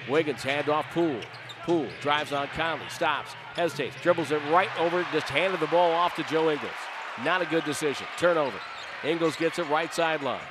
Wiggins 0.09 0.43
hand 0.43 0.67
off 0.67 0.85
Poole. 0.91 1.21
Poole 1.63 1.87
drives 2.01 2.33
on 2.33 2.47
Conley. 2.49 2.89
Stops. 2.89 3.33
Hesitates. 3.55 3.95
Dribbles 4.01 4.31
it 4.31 4.41
right 4.51 4.69
over. 4.79 5.05
Just 5.13 5.29
handed 5.29 5.59
the 5.59 5.67
ball 5.67 5.91
off 5.91 6.15
to 6.15 6.23
Joe 6.23 6.49
Ingles. 6.49 6.71
Not 7.23 7.41
a 7.41 7.45
good 7.45 7.63
decision. 7.63 8.07
Turnover. 8.17 8.57
Ingles 9.03 9.35
gets 9.37 9.57
it 9.57 9.69
right 9.69 9.93
sideline. 9.93 10.41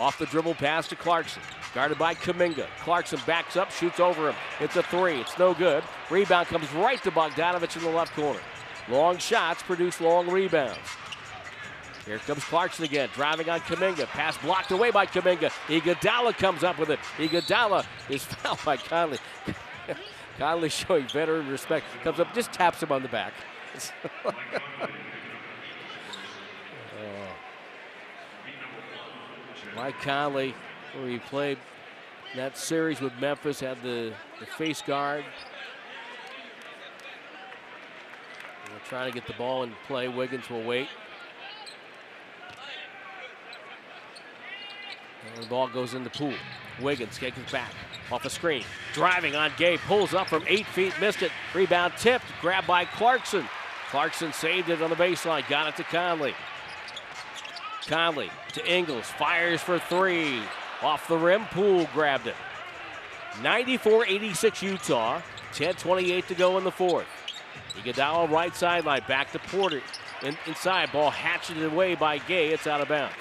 Off 0.00 0.18
the 0.18 0.26
dribble 0.26 0.54
pass 0.54 0.88
to 0.88 0.96
Clarkson. 0.96 1.42
Guarded 1.74 1.98
by 1.98 2.14
Kuminga. 2.14 2.66
Clarkson 2.80 3.18
backs 3.26 3.56
up, 3.56 3.70
shoots 3.70 3.98
over 3.98 4.28
him. 4.28 4.36
It's 4.60 4.76
a 4.76 4.82
three. 4.82 5.20
It's 5.20 5.38
no 5.38 5.54
good. 5.54 5.82
Rebound 6.10 6.48
comes 6.48 6.70
right 6.74 7.02
to 7.02 7.10
Bogdanovic 7.10 7.74
in 7.76 7.82
the 7.82 7.90
left 7.90 8.14
corner. 8.14 8.40
Long 8.88 9.16
shots 9.16 9.62
produce 9.62 10.00
long 10.00 10.28
rebounds. 10.28 10.78
Here 12.04 12.18
comes 12.18 12.44
Clarkson 12.44 12.84
again, 12.84 13.08
driving 13.14 13.48
on 13.48 13.60
Kuminga. 13.60 14.06
Pass 14.06 14.36
blocked 14.38 14.72
away 14.72 14.90
by 14.90 15.06
Kuminga. 15.06 15.50
Iguodala 15.68 16.36
comes 16.36 16.64
up 16.64 16.78
with 16.78 16.90
it. 16.90 16.98
Iguodala 17.16 17.86
is 18.08 18.24
fouled 18.42 18.62
by 18.64 18.76
Conley. 18.76 19.18
Conley 20.38 20.68
showing 20.68 21.06
veteran 21.08 21.48
respect. 21.48 21.86
Comes 22.02 22.18
up, 22.18 22.34
just 22.34 22.52
taps 22.52 22.82
him 22.82 22.92
on 22.92 23.02
the 23.02 23.08
back. 23.08 23.32
Oh. 26.94 27.34
Mike 29.74 29.98
Conley, 30.02 30.54
where 30.94 31.08
he 31.08 31.18
played 31.18 31.58
that 32.36 32.56
series 32.56 33.00
with 33.00 33.12
Memphis, 33.20 33.60
had 33.60 33.82
the, 33.82 34.12
the 34.40 34.46
face 34.46 34.82
guard. 34.82 35.24
Trying 38.88 39.10
to 39.10 39.18
get 39.18 39.26
the 39.26 39.32
ball 39.34 39.62
in 39.62 39.72
play. 39.86 40.08
Wiggins 40.08 40.50
will 40.50 40.64
wait. 40.64 40.88
And 45.34 45.42
the 45.42 45.48
ball 45.48 45.68
goes 45.68 45.94
in 45.94 46.04
the 46.04 46.10
pool. 46.10 46.34
Wiggins 46.78 47.18
it 47.22 47.34
back 47.50 47.72
off 48.10 48.22
the 48.22 48.28
screen. 48.28 48.64
Driving 48.92 49.34
on 49.34 49.50
Gay, 49.56 49.78
pulls 49.78 50.12
up 50.12 50.28
from 50.28 50.44
eight 50.46 50.66
feet, 50.66 50.92
missed 51.00 51.22
it. 51.22 51.32
Rebound 51.54 51.94
tipped, 51.96 52.26
grabbed 52.42 52.66
by 52.66 52.84
Clarkson. 52.84 53.46
Clarkson 53.88 54.32
saved 54.32 54.68
it 54.68 54.82
on 54.82 54.90
the 54.90 54.96
baseline, 54.96 55.48
got 55.48 55.68
it 55.68 55.76
to 55.76 55.84
Conley. 55.84 56.34
Conley 57.86 58.30
to 58.52 58.70
Ingles, 58.70 59.06
fires 59.06 59.62
for 59.62 59.78
three. 59.78 60.42
Off 60.82 61.06
the 61.08 61.16
rim, 61.16 61.44
Poole 61.46 61.86
grabbed 61.92 62.26
it. 62.26 62.34
94 63.42 64.06
86 64.06 64.62
Utah, 64.62 65.22
10 65.54 65.74
28 65.74 66.28
to 66.28 66.34
go 66.34 66.58
in 66.58 66.64
the 66.64 66.70
fourth. 66.70 67.06
Iguodala 67.76 68.30
right 68.30 68.54
sideline, 68.54 69.02
back 69.08 69.32
to 69.32 69.38
Porter. 69.38 69.80
In, 70.22 70.36
inside, 70.46 70.92
ball 70.92 71.10
hatcheted 71.10 71.64
away 71.64 71.94
by 71.94 72.18
Gay. 72.18 72.48
It's 72.48 72.66
out 72.66 72.80
of 72.80 72.88
bounds. 72.88 73.14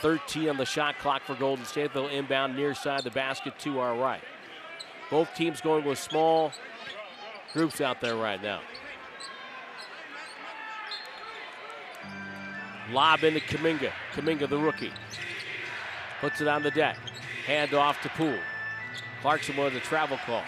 13 0.00 0.48
on 0.48 0.56
the 0.56 0.64
shot 0.64 0.96
clock 0.98 1.22
for 1.22 1.34
Golden 1.34 1.64
State. 1.64 1.92
They'll 1.92 2.08
inbound 2.08 2.56
near 2.56 2.74
side 2.74 3.02
the 3.02 3.10
basket 3.10 3.58
to 3.60 3.80
our 3.80 3.94
right. 3.94 4.22
Both 5.10 5.34
teams 5.34 5.60
going 5.60 5.84
with 5.84 5.98
small 5.98 6.52
groups 7.52 7.80
out 7.80 8.00
there 8.00 8.16
right 8.16 8.42
now. 8.42 8.60
Lob 12.90 13.24
into 13.24 13.40
Kuminga. 13.40 13.92
Kuminga, 14.12 14.48
the 14.48 14.58
rookie. 14.58 14.92
Puts 16.20 16.40
it 16.40 16.48
on 16.48 16.62
the 16.62 16.70
deck. 16.70 16.96
Hand 17.46 17.74
off 17.74 18.00
to 18.02 18.08
Poole. 18.10 18.38
Clarkson 19.20 19.56
wanted 19.56 19.76
a 19.76 19.80
travel 19.80 20.18
call. 20.24 20.42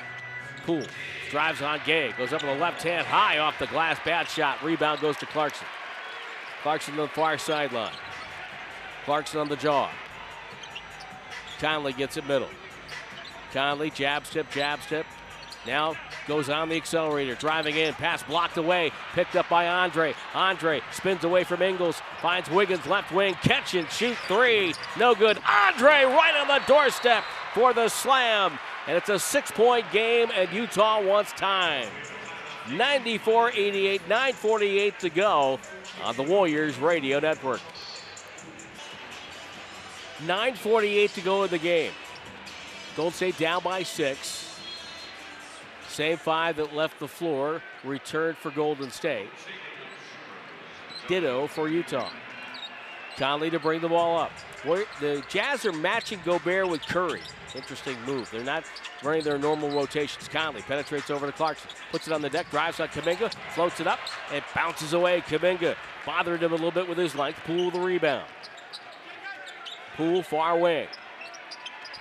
Poole 0.65 0.87
drives 1.31 1.63
on 1.63 1.81
Gay. 1.85 2.13
Goes 2.17 2.33
up 2.33 2.43
on 2.43 2.57
the 2.57 2.63
left 2.63 2.83
hand, 2.83 3.07
high 3.07 3.39
off 3.39 3.59
the 3.59 3.67
glass. 3.67 3.99
Bad 4.05 4.29
shot. 4.29 4.63
Rebound 4.63 5.01
goes 5.01 5.17
to 5.19 5.27
Clarkson. 5.27 5.67
Clarkson 6.63 6.95
on 6.95 7.01
the 7.01 7.09
far 7.09 7.39
sideline. 7.39 7.93
Clarkson 9.05 9.41
on 9.41 9.49
the 9.49 9.57
jaw. 9.57 9.91
Conley 11.59 11.93
gets 11.93 12.17
it 12.17 12.27
middle. 12.27 12.49
Conley, 13.53 13.91
jab 13.91 14.27
step, 14.27 14.51
jab 14.51 14.81
step. 14.83 15.07
Now 15.67 15.95
goes 16.27 16.49
on 16.49 16.71
the 16.71 16.77
accelerator, 16.77 17.35
driving 17.35 17.77
in, 17.77 17.93
pass 17.95 18.23
blocked 18.23 18.57
away, 18.57 18.93
picked 19.13 19.37
up 19.37 19.49
by 19.49 19.69
Andre. 19.69 20.15
Andre 20.35 20.81
spins 20.93 21.25
away 21.25 21.45
from 21.45 21.61
Ingles, 21.61 22.01
finds 22.23 22.49
Wiggins 22.51 22.87
left 22.87 23.13
wing, 23.13 23.35
catch 23.35 23.75
and 23.75 23.89
shoot 23.91 24.17
three. 24.27 24.75
No 24.99 25.15
good. 25.15 25.39
Andre 25.47 26.05
right 26.05 26.35
on 26.41 26.49
the 26.49 26.67
doorstep 26.67 27.25
for 27.53 27.75
the 27.75 27.89
slam. 27.89 28.59
And 28.87 28.97
it's 28.97 29.11
a 29.11 29.19
six 29.19 29.51
point 29.51 29.85
game, 29.93 30.31
and 30.35 30.51
Utah 30.51 31.03
wants 31.03 31.33
time. 31.33 31.89
94 32.71 33.51
88, 33.51 34.09
9.48 34.09 34.99
to 34.99 35.11
go 35.11 35.59
on 36.03 36.17
the 36.17 36.23
Warriors 36.23 36.79
Radio 36.79 37.21
Network. 37.21 37.61
9.48 40.25 41.15
to 41.15 41.21
go 41.21 41.45
in 41.45 41.51
the 41.51 41.59
game. 41.59 41.93
Golden 42.97 43.13
State 43.13 43.39
down 43.39 43.63
by 43.63 43.83
six. 43.83 44.50
Same 45.91 46.17
five 46.17 46.57
that 46.57 46.73
left 46.73 47.01
the 47.01 47.09
floor 47.09 47.61
returned 47.83 48.39
for 48.39 48.53
Golden 48.53 48.91
State. 48.93 49.29
Ditto 51.09 51.49
for 51.49 51.69
Utah. 51.69 52.11
Conley 53.17 53.51
to 53.51 53.59
bring 53.59 53.81
the 53.81 53.89
ball 53.89 54.17
up. 54.17 54.31
The 55.01 55.23
Jazz 55.29 55.67
are 55.67 55.73
matching 55.73 56.21
Gobert 56.25 56.69
with 56.69 56.83
Curry. 56.83 57.23
Interesting 57.57 57.97
move. 58.07 58.31
They're 58.31 58.45
not 58.45 58.65
running 59.03 59.25
their 59.25 59.37
normal 59.37 59.69
rotations. 59.71 60.29
Conley 60.29 60.63
penetrates 60.63 61.11
over 61.11 61.27
to 61.27 61.33
Clarkson, 61.33 61.69
puts 61.91 62.07
it 62.07 62.13
on 62.13 62.23
the 62.23 62.31
deck, 62.31 62.49
drives 62.51 62.79
on 62.79 62.87
Kuminga, 62.89 63.35
floats 63.55 63.81
it 63.81 63.89
up, 63.89 63.99
and 64.33 64.45
bounces 64.55 64.93
away. 64.93 65.23
Kuminga 65.23 65.75
bothered 66.07 66.43
him 66.43 66.53
a 66.53 66.55
little 66.55 66.71
bit 66.71 66.89
with 66.89 66.99
his 66.99 67.17
length. 67.17 67.41
Poole 67.45 67.73
the 67.73 67.81
rebound. 67.81 68.29
Poole 69.97 70.23
far 70.23 70.53
away. 70.53 70.87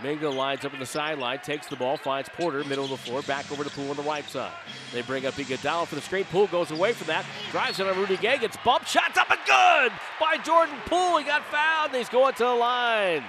Mingo 0.01 0.31
lines 0.31 0.63
up 0.63 0.73
on 0.73 0.79
the 0.79 0.85
sideline, 0.85 1.39
takes 1.39 1.67
the 1.67 1.75
ball, 1.75 1.97
finds 1.97 2.29
Porter, 2.29 2.63
middle 2.63 2.85
of 2.85 2.89
the 2.89 2.97
floor, 2.97 3.21
back 3.23 3.51
over 3.51 3.63
to 3.65 3.69
Poole 3.69 3.89
on 3.89 3.97
the 3.97 4.03
right 4.03 4.27
side. 4.29 4.53
They 4.93 5.01
bring 5.01 5.25
up 5.25 5.33
Iguodala 5.33 5.87
for 5.87 5.95
the 5.95 6.01
screen. 6.01 6.23
Poole 6.25 6.47
goes 6.47 6.71
away 6.71 6.93
from 6.93 7.07
that, 7.07 7.25
drives 7.51 7.79
it 7.79 7.87
on 7.87 7.97
Rudy 7.97 8.15
Gay, 8.17 8.37
gets 8.37 8.57
bumped, 8.63 8.87
shots 8.87 9.17
up 9.17 9.29
and 9.29 9.39
good 9.45 9.91
by 10.19 10.37
Jordan 10.37 10.75
Poole. 10.85 11.17
He 11.17 11.25
got 11.25 11.43
fouled, 11.45 11.91
he's 11.91 12.07
going 12.07 12.33
to 12.35 12.43
the 12.43 12.53
line. 12.53 13.23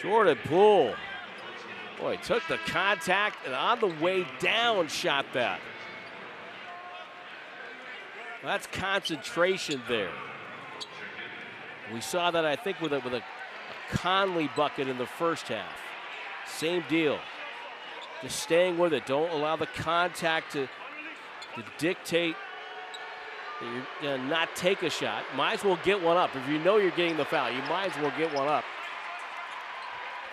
Jordan 0.00 0.38
Poole. 0.44 0.94
Boy, 1.98 2.16
took 2.16 2.42
the 2.48 2.58
contact 2.66 3.44
and 3.46 3.54
on 3.54 3.80
the 3.80 3.94
way 4.02 4.26
down 4.40 4.88
shot 4.88 5.26
that. 5.34 5.60
That's 8.42 8.66
concentration 8.66 9.80
there. 9.88 10.10
We 11.92 12.00
saw 12.00 12.30
that, 12.30 12.44
I 12.44 12.56
think, 12.56 12.80
with 12.80 12.92
a, 12.92 13.00
with 13.00 13.14
a 13.14 13.22
Conley 13.90 14.50
bucket 14.56 14.88
in 14.88 14.98
the 14.98 15.06
first 15.06 15.48
half. 15.48 15.78
Same 16.46 16.84
deal. 16.88 17.18
Just 18.22 18.40
staying 18.40 18.78
with 18.78 18.92
it. 18.92 19.06
Don't 19.06 19.30
allow 19.30 19.56
the 19.56 19.66
contact 19.66 20.52
to, 20.52 20.66
to 20.66 21.64
dictate 21.78 22.36
that 23.60 23.66
you're 23.66 23.86
going 24.02 24.20
to 24.20 24.26
not 24.26 24.54
take 24.56 24.82
a 24.82 24.90
shot. 24.90 25.24
Might 25.36 25.54
as 25.54 25.64
well 25.64 25.78
get 25.84 26.02
one 26.02 26.16
up. 26.16 26.34
If 26.34 26.48
you 26.48 26.58
know 26.58 26.76
you're 26.76 26.90
getting 26.90 27.16
the 27.16 27.24
foul, 27.24 27.50
you 27.50 27.62
might 27.62 27.94
as 27.94 28.02
well 28.02 28.12
get 28.16 28.34
one 28.34 28.48
up. 28.48 28.64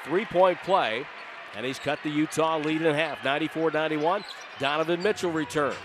Three 0.03 0.26
point 0.26 0.57
play, 0.64 1.06
and 1.56 1.65
he's 1.65 1.78
cut 1.78 1.99
the 2.03 2.10
Utah 2.10 2.57
lead 2.57 2.82
in 2.82 2.95
half 2.95 3.23
94 3.23 3.72
91. 3.72 4.23
Donovan 4.60 5.03
Mitchell 5.03 5.32
returns, 5.32 5.76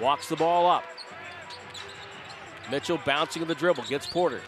walks 0.00 0.28
the 0.28 0.36
ball 0.36 0.66
up. 0.66 0.84
Mitchell 2.70 3.00
bouncing 3.04 3.42
in 3.42 3.48
the 3.48 3.54
dribble, 3.54 3.84
gets 3.84 4.06
Porter. 4.06 4.40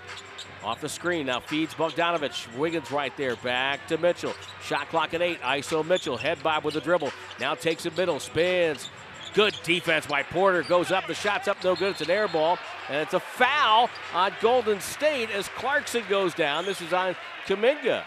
Off 0.62 0.80
the 0.80 0.88
screen, 0.88 1.26
now 1.26 1.40
feeds 1.40 1.74
Bogdanovic. 1.74 2.54
Wiggins 2.56 2.90
right 2.90 3.16
there, 3.16 3.36
back 3.36 3.86
to 3.86 3.96
Mitchell. 3.96 4.34
Shot 4.62 4.88
clock 4.88 5.14
at 5.14 5.22
eight, 5.22 5.40
ISO 5.40 5.84
Mitchell, 5.84 6.18
head 6.18 6.42
bob 6.42 6.64
with 6.64 6.74
the 6.74 6.80
dribble. 6.80 7.12
Now 7.40 7.54
takes 7.54 7.86
it 7.86 7.96
middle, 7.96 8.20
spins. 8.20 8.90
Good 9.32 9.56
defense 9.62 10.06
by 10.06 10.22
Porter, 10.22 10.62
goes 10.62 10.90
up, 10.90 11.06
the 11.06 11.14
shot's 11.14 11.48
up, 11.48 11.62
no 11.62 11.76
good, 11.76 11.92
it's 11.92 12.00
an 12.00 12.10
air 12.10 12.28
ball. 12.28 12.58
And 12.88 12.98
it's 12.98 13.14
a 13.14 13.20
foul 13.20 13.88
on 14.12 14.32
Golden 14.40 14.80
State 14.80 15.30
as 15.30 15.48
Clarkson 15.48 16.02
goes 16.08 16.34
down. 16.34 16.66
This 16.66 16.82
is 16.82 16.92
on 16.92 17.14
Kuminga. 17.46 18.02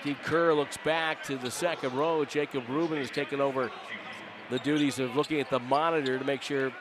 Steve 0.00 0.18
Kerr 0.24 0.52
looks 0.52 0.78
back 0.78 1.22
to 1.24 1.36
the 1.36 1.50
second 1.50 1.94
row. 1.94 2.24
Jacob 2.24 2.68
Rubin 2.68 2.98
has 2.98 3.10
taken 3.10 3.40
over 3.40 3.70
the 4.50 4.58
duties 4.58 4.98
of 4.98 5.14
looking 5.14 5.38
at 5.38 5.48
the 5.48 5.60
monitor 5.60 6.18
to 6.18 6.24
make 6.24 6.42
sure, 6.42 6.72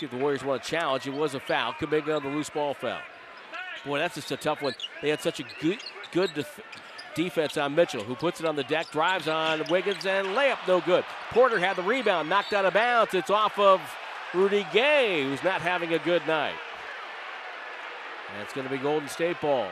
see 0.00 0.06
if 0.06 0.12
the 0.12 0.18
Warriors 0.18 0.42
want 0.42 0.62
to 0.62 0.68
challenge. 0.68 1.06
It 1.06 1.12
was 1.12 1.34
a 1.34 1.40
foul. 1.40 1.74
Kuminga 1.74 2.16
on 2.16 2.22
the 2.22 2.30
loose 2.30 2.50
ball 2.50 2.74
foul. 2.74 3.00
Boy, 3.84 3.98
that's 3.98 4.14
just 4.14 4.30
a 4.30 4.36
tough 4.36 4.62
one. 4.62 4.74
They 5.02 5.10
had 5.10 5.20
such 5.20 5.40
a 5.40 5.44
good, 5.60 5.78
good 6.12 6.32
def- 6.34 6.60
defense 7.14 7.56
on 7.56 7.74
Mitchell, 7.74 8.02
who 8.02 8.14
puts 8.14 8.40
it 8.40 8.46
on 8.46 8.56
the 8.56 8.64
deck, 8.64 8.90
drives 8.90 9.28
on 9.28 9.62
Wiggins, 9.70 10.06
and 10.06 10.28
layup 10.28 10.58
no 10.66 10.80
good. 10.80 11.04
Porter 11.30 11.58
had 11.58 11.76
the 11.76 11.82
rebound, 11.82 12.28
knocked 12.28 12.52
out 12.52 12.64
of 12.64 12.74
bounds. 12.74 13.14
It's 13.14 13.30
off 13.30 13.58
of 13.58 13.80
Rudy 14.34 14.66
Gay, 14.72 15.22
who's 15.22 15.42
not 15.42 15.60
having 15.60 15.92
a 15.94 15.98
good 15.98 16.26
night. 16.26 16.54
And 18.32 18.42
it's 18.42 18.52
going 18.52 18.66
to 18.66 18.72
be 18.72 18.78
Golden 18.78 19.08
State 19.08 19.40
ball. 19.40 19.68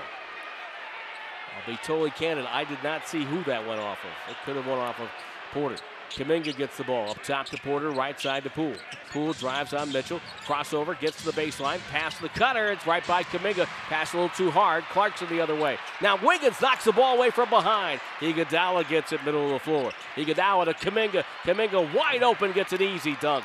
I'll 1.56 1.72
be 1.72 1.78
totally 1.78 2.10
candid. 2.10 2.46
I 2.46 2.64
did 2.64 2.82
not 2.82 3.06
see 3.06 3.24
who 3.24 3.42
that 3.44 3.66
went 3.66 3.80
off 3.80 3.98
of. 4.04 4.30
It 4.30 4.36
could 4.44 4.56
have 4.56 4.66
went 4.66 4.80
off 4.80 5.00
of 5.00 5.08
Porter. 5.52 5.76
Kuminga 6.10 6.56
gets 6.56 6.76
the 6.76 6.84
ball 6.84 7.10
up 7.10 7.22
top 7.22 7.46
to 7.46 7.56
Porter, 7.58 7.90
right 7.90 8.18
side 8.18 8.44
to 8.44 8.50
Poole. 8.50 8.74
Poole 9.10 9.32
drives 9.34 9.72
on 9.72 9.92
Mitchell, 9.92 10.20
crossover, 10.44 10.98
gets 10.98 11.18
to 11.18 11.30
the 11.30 11.40
baseline, 11.40 11.78
pass 11.90 12.16
to 12.16 12.22
the 12.22 12.28
cutter. 12.30 12.72
It's 12.72 12.86
right 12.86 13.06
by 13.06 13.22
Kuminga. 13.22 13.66
Pass 13.88 14.12
a 14.12 14.16
little 14.16 14.30
too 14.30 14.50
hard. 14.50 14.84
Clarkson 14.84 15.28
the 15.28 15.40
other 15.40 15.54
way. 15.54 15.78
Now 16.02 16.18
Wiggins 16.24 16.60
knocks 16.60 16.84
the 16.84 16.92
ball 16.92 17.16
away 17.16 17.30
from 17.30 17.50
behind. 17.50 18.00
Iguodala 18.20 18.88
gets 18.88 19.12
it 19.12 19.24
middle 19.24 19.46
of 19.46 19.52
the 19.52 19.58
floor. 19.58 19.92
Iguodala 20.16 20.64
to 20.66 20.74
Kuminga. 20.74 21.24
Kuminga 21.42 21.94
wide 21.94 22.22
open, 22.22 22.52
gets 22.52 22.72
an 22.72 22.82
easy 22.82 23.16
dunk. 23.20 23.44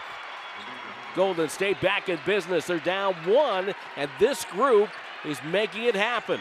Golden 1.15 1.49
State 1.49 1.80
back 1.80 2.10
in 2.10 2.18
business. 2.26 2.65
They're 2.65 2.80
down 2.80 3.14
one, 3.26 3.73
and 3.98 4.10
this 4.19 4.45
group 4.45 4.90
is 5.26 5.38
making 5.44 5.84
it 5.84 5.95
happen. 5.95 6.40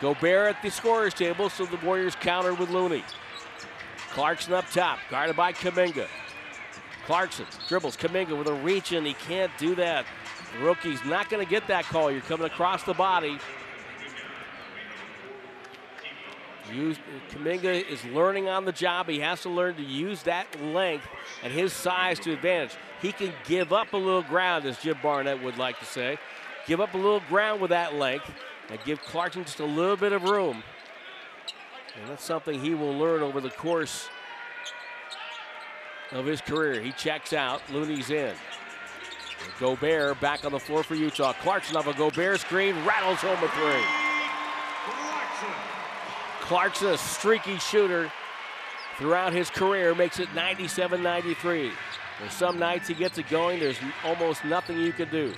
Gobert 0.00 0.56
at 0.56 0.62
the 0.62 0.70
scorer's 0.70 1.14
table, 1.14 1.48
so 1.48 1.66
the 1.66 1.76
Warriors 1.78 2.16
countered 2.16 2.58
with 2.58 2.70
Looney. 2.70 3.04
Clarkson 4.14 4.54
up 4.54 4.70
top, 4.70 5.00
guarded 5.10 5.34
by 5.34 5.52
Kuminga. 5.52 6.06
Clarkson 7.04 7.46
dribbles 7.68 7.96
Kuminga 7.96 8.38
with 8.38 8.46
a 8.46 8.54
reach 8.54 8.92
and 8.92 9.04
He 9.04 9.14
can't 9.14 9.50
do 9.58 9.74
that. 9.74 10.06
The 10.52 10.64
rookie's 10.64 11.04
not 11.04 11.28
going 11.28 11.44
to 11.44 11.50
get 11.50 11.66
that 11.66 11.84
call. 11.84 12.12
You're 12.12 12.20
coming 12.20 12.46
across 12.46 12.84
the 12.84 12.94
body. 12.94 13.38
Use, 16.72 16.96
Kuminga 17.30 17.88
is 17.88 18.04
learning 18.06 18.48
on 18.48 18.64
the 18.64 18.72
job. 18.72 19.08
He 19.08 19.18
has 19.18 19.42
to 19.42 19.50
learn 19.50 19.74
to 19.76 19.82
use 19.82 20.22
that 20.22 20.46
length 20.62 21.06
and 21.42 21.52
his 21.52 21.72
size 21.72 22.20
to 22.20 22.32
advantage. 22.32 22.76
He 23.02 23.10
can 23.10 23.32
give 23.46 23.72
up 23.72 23.92
a 23.92 23.96
little 23.96 24.22
ground, 24.22 24.64
as 24.64 24.78
Jim 24.78 24.96
Barnett 25.02 25.42
would 25.42 25.58
like 25.58 25.78
to 25.80 25.84
say. 25.84 26.18
Give 26.66 26.80
up 26.80 26.94
a 26.94 26.96
little 26.96 27.20
ground 27.28 27.60
with 27.60 27.70
that 27.70 27.94
length 27.94 28.30
and 28.70 28.78
give 28.84 29.02
Clarkson 29.02 29.44
just 29.44 29.60
a 29.60 29.66
little 29.66 29.96
bit 29.96 30.12
of 30.12 30.22
room. 30.22 30.62
And 32.00 32.10
that's 32.10 32.24
something 32.24 32.60
he 32.60 32.74
will 32.74 32.96
learn 32.96 33.22
over 33.22 33.40
the 33.40 33.50
course 33.50 34.08
of 36.12 36.26
his 36.26 36.40
career. 36.40 36.80
He 36.80 36.92
checks 36.92 37.32
out. 37.32 37.62
Looney's 37.70 38.10
in. 38.10 38.34
Gobert 39.60 40.20
back 40.20 40.44
on 40.44 40.52
the 40.52 40.58
floor 40.58 40.82
for 40.82 40.94
Utah. 40.94 41.32
Clarkson 41.34 41.76
off 41.76 41.86
a 41.86 41.94
Gobert 41.94 42.40
screen, 42.40 42.74
rattles 42.84 43.18
home 43.18 43.38
a 43.42 43.48
three. 43.48 43.84
Clarkson, 46.40 46.88
a 46.88 46.98
streaky 46.98 47.58
shooter 47.58 48.10
throughout 48.98 49.32
his 49.32 49.50
career, 49.50 49.94
makes 49.94 50.18
it 50.18 50.32
97 50.34 51.02
93. 51.02 51.70
There's 52.20 52.32
some 52.32 52.58
nights 52.58 52.88
he 52.88 52.94
gets 52.94 53.18
it 53.18 53.28
going, 53.28 53.60
there's 53.60 53.78
almost 54.04 54.44
nothing 54.44 54.78
you 54.78 54.92
can 54.92 55.08
do. 55.10 55.32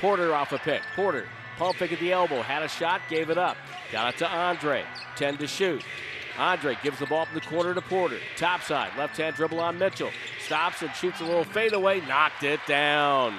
Porter 0.00 0.34
off 0.34 0.52
a 0.52 0.58
pick. 0.58 0.82
Porter 0.94 1.26
Fake 1.70 1.92
at 1.92 2.00
the 2.00 2.12
elbow, 2.12 2.42
had 2.42 2.62
a 2.62 2.68
shot, 2.68 3.02
gave 3.08 3.30
it 3.30 3.38
up. 3.38 3.56
Got 3.92 4.14
it 4.14 4.18
to 4.18 4.28
Andre, 4.28 4.84
10 5.16 5.36
to 5.36 5.46
shoot. 5.46 5.84
Andre 6.38 6.76
gives 6.82 6.98
the 6.98 7.06
ball 7.06 7.26
from 7.26 7.34
the 7.34 7.42
corner 7.42 7.74
to 7.74 7.82
Porter. 7.82 8.18
Top 8.36 8.62
side, 8.62 8.90
left 8.96 9.16
hand 9.16 9.36
dribble 9.36 9.60
on 9.60 9.78
Mitchell. 9.78 10.10
stops 10.40 10.82
and 10.82 10.92
shoots 10.94 11.20
a 11.20 11.24
little 11.24 11.44
fadeaway, 11.44 12.00
knocked 12.00 12.42
it 12.42 12.60
down. 12.66 13.34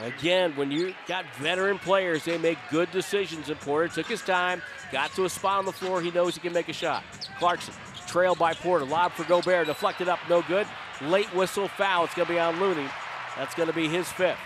Again, 0.00 0.56
when 0.56 0.70
you 0.70 0.94
got 1.06 1.24
veteran 1.36 1.78
players, 1.78 2.24
they 2.24 2.38
make 2.38 2.58
good 2.70 2.90
decisions. 2.90 3.48
And 3.50 3.60
Porter 3.60 3.88
took 3.88 4.06
his 4.06 4.22
time, 4.22 4.62
got 4.90 5.12
to 5.12 5.26
a 5.26 5.28
spot 5.28 5.58
on 5.58 5.66
the 5.66 5.72
floor. 5.72 6.00
He 6.00 6.10
knows 6.10 6.34
he 6.34 6.40
can 6.40 6.52
make 6.52 6.68
a 6.68 6.72
shot. 6.72 7.04
Clarkson, 7.38 7.74
trailed 8.06 8.38
by 8.38 8.54
Porter, 8.54 8.84
lob 8.84 9.12
for 9.12 9.24
Gobert, 9.24 9.66
deflected 9.66 10.08
up, 10.08 10.18
no 10.28 10.42
good. 10.42 10.66
Late 11.02 11.32
whistle 11.34 11.68
foul. 11.68 12.04
It's 12.04 12.14
going 12.14 12.26
to 12.26 12.32
be 12.32 12.38
on 12.38 12.58
Looney. 12.58 12.88
That's 13.36 13.54
going 13.54 13.68
to 13.68 13.74
be 13.74 13.88
his 13.88 14.10
fifth. 14.10 14.38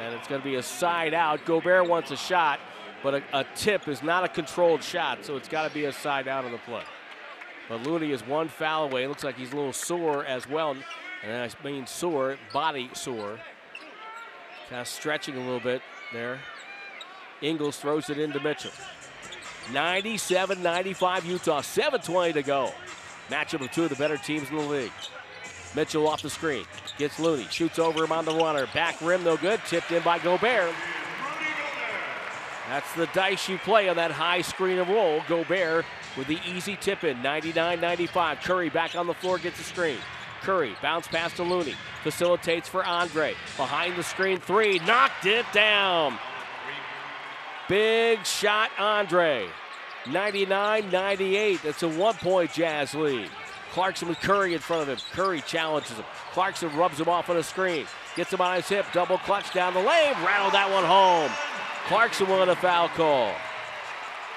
And 0.00 0.14
it's 0.14 0.26
going 0.26 0.40
to 0.40 0.44
be 0.44 0.56
a 0.56 0.62
side 0.62 1.14
out. 1.14 1.44
Gobert 1.44 1.88
wants 1.88 2.10
a 2.10 2.16
shot, 2.16 2.58
but 3.02 3.14
a, 3.14 3.22
a 3.32 3.46
tip 3.54 3.86
is 3.88 4.02
not 4.02 4.24
a 4.24 4.28
controlled 4.28 4.82
shot, 4.82 5.24
so 5.24 5.36
it's 5.36 5.48
got 5.48 5.68
to 5.68 5.74
be 5.74 5.84
a 5.84 5.92
side 5.92 6.26
out 6.26 6.44
of 6.44 6.50
the 6.50 6.58
play. 6.58 6.82
But 7.68 7.82
Looney 7.82 8.10
is 8.10 8.26
one 8.26 8.48
foul 8.48 8.84
away. 8.84 9.04
It 9.04 9.08
looks 9.08 9.24
like 9.24 9.36
he's 9.36 9.52
a 9.52 9.56
little 9.56 9.72
sore 9.72 10.24
as 10.24 10.48
well. 10.48 10.76
And 11.22 11.32
I 11.32 11.64
mean 11.64 11.86
sore, 11.86 12.36
body 12.52 12.90
sore. 12.92 13.38
Kind 14.68 14.80
of 14.80 14.88
stretching 14.88 15.36
a 15.36 15.40
little 15.40 15.60
bit 15.60 15.82
there. 16.12 16.38
Ingles 17.40 17.78
throws 17.78 18.10
it 18.10 18.18
into 18.18 18.40
Mitchell. 18.40 18.72
97 19.72 20.62
95 20.62 21.24
Utah, 21.24 21.60
7.20 21.60 22.34
to 22.34 22.42
go. 22.42 22.72
Matchup 23.30 23.62
of 23.62 23.70
two 23.70 23.84
of 23.84 23.90
the 23.90 23.96
better 23.96 24.18
teams 24.18 24.50
in 24.50 24.56
the 24.56 24.62
league. 24.62 24.92
Mitchell 25.74 26.06
off 26.06 26.22
the 26.22 26.30
screen. 26.30 26.64
Gets 26.98 27.18
Looney. 27.18 27.46
Shoots 27.50 27.78
over 27.78 28.04
him 28.04 28.12
on 28.12 28.24
the 28.24 28.34
runner. 28.34 28.66
Back 28.72 29.00
rim, 29.00 29.24
no 29.24 29.36
good. 29.36 29.60
Tipped 29.66 29.90
in 29.90 30.02
by 30.02 30.18
Gobert. 30.18 30.72
That's 32.68 32.92
the 32.94 33.06
dice 33.08 33.48
you 33.48 33.58
play 33.58 33.88
on 33.88 33.96
that 33.96 34.10
high 34.10 34.40
screen 34.40 34.78
and 34.78 34.88
roll. 34.88 35.20
Gobert 35.28 35.84
with 36.16 36.28
the 36.28 36.38
easy 36.46 36.76
tip 36.76 37.04
in. 37.04 37.20
99 37.22 37.80
95. 37.80 38.40
Curry 38.40 38.70
back 38.70 38.94
on 38.94 39.06
the 39.06 39.14
floor, 39.14 39.38
gets 39.38 39.60
a 39.60 39.64
screen. 39.64 39.98
Curry 40.42 40.74
bounce 40.82 41.08
pass 41.08 41.32
to 41.34 41.42
Looney. 41.42 41.74
Facilitates 42.02 42.68
for 42.68 42.84
Andre. 42.84 43.34
Behind 43.56 43.96
the 43.96 44.02
screen, 44.02 44.38
three. 44.38 44.78
Knocked 44.80 45.26
it 45.26 45.46
down. 45.52 46.18
Big 47.68 48.24
shot, 48.26 48.70
Andre. 48.78 49.46
99 50.10 50.90
98. 50.90 51.62
That's 51.62 51.82
a 51.82 51.88
one 51.88 52.14
point 52.14 52.52
Jazz 52.52 52.94
lead. 52.94 53.30
Clarkson 53.74 54.06
with 54.06 54.20
Curry 54.20 54.54
in 54.54 54.60
front 54.60 54.82
of 54.82 54.88
him. 54.88 54.98
Curry 55.10 55.40
challenges 55.40 55.96
him. 55.96 56.04
Clarkson 56.30 56.74
rubs 56.76 57.00
him 57.00 57.08
off 57.08 57.28
on 57.28 57.36
a 57.38 57.42
screen. 57.42 57.86
Gets 58.14 58.32
him 58.32 58.40
on 58.40 58.54
his 58.54 58.68
hip. 58.68 58.86
Double 58.92 59.18
clutch 59.18 59.52
down 59.52 59.74
the 59.74 59.80
lane. 59.80 60.14
Rattled 60.24 60.52
that 60.52 60.70
one 60.70 60.84
home. 60.84 61.28
Clarkson 61.88 62.28
will 62.28 62.48
a 62.48 62.54
foul 62.54 62.88
call. 62.90 63.34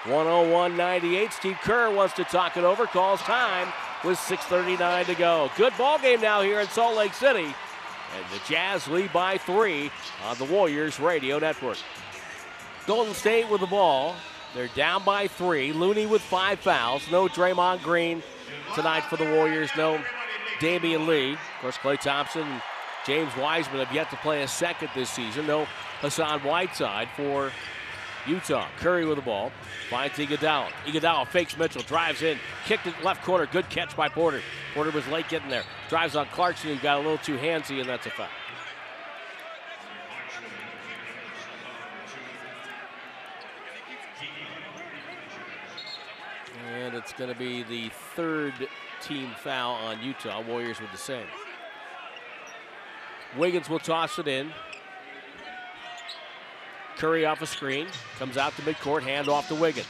101 0.05 0.75
98. 0.75 1.31
Steve 1.31 1.57
Kerr 1.61 1.91
wants 1.91 2.15
to 2.15 2.23
talk 2.23 2.57
it 2.57 2.63
over. 2.63 2.87
Calls 2.87 3.21
time 3.21 3.67
with 4.03 4.17
6.39 4.17 5.05
to 5.05 5.13
go. 5.13 5.51
Good 5.55 5.73
ball 5.77 5.99
game 5.99 6.19
now 6.19 6.41
here 6.41 6.59
in 6.59 6.67
Salt 6.69 6.97
Lake 6.97 7.13
City. 7.13 7.45
And 7.45 8.25
the 8.33 8.41
Jazz 8.49 8.87
lead 8.87 9.13
by 9.13 9.37
three 9.37 9.91
on 10.25 10.35
the 10.39 10.45
Warriors 10.45 10.99
Radio 10.99 11.37
Network. 11.37 11.77
Golden 12.87 13.13
State 13.13 13.47
with 13.51 13.61
the 13.61 13.67
ball. 13.67 14.15
They're 14.55 14.69
down 14.69 15.03
by 15.03 15.27
three. 15.27 15.73
Looney 15.73 16.07
with 16.07 16.23
five 16.23 16.59
fouls. 16.59 17.03
No 17.11 17.27
Draymond 17.27 17.83
Green 17.83 18.23
tonight 18.75 19.01
for 19.01 19.17
the 19.17 19.25
Warriors. 19.25 19.69
No 19.75 20.01
Damion 20.59 21.07
Lee. 21.07 21.33
Of 21.33 21.39
course, 21.61 21.77
Klay 21.77 21.99
Thompson 21.99 22.43
and 22.43 22.61
James 23.05 23.35
Wiseman 23.37 23.85
have 23.85 23.93
yet 23.93 24.09
to 24.09 24.17
play 24.17 24.43
a 24.43 24.47
second 24.47 24.89
this 24.95 25.09
season. 25.09 25.47
No 25.47 25.65
Hassan 26.01 26.41
Whiteside 26.41 27.07
for 27.15 27.51
Utah. 28.27 28.67
Curry 28.77 29.05
with 29.05 29.17
the 29.17 29.21
ball. 29.21 29.51
Finds 29.89 30.15
Iguodala. 30.15 30.69
Iguodala 30.85 31.27
fakes 31.27 31.57
Mitchell. 31.57 31.81
Drives 31.83 32.21
in. 32.21 32.37
Kicked 32.65 32.87
it 32.87 32.93
left 33.03 33.23
corner. 33.23 33.45
Good 33.45 33.69
catch 33.69 33.95
by 33.95 34.09
Porter. 34.09 34.41
Porter 34.73 34.91
was 34.91 35.07
late 35.07 35.29
getting 35.29 35.49
there. 35.49 35.63
Drives 35.89 36.15
on 36.15 36.27
Clarkson. 36.27 36.71
He 36.71 36.75
got 36.77 36.97
a 36.97 37.01
little 37.01 37.17
too 37.17 37.37
handsy, 37.37 37.79
and 37.79 37.87
that's 37.87 38.05
a 38.05 38.09
foul. 38.09 38.27
And 46.77 46.93
it's 46.93 47.13
going 47.13 47.31
to 47.31 47.37
be 47.37 47.63
the 47.63 47.89
third 48.15 48.53
team 49.01 49.31
foul 49.43 49.73
on 49.73 50.01
Utah. 50.03 50.41
Warriors 50.41 50.79
with 50.79 50.91
the 50.91 50.97
same. 50.97 51.25
Wiggins 53.35 53.69
will 53.69 53.79
toss 53.79 54.19
it 54.19 54.27
in. 54.27 54.51
Curry 56.97 57.25
off 57.25 57.41
a 57.41 57.47
screen. 57.47 57.87
Comes 58.19 58.37
out 58.37 58.55
to 58.57 58.61
midcourt. 58.61 59.01
Hand 59.01 59.27
off 59.27 59.47
to 59.47 59.55
Wiggins. 59.55 59.87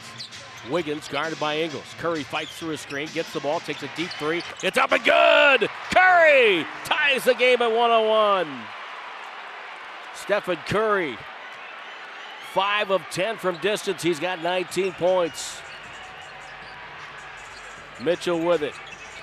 Wiggins 0.70 1.08
guarded 1.08 1.38
by 1.38 1.58
Ingles. 1.58 1.94
Curry 1.98 2.22
fights 2.22 2.58
through 2.58 2.72
a 2.72 2.76
screen, 2.76 3.08
gets 3.14 3.32
the 3.32 3.40
ball, 3.40 3.60
takes 3.60 3.82
a 3.82 3.90
deep 3.96 4.10
three. 4.10 4.42
It's 4.62 4.76
up 4.76 4.92
and 4.92 5.02
good! 5.04 5.70
Curry 5.94 6.66
ties 6.84 7.24
the 7.24 7.34
game 7.34 7.62
at 7.62 7.70
101. 7.70 8.48
Stephen 10.14 10.58
Curry, 10.66 11.16
5 12.52 12.90
of 12.90 13.02
10 13.10 13.36
from 13.36 13.56
distance. 13.58 14.02
He's 14.02 14.20
got 14.20 14.42
19 14.42 14.92
points. 14.94 15.62
Mitchell 18.02 18.38
with 18.40 18.62
it. 18.62 18.74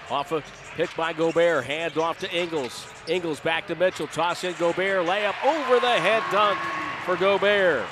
Off 0.09 0.31
a 0.31 0.43
pick 0.75 0.95
by 0.95 1.13
Gobert. 1.13 1.65
Hand 1.65 1.97
off 1.97 2.19
to 2.19 2.31
Ingles. 2.31 2.87
Ingles 3.07 3.39
back 3.39 3.67
to 3.67 3.75
Mitchell. 3.75 4.07
Toss 4.07 4.43
in 4.43 4.53
Gobert. 4.59 5.05
Layup 5.05 5.35
over 5.45 5.79
the 5.79 5.87
head 5.87 6.23
dunk 6.31 6.59
for 7.05 7.15
Gobert. 7.15 7.85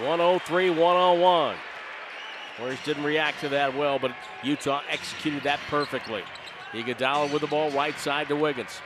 103 0.00 0.70
101. 0.70 1.56
Warriors 2.58 2.78
didn't 2.84 3.04
react 3.04 3.40
to 3.40 3.48
that 3.48 3.76
well, 3.76 3.98
but 3.98 4.12
Utah 4.42 4.82
executed 4.88 5.42
that 5.42 5.58
perfectly. 5.68 6.22
Iguodala 6.72 7.32
with 7.32 7.40
the 7.40 7.48
ball 7.48 7.70
right 7.70 7.98
side 7.98 8.28
to 8.28 8.36
Wiggins. 8.36 8.80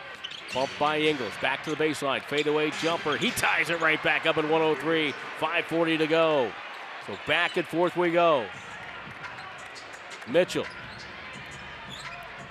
Bumped 0.54 0.78
by 0.78 0.98
Ingles. 0.98 1.32
Back 1.42 1.62
to 1.64 1.70
the 1.70 1.76
baseline. 1.76 2.22
Fadeaway 2.22 2.70
jumper. 2.80 3.16
He 3.16 3.30
ties 3.30 3.68
it 3.68 3.80
right 3.80 4.02
back 4.02 4.26
up 4.26 4.38
at 4.38 4.44
103. 4.44 5.12
5.40 5.38 5.98
to 5.98 6.06
go. 6.06 6.50
So 7.06 7.18
back 7.26 7.58
and 7.58 7.66
forth 7.66 7.96
we 7.96 8.10
go. 8.10 8.46
Mitchell. 10.30 10.66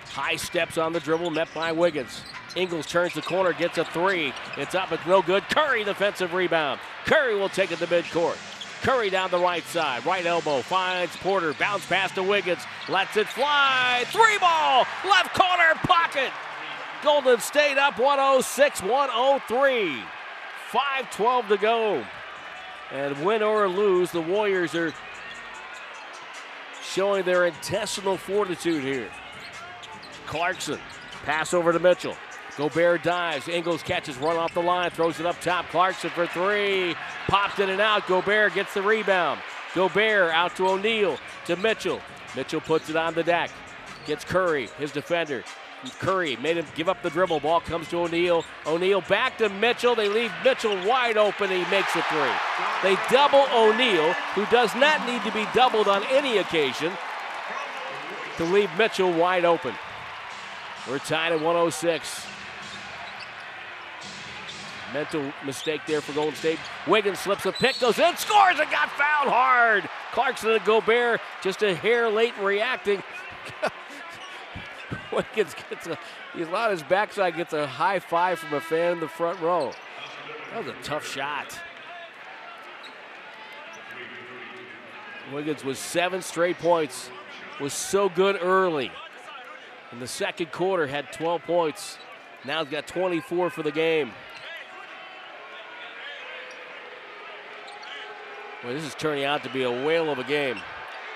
High 0.06 0.36
steps 0.36 0.78
on 0.78 0.94
the 0.94 1.00
dribble, 1.00 1.30
met 1.30 1.48
by 1.54 1.72
Wiggins. 1.72 2.24
Ingles 2.56 2.88
turns 2.88 3.14
the 3.14 3.22
corner, 3.22 3.54
gets 3.54 3.78
a 3.78 3.86
three. 3.86 4.34
It's 4.58 4.74
up, 4.74 4.92
it's 4.92 5.06
no 5.06 5.22
good. 5.22 5.44
Curry, 5.50 5.84
defensive 5.84 6.34
rebound. 6.34 6.80
Curry 7.06 7.36
will 7.36 7.50
take 7.50 7.72
it 7.72 7.80
to 7.80 7.88
midcourt. 7.88 8.38
Curry 8.82 9.10
down 9.10 9.30
the 9.32 9.40
right 9.40 9.64
side, 9.66 10.06
right 10.06 10.26
elbow, 10.26 10.62
finds 10.62 11.16
Porter, 11.18 11.54
bounce 11.54 11.86
pass 11.86 12.12
to 12.14 12.24
Wiggins, 12.24 12.62
lets 12.90 13.18
it 13.18 13.28
fly. 13.28 14.04
Three 14.08 14.38
ball, 14.40 14.86
left 15.08 15.34
corner, 15.34 15.74
pocket. 15.84 16.32
Golden 17.04 17.40
State 17.40 17.78
up 17.78 18.00
106 18.00 18.82
103. 18.82 20.04
5 20.72 21.12
12 21.12 21.48
to 21.48 21.58
go. 21.58 22.06
And 22.92 23.24
win 23.24 23.44
or 23.44 23.68
lose, 23.68 24.12
the 24.12 24.22
Warriors 24.22 24.74
are 24.74 24.94
showing 26.88 27.24
their 27.24 27.46
intestinal 27.46 28.18
fortitude 28.18 28.84
here. 28.84 29.10
Clarkson, 30.26 30.80
pass 31.24 31.54
over 31.54 31.72
to 31.72 31.80
Mitchell. 31.80 32.16
Gobert 32.58 33.04
dives. 33.04 33.48
Ingles 33.48 33.84
catches, 33.84 34.18
run 34.18 34.36
off 34.36 34.54
the 34.54 34.62
line, 34.62 34.90
throws 34.90 35.20
it 35.20 35.26
up 35.26 35.40
top. 35.42 35.68
Clarkson 35.70 36.10
for 36.10 36.26
three. 36.26 36.96
Popped 37.28 37.60
in 37.60 37.70
and 37.70 37.80
out. 37.80 38.08
Gobert 38.08 38.56
gets 38.56 38.74
the 38.74 38.82
rebound. 38.82 39.40
Gobert 39.76 40.32
out 40.32 40.56
to 40.56 40.68
O'Neale, 40.68 41.20
to 41.46 41.56
Mitchell. 41.56 42.02
Mitchell 42.36 42.62
puts 42.62 42.90
it 42.90 42.96
on 42.96 43.14
the 43.14 43.24
deck. 43.24 43.52
Gets 44.08 44.26
Curry, 44.26 44.70
his 44.80 44.92
defender. 44.92 45.44
Curry 46.00 46.36
made 46.38 46.58
him 46.58 46.66
give 46.76 46.90
up 46.90 47.02
the 47.04 47.10
dribble. 47.10 47.40
Ball 47.40 47.62
comes 47.62 47.88
to 47.90 47.98
O'Neale. 47.98 48.44
O'Neale 48.66 49.02
back 49.02 49.38
to 49.38 49.50
Mitchell. 49.50 49.96
They 49.96 50.10
leave 50.10 50.32
Mitchell 50.44 50.76
wide 50.88 51.18
open. 51.18 51.50
He 51.50 51.64
makes 51.70 51.96
a 51.96 52.02
three. 52.04 52.32
They 52.84 52.98
double 53.12 53.46
O'Neale, 53.54 54.14
who 54.34 54.46
does 54.48 54.74
not 54.76 55.06
need 55.08 55.24
to 55.24 55.32
be 55.32 55.46
doubled 55.54 55.88
on 55.88 56.04
any 56.10 56.40
occasion, 56.40 56.92
to 58.38 58.44
leave 58.46 58.70
Mitchell 58.78 59.12
wide 59.12 59.46
open. 59.46 59.74
We're 60.90 61.00
tied 61.00 61.34
at 61.34 61.42
106. 61.42 62.26
Mental 64.94 65.34
mistake 65.46 65.82
there 65.86 66.02
for 66.02 66.14
Golden 66.14 66.36
State. 66.36 66.60
Wiggins 66.88 67.20
slips 67.20 67.46
a 67.46 67.52
pick, 67.52 67.78
goes 67.80 68.00
in, 68.00 68.16
scores, 68.16 68.58
and 68.58 68.72
got 68.72 68.90
fouled 68.92 69.30
hard. 69.30 69.90
Clarkson 70.14 70.52
and 70.52 70.64
Gobert 70.64 71.20
just 71.44 71.62
a 71.62 71.76
hair 71.76 72.10
late 72.10 72.34
in 72.40 72.46
reacting. 72.46 73.04
Wiggins 75.12 75.56
gets 75.70 75.88
a, 75.88 75.98
he's 76.36 76.48
on 76.48 76.72
his 76.72 76.84
backside, 76.84 77.36
gets 77.36 77.54
a 77.54 77.68
high 77.68 78.00
five 78.00 78.40
from 78.40 78.54
a 78.54 78.62
fan 78.62 78.94
in 78.94 79.00
the 79.00 79.08
front 79.08 79.40
row. 79.40 79.72
That 80.52 80.66
was 80.66 80.68
a 80.68 80.84
tough 80.84 81.08
shot. 81.08 81.60
Wiggins 85.34 85.64
was 85.64 85.78
seven 85.78 86.22
straight 86.22 86.58
points, 86.58 87.10
was 87.60 87.74
so 87.74 88.08
good 88.10 88.38
early. 88.42 88.92
In 89.92 90.00
the 90.00 90.08
second 90.08 90.52
quarter, 90.52 90.88
had 90.88 91.12
12 91.12 91.44
points. 91.44 91.98
Now 92.46 92.64
he's 92.64 92.72
got 92.72 92.88
24 92.88 93.50
for 93.50 93.64
the 93.64 93.72
game. 93.72 94.12
Well, 98.64 98.74
this 98.74 98.84
is 98.84 98.96
turning 98.96 99.24
out 99.24 99.44
to 99.44 99.50
be 99.50 99.64
a 99.64 99.72
whale 99.72 100.12
of 100.12 100.20
a 100.20 100.24
game. 100.24 100.58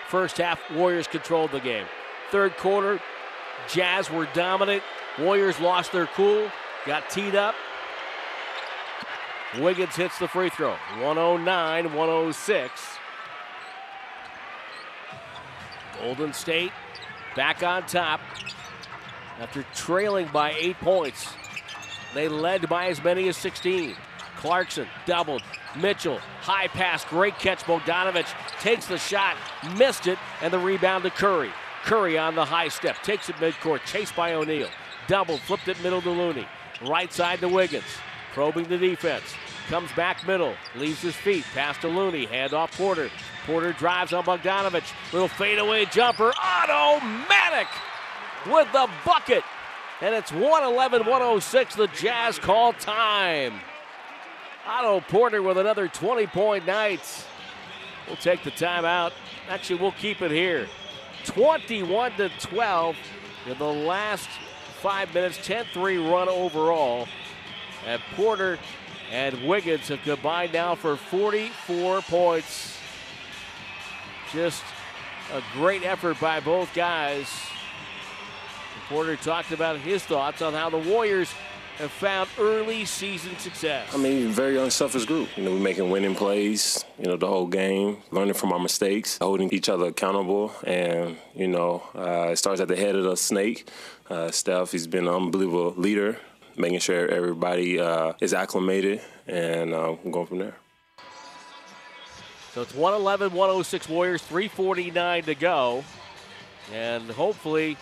First 0.07 0.37
half, 0.37 0.59
Warriors 0.71 1.07
controlled 1.07 1.51
the 1.51 1.59
game. 1.59 1.85
Third 2.31 2.55
quarter, 2.57 2.99
Jazz 3.69 4.09
were 4.09 4.27
dominant. 4.33 4.83
Warriors 5.19 5.59
lost 5.59 5.91
their 5.91 6.07
cool, 6.07 6.49
got 6.85 7.09
teed 7.09 7.35
up. 7.35 7.55
Wiggins 9.59 9.95
hits 9.95 10.17
the 10.17 10.27
free 10.27 10.49
throw. 10.49 10.75
109 10.99 11.93
106. 11.93 12.71
Golden 15.99 16.33
State 16.33 16.71
back 17.35 17.61
on 17.61 17.85
top 17.85 18.21
after 19.39 19.63
trailing 19.73 20.27
by 20.31 20.53
eight 20.53 20.77
points. 20.79 21.33
They 22.13 22.27
led 22.27 22.67
by 22.69 22.87
as 22.87 23.03
many 23.03 23.27
as 23.27 23.37
16. 23.37 23.95
Clarkson 24.37 24.87
doubled. 25.05 25.43
Mitchell, 25.75 26.17
high 26.41 26.67
pass, 26.67 27.05
great 27.05 27.37
catch. 27.37 27.59
Bogdanovic 27.59 28.27
takes 28.59 28.87
the 28.87 28.97
shot, 28.97 29.37
missed 29.77 30.07
it, 30.07 30.17
and 30.41 30.51
the 30.51 30.59
rebound 30.59 31.03
to 31.03 31.09
Curry. 31.09 31.51
Curry 31.83 32.17
on 32.17 32.35
the 32.35 32.45
high 32.45 32.67
step, 32.67 33.01
takes 33.03 33.29
it 33.29 33.35
midcourt, 33.37 33.83
chased 33.85 34.15
by 34.15 34.33
O'Neale. 34.33 34.69
Double, 35.07 35.37
flipped 35.37 35.67
it 35.67 35.81
middle 35.83 36.01
to 36.01 36.09
Looney. 36.09 36.47
Right 36.83 37.11
side 37.11 37.39
to 37.39 37.47
Wiggins, 37.47 37.83
probing 38.33 38.65
the 38.65 38.77
defense. 38.77 39.35
Comes 39.67 39.91
back 39.93 40.25
middle, 40.27 40.55
leaves 40.75 41.01
his 41.01 41.15
feet, 41.15 41.45
pass 41.53 41.77
to 41.79 41.87
Looney, 41.87 42.25
hand 42.25 42.53
off 42.53 42.75
Porter. 42.77 43.09
Porter 43.45 43.73
drives 43.73 44.13
on 44.13 44.23
Bogdanovic. 44.23 44.83
Little 45.13 45.27
fadeaway 45.27 45.85
jumper, 45.85 46.33
automatic 46.41 47.67
with 48.47 48.71
the 48.73 48.89
bucket. 49.05 49.43
And 50.01 50.15
it's 50.15 50.31
111 50.31 51.05
106, 51.05 51.75
the 51.75 51.87
Jazz 51.87 52.39
call 52.39 52.73
time. 52.73 53.59
Otto 54.65 55.01
Porter 55.01 55.41
with 55.41 55.57
another 55.57 55.87
20 55.87 56.27
point 56.27 56.65
night. 56.65 57.27
We'll 58.07 58.17
take 58.17 58.43
the 58.43 58.51
timeout. 58.51 59.11
Actually, 59.47 59.79
we'll 59.79 59.91
keep 59.93 60.21
it 60.21 60.31
here. 60.31 60.67
21 61.25 62.11
to 62.17 62.29
12 62.39 62.95
in 63.47 63.57
the 63.57 63.63
last 63.63 64.29
five 64.81 65.13
minutes, 65.13 65.39
10 65.45 65.65
3 65.73 65.97
run 65.97 66.29
overall. 66.29 67.07
And 67.85 68.01
Porter 68.15 68.59
and 69.11 69.47
Wiggins 69.47 69.87
have 69.89 70.01
combined 70.03 70.53
now 70.53 70.75
for 70.75 70.95
44 70.95 72.01
points. 72.01 72.77
Just 74.31 74.63
a 75.33 75.41
great 75.53 75.83
effort 75.83 76.19
by 76.19 76.39
both 76.39 76.73
guys. 76.73 77.27
Porter 78.87 79.15
talked 79.15 79.51
about 79.51 79.77
his 79.77 80.03
thoughts 80.03 80.41
on 80.41 80.53
how 80.53 80.69
the 80.69 80.77
Warriors 80.77 81.33
have 81.81 81.91
found 81.91 82.29
early 82.39 82.85
season 82.85 83.35
success. 83.39 83.87
I 83.93 83.97
mean, 83.97 84.29
very 84.29 84.57
unselfish 84.57 85.05
group. 85.05 85.29
You 85.35 85.43
know, 85.43 85.51
we're 85.51 85.59
making 85.59 85.89
winning 85.89 86.13
plays, 86.13 86.85
you 86.99 87.05
know, 87.05 87.17
the 87.17 87.25
whole 87.25 87.47
game, 87.47 87.97
learning 88.11 88.35
from 88.35 88.53
our 88.53 88.59
mistakes, 88.59 89.17
holding 89.19 89.49
each 89.51 89.67
other 89.67 89.87
accountable. 89.87 90.53
And, 90.63 91.17
you 91.33 91.47
know, 91.47 91.81
uh, 91.95 92.29
it 92.31 92.37
starts 92.37 92.61
at 92.61 92.67
the 92.67 92.75
head 92.75 92.95
of 92.95 93.03
the 93.03 93.17
snake. 93.17 93.67
Uh, 94.09 94.29
Steph, 94.29 94.71
he's 94.71 94.85
been 94.85 95.07
an 95.07 95.13
unbelievable 95.13 95.73
leader, 95.75 96.19
making 96.55 96.79
sure 96.79 97.07
everybody 97.07 97.79
uh, 97.79 98.13
is 98.21 98.33
acclimated, 98.33 99.01
and 99.25 99.73
uh, 99.73 99.95
we're 100.03 100.11
going 100.11 100.27
from 100.27 100.37
there. 100.37 100.55
So 102.53 102.61
it's 102.61 102.75
111 102.75 103.33
106 103.33 103.89
Warriors, 103.89 104.21
349 104.21 105.23
to 105.23 105.35
go. 105.35 105.83
And 106.71 107.09
hopefully 107.09 107.75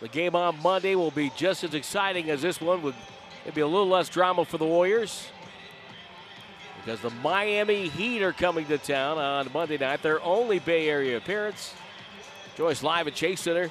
the 0.00 0.08
game 0.08 0.36
on 0.36 0.62
Monday 0.62 0.94
will 0.94 1.10
be 1.10 1.32
just 1.36 1.64
as 1.64 1.74
exciting 1.74 2.30
as 2.30 2.42
this 2.42 2.60
one 2.60 2.82
with 2.82 2.94
maybe 3.44 3.60
a 3.60 3.66
little 3.66 3.88
less 3.88 4.08
drama 4.08 4.44
for 4.44 4.58
the 4.58 4.66
Warriors. 4.66 5.28
Because 6.84 7.00
the 7.00 7.10
Miami 7.10 7.88
Heat 7.88 8.22
are 8.22 8.32
coming 8.32 8.66
to 8.66 8.78
town 8.78 9.18
on 9.18 9.48
Monday 9.54 9.78
night, 9.78 10.02
their 10.02 10.22
only 10.22 10.58
Bay 10.58 10.88
Area 10.88 11.16
appearance. 11.16 11.74
Joyce 12.56 12.82
live 12.82 13.06
at 13.06 13.14
Chase 13.14 13.40
Center. 13.40 13.70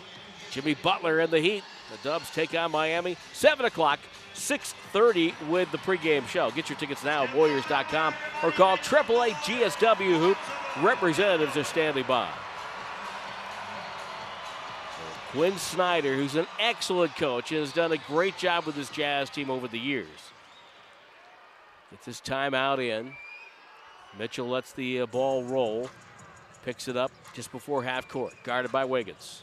Jimmy 0.52 0.76
Butler 0.76 1.20
and 1.20 1.32
the 1.32 1.40
Heat. 1.40 1.64
The 1.92 2.10
Dubs 2.10 2.30
take 2.32 2.56
on 2.56 2.72
Miami. 2.72 3.18
7 3.34 3.66
o'clock, 3.66 4.00
6.30 4.34 5.48
with 5.48 5.72
the 5.72 5.78
pregame 5.80 6.28
show. 6.28 6.50
Get 6.52 6.70
your 6.70 6.78
tickets 6.78 7.04
now 7.04 7.24
at 7.26 7.36
Warriors.com 7.36 8.14
or 8.44 8.52
call 8.52 8.78
AAA 8.78 9.32
GSW 9.32 10.18
Hoop. 10.18 10.38
Representatives 10.84 11.56
are 11.56 11.64
standing 11.64 12.06
by. 12.08 12.30
Quin 15.34 15.58
Snyder, 15.58 16.16
who's 16.16 16.36
an 16.36 16.46
excellent 16.60 17.16
coach 17.16 17.52
and 17.52 17.60
has 17.62 17.74
done 17.74 17.92
a 17.92 17.98
great 17.98 18.38
job 18.38 18.68
with 18.68 18.76
his 18.76 18.88
Jazz 18.92 19.32
team 19.32 19.50
over 19.50 19.68
the 19.68 19.80
years. 19.80 20.08
Gets 21.90 22.06
his 22.06 22.22
timeout 22.22 22.78
in. 22.78 23.14
Mitchell 24.20 24.48
lets 24.48 24.74
the 24.74 25.02
uh, 25.02 25.06
ball 25.08 25.44
roll. 25.44 25.90
Picks 26.64 26.88
it 26.88 26.96
up 26.96 27.12
just 27.34 27.52
before 27.52 27.82
half 27.82 28.08
court. 28.08 28.36
Guarded 28.44 28.72
by 28.72 28.86
Wiggins. 28.86 29.42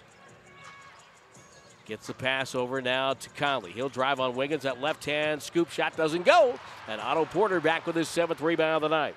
Gets 1.86 2.06
the 2.06 2.14
pass 2.14 2.54
over 2.54 2.80
now 2.80 3.14
to 3.14 3.28
Conley. 3.30 3.72
He'll 3.72 3.88
drive 3.88 4.20
on 4.20 4.36
Wiggins. 4.36 4.62
That 4.62 4.80
left 4.80 5.04
hand 5.04 5.42
scoop 5.42 5.70
shot 5.70 5.96
doesn't 5.96 6.24
go. 6.24 6.56
And 6.86 7.00
Otto 7.00 7.24
Porter 7.24 7.58
back 7.58 7.84
with 7.84 7.96
his 7.96 8.08
seventh 8.08 8.40
rebound 8.40 8.84
of 8.84 8.90
the 8.90 8.96
night. 8.96 9.16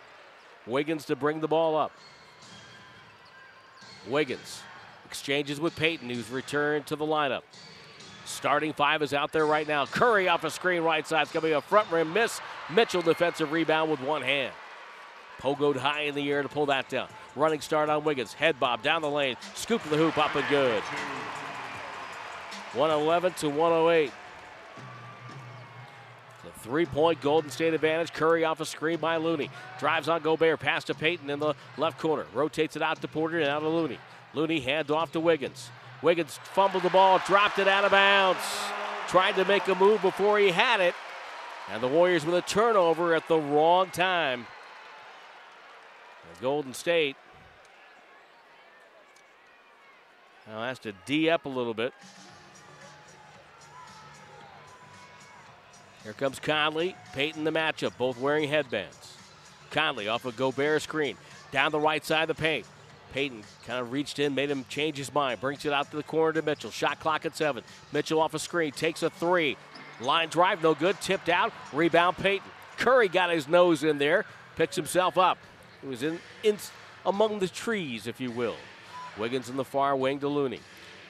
Wiggins 0.65 1.05
to 1.05 1.15
bring 1.15 1.39
the 1.39 1.47
ball 1.47 1.75
up. 1.77 1.91
Wiggins 4.07 4.63
exchanges 5.13 5.59
with 5.59 5.75
Payton, 5.75 6.09
who's 6.09 6.27
returned 6.31 6.87
to 6.87 6.95
the 6.95 7.05
lineup. 7.05 7.43
Starting 8.25 8.73
five 8.73 9.03
is 9.03 9.13
out 9.13 9.31
there 9.31 9.45
right 9.45 9.67
now. 9.67 9.85
Curry 9.85 10.27
off 10.27 10.43
a 10.43 10.49
screen 10.49 10.81
right 10.81 11.05
side. 11.05 11.21
It's 11.21 11.31
going 11.31 11.43
to 11.43 11.49
be 11.49 11.53
a 11.53 11.61
front 11.61 11.91
rim 11.91 12.11
miss. 12.13 12.41
Mitchell 12.73 13.03
defensive 13.03 13.51
rebound 13.51 13.91
with 13.91 14.01
one 14.01 14.23
hand. 14.23 14.51
Pogoed 15.39 15.75
high 15.75 16.01
in 16.01 16.15
the 16.15 16.31
air 16.31 16.41
to 16.41 16.49
pull 16.49 16.65
that 16.65 16.89
down. 16.89 17.07
Running 17.35 17.61
start 17.61 17.89
on 17.89 18.03
Wiggins. 18.03 18.33
Head 18.33 18.59
bob 18.59 18.81
down 18.81 19.03
the 19.03 19.09
lane. 19.09 19.35
Scoop 19.53 19.83
the 19.83 19.97
hoop, 19.97 20.17
up 20.17 20.33
and 20.33 20.49
good. 20.49 20.81
111 22.73 23.33
to 23.33 23.49
108. 23.49 24.11
The 26.43 26.59
three 26.61 26.87
point 26.87 27.21
Golden 27.21 27.51
State 27.51 27.75
advantage. 27.75 28.13
Curry 28.13 28.45
off 28.45 28.61
a 28.61 28.65
screen 28.65 28.97
by 28.97 29.17
Looney. 29.17 29.51
Drives 29.77 30.09
on 30.09 30.23
Gobert. 30.23 30.59
Pass 30.59 30.85
to 30.85 30.95
Payton 30.95 31.29
in 31.29 31.37
the 31.37 31.53
left 31.77 31.99
corner. 31.99 32.25
Rotates 32.33 32.75
it 32.75 32.81
out 32.81 32.99
to 33.01 33.07
Porter 33.07 33.37
and 33.37 33.47
out 33.47 33.59
to 33.59 33.69
Looney. 33.69 33.99
Looney 34.33 34.59
hand 34.59 34.91
off 34.91 35.11
to 35.13 35.19
Wiggins. 35.19 35.69
Wiggins 36.01 36.39
fumbled 36.43 36.83
the 36.83 36.89
ball, 36.89 37.21
dropped 37.25 37.59
it 37.59 37.67
out 37.67 37.85
of 37.85 37.91
bounds. 37.91 38.39
Tried 39.07 39.35
to 39.35 39.45
make 39.45 39.67
a 39.67 39.75
move 39.75 40.01
before 40.01 40.39
he 40.39 40.49
had 40.49 40.79
it. 40.79 40.95
And 41.71 41.81
the 41.81 41.87
Warriors 41.87 42.25
with 42.25 42.35
a 42.35 42.41
turnover 42.41 43.13
at 43.13 43.27
the 43.27 43.39
wrong 43.39 43.89
time. 43.89 44.47
And 46.29 46.41
Golden 46.41 46.73
State 46.73 47.15
now 50.47 50.63
has 50.63 50.79
to 50.79 50.93
D 51.05 51.29
up 51.29 51.45
a 51.45 51.49
little 51.49 51.73
bit. 51.73 51.93
Here 56.03 56.13
comes 56.13 56.39
Conley. 56.39 56.95
Payton 57.13 57.45
the 57.45 57.51
matchup, 57.51 57.97
both 57.97 58.19
wearing 58.19 58.49
headbands. 58.49 59.17
Conley 59.71 60.09
off 60.09 60.25
a 60.25 60.33
Gobert 60.33 60.81
screen. 60.81 61.15
Down 61.51 61.71
the 61.71 61.79
right 61.79 62.03
side 62.03 62.29
of 62.29 62.35
the 62.35 62.41
paint. 62.41 62.65
Payton 63.13 63.43
kind 63.67 63.79
of 63.79 63.91
reached 63.91 64.17
in, 64.17 64.33
made 64.33 64.49
him 64.49 64.65
change 64.69 64.97
his 64.97 65.13
mind, 65.13 65.39
brings 65.39 65.65
it 65.65 65.71
out 65.71 65.91
to 65.91 65.97
the 65.97 66.03
corner 66.03 66.33
to 66.33 66.41
Mitchell. 66.41 66.71
Shot 66.71 66.99
clock 66.99 67.25
at 67.25 67.35
seven. 67.37 67.63
Mitchell 67.91 68.19
off 68.19 68.33
a 68.33 68.39
screen, 68.39 68.71
takes 68.71 69.03
a 69.03 69.09
three. 69.11 69.55
Line 70.01 70.29
drive, 70.29 70.63
no 70.63 70.73
good. 70.73 70.99
Tipped 70.99 71.29
out. 71.29 71.53
Rebound 71.71 72.17
Payton. 72.17 72.47
Curry 72.77 73.07
got 73.07 73.29
his 73.29 73.47
nose 73.47 73.83
in 73.83 73.99
there, 73.99 74.25
picks 74.55 74.75
himself 74.75 75.17
up. 75.17 75.37
He 75.81 75.87
was 75.87 76.01
in, 76.01 76.19
in 76.41 76.57
among 77.05 77.37
the 77.37 77.47
trees, 77.47 78.07
if 78.07 78.19
you 78.19 78.31
will. 78.31 78.55
Wiggins 79.17 79.47
in 79.47 79.57
the 79.57 79.63
far 79.63 79.95
wing 79.95 80.19
to 80.19 80.27
Looney. 80.27 80.59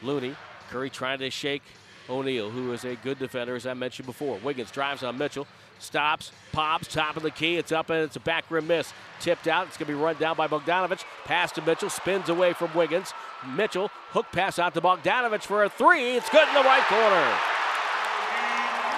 Looney, 0.02 0.36
Curry 0.70 0.90
trying 0.90 1.20
to 1.20 1.30
shake 1.30 1.64
O'Neale, 2.10 2.50
who 2.50 2.74
is 2.74 2.84
a 2.84 2.96
good 2.96 3.18
defender, 3.18 3.56
as 3.56 3.66
I 3.66 3.74
mentioned 3.76 4.06
before. 4.06 4.38
Wiggins 4.44 4.72
drives 4.72 5.04
on 5.04 5.18
Mitchell, 5.18 5.48
stops, 5.80 6.32
pops, 6.52 6.88
top 6.88 7.18
of 7.18 7.24
the 7.24 7.32
key. 7.32 7.58
It's 7.58 7.72
up 7.72 7.90
and 7.90 8.00
it's 8.00 8.16
a 8.16 8.20
back 8.20 8.50
rim 8.50 8.68
miss. 8.68 8.94
Tipped 9.20 9.48
out. 9.48 9.68
It's 9.68 9.78
going 9.78 9.88
to 9.88 9.94
be 9.94 10.00
run 10.00 10.16
down 10.18 10.36
by 10.36 10.48
Bogdanovic. 10.48 11.04
Pass 11.26 11.52
to 11.54 11.62
Mitchell, 11.62 11.90
spins 11.90 12.30
away 12.30 12.54
from 12.54 12.74
Wiggins. 12.74 13.14
Mitchell, 13.56 13.90
hook 14.12 14.28
pass 14.32 14.60
out 14.60 14.74
to 14.74 14.82
Bogdanovic 14.82 15.42
for 15.44 15.64
a 15.64 15.70
three. 15.70 16.16
It's 16.16 16.30
good 16.30 16.48
in 16.48 16.54
the 16.54 16.62
right 16.62 16.84
corner. 16.88 17.38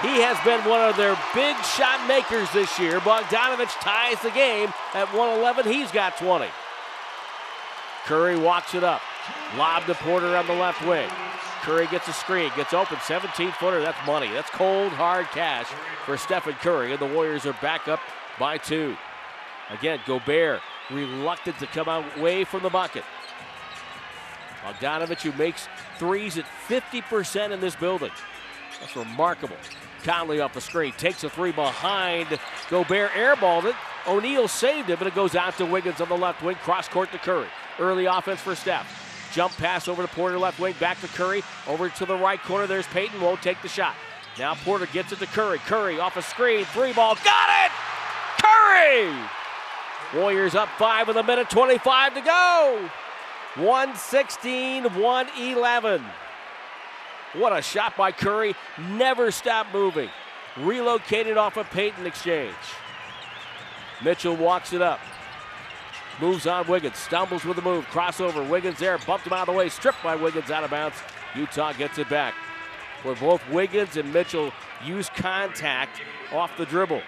He 0.02 0.22
has 0.22 0.38
been 0.46 0.60
one 0.70 0.82
of 0.82 0.98
their 0.98 1.18
big 1.34 1.56
shot 1.64 2.06
makers 2.08 2.52
this 2.52 2.78
year. 2.78 3.00
Bogdanovic 3.00 3.72
ties 3.82 4.22
the 4.22 4.32
game 4.32 4.70
at 4.94 5.08
111. 5.14 5.72
He's 5.72 5.92
got 5.92 6.18
20. 6.18 6.48
Curry 8.06 8.38
walks 8.38 8.76
it 8.76 8.84
up. 8.84 9.02
Lob 9.58 9.86
to 9.86 9.96
Porter 9.96 10.36
on 10.36 10.46
the 10.46 10.54
left 10.54 10.86
wing. 10.86 11.10
Curry 11.66 11.88
gets 11.88 12.08
a 12.08 12.14
screen, 12.14 12.52
gets 12.56 12.76
open, 12.76 13.00
17 13.02 13.52
footer. 13.54 13.82
That's 13.82 13.98
money. 14.06 14.28
That's 14.32 14.52
cold, 14.52 14.92
hard 14.92 15.26
cash 15.28 15.66
for 16.06 16.16
Stephen 16.16 16.54
Curry. 16.54 16.92
And 16.92 17.02
the 17.02 17.08
Warriors 17.08 17.48
are 17.48 17.58
back 17.60 17.88
up 17.88 18.00
by 18.38 18.60
two. 18.60 18.96
Again, 19.72 20.00
Gobert 20.06 20.62
reluctant 20.92 21.58
to 21.58 21.66
come 21.66 21.90
out 21.90 22.20
way 22.20 22.44
from 22.44 22.62
the 22.62 22.70
bucket. 22.70 23.04
Bogdanovic, 24.64 25.20
who 25.24 25.32
makes 25.40 25.68
threes 25.98 26.38
at 26.38 26.46
50% 26.68 27.50
in 27.50 27.60
this 27.60 27.76
building. 27.76 28.12
That's 28.80 28.96
remarkable. 28.96 29.58
Conley 30.04 30.42
off 30.42 30.54
the 30.54 30.62
screen, 30.62 30.94
takes 30.94 31.24
a 31.24 31.32
three 31.32 31.52
behind. 31.52 32.28
Gobert 32.70 33.10
airballed 33.14 33.66
it. 33.66 33.76
O'Neale 34.08 34.48
saved 34.48 34.92
it, 34.92 35.00
but 35.00 35.08
it 35.08 35.16
goes 35.16 35.34
out 35.34 35.58
to 35.58 35.66
Wiggins 35.66 36.00
on 36.00 36.10
the 36.10 36.18
left 36.18 36.44
wing. 36.44 36.58
Cross 36.58 36.90
court 36.90 37.12
to 37.12 37.18
Curry. 37.18 37.48
Early 37.80 38.06
offense 38.06 38.40
for 38.40 38.54
Steph. 38.54 39.05
Jump 39.36 39.56
pass 39.58 39.90
over 39.90 40.02
to 40.02 40.08
Porter 40.08 40.40
left 40.40 40.62
wing. 40.62 40.74
Back 40.80 41.02
to 41.02 41.08
Curry. 41.10 41.44
Over 41.68 41.90
to 41.90 42.06
the 42.06 42.16
right 42.16 42.42
corner. 42.42 42.68
There's 42.68 42.88
Payton. 42.88 43.20
Won't 43.20 43.42
take 43.42 43.62
the 43.62 43.68
shot. 43.68 43.94
Now 44.40 44.56
Porter 44.56 44.86
gets 44.86 45.12
it 45.12 45.20
to 45.20 45.26
Curry. 45.26 45.60
Curry 45.60 46.00
off 46.00 46.16
a 46.16 46.22
screen. 46.22 46.64
Three 46.64 46.94
ball. 46.94 47.16
Got 47.16 47.50
it! 47.66 47.72
Curry! 48.42 49.14
Warriors 50.14 50.56
up 50.56 50.70
five 50.78 51.08
with 51.08 51.18
a 51.18 51.24
minute 51.24 51.50
25 51.50 52.14
to 52.14 52.22
go. 52.22 52.90
116 53.56 54.84
111. 54.84 56.06
What 57.34 57.58
a 57.58 57.62
shot 57.62 57.98
by 57.98 58.14
Curry. 58.14 58.56
Never 58.92 59.32
stopped 59.32 59.74
moving. 59.74 60.10
Relocated 60.58 61.36
off 61.36 61.58
a 61.58 61.66
Payton 61.66 62.06
exchange. 62.06 62.56
Mitchell 64.02 64.38
walks 64.38 64.72
it 64.72 64.82
up. 64.82 65.02
Moves 66.22 66.48
on 66.48 66.68
Wiggins. 66.68 66.98
Stumbles 66.98 67.44
with 67.44 67.58
the 67.58 67.62
move. 67.62 67.86
Crossover. 67.88 68.48
Wiggins 68.48 68.80
there. 68.80 68.98
Bumped 69.00 69.28
him 69.28 69.34
out 69.34 69.48
of 69.48 69.54
the 69.54 69.58
way. 69.58 69.70
Stripped 69.70 70.02
by 70.04 70.16
Wiggins 70.16 70.50
out 70.50 70.64
of 70.64 70.70
bounds. 70.70 70.96
Utah 71.36 71.74
gets 71.74 71.98
it 71.98 72.10
back. 72.10 72.34
Where 73.04 73.16
both 73.16 73.48
Wiggins 73.50 73.98
and 73.98 74.12
Mitchell 74.14 74.52
use 74.84 75.10
contact 75.10 76.02
off 76.32 76.56
the 76.58 76.66
dribble. 76.66 77.02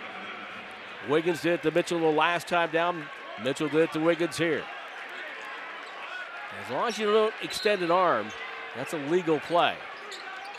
Wiggins 1.10 1.42
did 1.42 1.54
it 1.54 1.64
to 1.64 1.72
Mitchell 1.72 2.00
the 2.00 2.06
last 2.06 2.48
time 2.48 2.70
down. 2.72 3.06
Mitchell 3.44 3.70
did 3.70 3.82
it 3.82 3.94
to 3.94 4.00
Wiggins 4.00 4.38
here. 4.38 4.64
As 6.66 6.72
long 6.72 6.88
as 6.88 6.98
you 6.98 7.12
don't 7.12 7.34
extend 7.42 7.82
an 7.82 7.92
arm, 7.92 8.28
that's 8.76 8.94
a 8.94 8.98
legal 8.98 9.40
play. 9.40 9.76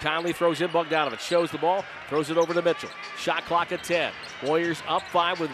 Conley 0.01 0.33
throws 0.33 0.61
in 0.61 0.69
Bogdanovic, 0.70 1.19
shows 1.19 1.51
the 1.51 1.59
ball, 1.59 1.85
throws 2.09 2.31
it 2.31 2.37
over 2.37 2.55
to 2.55 2.62
Mitchell. 2.62 2.91
Shot 3.19 3.45
clock 3.45 3.73
at 3.73 3.83
10. 3.83 4.12
Warriors 4.45 4.81
up 4.87 5.03
five 5.11 5.41
with 5.41 5.51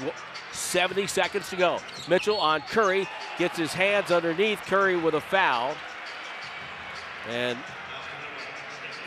70 0.54 1.06
seconds 1.06 1.50
to 1.50 1.56
go. 1.56 1.78
Mitchell 2.08 2.38
on 2.38 2.60
Curry, 2.62 3.08
gets 3.38 3.58
his 3.58 3.72
hands 3.72 4.10
underneath 4.10 4.60
Curry 4.66 4.96
with 4.96 5.14
a 5.14 5.20
foul. 5.20 5.74
And 7.28 7.58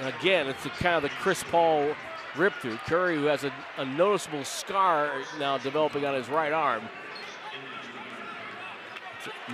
again, 0.02 0.48
it's 0.48 0.64
the 0.64 0.70
kind 0.70 0.96
of 0.96 1.04
the 1.04 1.10
Chris 1.10 1.44
Paul 1.44 1.96
rip 2.36 2.54
through. 2.56 2.78
Curry, 2.78 3.16
who 3.16 3.26
has 3.26 3.44
a, 3.44 3.54
a 3.78 3.86
noticeable 3.86 4.44
scar 4.44 5.12
now 5.40 5.58
developing 5.58 6.06
on 6.06 6.16
his 6.16 6.30
right 6.30 6.52
arm. 6.52 6.84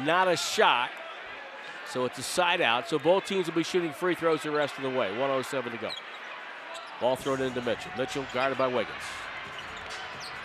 Not 0.03 0.27
a 0.27 0.35
shot, 0.35 0.89
so 1.89 2.05
it's 2.05 2.19
a 2.19 2.23
side 2.23 2.61
out. 2.61 2.89
So 2.89 2.99
both 2.99 3.25
teams 3.25 3.47
will 3.47 3.55
be 3.55 3.63
shooting 3.63 3.91
free 3.91 4.15
throws 4.15 4.43
the 4.43 4.51
rest 4.51 4.77
of 4.77 4.83
the 4.83 4.89
way. 4.89 5.11
107 5.11 5.71
to 5.71 5.77
go. 5.77 5.89
Ball 6.99 7.15
thrown 7.15 7.41
into 7.41 7.61
Mitchell. 7.61 7.91
Mitchell 7.97 8.25
guarded 8.33 8.57
by 8.57 8.67
Wiggins. 8.67 8.95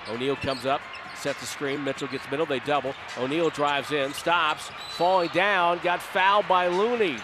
O'Neale 0.09 0.37
comes 0.37 0.65
up, 0.65 0.81
sets 1.19 1.41
the 1.41 1.47
screen. 1.47 1.85
Mitchell 1.85 2.09
gets 2.09 2.31
middle. 2.31 2.47
They 2.47 2.61
double. 2.61 2.95
O'Neale 3.19 3.51
drives 3.51 3.93
in, 3.93 4.13
stops, 4.15 4.71
falling 4.91 5.31
down, 5.35 5.81
got 5.83 6.01
fouled 6.01 6.49
by 6.49 6.69
Looney. 6.69 7.17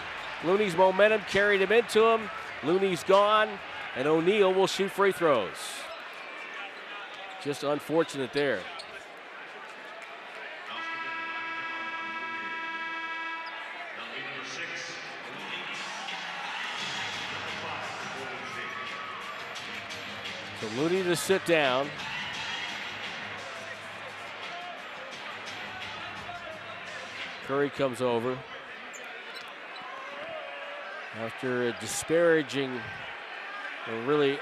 Looney's 0.43 0.75
momentum 0.75 1.21
carried 1.29 1.61
him 1.61 1.71
into 1.71 2.05
him. 2.05 2.29
Looney's 2.63 3.03
gone, 3.03 3.49
and 3.95 4.07
O'Neale 4.07 4.53
will 4.53 4.67
shoot 4.67 4.91
free 4.91 5.11
throws. 5.11 5.49
Just 7.41 7.63
unfortunate 7.63 8.33
there. 8.33 8.59
So 20.61 20.67
Looney 20.81 21.03
to 21.03 21.15
sit 21.15 21.45
down. 21.45 21.89
Curry 27.47 27.69
comes 27.69 28.01
over. 28.01 28.37
After 31.19 31.67
a 31.67 31.73
disparaging, 31.79 32.81
or 33.87 34.01
really 34.01 34.39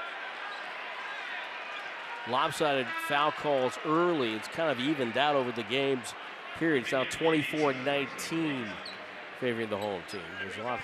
lopsided 2.28 2.86
foul 3.06 3.30
calls 3.30 3.78
early, 3.86 4.32
it's 4.32 4.48
kind 4.48 4.70
of 4.70 4.80
evened 4.80 5.16
out 5.16 5.36
over 5.36 5.52
the 5.52 5.62
game's 5.64 6.14
period. 6.56 6.84
It's 6.84 6.92
now 6.92 7.04
24 7.04 7.74
19 7.74 8.66
favoring 9.38 9.68
the 9.68 9.76
home 9.76 10.02
team. 10.10 10.22
There's 10.40 10.56
a 10.56 10.62
lot 10.62 10.80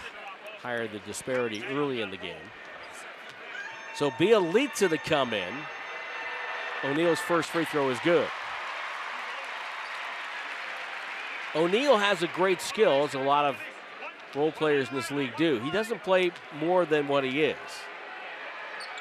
higher 0.61 0.87
the 0.87 0.99
disparity 1.01 1.65
early 1.71 2.03
in 2.03 2.11
the 2.11 2.19
game. 2.19 2.35
So 3.95 4.11
Bjelica 4.11 4.75
to 4.75 4.89
the 4.89 4.99
come 4.99 5.33
in. 5.33 5.53
O'Neale's 6.85 7.19
first 7.19 7.49
free 7.51 7.65
throw 7.65 7.91
is 7.91 7.99
good. 8.01 8.29
O'Neale 11.55 11.99
has 11.99 12.23
a 12.23 12.29
great 12.29 12.61
skill, 12.61 13.05
as 13.05 13.15
a 13.15 13.19
lot 13.19 13.45
of 13.45 13.57
role 14.35 14.53
players 14.53 14.89
in 14.89 14.95
this 14.95 15.11
league 15.11 15.37
do. 15.37 15.59
He 15.61 15.71
doesn't 15.71 16.03
play 16.05 16.31
more 16.61 16.85
than 16.85 17.09
what 17.09 17.25
he 17.25 17.43
is. 17.43 17.57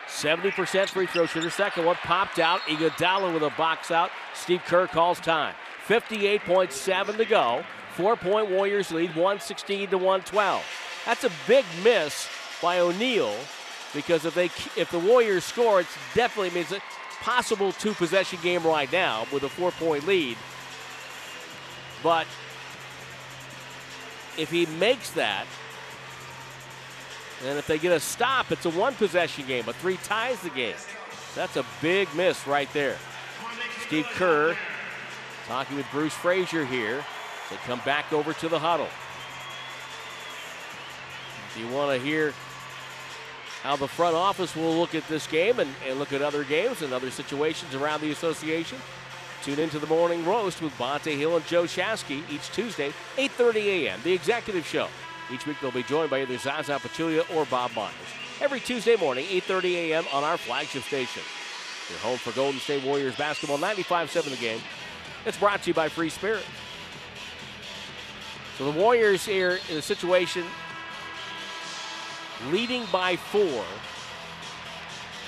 70% 0.08 0.90
free 0.90 1.06
throw 1.06 1.28
shooter. 1.28 1.50
Second 1.52 1.86
one 1.86 1.96
popped 1.98 2.40
out. 2.40 2.62
Iguodala 2.62 3.32
with 3.32 3.44
a 3.44 3.52
box 3.56 3.92
out. 3.92 4.10
Steve 4.34 4.62
Kerr 4.66 4.88
calls 4.88 5.20
time. 5.20 5.54
58.7 5.88 7.18
to 7.18 7.26
go. 7.26 7.64
Four 7.96 8.16
point 8.16 8.50
Warriors 8.50 8.92
lead, 8.92 9.10
116 9.10 9.90
to 9.90 9.98
112. 9.98 10.64
That's 11.06 11.24
a 11.24 11.32
big 11.48 11.66
miss 11.84 12.30
by 12.62 12.80
O'Neale 12.80 13.36
because 13.94 14.26
if 14.26 14.36
they 14.36 14.46
if 14.80 14.90
the 14.92 15.00
Warriors 15.00 15.44
score, 15.44 15.82
it 15.82 15.88
definitely 16.14 16.52
means 16.52 16.72
a 16.72 16.82
possible 17.22 17.72
two 17.74 17.94
possession 17.94 18.40
game 18.42 18.64
right 18.64 18.92
now 18.92 19.26
with 19.32 19.44
a 19.44 19.50
four 19.50 19.72
point 19.72 20.08
lead. 20.08 20.38
But 22.04 22.28
if 24.38 24.50
he 24.50 24.66
makes 24.66 25.12
that, 25.12 25.46
and 27.46 27.58
if 27.58 27.68
they 27.68 27.78
get 27.78 27.92
a 27.92 28.00
stop, 28.00 28.52
it's 28.52 28.66
a 28.66 28.70
one 28.70 28.96
possession 28.96 29.46
game. 29.46 29.64
but 29.66 29.76
three 29.76 29.98
ties 29.98 30.40
the 30.42 30.50
game. 30.50 30.76
That's 31.36 31.56
a 31.56 31.66
big 31.82 32.14
miss 32.16 32.46
right 32.48 32.72
there. 32.74 32.98
Steve 33.88 34.06
Kerr 34.14 34.56
talking 35.48 35.78
with 35.78 35.86
Bruce 35.92 36.14
Fraser 36.14 36.66
here. 36.66 37.04
They 37.50 37.56
come 37.66 37.82
back 37.86 38.12
over 38.14 38.34
to 38.34 38.50
the 38.50 38.60
huddle. 38.60 38.90
If 41.48 41.60
you 41.60 41.68
want 41.74 41.98
to 41.98 42.06
hear 42.06 42.34
how 43.64 43.76
the 43.76 43.88
front 43.88 44.16
office 44.16 44.56
will 44.56 44.76
look 44.78 44.94
at 44.94 45.08
this 45.08 45.28
game 45.28 45.60
and, 45.60 45.70
and 45.88 45.98
look 45.98 46.14
at 46.14 46.22
other 46.22 46.44
games 46.44 46.82
and 46.82 46.94
other 46.94 47.10
situations 47.10 47.74
around 47.74 48.02
the 48.02 48.12
association, 48.12 48.78
Tune 49.44 49.60
into 49.60 49.80
the 49.80 49.88
morning 49.88 50.26
roast 50.26 50.62
with 50.62 50.74
Bonta 50.74 51.16
Hill 51.18 51.38
and 51.38 51.46
Joe 51.46 51.64
Shasky 51.64 52.30
each 52.30 52.50
Tuesday, 52.52 52.92
8:30 53.16 53.56
a.m. 53.66 54.00
The 54.04 54.12
Executive 54.12 54.66
Show. 54.66 54.88
Each 55.32 55.46
week 55.46 55.58
they'll 55.62 55.72
be 55.72 55.84
joined 55.84 56.10
by 56.10 56.22
either 56.22 56.38
Zaza 56.38 56.74
Pachulia 56.74 57.24
or 57.36 57.46
Bob 57.46 57.74
Myers. 57.74 57.94
Every 58.42 58.60
Tuesday 58.60 58.98
morning, 58.98 59.26
8:30 59.28 59.76
a.m. 59.76 60.06
on 60.12 60.26
our 60.26 60.38
flagship 60.38 60.84
station. 60.84 61.24
Your 61.90 62.00
home 62.00 62.18
for 62.18 62.32
Golden 62.34 62.60
State 62.60 62.84
Warriors 62.84 63.16
basketball, 63.16 63.58
95-7 63.58 64.30
the 64.30 64.36
game. 64.36 64.60
It's 65.26 65.38
brought 65.38 65.64
to 65.64 65.70
you 65.70 65.74
by 65.74 65.88
Free 65.88 66.10
Spirit. 66.10 66.44
So 68.58 68.70
the 68.70 68.78
Warriors 68.78 69.26
here 69.26 69.60
in 69.72 69.78
a 69.78 69.82
situation 69.82 70.44
leading 72.52 72.86
by 72.92 73.16
four. 73.16 73.66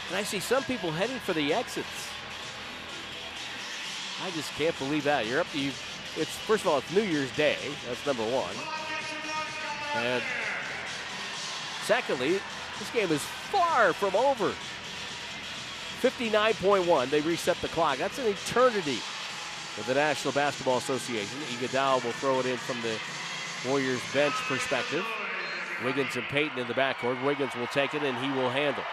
And 0.10 0.18
I 0.18 0.24
see 0.24 0.40
some 0.40 0.64
people 0.64 0.92
heading 0.92 1.18
for 1.20 1.32
the 1.32 1.54
exits. 1.54 2.11
I 4.24 4.30
just 4.32 4.52
can't 4.54 4.78
believe 4.78 5.04
that. 5.06 5.26
You're 5.28 5.40
up 5.40 5.52
to 5.52 5.60
you. 5.60 5.72
It's 6.18 6.36
first 6.46 6.64
of 6.64 6.72
all, 6.72 6.78
it's 6.78 6.94
New 6.94 7.02
Year's 7.02 7.36
Day. 7.36 7.58
That's 7.88 8.06
number 8.06 8.24
one. 8.24 8.54
And 9.96 10.22
secondly, 11.84 12.40
this 12.80 12.92
game 12.92 13.12
is 13.12 13.22
far 13.22 13.94
from 13.94 14.16
over. 14.16 14.54
59.1. 16.02 17.10
They 17.10 17.22
reset 17.22 17.58
the 17.58 17.68
clock. 17.70 17.98
That's 17.98 18.20
an 18.20 18.28
eternity 18.28 19.00
for 19.76 19.88
the 19.88 19.94
National 19.94 20.34
Basketball 20.34 20.78
Association. 20.78 21.40
Iguodala 21.52 22.04
will 22.04 22.12
throw 22.12 22.40
it 22.40 22.46
in 22.46 22.58
from 22.58 22.78
the 22.82 22.98
Warriors 23.70 24.02
bench 24.14 24.34
perspective. 24.48 25.06
Wiggins 25.84 26.16
and 26.16 26.26
Payton 26.26 26.60
in 26.60 26.68
the 26.68 26.74
backcourt. 26.74 27.24
Wiggins 27.24 27.56
will 27.56 27.68
take 27.68 27.94
it 27.94 28.04
and 28.04 28.18
he 28.18 28.30
will 28.32 28.50
handle. 28.50 28.84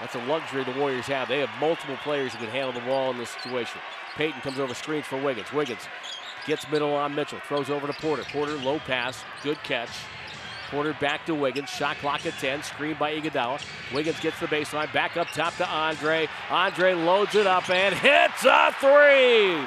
That's 0.00 0.14
a 0.14 0.24
luxury 0.24 0.64
the 0.64 0.72
Warriors 0.72 1.06
have. 1.06 1.28
They 1.28 1.40
have 1.40 1.50
multiple 1.60 1.96
players 2.02 2.32
who 2.32 2.38
can 2.38 2.48
handle 2.48 2.72
the 2.72 2.80
ball 2.80 3.12
in 3.12 3.18
this 3.18 3.30
situation. 3.30 3.80
Payton 4.16 4.40
comes 4.42 4.58
over 4.58 4.74
screens 4.74 5.06
for 5.06 5.20
Wiggins. 5.20 5.52
Wiggins 5.52 5.80
gets 6.46 6.68
middle 6.70 6.92
on 6.92 7.14
Mitchell. 7.14 7.40
Throws 7.46 7.70
over 7.70 7.86
to 7.86 7.92
Porter. 7.94 8.24
Porter 8.24 8.54
low 8.56 8.78
pass. 8.80 9.22
Good 9.42 9.62
catch. 9.62 9.90
Porter 10.70 10.96
back 11.00 11.26
to 11.26 11.34
Wiggins. 11.34 11.70
Shot 11.70 11.96
clock 11.98 12.24
at 12.26 12.34
10. 12.34 12.62
Screen 12.62 12.96
by 12.98 13.14
Iguodala. 13.14 13.62
Wiggins 13.94 14.20
gets 14.20 14.40
the 14.40 14.46
baseline. 14.46 14.92
Back 14.92 15.16
up 15.16 15.28
top 15.28 15.56
to 15.56 15.68
Andre. 15.68 16.28
Andre 16.50 16.94
loads 16.94 17.34
it 17.34 17.46
up 17.46 17.68
and 17.70 17.94
hits 17.94 18.44
a 18.44 18.74
three. 18.80 19.66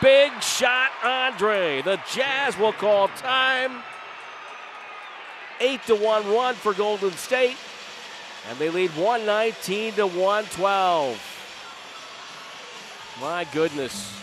Big 0.00 0.42
shot, 0.42 0.90
Andre. 1.04 1.80
The 1.82 2.00
Jazz 2.12 2.58
will 2.58 2.72
call 2.72 3.06
time. 3.08 3.82
8 5.60 5.80
to 5.86 5.94
1 5.94 6.28
run 6.32 6.54
for 6.56 6.74
Golden 6.74 7.12
State. 7.12 7.56
And 8.50 8.58
they 8.58 8.68
lead 8.68 8.90
119 8.96 9.94
to 9.94 10.06
112. 10.08 11.31
My 13.22 13.44
goodness. 13.44 14.20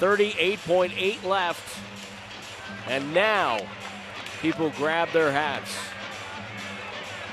38.8 0.00 1.24
left. 1.24 1.80
And 2.86 3.14
now 3.14 3.58
people 4.42 4.68
grab 4.76 5.10
their 5.12 5.32
hats, 5.32 5.74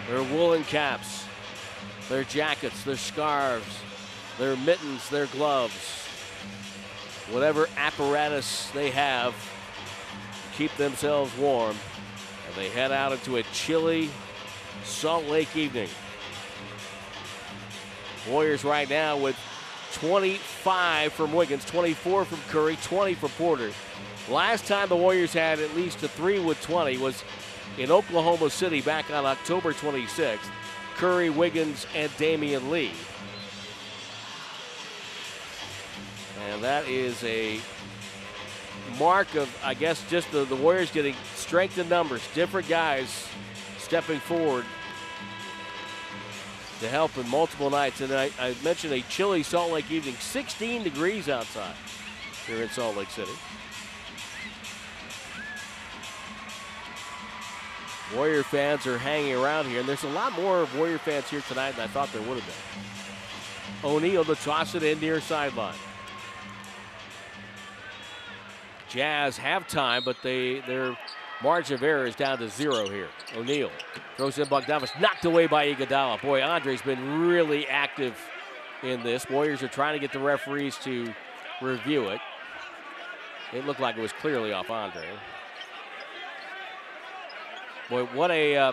their 0.07 0.23
woolen 0.23 0.63
caps, 0.63 1.26
their 2.07 2.23
jackets, 2.23 2.85
their 2.85 2.95
scarves, 2.95 3.81
their 4.39 4.55
mittens, 4.55 5.09
their 5.09 5.26
gloves, 5.27 6.07
whatever 7.30 7.67
apparatus 7.76 8.69
they 8.72 8.89
have 8.89 9.34
to 9.34 10.57
keep 10.57 10.73
themselves 10.77 11.35
warm. 11.38 11.76
And 12.47 12.55
they 12.55 12.69
head 12.69 12.93
out 12.93 13.11
into 13.11 13.35
a 13.35 13.43
chilly 13.51 14.09
Salt 14.85 15.26
Lake 15.26 15.57
evening. 15.57 15.89
Warriors 18.30 18.63
right 18.63 18.89
now 18.89 19.17
with 19.17 19.35
25 19.95 21.13
from 21.13 21.34
Wiggins, 21.34 21.63
24 21.65 22.26
from 22.26 22.39
Curry, 22.49 22.77
20 22.84 23.13
from 23.15 23.30
Porter. 23.31 23.72
Last 24.30 24.67
time 24.67 24.89
the 24.89 24.95
Warriors 24.95 25.31
had 25.31 25.59
at 25.59 25.73
least 25.76 26.03
a 26.03 26.09
three 26.09 26.39
with 26.39 26.61
20 26.61 26.97
was 26.97 27.23
in 27.77 27.91
Oklahoma 27.91 28.49
City 28.49 28.81
back 28.81 29.09
on 29.09 29.26
October 29.26 29.72
26th. 29.73 30.39
Curry, 30.95 31.30
Wiggins, 31.30 31.88
and 31.95 32.11
Damion 32.13 32.69
Lee. 32.69 32.91
And 36.49 36.63
that 36.63 36.88
is 36.88 37.23
a 37.23 37.59
mark 38.99 39.34
of, 39.35 39.49
I 39.63 39.73
guess, 39.73 40.07
just 40.09 40.31
the, 40.31 40.45
the 40.45 40.55
Warriors 40.55 40.91
getting 40.91 41.15
strength 41.35 41.77
in 41.77 41.88
numbers, 41.89 42.22
different 42.34 42.67
guys 42.67 43.27
stepping 43.77 44.19
forward 44.19 44.65
to 46.80 46.89
help 46.89 47.18
in 47.18 47.27
multiple 47.30 47.69
nights. 47.69 48.02
And 48.02 48.14
I, 48.14 48.30
I 48.39 48.56
mentioned 48.64 48.93
a 48.93 49.02
chilly 49.02 49.43
Salt 49.43 49.72
Lake 49.72 49.89
evening, 49.91 50.15
16 50.15 50.84
degrees 50.84 51.30
outside 51.30 51.76
here 52.45 52.61
in 52.61 52.69
Salt 52.69 52.97
Lake 52.97 53.10
City. 53.10 53.31
Warrior 58.14 58.43
fans 58.43 58.85
are 58.85 58.99
hanging 58.99 59.34
around 59.34 59.65
here, 59.65 59.80
and 59.80 59.89
there's 59.89 60.03
a 60.03 60.10
lot 60.10 60.34
more 60.34 60.68
Warrior 60.76 60.99
fans 60.99 61.30
here 61.30 61.41
tonight 61.41 61.72
than 61.72 61.85
I 61.85 61.88
thought 61.88 62.11
there 62.14 62.22
would 62.22 62.39
have 62.39 62.45
been. 62.45 63.89
O'Neale 63.89 64.26
to 64.26 64.35
toss 64.35 64.76
it 64.76 64.84
in 64.84 64.99
near 64.99 65.19
sideline. 65.19 65.76
Jazz 68.89 69.38
have 69.38 69.68
time, 69.68 70.03
but 70.06 70.18
they 70.23 70.60
their 70.61 70.97
margin 71.41 71.76
of 71.76 71.84
error 71.84 72.06
is 72.06 72.16
down 72.16 72.38
to 72.40 72.49
zero 72.49 72.90
here. 72.90 73.10
O'Neale 73.36 73.72
throws 74.18 74.38
in 74.38 74.48
Bogdanovic, 74.48 74.99
knocked 74.99 75.26
away 75.26 75.48
by 75.48 75.72
Iguodala. 75.72 76.22
Boy, 76.22 76.41
Andre's 76.41 76.82
been 76.82 77.28
really 77.28 77.68
active 77.68 78.18
in 78.84 79.03
this. 79.03 79.30
Warriors 79.30 79.64
are 79.64 79.68
trying 79.68 79.94
to 79.94 79.99
get 79.99 80.12
the 80.12 80.20
referees 80.20 80.78
to 80.80 81.14
review 81.62 82.07
it. 82.10 82.20
It 83.53 83.66
looked 83.66 83.80
like 83.80 83.98
it 83.98 84.02
was 84.02 84.12
clearly 84.14 84.52
off 84.52 84.70
Andre. 84.70 85.06
Boy, 87.90 88.06
what 88.06 88.32
a. 88.32 88.56
Uh, 88.57 88.72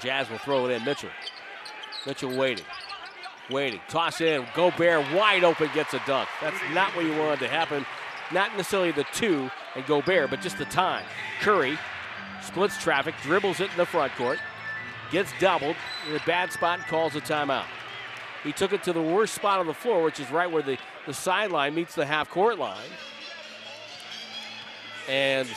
Jazz 0.00 0.28
will 0.28 0.38
throw 0.38 0.66
it 0.66 0.72
in. 0.72 0.84
Mitchell. 0.84 1.10
Mitchell 2.06 2.36
waiting. 2.36 2.64
Waiting. 3.50 3.80
Toss 3.88 4.20
in. 4.20 4.44
Gobert 4.54 5.10
wide 5.14 5.44
open 5.44 5.70
gets 5.72 5.94
a 5.94 6.02
dunk. 6.06 6.28
That's 6.40 6.56
not 6.74 6.94
what 6.94 7.04
you 7.04 7.16
wanted 7.16 7.40
to 7.40 7.48
happen. 7.48 7.86
Not 8.32 8.56
necessarily 8.56 8.92
the 8.92 9.04
two 9.12 9.50
and 9.74 9.86
Gobert, 9.86 10.30
but 10.30 10.40
just 10.40 10.58
the 10.58 10.66
time. 10.66 11.04
Curry 11.40 11.78
splits 12.42 12.80
traffic, 12.82 13.14
dribbles 13.22 13.60
it 13.60 13.70
in 13.70 13.76
the 13.76 13.86
front 13.86 14.12
court, 14.14 14.38
gets 15.10 15.32
doubled 15.40 15.76
in 16.08 16.14
a 16.14 16.20
bad 16.26 16.52
spot 16.52 16.78
and 16.78 16.88
calls 16.88 17.16
a 17.16 17.20
timeout. 17.20 17.64
He 18.44 18.52
took 18.52 18.72
it 18.72 18.82
to 18.84 18.92
the 18.92 19.02
worst 19.02 19.34
spot 19.34 19.58
on 19.58 19.66
the 19.66 19.74
floor, 19.74 20.02
which 20.02 20.20
is 20.20 20.30
right 20.30 20.50
where 20.50 20.62
the, 20.62 20.78
the 21.06 21.14
sideline 21.14 21.74
meets 21.74 21.94
the 21.94 22.06
half 22.06 22.30
court 22.30 22.58
line. 22.58 22.78
And 25.08 25.48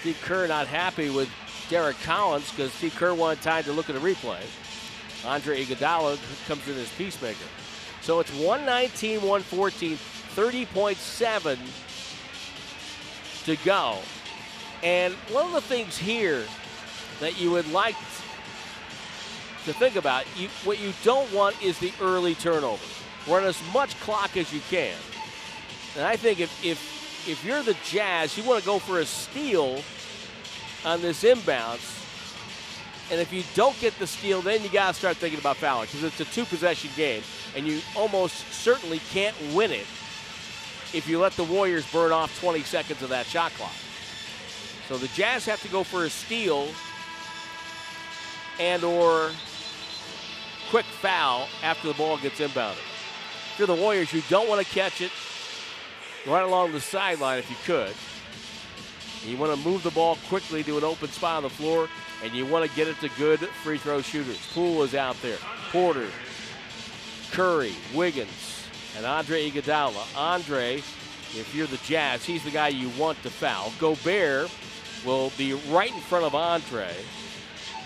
Steve 0.00 0.18
Kerr 0.22 0.46
not 0.46 0.66
happy 0.66 1.10
with 1.10 1.28
Derrick 1.68 1.96
Collins 2.04 2.50
because 2.50 2.72
Steve 2.72 2.94
Kerr 2.94 3.14
wanted 3.14 3.42
time 3.42 3.64
to 3.64 3.72
look 3.72 3.90
at 3.90 3.94
the 3.94 4.00
replay. 4.00 4.40
Andre 5.26 5.64
Iguodala 5.64 6.18
comes 6.46 6.66
in 6.68 6.76
as 6.76 6.90
peacemaker. 6.92 7.46
So 8.02 8.20
it's 8.20 8.30
119, 8.34 9.16
114, 9.16 9.98
30.7 10.34 11.58
to 13.44 13.56
go. 13.64 13.98
And 14.82 15.14
one 15.30 15.46
of 15.46 15.52
the 15.52 15.60
things 15.60 15.96
here 15.96 16.44
that 17.20 17.40
you 17.40 17.50
would 17.50 17.70
like 17.72 17.96
to 19.64 19.72
think 19.72 19.96
about, 19.96 20.24
you, 20.36 20.48
what 20.64 20.78
you 20.78 20.92
don't 21.02 21.32
want 21.32 21.62
is 21.62 21.78
the 21.78 21.92
early 22.00 22.34
turnover. 22.34 22.84
Run 23.26 23.44
as 23.44 23.58
much 23.72 23.98
clock 24.00 24.36
as 24.36 24.52
you 24.52 24.60
can. 24.68 24.96
And 25.96 26.04
I 26.04 26.16
think 26.16 26.40
if, 26.40 26.64
if 26.64 26.94
if 27.26 27.42
you're 27.44 27.62
the 27.62 27.76
Jazz, 27.84 28.36
you 28.36 28.44
want 28.44 28.60
to 28.60 28.66
go 28.66 28.78
for 28.78 29.00
a 29.00 29.06
steal 29.06 29.80
on 30.84 31.00
this 31.00 31.24
inbounds. 31.24 32.02
And 33.10 33.20
if 33.20 33.32
you 33.32 33.42
don't 33.54 33.78
get 33.80 33.98
the 33.98 34.06
steal, 34.06 34.42
then 34.42 34.62
you 34.62 34.68
got 34.68 34.88
to 34.88 34.94
start 34.94 35.16
thinking 35.16 35.38
about 35.38 35.56
fouling 35.56 35.86
because 35.86 36.04
it's 36.04 36.20
a 36.20 36.24
two 36.26 36.44
possession 36.44 36.90
game, 36.96 37.22
and 37.56 37.66
you 37.66 37.80
almost 37.96 38.36
certainly 38.52 39.00
can't 39.10 39.36
win 39.54 39.70
it 39.70 39.86
if 40.94 41.08
you 41.08 41.18
let 41.18 41.32
the 41.32 41.44
Warriors 41.44 41.90
burn 41.90 42.12
off 42.12 42.38
20 42.40 42.60
seconds 42.60 43.02
of 43.02 43.08
that 43.08 43.26
shot 43.26 43.52
clock. 43.52 43.72
So 44.88 44.96
the 44.96 45.08
Jazz 45.08 45.44
have 45.46 45.60
to 45.62 45.68
go 45.68 45.82
for 45.82 46.04
a 46.04 46.10
steal 46.10 46.68
and 48.60 48.84
or 48.84 49.30
quick 50.70 50.84
foul 50.84 51.48
after 51.62 51.88
the 51.88 51.94
ball 51.94 52.16
gets 52.18 52.38
inbounded. 52.38 52.78
If 53.52 53.56
you're 53.58 53.66
the 53.66 53.74
Warriors, 53.74 54.12
you 54.12 54.22
don't 54.28 54.48
want 54.48 54.64
to 54.64 54.72
catch 54.72 55.00
it 55.00 55.10
right 56.26 56.42
along 56.42 56.72
the 56.72 56.80
sideline 56.80 57.38
if 57.38 57.50
you 57.50 57.56
could. 57.64 57.94
You 59.26 59.36
want 59.36 59.58
to 59.58 59.68
move 59.68 59.82
the 59.82 59.90
ball 59.90 60.18
quickly 60.28 60.62
to 60.64 60.78
an 60.78 60.84
open 60.84 61.08
spot 61.08 61.38
on 61.38 61.42
the 61.44 61.50
floor, 61.50 61.88
and 62.22 62.34
you 62.34 62.44
want 62.46 62.68
to 62.68 62.76
get 62.76 62.88
it 62.88 63.00
to 63.00 63.08
good 63.16 63.40
free 63.40 63.78
throw 63.78 64.02
shooters. 64.02 64.38
Poole 64.52 64.82
is 64.82 64.94
out 64.94 65.20
there. 65.22 65.38
Porter, 65.72 66.08
Curry, 67.30 67.72
Wiggins, 67.94 68.63
and 68.96 69.06
Andre 69.06 69.50
Iguodala. 69.50 70.16
Andre, 70.16 70.76
if 70.76 71.52
you're 71.54 71.66
the 71.66 71.78
Jazz, 71.78 72.24
he's 72.24 72.44
the 72.44 72.50
guy 72.50 72.68
you 72.68 72.90
want 72.90 73.20
to 73.22 73.30
foul. 73.30 73.72
Gobert 73.78 74.50
will 75.04 75.32
be 75.36 75.52
right 75.70 75.92
in 75.92 76.00
front 76.00 76.24
of 76.24 76.34
Andre, 76.34 76.90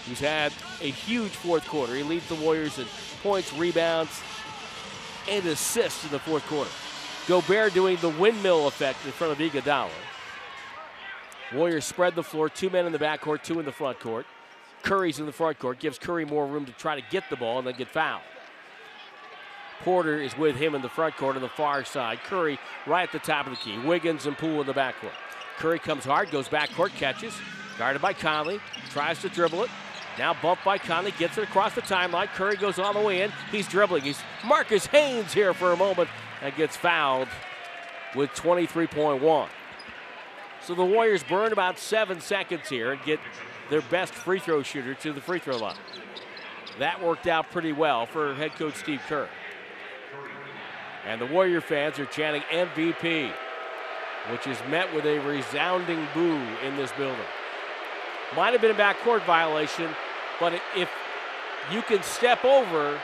who's 0.06 0.20
had 0.20 0.52
a 0.80 0.90
huge 0.90 1.32
fourth 1.32 1.66
quarter. 1.66 1.94
He 1.94 2.02
leads 2.02 2.28
the 2.28 2.34
Warriors 2.36 2.78
in 2.78 2.86
points, 3.22 3.52
rebounds, 3.52 4.20
and 5.28 5.44
assists 5.46 6.04
in 6.04 6.10
the 6.10 6.18
fourth 6.18 6.46
quarter. 6.46 6.70
Gobert 7.26 7.74
doing 7.74 7.96
the 8.00 8.08
windmill 8.10 8.68
effect 8.68 9.04
in 9.04 9.12
front 9.12 9.32
of 9.32 9.38
Iguodala. 9.38 9.90
Warriors 11.54 11.86
spread 11.86 12.14
the 12.14 12.22
floor, 12.22 12.48
two 12.48 12.70
men 12.70 12.86
in 12.86 12.92
the 12.92 12.98
backcourt, 12.98 13.42
two 13.42 13.58
in 13.58 13.64
the 13.64 13.72
front 13.72 13.98
court. 14.00 14.26
Curry's 14.82 15.18
in 15.18 15.26
the 15.26 15.32
front 15.32 15.58
court, 15.58 15.78
gives 15.78 15.98
Curry 15.98 16.24
more 16.24 16.46
room 16.46 16.64
to 16.66 16.72
try 16.72 16.94
to 16.98 17.06
get 17.10 17.24
the 17.30 17.36
ball 17.36 17.58
and 17.58 17.66
then 17.66 17.74
get 17.74 17.88
fouled. 17.88 18.22
Porter 19.80 20.18
is 20.18 20.36
with 20.36 20.56
him 20.56 20.74
in 20.74 20.82
the 20.82 20.88
front 20.88 21.16
court 21.16 21.36
on 21.36 21.42
the 21.42 21.48
far 21.48 21.84
side. 21.84 22.20
Curry 22.24 22.58
right 22.86 23.04
at 23.04 23.12
the 23.12 23.18
top 23.18 23.46
of 23.46 23.52
the 23.52 23.58
key. 23.58 23.78
Wiggins 23.78 24.26
and 24.26 24.36
Poole 24.36 24.60
in 24.60 24.66
the 24.66 24.74
backcourt. 24.74 25.12
Curry 25.58 25.78
comes 25.78 26.04
hard, 26.04 26.30
goes 26.30 26.48
backcourt, 26.48 26.90
catches. 26.90 27.34
Guarded 27.78 28.02
by 28.02 28.12
Conley, 28.12 28.60
tries 28.90 29.20
to 29.22 29.28
dribble 29.28 29.64
it. 29.64 29.70
Now 30.18 30.34
bumped 30.42 30.64
by 30.64 30.78
Conley, 30.78 31.12
gets 31.12 31.38
it 31.38 31.44
across 31.44 31.74
the 31.74 31.82
timeline. 31.82 32.26
Curry 32.26 32.56
goes 32.56 32.78
all 32.78 32.92
the 32.92 33.00
way 33.00 33.22
in. 33.22 33.32
He's 33.52 33.68
dribbling. 33.68 34.02
He's 34.02 34.20
Marques 34.44 34.86
Haynes 34.86 35.32
here 35.32 35.54
for 35.54 35.72
a 35.72 35.76
moment 35.76 36.08
and 36.42 36.54
gets 36.56 36.76
fouled 36.76 37.28
with 38.16 38.30
23.1. 38.30 39.48
So 40.60 40.74
the 40.74 40.84
Warriors 40.84 41.22
burn 41.22 41.52
about 41.52 41.78
seven 41.78 42.20
seconds 42.20 42.68
here 42.68 42.92
and 42.92 43.02
get 43.04 43.20
their 43.70 43.82
best 43.82 44.12
free 44.12 44.40
throw 44.40 44.62
shooter 44.62 44.94
to 44.94 45.12
the 45.12 45.20
free 45.20 45.38
throw 45.38 45.56
line. 45.56 45.76
That 46.80 47.02
worked 47.02 47.26
out 47.26 47.50
pretty 47.50 47.72
well 47.72 48.06
for 48.06 48.34
head 48.34 48.54
coach 48.54 48.74
Steve 48.74 49.00
Kerr. 49.08 49.28
And 51.08 51.18
the 51.18 51.26
Warrior 51.26 51.62
fans 51.62 51.98
are 51.98 52.04
chanting 52.04 52.42
MVP, 52.52 53.32
which 54.30 54.46
is 54.46 54.58
met 54.68 54.94
with 54.94 55.06
a 55.06 55.18
resounding 55.20 56.06
boo 56.12 56.36
in 56.62 56.76
this 56.76 56.92
building. 56.92 57.24
Might 58.36 58.52
have 58.52 58.60
been 58.60 58.72
a 58.72 58.74
backcourt 58.74 59.24
violation, 59.24 59.88
but 60.38 60.52
if 60.76 60.90
you 61.72 61.80
can 61.80 62.02
step 62.02 62.44
over 62.44 63.00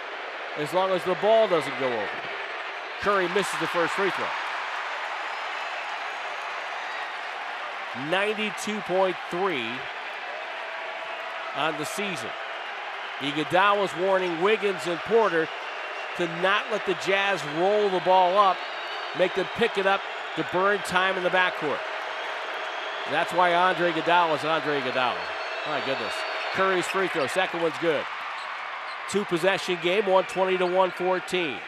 as 0.58 0.74
long 0.74 0.90
as 0.90 1.02
the 1.04 1.14
ball 1.14 1.48
doesn't 1.48 1.80
go 1.80 1.86
over. 1.86 2.08
Curry 3.00 3.26
misses 3.28 3.58
the 3.58 3.66
first 3.68 3.94
free 3.94 4.10
throw. 4.10 4.26
92.3 8.10 9.78
on 11.56 11.78
the 11.78 11.84
season. 11.86 12.28
Iguodala's 13.20 13.96
warning 13.96 14.42
Wiggins 14.42 14.86
and 14.86 14.98
Porter 15.00 15.48
to 16.16 16.26
not 16.40 16.64
let 16.70 16.86
the 16.86 16.94
Jazz 17.06 17.42
roll 17.56 17.88
the 17.88 18.00
ball 18.00 18.38
up, 18.38 18.56
make 19.18 19.34
them 19.34 19.46
pick 19.56 19.78
it 19.78 19.86
up 19.86 20.00
to 20.36 20.46
burn 20.52 20.78
time 20.80 21.16
in 21.16 21.22
the 21.22 21.30
backcourt. 21.30 21.78
That's 23.10 23.32
why 23.32 23.54
Andre 23.54 23.92
Iguodala 23.92 24.36
is 24.36 24.44
Andre 24.44 24.80
Iguodala. 24.80 25.18
My 25.66 25.80
goodness. 25.84 26.12
Curry's 26.52 26.86
free 26.86 27.08
throw, 27.08 27.26
second 27.26 27.62
one's 27.62 27.78
good. 27.80 28.04
two 29.10 29.24
possession 29.24 29.78
game, 29.82 30.06
120 30.06 30.58
to 30.58 30.64
114. 30.66 31.58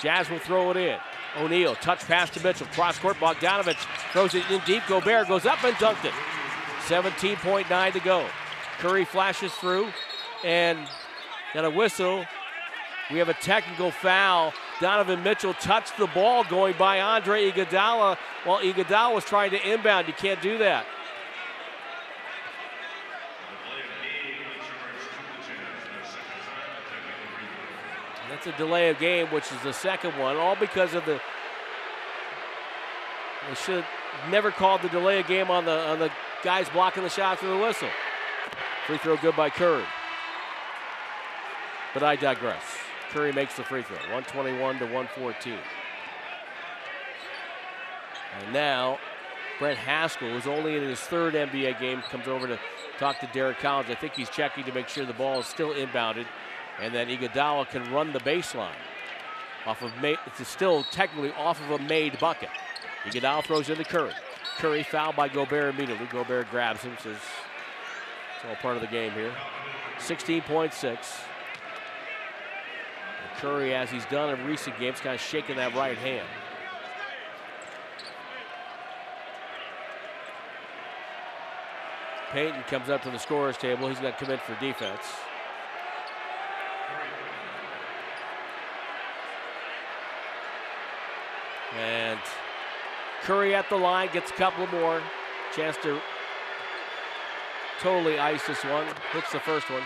Jazz 0.00 0.30
will 0.30 0.38
throw 0.38 0.70
it 0.70 0.76
in. 0.76 0.98
O'Neale, 1.36 1.74
touch 1.76 2.00
pass 2.06 2.30
to 2.30 2.42
Mitchell, 2.42 2.66
cross 2.68 2.98
court. 2.98 3.16
Bogdanovic 3.16 3.76
throws 4.12 4.34
it 4.34 4.48
in 4.50 4.60
deep. 4.64 4.82
Gobert 4.88 5.28
goes 5.28 5.46
up 5.46 5.62
and 5.64 5.74
dunked 5.76 6.04
it. 6.04 6.12
17.9 6.86 7.92
to 7.92 8.00
go. 8.00 8.26
Curry 8.78 9.04
flashes 9.04 9.52
through 9.54 9.88
and 10.44 10.78
got 11.52 11.64
a 11.64 11.70
whistle. 11.70 12.24
We 13.10 13.18
have 13.18 13.28
a 13.30 13.34
technical 13.34 13.90
foul. 13.90 14.52
Donovan 14.80 15.22
Mitchell 15.22 15.54
touched 15.54 15.96
the 15.96 16.06
ball 16.08 16.44
going 16.44 16.74
by 16.78 17.00
Andre 17.00 17.50
Iguodala 17.50 18.18
while 18.44 18.60
Iguodala 18.60 19.14
was 19.14 19.24
trying 19.24 19.50
to 19.52 19.72
inbound. 19.72 20.08
You 20.08 20.12
can't 20.12 20.42
do 20.42 20.58
that. 20.58 20.84
That's 28.28 28.46
a 28.46 28.52
delay 28.52 28.90
of 28.90 28.98
game, 28.98 29.28
which 29.28 29.50
is 29.50 29.60
the 29.62 29.72
second 29.72 30.16
one, 30.18 30.36
all 30.36 30.54
because 30.54 30.92
of 30.94 31.04
the. 31.06 31.18
They 33.48 33.54
should 33.54 33.84
have 33.84 34.30
never 34.30 34.50
called 34.50 34.82
the 34.82 34.90
delay 34.90 35.18
of 35.20 35.26
game 35.26 35.50
on 35.50 35.64
the 35.64 35.88
on 35.88 35.98
the 35.98 36.10
guys 36.44 36.68
blocking 36.68 37.02
the 37.02 37.08
shot 37.08 37.38
through 37.38 37.56
the 37.56 37.62
whistle. 37.64 37.88
Free 38.86 38.98
throw 38.98 39.16
good 39.16 39.34
by 39.34 39.48
Curry. 39.48 39.84
But 41.94 42.02
I 42.02 42.16
digress. 42.16 42.62
Curry 43.10 43.32
makes 43.32 43.56
the 43.56 43.64
free 43.64 43.82
throw, 43.82 43.96
121 43.96 44.78
to 44.78 44.84
114. 44.84 45.54
And 48.38 48.52
now, 48.52 48.98
Brent 49.58 49.78
Haskill, 49.78 50.30
who's 50.30 50.46
only 50.46 50.76
in 50.76 50.82
his 50.82 51.00
third 51.00 51.34
NBA 51.34 51.80
game, 51.80 52.02
comes 52.02 52.28
over 52.28 52.46
to 52.46 52.58
talk 52.98 53.18
to 53.20 53.26
Derrick 53.32 53.58
Collins. 53.58 53.90
I 53.90 53.94
think 53.94 54.14
he's 54.14 54.30
checking 54.30 54.64
to 54.64 54.72
make 54.72 54.88
sure 54.88 55.04
the 55.04 55.12
ball 55.12 55.40
is 55.40 55.46
still 55.46 55.74
inbounded 55.74 56.26
and 56.80 56.94
that 56.94 57.08
Iguodala 57.08 57.68
can 57.68 57.90
run 57.92 58.12
the 58.12 58.20
baseline 58.20 58.76
off 59.66 59.82
of 59.82 59.92
made, 60.00 60.18
it's 60.26 60.48
still 60.48 60.84
technically 60.84 61.32
off 61.32 61.60
of 61.60 61.80
a 61.80 61.84
made 61.84 62.18
bucket. 62.18 62.48
Iguodala 63.04 63.44
throws 63.44 63.68
into 63.68 63.84
Curry. 63.84 64.12
Curry 64.58 64.82
fouled 64.82 65.16
by 65.16 65.28
Gobert 65.28 65.74
immediately. 65.74 66.06
Gobert 66.06 66.50
grabs 66.50 66.82
him, 66.82 66.96
says 67.02 67.16
it's 67.16 68.44
all 68.48 68.56
part 68.56 68.76
of 68.76 68.82
the 68.82 68.88
game 68.88 69.12
here. 69.12 69.32
16.6. 69.98 70.98
Curry, 73.38 73.72
as 73.74 73.88
he's 73.88 74.04
done 74.06 74.36
in 74.36 74.46
recent 74.46 74.78
games, 74.78 74.98
kind 75.00 75.14
of 75.14 75.20
shaking 75.20 75.56
that 75.56 75.74
right 75.74 75.96
hand. 75.96 76.26
Payton 82.32 82.62
comes 82.64 82.90
up 82.90 83.02
to 83.02 83.10
the 83.10 83.18
scorer's 83.18 83.56
table. 83.56 83.88
He's 83.88 84.00
going 84.00 84.12
to 84.12 84.18
come 84.18 84.30
in 84.30 84.38
for 84.40 84.54
defense. 84.60 85.02
And 91.78 92.18
Curry 93.22 93.54
at 93.54 93.68
the 93.70 93.76
line 93.76 94.08
gets 94.12 94.30
a 94.30 94.34
couple 94.34 94.66
more. 94.66 95.00
Chance 95.54 95.76
to 95.84 96.00
totally 97.80 98.18
ice 98.18 98.46
this 98.46 98.64
one. 98.64 98.86
Hits 99.12 99.32
the 99.32 99.40
first 99.40 99.70
one. 99.70 99.82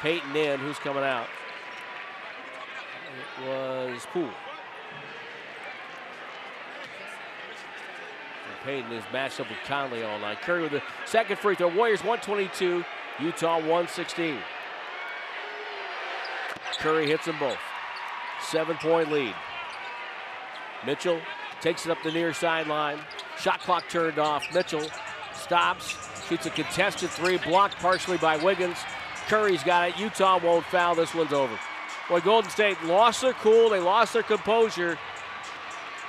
Payton 0.00 0.36
in. 0.36 0.60
Who's 0.60 0.78
coming 0.78 1.02
out? 1.02 1.26
It 3.40 3.46
was 3.46 4.06
Poole. 4.12 4.24
And 4.24 4.32
Payton 8.64 8.92
is 8.92 9.04
matched 9.12 9.40
up 9.40 9.48
with 9.48 9.58
Conley 9.66 10.02
all 10.02 10.18
night. 10.18 10.40
Curry 10.42 10.62
with 10.62 10.72
the 10.72 10.82
second 11.04 11.38
free 11.38 11.54
throw. 11.54 11.74
Warriors 11.74 12.00
122, 12.00 12.84
Utah 13.20 13.56
116. 13.56 14.38
Curry 16.78 17.08
hits 17.08 17.26
them 17.26 17.38
both. 17.40 17.58
Seven 18.40 18.76
point 18.76 19.10
lead. 19.10 19.34
Mitchell 20.86 21.20
takes 21.60 21.86
it 21.86 21.90
up 21.90 21.98
the 22.04 22.12
near 22.12 22.32
sideline. 22.32 22.98
Shot 23.38 23.60
clock 23.60 23.88
turned 23.88 24.18
off. 24.18 24.44
Mitchell 24.54 24.88
stops, 25.34 25.96
shoots 26.28 26.46
a 26.46 26.50
contested 26.50 27.10
three, 27.10 27.38
blocked 27.38 27.76
partially 27.76 28.16
by 28.18 28.36
Wiggins. 28.36 28.78
Curry's 29.28 29.62
got 29.62 29.90
it. 29.90 29.98
Utah 29.98 30.38
won't 30.42 30.64
foul. 30.64 30.94
This 30.94 31.14
one's 31.14 31.32
over. 31.32 31.58
Boy, 32.08 32.20
Golden 32.20 32.50
State 32.50 32.82
lost 32.84 33.20
their 33.20 33.34
cool. 33.34 33.68
They 33.68 33.78
lost 33.78 34.14
their 34.14 34.22
composure 34.22 34.98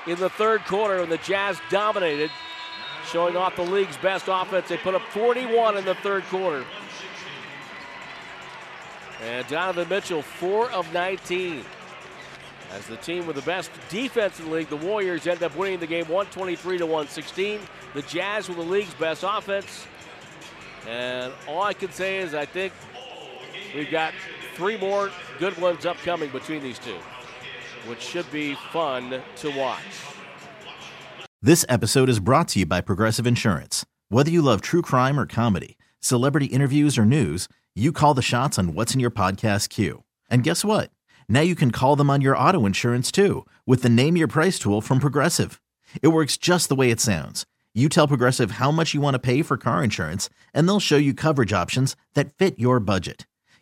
in 0.08 0.18
the 0.18 0.30
third 0.30 0.64
quarter, 0.66 1.04
and 1.04 1.12
the 1.12 1.18
Jazz 1.18 1.60
dominated, 1.70 2.32
showing 3.06 3.36
off 3.36 3.58
the 3.58 3.64
league's 3.64 3.98
best 3.98 4.26
offense. 4.30 4.70
They 4.70 4.78
put 4.78 4.96
up 4.96 5.02
41 5.10 5.78
in 5.78 5.84
the 5.86 5.96
third 5.96 6.24
quarter. 6.26 6.64
And 9.22 9.46
Donovan 9.48 9.90
Mitchell, 9.90 10.22
4 10.22 10.72
of 10.72 10.92
19. 10.94 11.66
As 12.72 12.86
the 12.88 12.98
team 12.98 13.28
with 13.28 13.36
the 13.36 13.42
best 13.42 13.72
defense 13.90 14.40
in 14.40 14.46
the 14.46 14.52
league, 14.52 14.70
the 14.70 14.78
Warriors 14.78 15.28
end 15.28 15.44
up 15.44 15.56
winning 15.58 15.80
the 15.80 15.88
game 15.88 16.08
123 16.08 16.78
to 16.78 16.86
116. 16.86 17.60
The 17.94 18.02
Jazz 18.04 18.48
with 18.48 18.58
the 18.58 18.64
league's 18.64 18.94
best 18.94 19.26
offense. 19.28 19.86
And 20.88 21.34
all 21.48 21.64
I 21.64 21.74
can 21.74 21.92
say 21.92 22.20
is 22.20 22.34
I 22.34 22.46
think 22.46 22.72
we've 23.76 23.92
got 23.92 24.14
three 24.56 24.78
more 24.78 25.12
good 25.40 25.58
ones 25.60 25.86
upcoming 25.86 26.30
between 26.30 26.62
these 26.62 26.80
two, 26.80 26.98
which 27.88 28.02
should 28.02 28.30
be 28.32 28.56
fun 28.72 29.22
to 29.38 29.50
watch. 29.52 29.84
This 31.42 31.66
episode 31.70 32.10
is 32.10 32.20
brought 32.20 32.50
to 32.50 32.60
you 32.60 32.66
by 32.66 32.82
Progressive 32.82 33.26
Insurance. 33.26 33.86
Whether 34.10 34.32
you 34.32 34.42
love 34.42 34.62
true 34.62 34.82
crime 34.82 35.20
or 35.20 35.26
comedy, 35.26 35.78
celebrity 36.02 36.48
interviews 36.48 36.98
or 36.98 37.06
news, 37.06 37.48
you 37.76 37.92
call 37.92 38.14
the 38.14 38.22
shots 38.22 38.60
on 38.60 38.74
what's 38.74 38.94
in 38.94 39.00
your 39.00 39.12
podcast 39.12 39.70
queue. 39.70 40.04
And 40.30 40.44
guess 40.44 40.66
what? 40.66 40.92
Now 41.30 41.42
you 41.42 41.56
can 41.56 41.72
call 41.72 41.96
them 41.96 42.10
on 42.10 42.22
your 42.22 42.36
auto 42.36 42.66
insurance 42.66 43.12
too 43.12 43.46
with 43.66 43.84
the 43.84 43.90
Name 43.90 44.18
Your 44.18 44.28
Price 44.28 44.60
tool 44.60 44.82
from 44.82 45.00
Progressive. 45.00 45.62
It 46.02 46.10
works 46.10 46.36
just 46.38 46.68
the 46.68 46.76
way 46.76 46.92
it 46.92 47.00
sounds. 47.00 47.46
You 47.74 47.88
tell 47.88 48.08
Progressive 48.08 48.52
how 48.52 48.72
much 48.72 48.94
you 48.94 49.00
want 49.00 49.14
to 49.14 49.20
pay 49.20 49.44
for 49.44 49.56
car 49.56 49.84
insurance, 49.84 50.30
and 50.54 50.68
they'll 50.68 50.80
show 50.80 50.98
you 50.98 51.14
coverage 51.14 51.54
options 51.54 51.96
that 52.16 52.34
fit 52.34 52.60
your 52.60 52.80
budget. 52.80 53.28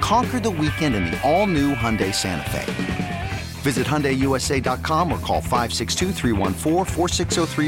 Conquer 0.00 0.40
the 0.40 0.50
weekend 0.50 0.94
in 0.94 1.06
the 1.06 1.18
all 1.22 1.46
new 1.46 1.74
Hyundai 1.74 2.14
Santa 2.14 2.48
Fe. 2.50 3.30
Visit 3.62 3.86
HyundaiUSA.com 3.86 5.12
or 5.12 5.18
call 5.18 5.40
562 5.40 6.12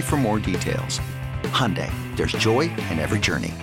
for 0.03 0.17
more 0.17 0.39
details. 0.39 1.01
Hyundai, 1.45 1.91
there's 2.17 2.33
joy 2.33 2.71
in 2.91 2.99
every 2.99 3.19
journey. 3.19 3.55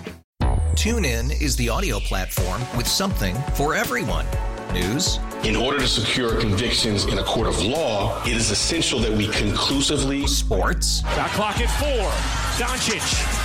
TuneIn 0.76 1.42
is 1.42 1.56
the 1.56 1.70
audio 1.70 2.00
platform 2.00 2.62
with 2.76 2.88
something 2.88 3.36
for 3.54 3.74
everyone. 3.76 4.26
News. 4.74 5.20
In 5.46 5.56
order 5.56 5.80
to 5.80 5.88
secure 5.88 6.38
convictions 6.42 7.06
in 7.06 7.20
a 7.20 7.24
court 7.24 7.48
of 7.48 7.64
law, 7.64 8.22
it 8.24 8.34
is 8.34 8.52
essential 8.52 9.00
that 9.00 9.12
we 9.12 9.28
conclusively. 9.30 10.28
Sports. 10.28 11.02
Got 11.02 11.30
clock 11.30 11.62
at 11.62 11.70
four. 11.80 12.12
Doncic. 12.60 13.45